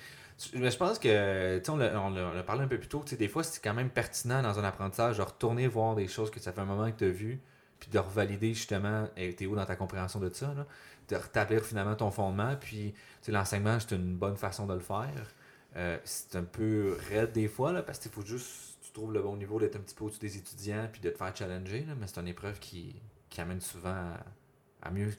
mais 0.54 0.70
je 0.70 0.76
pense 0.76 0.98
que, 0.98 1.58
tu 1.58 1.70
on 1.70 1.76
l'a 1.76 2.42
parlé 2.42 2.64
un 2.64 2.68
peu 2.68 2.78
plus 2.78 2.88
tôt, 2.88 3.02
tu 3.04 3.10
sais, 3.10 3.16
des 3.16 3.28
fois 3.28 3.42
c'est 3.42 3.62
quand 3.62 3.74
même 3.74 3.90
pertinent 3.90 4.42
dans 4.42 4.58
un 4.58 4.64
apprentissage 4.64 5.18
de 5.18 5.22
retourner 5.22 5.66
voir 5.66 5.94
des 5.94 6.08
choses 6.08 6.30
que 6.30 6.40
ça 6.40 6.52
fait 6.52 6.60
un 6.60 6.66
moment 6.66 6.90
que 6.90 6.98
tu 6.98 7.04
as 7.04 7.10
vues, 7.10 7.40
puis 7.78 7.90
de 7.90 7.98
revalider 7.98 8.54
justement, 8.54 9.08
et 9.16 9.34
t'es 9.34 9.46
où 9.46 9.54
dans 9.54 9.66
ta 9.66 9.76
compréhension 9.76 10.20
de 10.20 10.30
ça, 10.30 10.52
là, 10.54 10.66
de 11.08 11.16
rétablir 11.16 11.64
finalement 11.64 11.94
ton 11.94 12.10
fondement, 12.10 12.56
puis, 12.56 12.94
l'enseignement, 13.28 13.78
c'est 13.80 13.94
une 13.94 14.16
bonne 14.16 14.36
façon 14.36 14.66
de 14.66 14.74
le 14.74 14.80
faire. 14.80 15.34
Euh, 15.76 15.98
c'est 16.04 16.36
un 16.36 16.42
peu 16.44 16.96
raide 17.10 17.32
des 17.32 17.48
fois, 17.48 17.72
là, 17.72 17.82
parce 17.82 17.98
qu'il 17.98 18.10
faut 18.10 18.22
juste, 18.22 18.78
tu 18.82 18.92
trouves 18.92 19.12
le 19.12 19.20
bon 19.20 19.36
niveau 19.36 19.60
d'être 19.60 19.76
un 19.76 19.80
petit 19.80 19.94
peu 19.94 20.04
au-dessus 20.04 20.20
des 20.20 20.36
étudiants, 20.36 20.88
puis 20.90 21.00
de 21.00 21.10
te 21.10 21.16
faire 21.16 21.34
challenger, 21.36 21.84
là, 21.86 21.94
mais 21.98 22.06
c'est 22.06 22.20
une 22.20 22.28
épreuve 22.28 22.58
qui, 22.58 22.96
qui 23.28 23.40
amène 23.40 23.60
souvent 23.60 23.90
à, 23.90 24.20
à 24.82 24.90
mieux, 24.90 25.12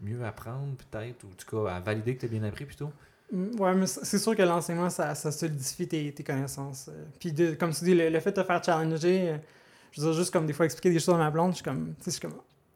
mieux 0.00 0.24
apprendre, 0.24 0.76
peut-être, 0.76 1.24
ou 1.24 1.28
en 1.28 1.34
tout 1.34 1.64
cas 1.64 1.74
à 1.74 1.80
valider 1.80 2.14
que 2.14 2.20
tu 2.20 2.26
as 2.26 2.28
bien 2.28 2.42
appris 2.42 2.66
plutôt. 2.66 2.92
Mm, 3.34 3.60
Ouais, 3.60 3.74
mais 3.74 3.86
c'est 3.86 4.18
sûr 4.18 4.36
que 4.36 4.42
l'enseignement, 4.42 4.90
ça, 4.90 5.14
ça 5.14 5.32
solidifie 5.32 5.88
tes, 5.88 6.12
tes 6.12 6.22
connaissances. 6.22 6.86
euh. 6.88 7.04
Puis, 7.18 7.32
de- 7.32 7.54
comme 7.54 7.72
tu 7.72 7.84
dis, 7.84 7.94
le, 7.94 8.08
le 8.08 8.20
fait 8.20 8.30
de 8.32 8.40
te 8.40 8.46
faire 8.46 8.62
challenger, 8.64 9.30
euh, 9.30 9.36
je 9.92 10.00
veux 10.00 10.06
dire, 10.08 10.16
juste 10.16 10.32
comme 10.32 10.46
des 10.46 10.52
fois 10.52 10.64
expliquer 10.66 10.90
des 10.90 11.00
choses 11.00 11.14
à 11.14 11.18
ma 11.18 11.30
blonde, 11.30 11.50
je 11.52 11.56
suis 11.56 11.64
comme, 11.64 11.94
tu 11.98 12.04
sais, 12.04 12.10
je 12.10 12.10
suis 12.12 12.20
comme, 12.20 12.34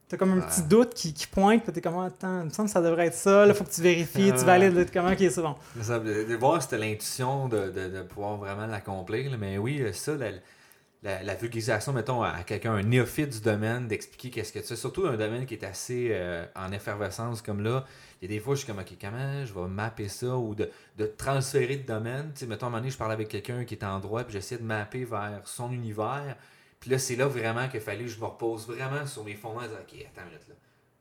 t'as 0.09 0.17
comme 0.17 0.33
un 0.33 0.41
petit 0.41 0.63
doute 0.63 0.95
qui, 0.95 1.13
qui 1.13 1.27
pointe, 1.27 1.63
puis 1.63 1.73
t'es 1.73 1.81
comme, 1.81 1.99
attends, 1.99 2.41
il 2.41 2.45
me 2.47 2.51
semble 2.51 2.69
que 2.69 2.73
ça 2.73 2.81
devrait 2.81 3.07
être 3.09 3.15
ça, 3.15 3.45
là, 3.47 3.53
faut 3.55 3.65
que 3.65 3.71
tu 3.71 3.83
vérifies, 3.83 4.33
tu 4.39 4.45
valides, 4.45 4.75
là, 4.75 4.85
comment, 4.93 5.11
ok, 5.13 5.19
c'est 5.19 5.43
bon. 5.43 5.55
Ça, 5.83 5.99
de, 5.99 6.25
de 6.25 6.35
voir 6.37 6.63
si 6.63 6.69
t'as 6.69 6.79
l'intuition 6.79 7.49
de, 7.49 7.71
de, 7.71 7.89
de 7.89 8.03
pouvoir 8.03 8.37
vraiment 8.37 8.67
l'accomplir. 8.67 9.37
Mais 9.39 9.59
oui, 9.59 9.81
euh, 9.83 9.93
ça, 9.93 10.15
la, 10.17 10.31
la, 11.03 11.35
vulgarisation, 11.35 11.93
mettons, 11.93 12.23
à 12.23 12.43
quelqu'un, 12.43 12.75
un 12.75 12.83
néophyte 12.83 13.29
du 13.31 13.41
domaine, 13.41 13.87
d'expliquer 13.87 14.31
qu'est-ce 14.31 14.53
que 14.53 14.61
sais, 14.63 14.75
surtout 14.75 15.07
un 15.07 15.17
domaine 15.17 15.47
qui 15.47 15.55
est 15.55 15.65
assez 15.65 16.09
euh, 16.11 16.45
en 16.57 16.73
effervescence 16.73 17.41
comme 17.41 17.63
là. 17.63 17.85
Il 18.21 18.29
y 18.29 18.35
a 18.35 18.37
des 18.37 18.43
fois, 18.43 18.57
je 18.57 18.61
suis 18.61 18.67
comme, 18.67 18.81
OK, 18.81 18.97
comment 19.01 19.45
je 19.45 19.55
vais 19.55 19.69
mapper 19.69 20.09
ça 20.09 20.37
ou 20.37 20.57
de, 20.57 20.69
de 20.97 21.07
transférer 21.07 21.77
de 21.77 21.87
domaine? 21.87 22.33
Tu 22.35 22.41
sais, 22.41 22.47
mettons, 22.47 22.67
à 22.67 22.69
un 22.69 22.71
moment 22.71 22.81
donné, 22.81 22.91
je 22.91 22.99
parlais 22.99 23.15
avec 23.15 23.29
quelqu'un 23.29 23.65
qui 23.65 23.75
était 23.75 23.87
en 23.87 24.01
droit, 24.01 24.25
puis 24.25 24.33
j'essayais 24.33 24.61
de 24.61 24.67
mapper 24.67 25.05
vers 25.05 25.43
son 25.45 25.71
univers. 25.71 26.37
Puis 26.81 26.91
là, 26.91 26.99
c'est 26.99 27.17
là 27.17 27.29
vraiment 27.29 27.69
qu'il 27.69 27.81
fallait 27.81 28.05
que 28.05 28.11
je 28.11 28.19
me 28.19 28.25
repose 28.25 28.67
vraiment 28.67 29.07
sur 29.07 29.25
mes 29.25 29.35
fondements 29.35 29.63
OK, 29.63 30.05
attends 30.05 30.23
une 30.23 30.27
minute 30.27 30.49
là. 30.49 30.55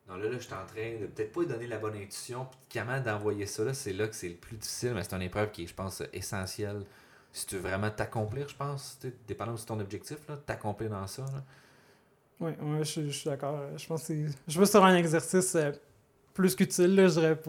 non, 0.09 0.17
là, 0.17 0.29
là, 0.29 0.37
je 0.37 0.43
suis 0.43 0.53
en 0.53 0.65
train 0.65 0.99
de 1.01 1.07
peut-être 1.07 1.31
pas 1.31 1.43
donner 1.45 1.67
la 1.67 1.79
bonne 1.79 1.95
intuition, 1.95 2.45
puis 2.45 2.79
comment 2.79 2.99
d'envoyer 2.99 3.47
ça, 3.47 3.63
là, 3.63 3.73
c'est 3.73 3.93
là 3.93 4.07
que 4.07 4.15
c'est 4.15 4.29
le 4.29 4.35
plus 4.35 4.57
difficile, 4.57 4.93
mais 4.93 5.03
c'est 5.03 5.15
une 5.15 5.23
épreuve 5.23 5.49
qui 5.49 5.63
est, 5.63 5.67
je 5.67 5.73
pense, 5.73 6.03
essentielle 6.13 6.83
si 7.37 7.45
tu 7.47 7.55
veux 7.55 7.61
vraiment 7.69 7.89
t'accomplir, 7.89 8.47
je 8.49 8.55
pense, 8.55 8.99
dépendant 9.27 9.53
de 9.53 9.59
ton 9.59 9.79
objectif, 9.79 10.17
là, 10.27 10.35
t'accomplir 10.45 10.89
dans 10.89 11.05
ça. 11.07 11.23
Là. 11.23 11.43
Oui, 12.39 12.51
ouais, 12.61 12.83
je, 12.83 13.01
je 13.07 13.09
suis 13.09 13.29
d'accord. 13.29 13.59
Je 13.77 13.85
pense 13.87 14.01
que 14.01 14.07
c'est. 14.07 14.25
Je 14.47 14.59
veux 14.59 14.65
sur 14.65 14.83
un 14.85 14.95
exercice 14.95 15.55
euh, 15.55 15.71
plus 16.33 16.55
qu'utile, 16.55 16.95
je 17.07 17.19
dirais 17.19 17.39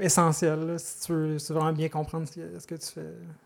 essentiel, 0.00 0.60
là, 0.66 0.78
si 0.78 1.00
tu 1.06 1.12
veux, 1.12 1.38
si 1.38 1.46
tu 1.46 1.52
veux 1.52 1.58
vraiment 1.58 1.72
bien 1.76 1.88
comprendre 1.88 2.26
ce 2.28 2.66
que, 2.66 2.74
tu 2.76 2.86
fais. 2.86 3.00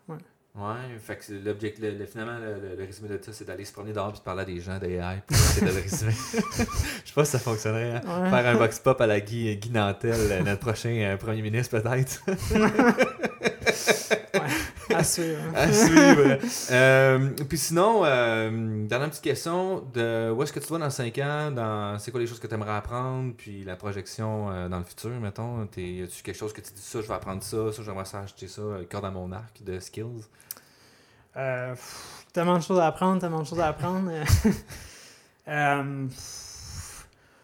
Ouais. 0.08 0.18
Ouais, 0.54 0.98
fait 0.98 1.16
que 1.16 1.32
le, 1.32 1.56
le- 1.98 2.04
finalement, 2.06 2.38
le, 2.38 2.76
résumé 2.84 3.08
de 3.08 3.18
ça, 3.24 3.32
c'est 3.32 3.46
d'aller 3.46 3.64
se 3.64 3.72
promener 3.72 3.94
dehors 3.94 4.10
et 4.10 4.12
de 4.12 4.18
parler 4.18 4.42
à 4.42 4.44
des 4.44 4.60
gens 4.60 4.78
d'AI 4.78 5.22
pour 5.26 5.34
essayer 5.34 5.66
de 5.66 5.72
le 5.72 5.80
résumer. 5.80 6.12
Je 6.52 7.08
sais 7.08 7.14
pas 7.14 7.24
si 7.24 7.30
ça 7.30 7.38
fonctionnerait. 7.38 8.02
hein. 8.04 8.22
Ouais. 8.24 8.28
Faire 8.30 8.46
un 8.48 8.54
vox 8.58 8.78
pop 8.80 9.00
à 9.00 9.06
la 9.06 9.18
Guy, 9.20 9.56
Guy 9.56 9.70
Nantel, 9.70 10.12
euh, 10.14 10.42
notre 10.42 10.60
prochain 10.60 10.90
euh, 10.90 11.16
premier 11.16 11.40
ministre, 11.40 11.80
peut-être. 11.80 12.20
À 14.98 15.04
suivre. 15.04 15.40
à 15.54 15.72
suivre. 15.72 16.38
Euh, 16.70 17.30
puis 17.48 17.58
sinon, 17.58 18.02
euh, 18.04 18.86
dernière 18.86 19.10
petite 19.10 19.22
question, 19.24 19.82
de 19.94 20.30
où 20.30 20.42
est-ce 20.42 20.52
que 20.52 20.60
tu 20.60 20.72
vas 20.72 20.78
dans 20.78 20.90
5 20.90 21.18
ans, 21.18 21.50
dans 21.50 21.98
c'est 21.98 22.10
quoi 22.10 22.20
les 22.20 22.26
choses 22.26 22.40
que 22.40 22.46
tu 22.46 22.54
aimerais 22.54 22.76
apprendre, 22.76 23.34
puis 23.36 23.64
la 23.64 23.76
projection 23.76 24.50
euh, 24.50 24.68
dans 24.68 24.78
le 24.78 24.84
futur, 24.84 25.10
mettons, 25.20 25.66
T'es- 25.66 25.82
y 25.94 26.02
a-tu 26.02 26.22
quelque 26.22 26.36
chose 26.38 26.52
que 26.52 26.60
tu 26.60 26.72
dis 26.72 26.82
ça, 26.82 27.00
je 27.00 27.06
vais 27.08 27.14
apprendre 27.14 27.42
ça, 27.42 27.72
ça, 27.72 27.82
j'aimerais 27.82 28.04
ça 28.04 28.20
acheter 28.20 28.48
ça, 28.48 28.62
corde 28.90 29.04
à 29.06 29.10
mon 29.10 29.30
arc 29.32 29.62
de 29.62 29.78
skills? 29.80 30.24
Euh, 31.36 31.70
pff, 31.72 32.26
tellement 32.32 32.58
de 32.58 32.62
choses 32.62 32.78
à 32.78 32.86
apprendre, 32.86 33.20
tellement 33.20 33.40
de 33.42 33.46
choses 33.46 33.60
à 33.60 33.68
apprendre. 33.68 34.10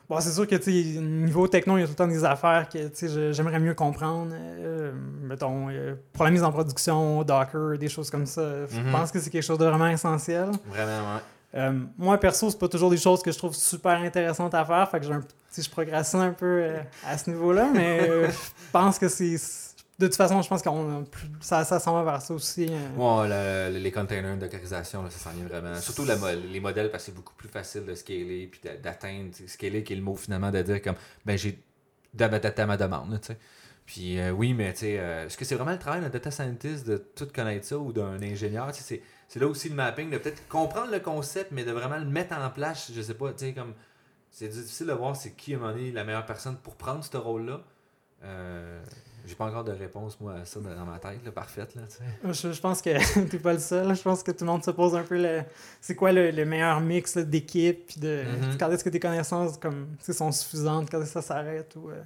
bon, 0.09 0.20
c'est 0.20 0.32
sûr 0.32 0.47
que, 0.47 0.56
tu 0.56 0.70
niveau 1.01 1.47
techno, 1.48 1.76
il 1.76 1.80
y 1.80 1.82
a 1.82 1.86
tout 1.86 1.93
le 1.93 1.97
temps 1.97 2.06
des 2.09 2.24
affaires 2.24 2.68
que, 2.68 2.89
tu 2.89 3.09
j'aimerais 3.32 3.59
mieux 3.60 3.74
comprendre. 3.74 4.32
Euh, 4.35 4.93
mettons, 5.22 5.68
euh, 5.70 5.94
pour 6.12 6.24
la 6.24 6.30
mise 6.30 6.43
en 6.43 6.51
production, 6.52 7.22
Docker, 7.22 7.78
des 7.78 7.89
choses 7.89 8.10
comme 8.10 8.26
ça. 8.26 8.66
Je 8.66 8.80
Mhm. 8.80 8.93
pense 8.93 9.10
que 9.12 9.20
c'est 9.20 9.30
quelque 9.30 9.43
chose 9.44 9.59
de 9.59 9.66
vraiment 9.66 9.89
essentiel. 9.89 10.51
Vraiment, 10.68 11.14
ouais. 11.14 11.20
Euh, 11.55 11.72
moi, 11.97 12.18
perso, 12.18 12.51
c'est 12.51 12.59
pas 12.59 12.68
toujours 12.68 12.90
des 12.90 12.98
choses 12.98 13.22
que 13.22 13.32
je 13.32 13.39
trouve 13.39 13.55
super 13.55 13.98
intéressantes 14.01 14.55
à 14.55 14.64
faire. 14.64 14.90
Fait 14.90 15.01
que 15.01 15.06
je 15.06 15.70
procrastine 15.70 16.20
un 16.20 16.32
peu 16.32 16.64
à 17.06 17.16
ce 17.16 17.30
niveau-là, 17.30 17.68
mais 17.72 18.28
je 18.30 18.36
pense 18.72 18.98
que 18.98 19.09
c'est. 19.09 19.36
De 19.98 20.06
toute 20.06 20.14
façon, 20.16 20.40
je 20.42 20.48
pense 20.48 20.62
que 20.62 20.68
ça, 21.40 21.64
s'en 21.64 21.92
va 21.92 22.04
vers 22.04 22.22
ça 22.22 22.32
aussi. 22.32 22.68
euh. 22.70 22.96
Ouais, 22.96 23.28
le- 23.28 23.72
le- 23.76 23.82
les 23.82 23.90
containers 23.90 24.36
de 24.36 24.40
dockerisation, 24.42 25.08
ça 25.10 25.18
s'en 25.18 25.30
vient 25.36 25.46
vraiment. 25.46 25.74
Surtout 25.80 26.04
les 26.04 26.60
modèles, 26.60 26.90
parce 26.90 27.02
que 27.04 27.10
c'est 27.10 27.16
beaucoup 27.16 27.34
plus 27.34 27.48
facile 27.48 27.84
de 27.84 27.94
scaler 27.96 28.46
puis 28.50 28.60
d'a- 28.62 28.76
d'atteindre. 28.76 29.30
Scaler, 29.48 29.82
qui 29.82 29.94
est 29.94 29.96
le 29.96 30.02
mot 30.02 30.14
finalement 30.14 30.52
de 30.52 30.62
dire 30.62 30.80
comme, 30.82 30.94
ben 31.26 31.36
j'ai 31.36 31.58
d'adapter 32.14 32.62
à 32.62 32.66
ma 32.66 32.76
demande, 32.76 33.10
là. 33.12 33.18
Puis 33.86 34.20
euh, 34.20 34.30
oui, 34.30 34.52
mais 34.54 34.72
tu 34.74 34.80
sais, 34.80 34.98
euh, 35.00 35.26
est-ce 35.26 35.36
que 35.36 35.44
c'est 35.44 35.54
vraiment 35.56 35.72
le 35.72 35.78
travail 35.78 36.00
d'un 36.02 36.10
data 36.10 36.30
scientist 36.30 36.86
de 36.86 36.98
tout 36.98 37.26
connaître 37.34 37.66
ça 37.66 37.78
ou 37.78 37.92
d'un 37.92 38.22
ingénieur? 38.22 38.68
C'est- 38.74 39.02
c'est 39.26 39.40
là 39.40 39.46
aussi 39.48 39.68
le 39.68 39.74
mapping, 39.74 40.10
de 40.10 40.18
peut-être 40.18 40.46
comprendre 40.48 40.92
le 40.92 41.00
concept, 41.00 41.50
mais 41.52 41.64
de 41.64 41.72
vraiment 41.72 41.96
le 41.98 42.04
mettre 42.04 42.36
en 42.36 42.50
place, 42.50 42.92
je 42.94 43.00
sais 43.02 43.14
pas, 43.14 43.32
tu 43.32 43.46
sais, 43.46 43.52
comme. 43.52 43.74
C'est 44.30 44.48
difficile 44.48 44.86
de 44.86 44.92
voir 44.92 45.16
c'est 45.16 45.32
qui, 45.32 45.54
à 45.54 45.56
un 45.56 45.60
moment 45.60 45.72
donné, 45.72 45.90
la 45.90 46.04
meilleure 46.04 46.26
personne 46.26 46.56
pour 46.56 46.76
prendre 46.76 47.02
ce 47.02 47.16
rôle-là. 47.16 47.62
Euh, 48.24 48.80
j'ai 49.28 49.34
pas 49.36 49.44
encore 49.44 49.64
de 49.64 49.72
réponse, 49.72 50.18
moi, 50.20 50.34
à 50.40 50.44
ça 50.44 50.59
dans 50.60 50.84
ma 50.84 50.98
tête, 50.98 51.24
là, 51.24 51.30
parfaite, 51.30 51.74
là. 51.76 51.82
Je, 52.32 52.52
je 52.52 52.60
pense 52.60 52.82
que 52.82 53.24
t'es 53.28 53.38
pas 53.38 53.52
le 53.52 53.59
seul. 53.59 53.94
Je 53.94 54.02
pense 54.02 54.22
que 54.22 54.30
tout 54.32 54.44
le 54.44 54.50
monde 54.50 54.64
se 54.64 54.70
pose 54.72 54.94
un 54.96 55.02
peu 55.02 55.16
le. 55.20 55.42
C'est 55.80 55.94
quoi 55.94 56.10
le, 56.12 56.30
le 56.30 56.44
meilleur 56.44 56.80
mix 56.80 57.16
d'équipe, 57.18 57.86
puis 57.86 58.00
de. 58.00 58.24
Mhm. 58.24 58.59
Quand 58.59 58.70
est-ce 58.70 58.82
que 58.82 58.90
tes 58.90 59.00
connaissances 59.00 59.59
comme, 59.59 59.88
sont 60.00 60.32
suffisantes, 60.32 60.90
quand 60.90 60.98
est-ce 61.00 61.14
que 61.14 61.20
ça 61.20 61.22
s'arrête 61.22 61.76
ou. 61.76 61.90
euh, 61.90 62.00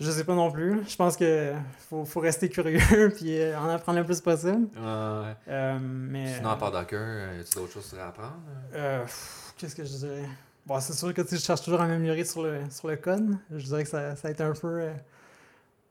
Je 0.00 0.10
sais 0.10 0.24
pas 0.24 0.34
non 0.34 0.50
plus. 0.50 0.80
Je 0.88 0.96
pense 0.96 1.16
que 1.16 1.52
faut, 1.90 2.04
faut 2.04 2.20
rester 2.20 2.48
curieux 2.48 3.10
puis 3.16 3.38
euh, 3.40 3.58
en 3.58 3.68
apprendre 3.68 3.98
le 3.98 4.04
plus 4.04 4.20
possible. 4.20 4.68
Euh, 4.78 5.78
mais. 5.80 6.34
Sinon, 6.36 6.50
à 6.50 6.56
part 6.56 6.70
Docker, 6.72 6.98
euh, 7.00 7.42
y 7.44 7.54
d'autres 7.54 7.72
choses 7.72 7.94
à 8.00 8.08
apprendre? 8.08 8.36
Euh, 8.74 9.02
pff, 9.02 9.52
Qu'est-ce 9.56 9.74
que 9.74 9.84
je 9.84 9.88
dirais? 9.96 10.24
Bon, 10.64 10.78
c'est 10.80 10.92
sûr 10.92 11.12
que 11.14 11.22
tu 11.22 11.28
sais, 11.30 11.36
je 11.36 11.42
cherche 11.42 11.62
toujours 11.62 11.80
à 11.80 11.86
m'améliorer 11.86 12.24
sur 12.24 12.42
le, 12.42 12.60
sur 12.70 12.88
le 12.88 12.96
code. 12.96 13.36
Je 13.50 13.64
dirais 13.64 13.82
que 13.84 13.88
ça, 13.88 14.14
ça 14.16 14.28
a 14.28 14.30
été 14.30 14.42
un 14.42 14.52
peu 14.52 14.66
euh, 14.82 14.92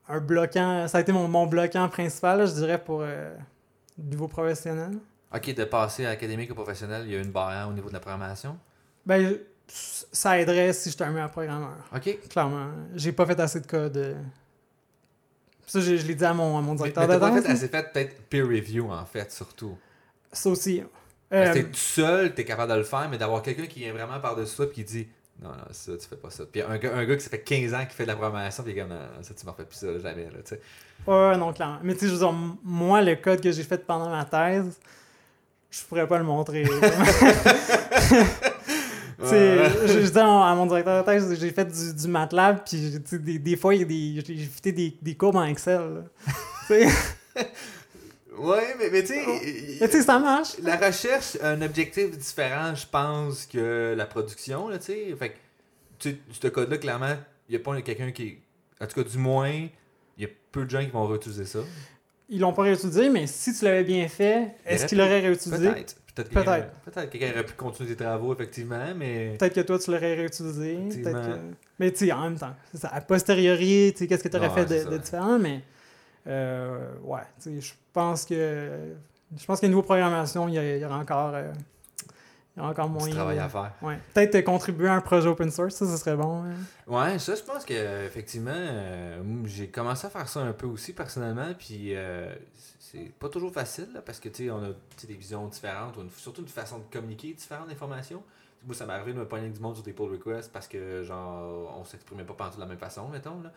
un 0.08 0.20
bloquant. 0.20 0.88
Ça 0.88 1.00
a 1.00 1.02
été 1.02 1.12
mon, 1.12 1.28
mon 1.28 1.48
bloquant 1.48 1.88
principal, 1.90 2.40
là, 2.40 2.46
je 2.46 2.54
dirais, 2.54 2.84
pour 2.84 3.02
euh, 3.02 3.36
niveau 3.98 4.28
professionnel. 4.28 4.98
Ok, 5.34 5.54
de 5.54 5.64
passer 5.66 6.06
à 6.06 6.12
académique 6.12 6.52
ou 6.52 6.56
professionnel, 6.56 7.04
il 7.06 7.14
y 7.14 7.16
a 7.16 7.20
une 7.20 7.32
barrière 7.32 7.68
au 7.68 7.74
niveau 7.74 7.90
de 7.90 7.94
la 7.94 8.00
programmation? 8.00 8.58
Ben, 9.06 9.38
ça 9.68 10.40
aiderait 10.40 10.72
si 10.74 10.90
j'étais 10.90 11.04
un 11.04 11.12
meilleur 11.12 11.32
programmeur. 11.32 11.76
Ok. 11.94 12.18
Clairement. 12.30 12.70
J'ai 12.96 13.12
pas 13.12 13.26
fait 13.26 13.40
assez 13.40 13.60
de 13.60 13.68
code. 13.68 14.18
Ça, 15.66 15.82
je, 15.82 15.98
je 15.98 16.08
l'ai 16.08 16.16
dit 16.16 16.24
à 16.24 16.34
mon, 16.34 16.58
à 16.58 16.62
mon 16.62 16.74
Mais, 16.76 16.84
mais 16.86 16.92
directeur 16.92 17.08
t'as 17.08 17.16
de 17.16 17.20
pas 17.20 17.42
fait 17.42 17.52
assez 17.52 17.68
fait 17.68 17.92
peut-être 17.92 18.22
peer 18.30 18.48
review 18.48 18.90
en 18.90 19.06
fait, 19.06 19.30
surtout. 19.34 19.78
Ça 20.32 20.50
aussi. 20.50 20.82
Euh, 21.34 21.54
t'es 21.54 21.64
tout 21.64 21.74
seul, 21.74 22.34
t'es 22.34 22.46
capable 22.46 22.72
de 22.72 22.78
le 22.78 22.84
faire, 22.86 23.10
mais 23.10 23.18
d'avoir 23.18 23.42
quelqu'un 23.42 23.66
qui 23.66 23.80
vient 23.80 23.92
vraiment 23.92 24.18
par-dessus 24.22 24.56
toi 24.56 24.66
et 24.66 24.70
qui 24.70 24.86
dit 24.86 25.10
Non, 25.42 25.50
non, 25.50 25.56
ça, 25.72 25.92
tu 25.98 26.08
fais 26.08 26.16
pas 26.16 26.30
ça. 26.32 26.46
Puis 26.52 26.62
un 26.62 26.78
gars, 26.78 26.96
un 26.96 27.06
gars 27.06 27.16
qui 27.16 27.24
ça 27.24 27.30
fait 27.30 27.42
15 27.42 27.74
ans 27.74 27.86
qui 27.88 27.96
fait 27.96 28.04
de 28.04 28.08
la 28.08 28.16
programmation, 28.16 28.64
puis 28.64 28.74
il 28.74 28.78
est 28.78 28.82
comme 28.82 28.90
Non, 28.90 28.98
ça, 29.22 29.34
tu 29.34 29.46
m'en 29.46 29.54
fais 29.54 29.66
plus 29.66 29.76
ça, 29.78 30.00
jamais, 30.00 30.26
là, 30.26 30.40
tu 30.44 30.56
sais. 30.56 30.62
Ouais, 31.06 31.38
non, 31.38 31.54
clairement. 31.54 31.80
Mais 31.84 31.94
tu 31.94 32.00
sais, 32.02 32.08
je 32.08 32.14
veux 32.14 32.18
dire, 32.20 32.34
moi, 32.64 33.02
le 33.02 33.16
code 33.16 33.42
que 33.42 33.52
j'ai 33.52 33.64
fait 33.64 33.86
pendant 33.86 34.10
ma 34.10 34.26
thèse, 34.26 34.80
je 35.70 35.84
pourrais 35.84 36.08
pas 36.08 36.18
le 36.18 36.24
montrer. 36.24 36.66
Tu 39.20 39.26
sais, 39.26 39.58
Ouais. 39.58 39.70
je, 39.88 40.02
je 40.04 40.10
dis 40.12 40.20
à 40.20 40.54
mon, 40.54 40.68
directeur 40.68 41.04
de 41.04 41.06
thèse, 41.12 41.40
j'ai 41.40 41.50
fait 41.50 41.66
du, 41.66 41.94
du 41.96 42.08
MATLAB, 42.08 42.64
puis 42.64 43.00
des, 43.14 43.40
des 43.40 43.56
fois, 43.58 43.74
j'ai 43.76 44.48
fait 44.64 44.72
des, 44.72 44.96
des 45.02 45.16
courbes 45.16 45.38
en 45.38 45.44
Excel. 45.46 46.04
là. 48.38 48.46
Ouais, 48.48 48.76
mais, 48.80 48.90
mais 48.92 49.02
tu 49.02 49.08
sais. 49.14 49.78
mais 49.82 49.88
tu 49.88 49.98
sais, 49.98 50.02
ça 50.04 50.20
marche. 50.20 50.58
La 50.64 50.78
recherche 50.78 51.38
a 51.42 51.50
un 51.52 51.62
objectif 51.62 52.18
différent, 52.18 52.74
je 52.76 52.86
pense, 52.88 53.46
que 53.46 53.94
la 53.98 54.06
production, 54.06 54.68
là, 54.70 54.78
tu 54.78 54.86
sais. 54.86 55.16
Fait 55.18 55.36
que, 56.00 56.10
ce 56.32 56.48
code-là, 56.48 56.78
clairement, 56.78 57.16
il 57.50 57.56
n'y 57.56 57.56
a 57.56 57.60
pas 57.64 57.80
quelqu'un 57.82 58.12
qui. 58.12 58.38
En 58.80 58.86
tout 58.88 59.02
cas, 59.04 59.10
du 59.10 59.18
moins, 59.18 59.50
il 59.50 60.24
y 60.24 60.26
a 60.26 60.30
peu 60.52 60.66
de 60.66 60.70
gens 60.70 60.84
qui 60.84 60.92
vont 60.92 61.08
réutiliser 61.08 61.46
ça. 61.46 61.60
Ils 62.30 62.42
l'ont 62.42 62.54
pas 62.54 62.64
réutilisé, 62.64 63.10
mais 63.10 63.26
si 63.26 63.54
tu 63.58 63.64
l'avais 63.66 63.84
bien 63.86 64.08
fait, 64.08 64.56
est-ce 64.66 64.86
qu'il 64.86 64.98
l'aurait 64.98 65.22
réutilisé? 65.22 65.70
Peut-être. 65.70 65.96
Peut-être 66.14 66.30
quelqu'un 66.32 66.66
Peut-être. 66.84 67.10
quelqu'un 67.12 67.30
aurait 67.32 67.46
pu 67.46 67.54
continuer 67.54 67.90
tes 67.96 68.04
travaux, 68.04 68.34
effectivement, 68.34 68.88
mais. 68.96 69.36
Peut-être 69.40 69.54
que 69.54 69.62
toi, 69.62 69.78
tu 69.80 69.92
l'aurais 69.92 70.16
réutilisé. 70.16 70.76
Que- 70.90 71.38
Mais 71.80 71.92
tu 71.92 72.06
sais, 72.08 72.12
en 72.12 72.24
même 72.24 72.38
temps, 72.40 72.56
c'est 72.72 72.80
ça. 72.82 72.90
A 72.90 73.02
posteriori, 73.02 73.92
tu 73.94 74.00
sais, 74.00 74.08
qu'est-ce 74.08 74.24
que 74.24 74.30
tu 74.30 74.36
aurais 74.38 74.50
Ouais, 74.50 74.66
fait 74.68 74.86
de 74.90 74.98
différent, 74.98 75.38
mais 75.40 75.62
euh, 76.28 76.90
ouais, 77.04 77.22
tu 77.42 77.62
sais, 77.62 77.62
je 77.62 77.74
pense 78.00 78.26
que 78.26 78.94
je 79.38 79.46
pense 79.46 79.60
qu'au 79.60 79.68
niveau 79.68 79.82
programmation, 79.82 80.48
il 80.48 80.54
y, 80.54 80.58
a- 80.58 80.76
il 80.78 80.82
y 80.82 80.86
aura 80.86 80.98
encore 80.98 81.32
euh, 81.34 81.52
il 82.56 82.60
y 82.60 82.62
aura 82.62 82.72
encore 82.72 82.88
Du 82.90 82.94
moyen. 82.94 83.14
travail 83.16 83.40
à 83.40 83.50
faire. 83.50 83.72
Ouais. 83.82 84.00
Peut-être 84.14 84.36
euh, 84.36 84.42
contribuer 84.42 84.88
à 84.88 84.94
un 84.94 85.02
projet 85.02 85.28
open 85.28 85.52
source, 85.52 85.76
ça, 85.76 85.86
ce 85.86 85.98
serait 85.98 86.16
bon. 86.16 86.44
hein. 86.44 86.54
Ouais, 86.88 87.20
ça, 87.20 87.36
je 87.36 87.42
pense 87.44 87.64
que 87.66 88.06
effectivement, 88.06 88.52
euh, 88.56 89.22
j'ai 89.46 89.68
commencé 89.68 90.08
à 90.08 90.10
faire 90.10 90.28
ça 90.28 90.40
un 90.42 90.54
peu 90.54 90.66
aussi 90.66 90.94
personnellement, 90.94 91.54
puis 91.58 91.96
euh, 91.96 92.34
c'est 92.80 93.12
pas 93.20 93.30
toujours 93.30 93.52
facile 93.54 93.90
là, 93.94 94.02
parce 94.02 94.20
que 94.20 94.30
tu 94.30 94.46
sais, 94.46 94.52
on 94.52 94.64
a 94.64 94.70
des 95.08 95.14
visions 95.14 95.46
différentes, 95.48 95.98
ou 95.98 96.02
une- 96.02 96.10
surtout 96.12 96.42
une 96.42 96.48
façon 96.48 96.80
de 96.80 96.84
communiquer 96.92 97.34
différentes 97.34 97.68
d'informations. 97.68 98.24
Moi, 98.66 98.74
ça 98.76 98.86
m'est 98.88 98.94
arrivé 98.94 99.14
de 99.14 99.20
me 99.20 99.26
pogner 99.26 99.44
avec 99.44 99.54
du 99.54 99.60
monde 99.62 99.76
sur 99.76 99.84
des 99.84 99.94
pull 99.94 100.10
requests 100.12 100.52
parce 100.52 100.68
que 100.68 101.04
genre 101.04 101.72
on 101.80 101.86
s'exprimait 101.86 102.24
pas 102.24 102.34
partout 102.34 102.56
de 102.56 102.62
la 102.62 102.68
même 102.68 102.80
façon, 102.80 103.08
mettons 103.10 103.40
là. 103.44 103.52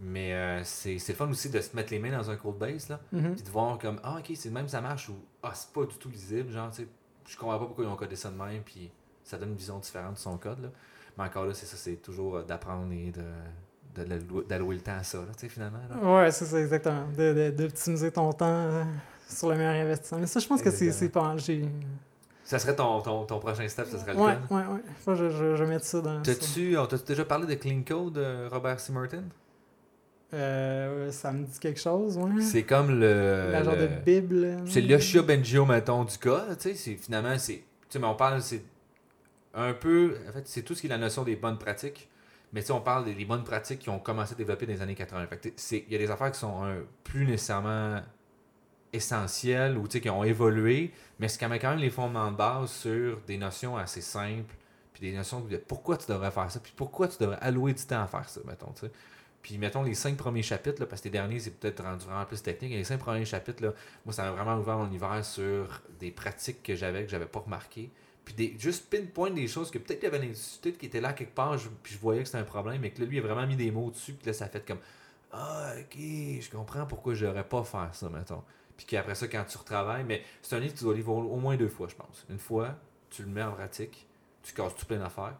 Mais 0.00 0.34
euh, 0.34 0.60
c'est 0.64 0.94
le 0.94 1.14
fun 1.14 1.28
aussi 1.30 1.48
de 1.50 1.60
se 1.60 1.74
mettre 1.76 1.92
les 1.92 1.98
mains 2.00 2.10
dans 2.10 2.28
un 2.30 2.36
code 2.36 2.58
base 2.58 2.88
là, 2.88 3.00
Mhm. 3.12 3.34
puis 3.34 3.42
de 3.44 3.48
voir 3.50 3.78
comme 3.78 4.00
ah 4.02 4.16
ok 4.18 4.32
c'est 4.34 4.50
même 4.50 4.68
ça 4.68 4.80
marche 4.80 5.08
ou 5.08 5.14
ah 5.42 5.52
c'est 5.54 5.72
pas 5.72 5.84
du 5.84 5.96
tout 5.96 6.08
lisible, 6.08 6.50
genre 6.52 6.70
tu 6.70 6.82
sais, 6.82 6.88
je 7.28 7.36
comprends 7.36 7.58
pas 7.58 7.64
pourquoi 7.66 7.84
ils 7.84 7.88
ont 7.88 7.96
codé 7.96 8.16
ça 8.16 8.30
de 8.30 8.36
même, 8.36 8.62
puis 8.62 8.90
ça 9.22 9.38
donne 9.38 9.50
une 9.50 9.56
vision 9.56 9.78
différente 9.78 10.14
de 10.14 10.18
son 10.18 10.36
code 10.36 10.60
là. 10.62 10.68
Mais 11.16 11.24
encore 11.24 11.46
là, 11.46 11.54
c'est 11.54 11.66
ça, 11.66 11.76
c'est 11.76 11.94
toujours 12.02 12.36
euh, 12.38 12.42
d'apprendre 12.42 12.92
et 12.92 13.12
de, 13.12 13.22
d'allouer 14.48 14.74
le 14.74 14.80
temps 14.82 14.96
à 14.98 15.04
ça, 15.04 15.18
là, 15.18 15.26
tu 15.36 15.42
sais, 15.42 15.48
finalement. 15.48 15.78
là. 15.88 15.96
Ouais, 16.24 16.30
c'est 16.32 16.44
ça, 16.44 16.58
exactement. 16.60 17.06
De- 17.16 17.32
de- 17.32 17.50
D'optimiser 17.50 18.10
ton 18.10 18.32
temps 18.32 18.46
euh, 18.48 18.82
sur 19.28 19.48
le 19.50 19.56
meilleur 19.56 19.74
investissement. 19.86 20.18
Mais 20.18 20.26
ça, 20.26 20.40
je 20.40 20.46
pense 20.48 20.60
que 20.60 20.70
c'est 20.72 21.08
pas 21.10 21.22
mal. 21.22 21.38
Ça 22.42 22.58
serait 22.58 22.74
ton, 22.76 23.00
ton, 23.00 23.24
ton 23.24 23.38
prochain 23.38 23.66
step, 23.68 23.86
ça 23.86 23.98
serait 23.98 24.12
le 24.14 24.20
Ouais, 24.20 24.36
code. 24.48 24.58
ouais, 24.58 24.64
ouais. 24.66 25.14
Je, 25.16 25.30
je, 25.30 25.54
je 25.56 25.64
mette 25.64 25.84
ça 25.84 26.00
dans. 26.00 26.20
T'as-tu, 26.20 26.76
on 26.76 26.86
t'a 26.86 26.98
déjà 26.98 27.24
parlé 27.24 27.46
de 27.46 27.54
Clean 27.54 27.82
Code 27.86 28.14
de 28.14 28.48
Robert 28.50 28.80
C. 28.80 28.92
Martin? 28.92 29.22
Euh, 30.34 31.10
ça 31.10 31.32
me 31.32 31.44
dit 31.44 31.58
quelque 31.58 31.80
chose, 31.80 32.16
ouais. 32.18 32.40
C'est 32.40 32.64
comme 32.64 32.90
le. 32.98 33.50
La 33.52 33.62
genre 33.62 33.76
le- 33.76 33.82
de 33.82 33.86
Bible. 34.04 34.56
C'est 34.66 34.80
l'Yoshia 34.80 35.22
Bengio, 35.22 35.64
mettons, 35.64 36.04
du 36.04 36.18
cas. 36.18 36.44
Tu 36.56 36.70
sais, 36.70 36.74
c'est 36.74 36.96
finalement, 36.96 37.38
c'est. 37.38 37.54
Tu 37.58 37.64
sais, 37.88 37.98
mais 37.98 38.06
on 38.06 38.14
parle, 38.16 38.42
c'est 38.42 38.64
un 39.54 39.72
peu. 39.72 40.16
En 40.28 40.32
fait, 40.32 40.46
c'est 40.46 40.62
tout 40.62 40.74
ce 40.74 40.80
qui 40.80 40.86
est 40.88 40.90
la 40.90 40.98
notion 40.98 41.22
des 41.22 41.36
bonnes 41.36 41.58
pratiques. 41.58 42.08
Mais 42.52 42.60
tu 42.60 42.68
sais, 42.68 42.72
on 42.72 42.80
parle 42.80 43.04
des, 43.04 43.14
des 43.14 43.24
bonnes 43.24 43.44
pratiques 43.44 43.80
qui 43.80 43.88
ont 43.90 43.98
commencé 43.98 44.34
à 44.34 44.36
développer 44.36 44.66
dans 44.66 44.72
les 44.72 44.82
années 44.82 44.94
80. 44.94 45.26
Fait 45.26 45.36
que 45.36 45.48
tu 45.48 45.52
sais, 45.56 45.84
il 45.88 45.92
y 45.92 45.96
a 45.96 45.98
des 45.98 46.10
affaires 46.10 46.30
qui 46.32 46.38
sont 46.38 46.64
euh, 46.64 46.82
plus 47.04 47.26
nécessairement 47.26 48.00
essentielles 48.92 49.76
ou 49.76 49.86
tu 49.88 49.92
sais, 49.94 50.00
qui 50.00 50.10
ont 50.10 50.22
évolué, 50.24 50.92
mais 51.18 51.28
c'est 51.28 51.38
quand 51.38 51.48
même, 51.48 51.58
quand 51.58 51.70
même 51.70 51.80
les 51.80 51.90
fondements 51.90 52.30
de 52.30 52.36
base 52.36 52.70
sur 52.70 53.20
des 53.26 53.36
notions 53.38 53.76
assez 53.76 54.00
simples 54.00 54.54
puis 54.92 55.10
des 55.10 55.16
notions 55.16 55.40
de 55.40 55.56
pourquoi 55.56 55.96
tu 55.96 56.06
devrais 56.06 56.30
faire 56.30 56.48
ça, 56.48 56.60
puis 56.60 56.72
pourquoi 56.76 57.08
tu 57.08 57.16
devrais 57.18 57.38
allouer 57.40 57.72
du 57.72 57.82
temps 57.84 58.00
à 58.00 58.06
faire 58.06 58.28
ça, 58.28 58.40
mettons, 58.46 58.70
tu 58.72 58.82
sais. 58.86 58.92
Puis 59.44 59.58
mettons 59.58 59.82
les 59.82 59.92
cinq 59.92 60.16
premiers 60.16 60.42
chapitres, 60.42 60.80
là, 60.80 60.86
parce 60.86 61.02
que 61.02 61.08
les 61.08 61.10
derniers, 61.12 61.38
c'est 61.38 61.50
peut-être 61.50 61.82
rendu 61.82 62.06
vraiment 62.06 62.24
plus 62.24 62.42
technique. 62.42 62.72
Les 62.72 62.82
cinq 62.82 62.96
premiers 62.96 63.26
chapitres, 63.26 63.62
là, 63.62 63.74
moi, 64.06 64.14
ça 64.14 64.22
m'a 64.22 64.30
vraiment 64.30 64.58
ouvert 64.58 64.78
mon 64.78 64.86
univers 64.86 65.22
sur 65.22 65.82
des 66.00 66.10
pratiques 66.10 66.62
que 66.62 66.74
j'avais, 66.74 67.04
que 67.04 67.10
j'avais 67.10 67.26
pas 67.26 67.40
remarquées. 67.40 67.90
Puis 68.24 68.32
des, 68.32 68.56
juste 68.58 68.88
pinpoint 68.88 69.30
des 69.30 69.46
choses 69.46 69.70
que 69.70 69.76
peut-être 69.76 70.00
qu'il 70.00 70.10
y 70.10 70.14
avait 70.14 70.26
institut 70.26 70.72
qui 70.72 70.86
était 70.86 71.02
là 71.02 71.12
quelque 71.12 71.34
part, 71.34 71.58
puis 71.82 71.92
je 71.92 71.98
voyais 71.98 72.22
que 72.22 72.26
c'était 72.26 72.38
un 72.38 72.44
problème, 72.44 72.80
mais 72.80 72.88
que 72.88 73.02
lui, 73.02 73.18
il 73.18 73.20
a 73.20 73.22
vraiment 73.22 73.46
mis 73.46 73.54
des 73.54 73.70
mots 73.70 73.90
dessus, 73.90 74.14
puis 74.14 74.28
là, 74.28 74.32
ça 74.32 74.48
fait 74.48 74.66
comme 74.66 74.80
Ah, 75.30 75.74
ok, 75.78 75.98
je 75.98 76.50
comprends 76.50 76.86
pourquoi 76.86 77.12
je 77.12 77.26
devrais 77.26 77.44
pas 77.44 77.64
faire 77.64 77.90
ça, 77.92 78.08
mettons. 78.08 78.42
Puis 78.78 78.86
qu'après 78.86 79.14
ça, 79.14 79.28
quand 79.28 79.44
tu 79.44 79.58
retravailles, 79.58 80.04
mais 80.04 80.22
c'est 80.40 80.56
un 80.56 80.58
livre 80.58 80.72
que 80.72 80.78
tu 80.78 80.84
dois 80.84 80.94
lire 80.94 81.06
au, 81.10 81.20
au 81.20 81.36
moins 81.36 81.58
deux 81.58 81.68
fois, 81.68 81.86
je 81.86 81.96
pense. 81.96 82.24
Une 82.30 82.38
fois, 82.38 82.76
tu 83.10 83.20
le 83.20 83.28
mets 83.28 83.42
en 83.42 83.52
pratique, 83.52 84.06
tu 84.42 84.54
casses 84.54 84.74
tout 84.74 84.86
plein 84.86 85.00
d'affaires. 85.00 85.36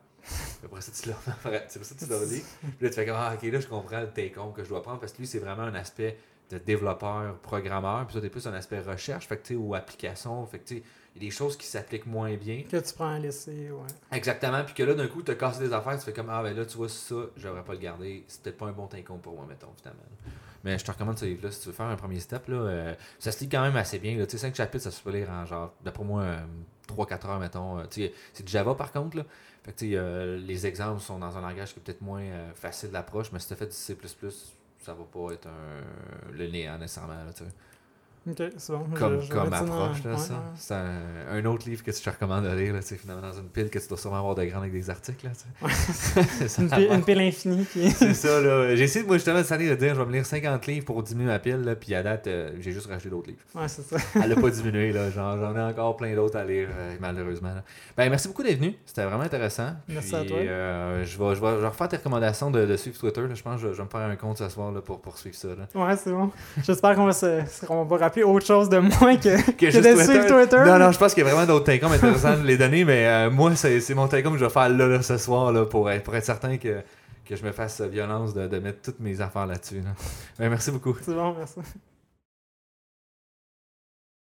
Après 0.64 0.80
ça, 0.80 0.92
tu 0.92 1.08
le 1.08 1.14
remets 1.14 1.36
en 1.36 1.48
pratique. 1.48 1.68
C'est 1.68 1.78
pour 1.78 1.88
ça 1.88 1.94
que 1.94 2.00
tu 2.00 2.10
le 2.10 2.16
relis. 2.16 2.44
Puis 2.60 2.70
là, 2.80 2.88
tu 2.88 2.94
fais 2.94 3.06
comme, 3.06 3.16
ah, 3.18 3.34
ok, 3.34 3.42
là, 3.42 3.60
je 3.60 3.66
comprends 3.66 4.00
le 4.00 4.10
take 4.10 4.38
home 4.38 4.52
que 4.52 4.64
je 4.64 4.68
dois 4.68 4.82
prendre 4.82 5.00
parce 5.00 5.12
que 5.12 5.18
lui, 5.18 5.26
c'est 5.26 5.38
vraiment 5.38 5.62
un 5.62 5.74
aspect 5.74 6.18
de 6.50 6.58
développeur, 6.58 7.36
programmeur. 7.38 8.04
Puis 8.06 8.12
toi, 8.12 8.20
t'es 8.20 8.30
plus 8.30 8.46
un 8.46 8.54
aspect 8.54 8.80
recherche, 8.80 9.26
fait 9.26 9.38
que, 9.38 9.46
tu 9.46 9.56
ou 9.56 9.74
application. 9.74 10.44
Fait 10.46 10.58
que, 10.58 10.68
tu 10.68 10.82
il 11.16 11.22
y 11.22 11.26
a 11.26 11.30
des 11.30 11.34
choses 11.34 11.56
qui 11.56 11.66
s'appliquent 11.66 12.06
moins 12.06 12.34
bien. 12.34 12.64
Que 12.68 12.76
tu 12.76 12.92
prends 12.92 13.14
à 13.14 13.18
laisser, 13.20 13.70
ouais. 13.70 13.86
Exactement. 14.10 14.64
Puis 14.64 14.74
que 14.74 14.82
là, 14.82 14.94
d'un 14.94 15.06
coup, 15.06 15.22
tu 15.22 15.30
as 15.30 15.36
cassé 15.36 15.60
des 15.60 15.72
affaires, 15.72 15.96
tu 15.96 16.04
fais 16.04 16.12
comme, 16.12 16.28
ah, 16.28 16.42
ben 16.42 16.56
là, 16.56 16.66
tu 16.66 16.76
vois, 16.76 16.88
ça, 16.88 17.14
j'aurais 17.36 17.62
pas 17.62 17.74
le 17.74 17.78
garder. 17.78 18.24
C'est 18.26 18.42
peut-être 18.42 18.56
pas 18.56 18.66
un 18.66 18.72
bon 18.72 18.88
take 18.88 19.04
home 19.12 19.20
pour 19.20 19.34
moi, 19.34 19.46
mettons, 19.48 19.72
finalement. 19.76 20.02
Mais 20.64 20.76
je 20.76 20.84
te 20.84 20.90
recommande 20.90 21.16
ce 21.16 21.26
livre-là 21.26 21.52
si 21.52 21.60
tu 21.60 21.68
veux 21.68 21.74
faire 21.74 21.86
un 21.86 21.94
premier 21.94 22.18
step. 22.18 22.48
Là, 22.48 22.56
euh, 22.56 22.94
ça 23.20 23.30
se 23.30 23.38
lit 23.40 23.48
quand 23.48 23.62
même 23.62 23.76
assez 23.76 24.00
bien. 24.00 24.16
Tu 24.24 24.30
sais, 24.30 24.38
5 24.38 24.56
chapitres, 24.56 24.82
ça 24.82 24.90
se 24.90 25.00
peut 25.00 25.12
lire 25.12 25.30
en 25.30 25.46
genre, 25.46 25.72
d'après 25.84 26.02
moi, 26.02 26.24
3-4 26.88 27.26
heures, 27.28 27.38
mettons. 27.38 27.78
Euh, 27.78 27.84
c'est 27.90 28.42
du 28.42 28.50
Java 28.50 28.74
par 28.74 28.90
contre. 28.90 29.18
Là. 29.18 29.24
Fait 29.64 29.72
que, 29.72 29.84
euh, 29.94 30.36
les 30.36 30.66
exemples 30.66 31.00
sont 31.00 31.18
dans 31.18 31.36
un 31.38 31.40
langage 31.40 31.72
qui 31.72 31.80
est 31.80 31.82
peut-être 31.82 32.02
moins 32.02 32.20
euh, 32.20 32.52
facile 32.54 32.90
d'approche, 32.90 33.32
mais 33.32 33.38
si 33.38 33.48
tu 33.48 33.54
fait 33.54 33.66
du 33.66 33.72
C, 33.72 33.96
ça 34.82 34.92
va 34.92 35.04
pas 35.04 35.32
être 35.32 35.46
un, 35.46 36.30
le 36.32 36.46
néant 36.48 36.76
nécessairement. 36.76 37.14
Tu 38.26 38.32
sais. 38.36 38.44
Ok, 38.46 38.52
c'est 38.56 38.72
bon. 38.72 38.78
comme, 38.94 39.20
je- 39.20 39.26
je 39.26 39.32
vais 39.32 39.38
comme 39.38 39.44
mettre 39.50 39.58
ça 39.58 39.64
dans- 39.64 39.84
approche. 39.84 40.04
Là, 40.04 40.10
ouais, 40.12 40.16
ça. 40.18 40.32
ouais. 40.34 40.38
C'est 40.56 40.74
un, 40.74 41.00
un 41.32 41.44
autre 41.46 41.68
livre 41.68 41.82
que 41.82 41.92
je 41.92 42.00
te 42.02 42.10
recommande 42.10 42.44
de 42.44 42.50
lire. 42.54 42.72
Là, 42.74 42.80
finalement, 42.82 43.22
dans 43.22 43.32
une 43.32 43.48
pile 43.48 43.70
que 43.70 43.78
tu 43.78 43.88
dois 43.88 43.98
sûrement 43.98 44.18
avoir 44.18 44.34
de 44.34 44.44
grande 44.44 44.62
avec 44.62 44.72
des 44.72 44.88
articles. 44.90 45.26
Là, 45.26 45.30
Une, 46.58 46.68
pile, 46.70 46.88
une 46.92 47.04
pile 47.04 47.20
infinie 47.20 47.66
qui 47.66 47.90
C'est 47.90 48.14
ça, 48.14 48.40
là. 48.40 48.74
J'ai 48.76 48.84
essayé, 48.84 49.04
moi, 49.04 49.16
justement, 49.16 49.42
cette 49.42 49.52
année, 49.52 49.68
de 49.68 49.74
dire 49.74 49.94
je 49.94 50.00
vais 50.00 50.06
me 50.06 50.12
lire 50.12 50.26
50 50.26 50.66
livres 50.66 50.84
pour 50.86 51.02
diminuer 51.02 51.26
ma 51.28 51.38
pile, 51.38 51.60
là, 51.62 51.74
puis 51.76 51.94
à 51.94 52.02
date, 52.02 52.26
euh, 52.26 52.50
j'ai 52.60 52.72
juste 52.72 52.86
racheté 52.86 53.08
d'autres 53.08 53.28
livres. 53.28 53.40
Ouais, 53.54 53.68
c'est 53.68 53.82
ça. 53.82 53.96
Elle 54.22 54.30
n'a 54.34 54.40
pas 54.40 54.50
diminué, 54.50 54.92
là. 54.92 55.10
J'en, 55.10 55.38
j'en 55.38 55.54
ai 55.56 55.60
encore 55.62 55.96
plein 55.96 56.14
d'autres 56.14 56.36
à 56.38 56.44
lire, 56.44 56.68
euh, 56.76 56.94
malheureusement. 57.00 57.54
là. 57.54 57.62
Ben, 57.96 58.08
merci 58.10 58.28
beaucoup 58.28 58.42
d'être 58.42 58.58
venu. 58.58 58.74
C'était 58.86 59.04
vraiment 59.04 59.22
intéressant. 59.24 59.70
Merci 59.88 60.14
à 60.16 60.24
toi. 60.24 60.36
euh, 60.38 61.04
je, 61.04 61.18
vais, 61.18 61.34
je, 61.34 61.40
vais, 61.40 61.50
je 61.56 61.60
vais 61.60 61.68
refaire 61.68 61.88
tes 61.88 61.96
recommandations 61.96 62.50
de, 62.50 62.64
de 62.66 62.76
suivre 62.76 62.98
Twitter. 62.98 63.20
là. 63.22 63.34
Je 63.34 63.42
pense 63.42 63.60
que 63.60 63.68
je, 63.68 63.72
je 63.72 63.78
vais 63.78 63.84
me 63.84 63.88
faire 63.88 64.00
un 64.00 64.16
compte 64.16 64.38
ce 64.38 64.48
soir 64.48 64.72
là, 64.72 64.80
pour 64.80 65.00
poursuivre 65.00 65.36
ça. 65.36 65.48
Là. 65.48 65.66
Ouais, 65.86 65.96
c'est 65.96 66.12
bon. 66.12 66.30
J'espère 66.62 66.94
qu'on 66.94 67.06
va, 67.06 67.12
se, 67.12 67.66
qu'on 67.66 67.84
va 67.84 67.84
rappeler 68.14 68.22
autre 68.24 68.46
chose 68.46 68.68
de 68.68 68.78
moi 68.78 69.16
que, 69.16 69.50
Que 69.52 69.66
que 69.72 69.96
de 69.96 70.02
suivre 70.02 70.26
Twitter. 70.26 70.64
Non, 70.64 70.78
non, 70.78 70.92
je 70.92 70.98
pense 70.98 71.14
qu'il 71.14 71.24
y 71.24 71.26
a 71.28 71.30
vraiment 71.32 71.46
d'autres 71.46 71.66
take 71.66 71.84
intéressants 71.84 72.36
de 72.38 72.46
les 72.46 72.56
donner, 72.56 72.84
mais 72.84 73.06
euh, 73.06 73.30
moi, 73.30 73.54
c'est, 73.56 73.80
c'est 73.80 73.94
mon 73.94 74.08
take 74.08 74.22
que 74.22 74.36
je 74.38 74.44
vais 74.44 74.50
faire 74.50 74.68
là, 74.68 74.86
là, 74.86 75.02
ce 75.02 75.16
soir 75.18 75.52
là, 75.52 75.64
pour, 75.66 75.90
être, 75.90 76.04
pour 76.04 76.14
être 76.14 76.24
certain 76.24 76.56
que, 76.56 76.82
que 77.24 77.36
je 77.36 77.44
me 77.44 77.52
fasse 77.52 77.80
violence 77.80 78.34
de, 78.34 78.46
de 78.46 78.58
mettre 78.58 78.82
toutes 78.82 79.00
mes 79.00 79.20
affaires 79.20 79.46
là-dessus. 79.46 79.76
là. 79.76 79.90
Ben, 80.38 80.48
merci 80.48 80.70
beaucoup. 80.70 80.96
C'est 81.02 81.14
bon, 81.14 81.34
merci. 81.36 81.60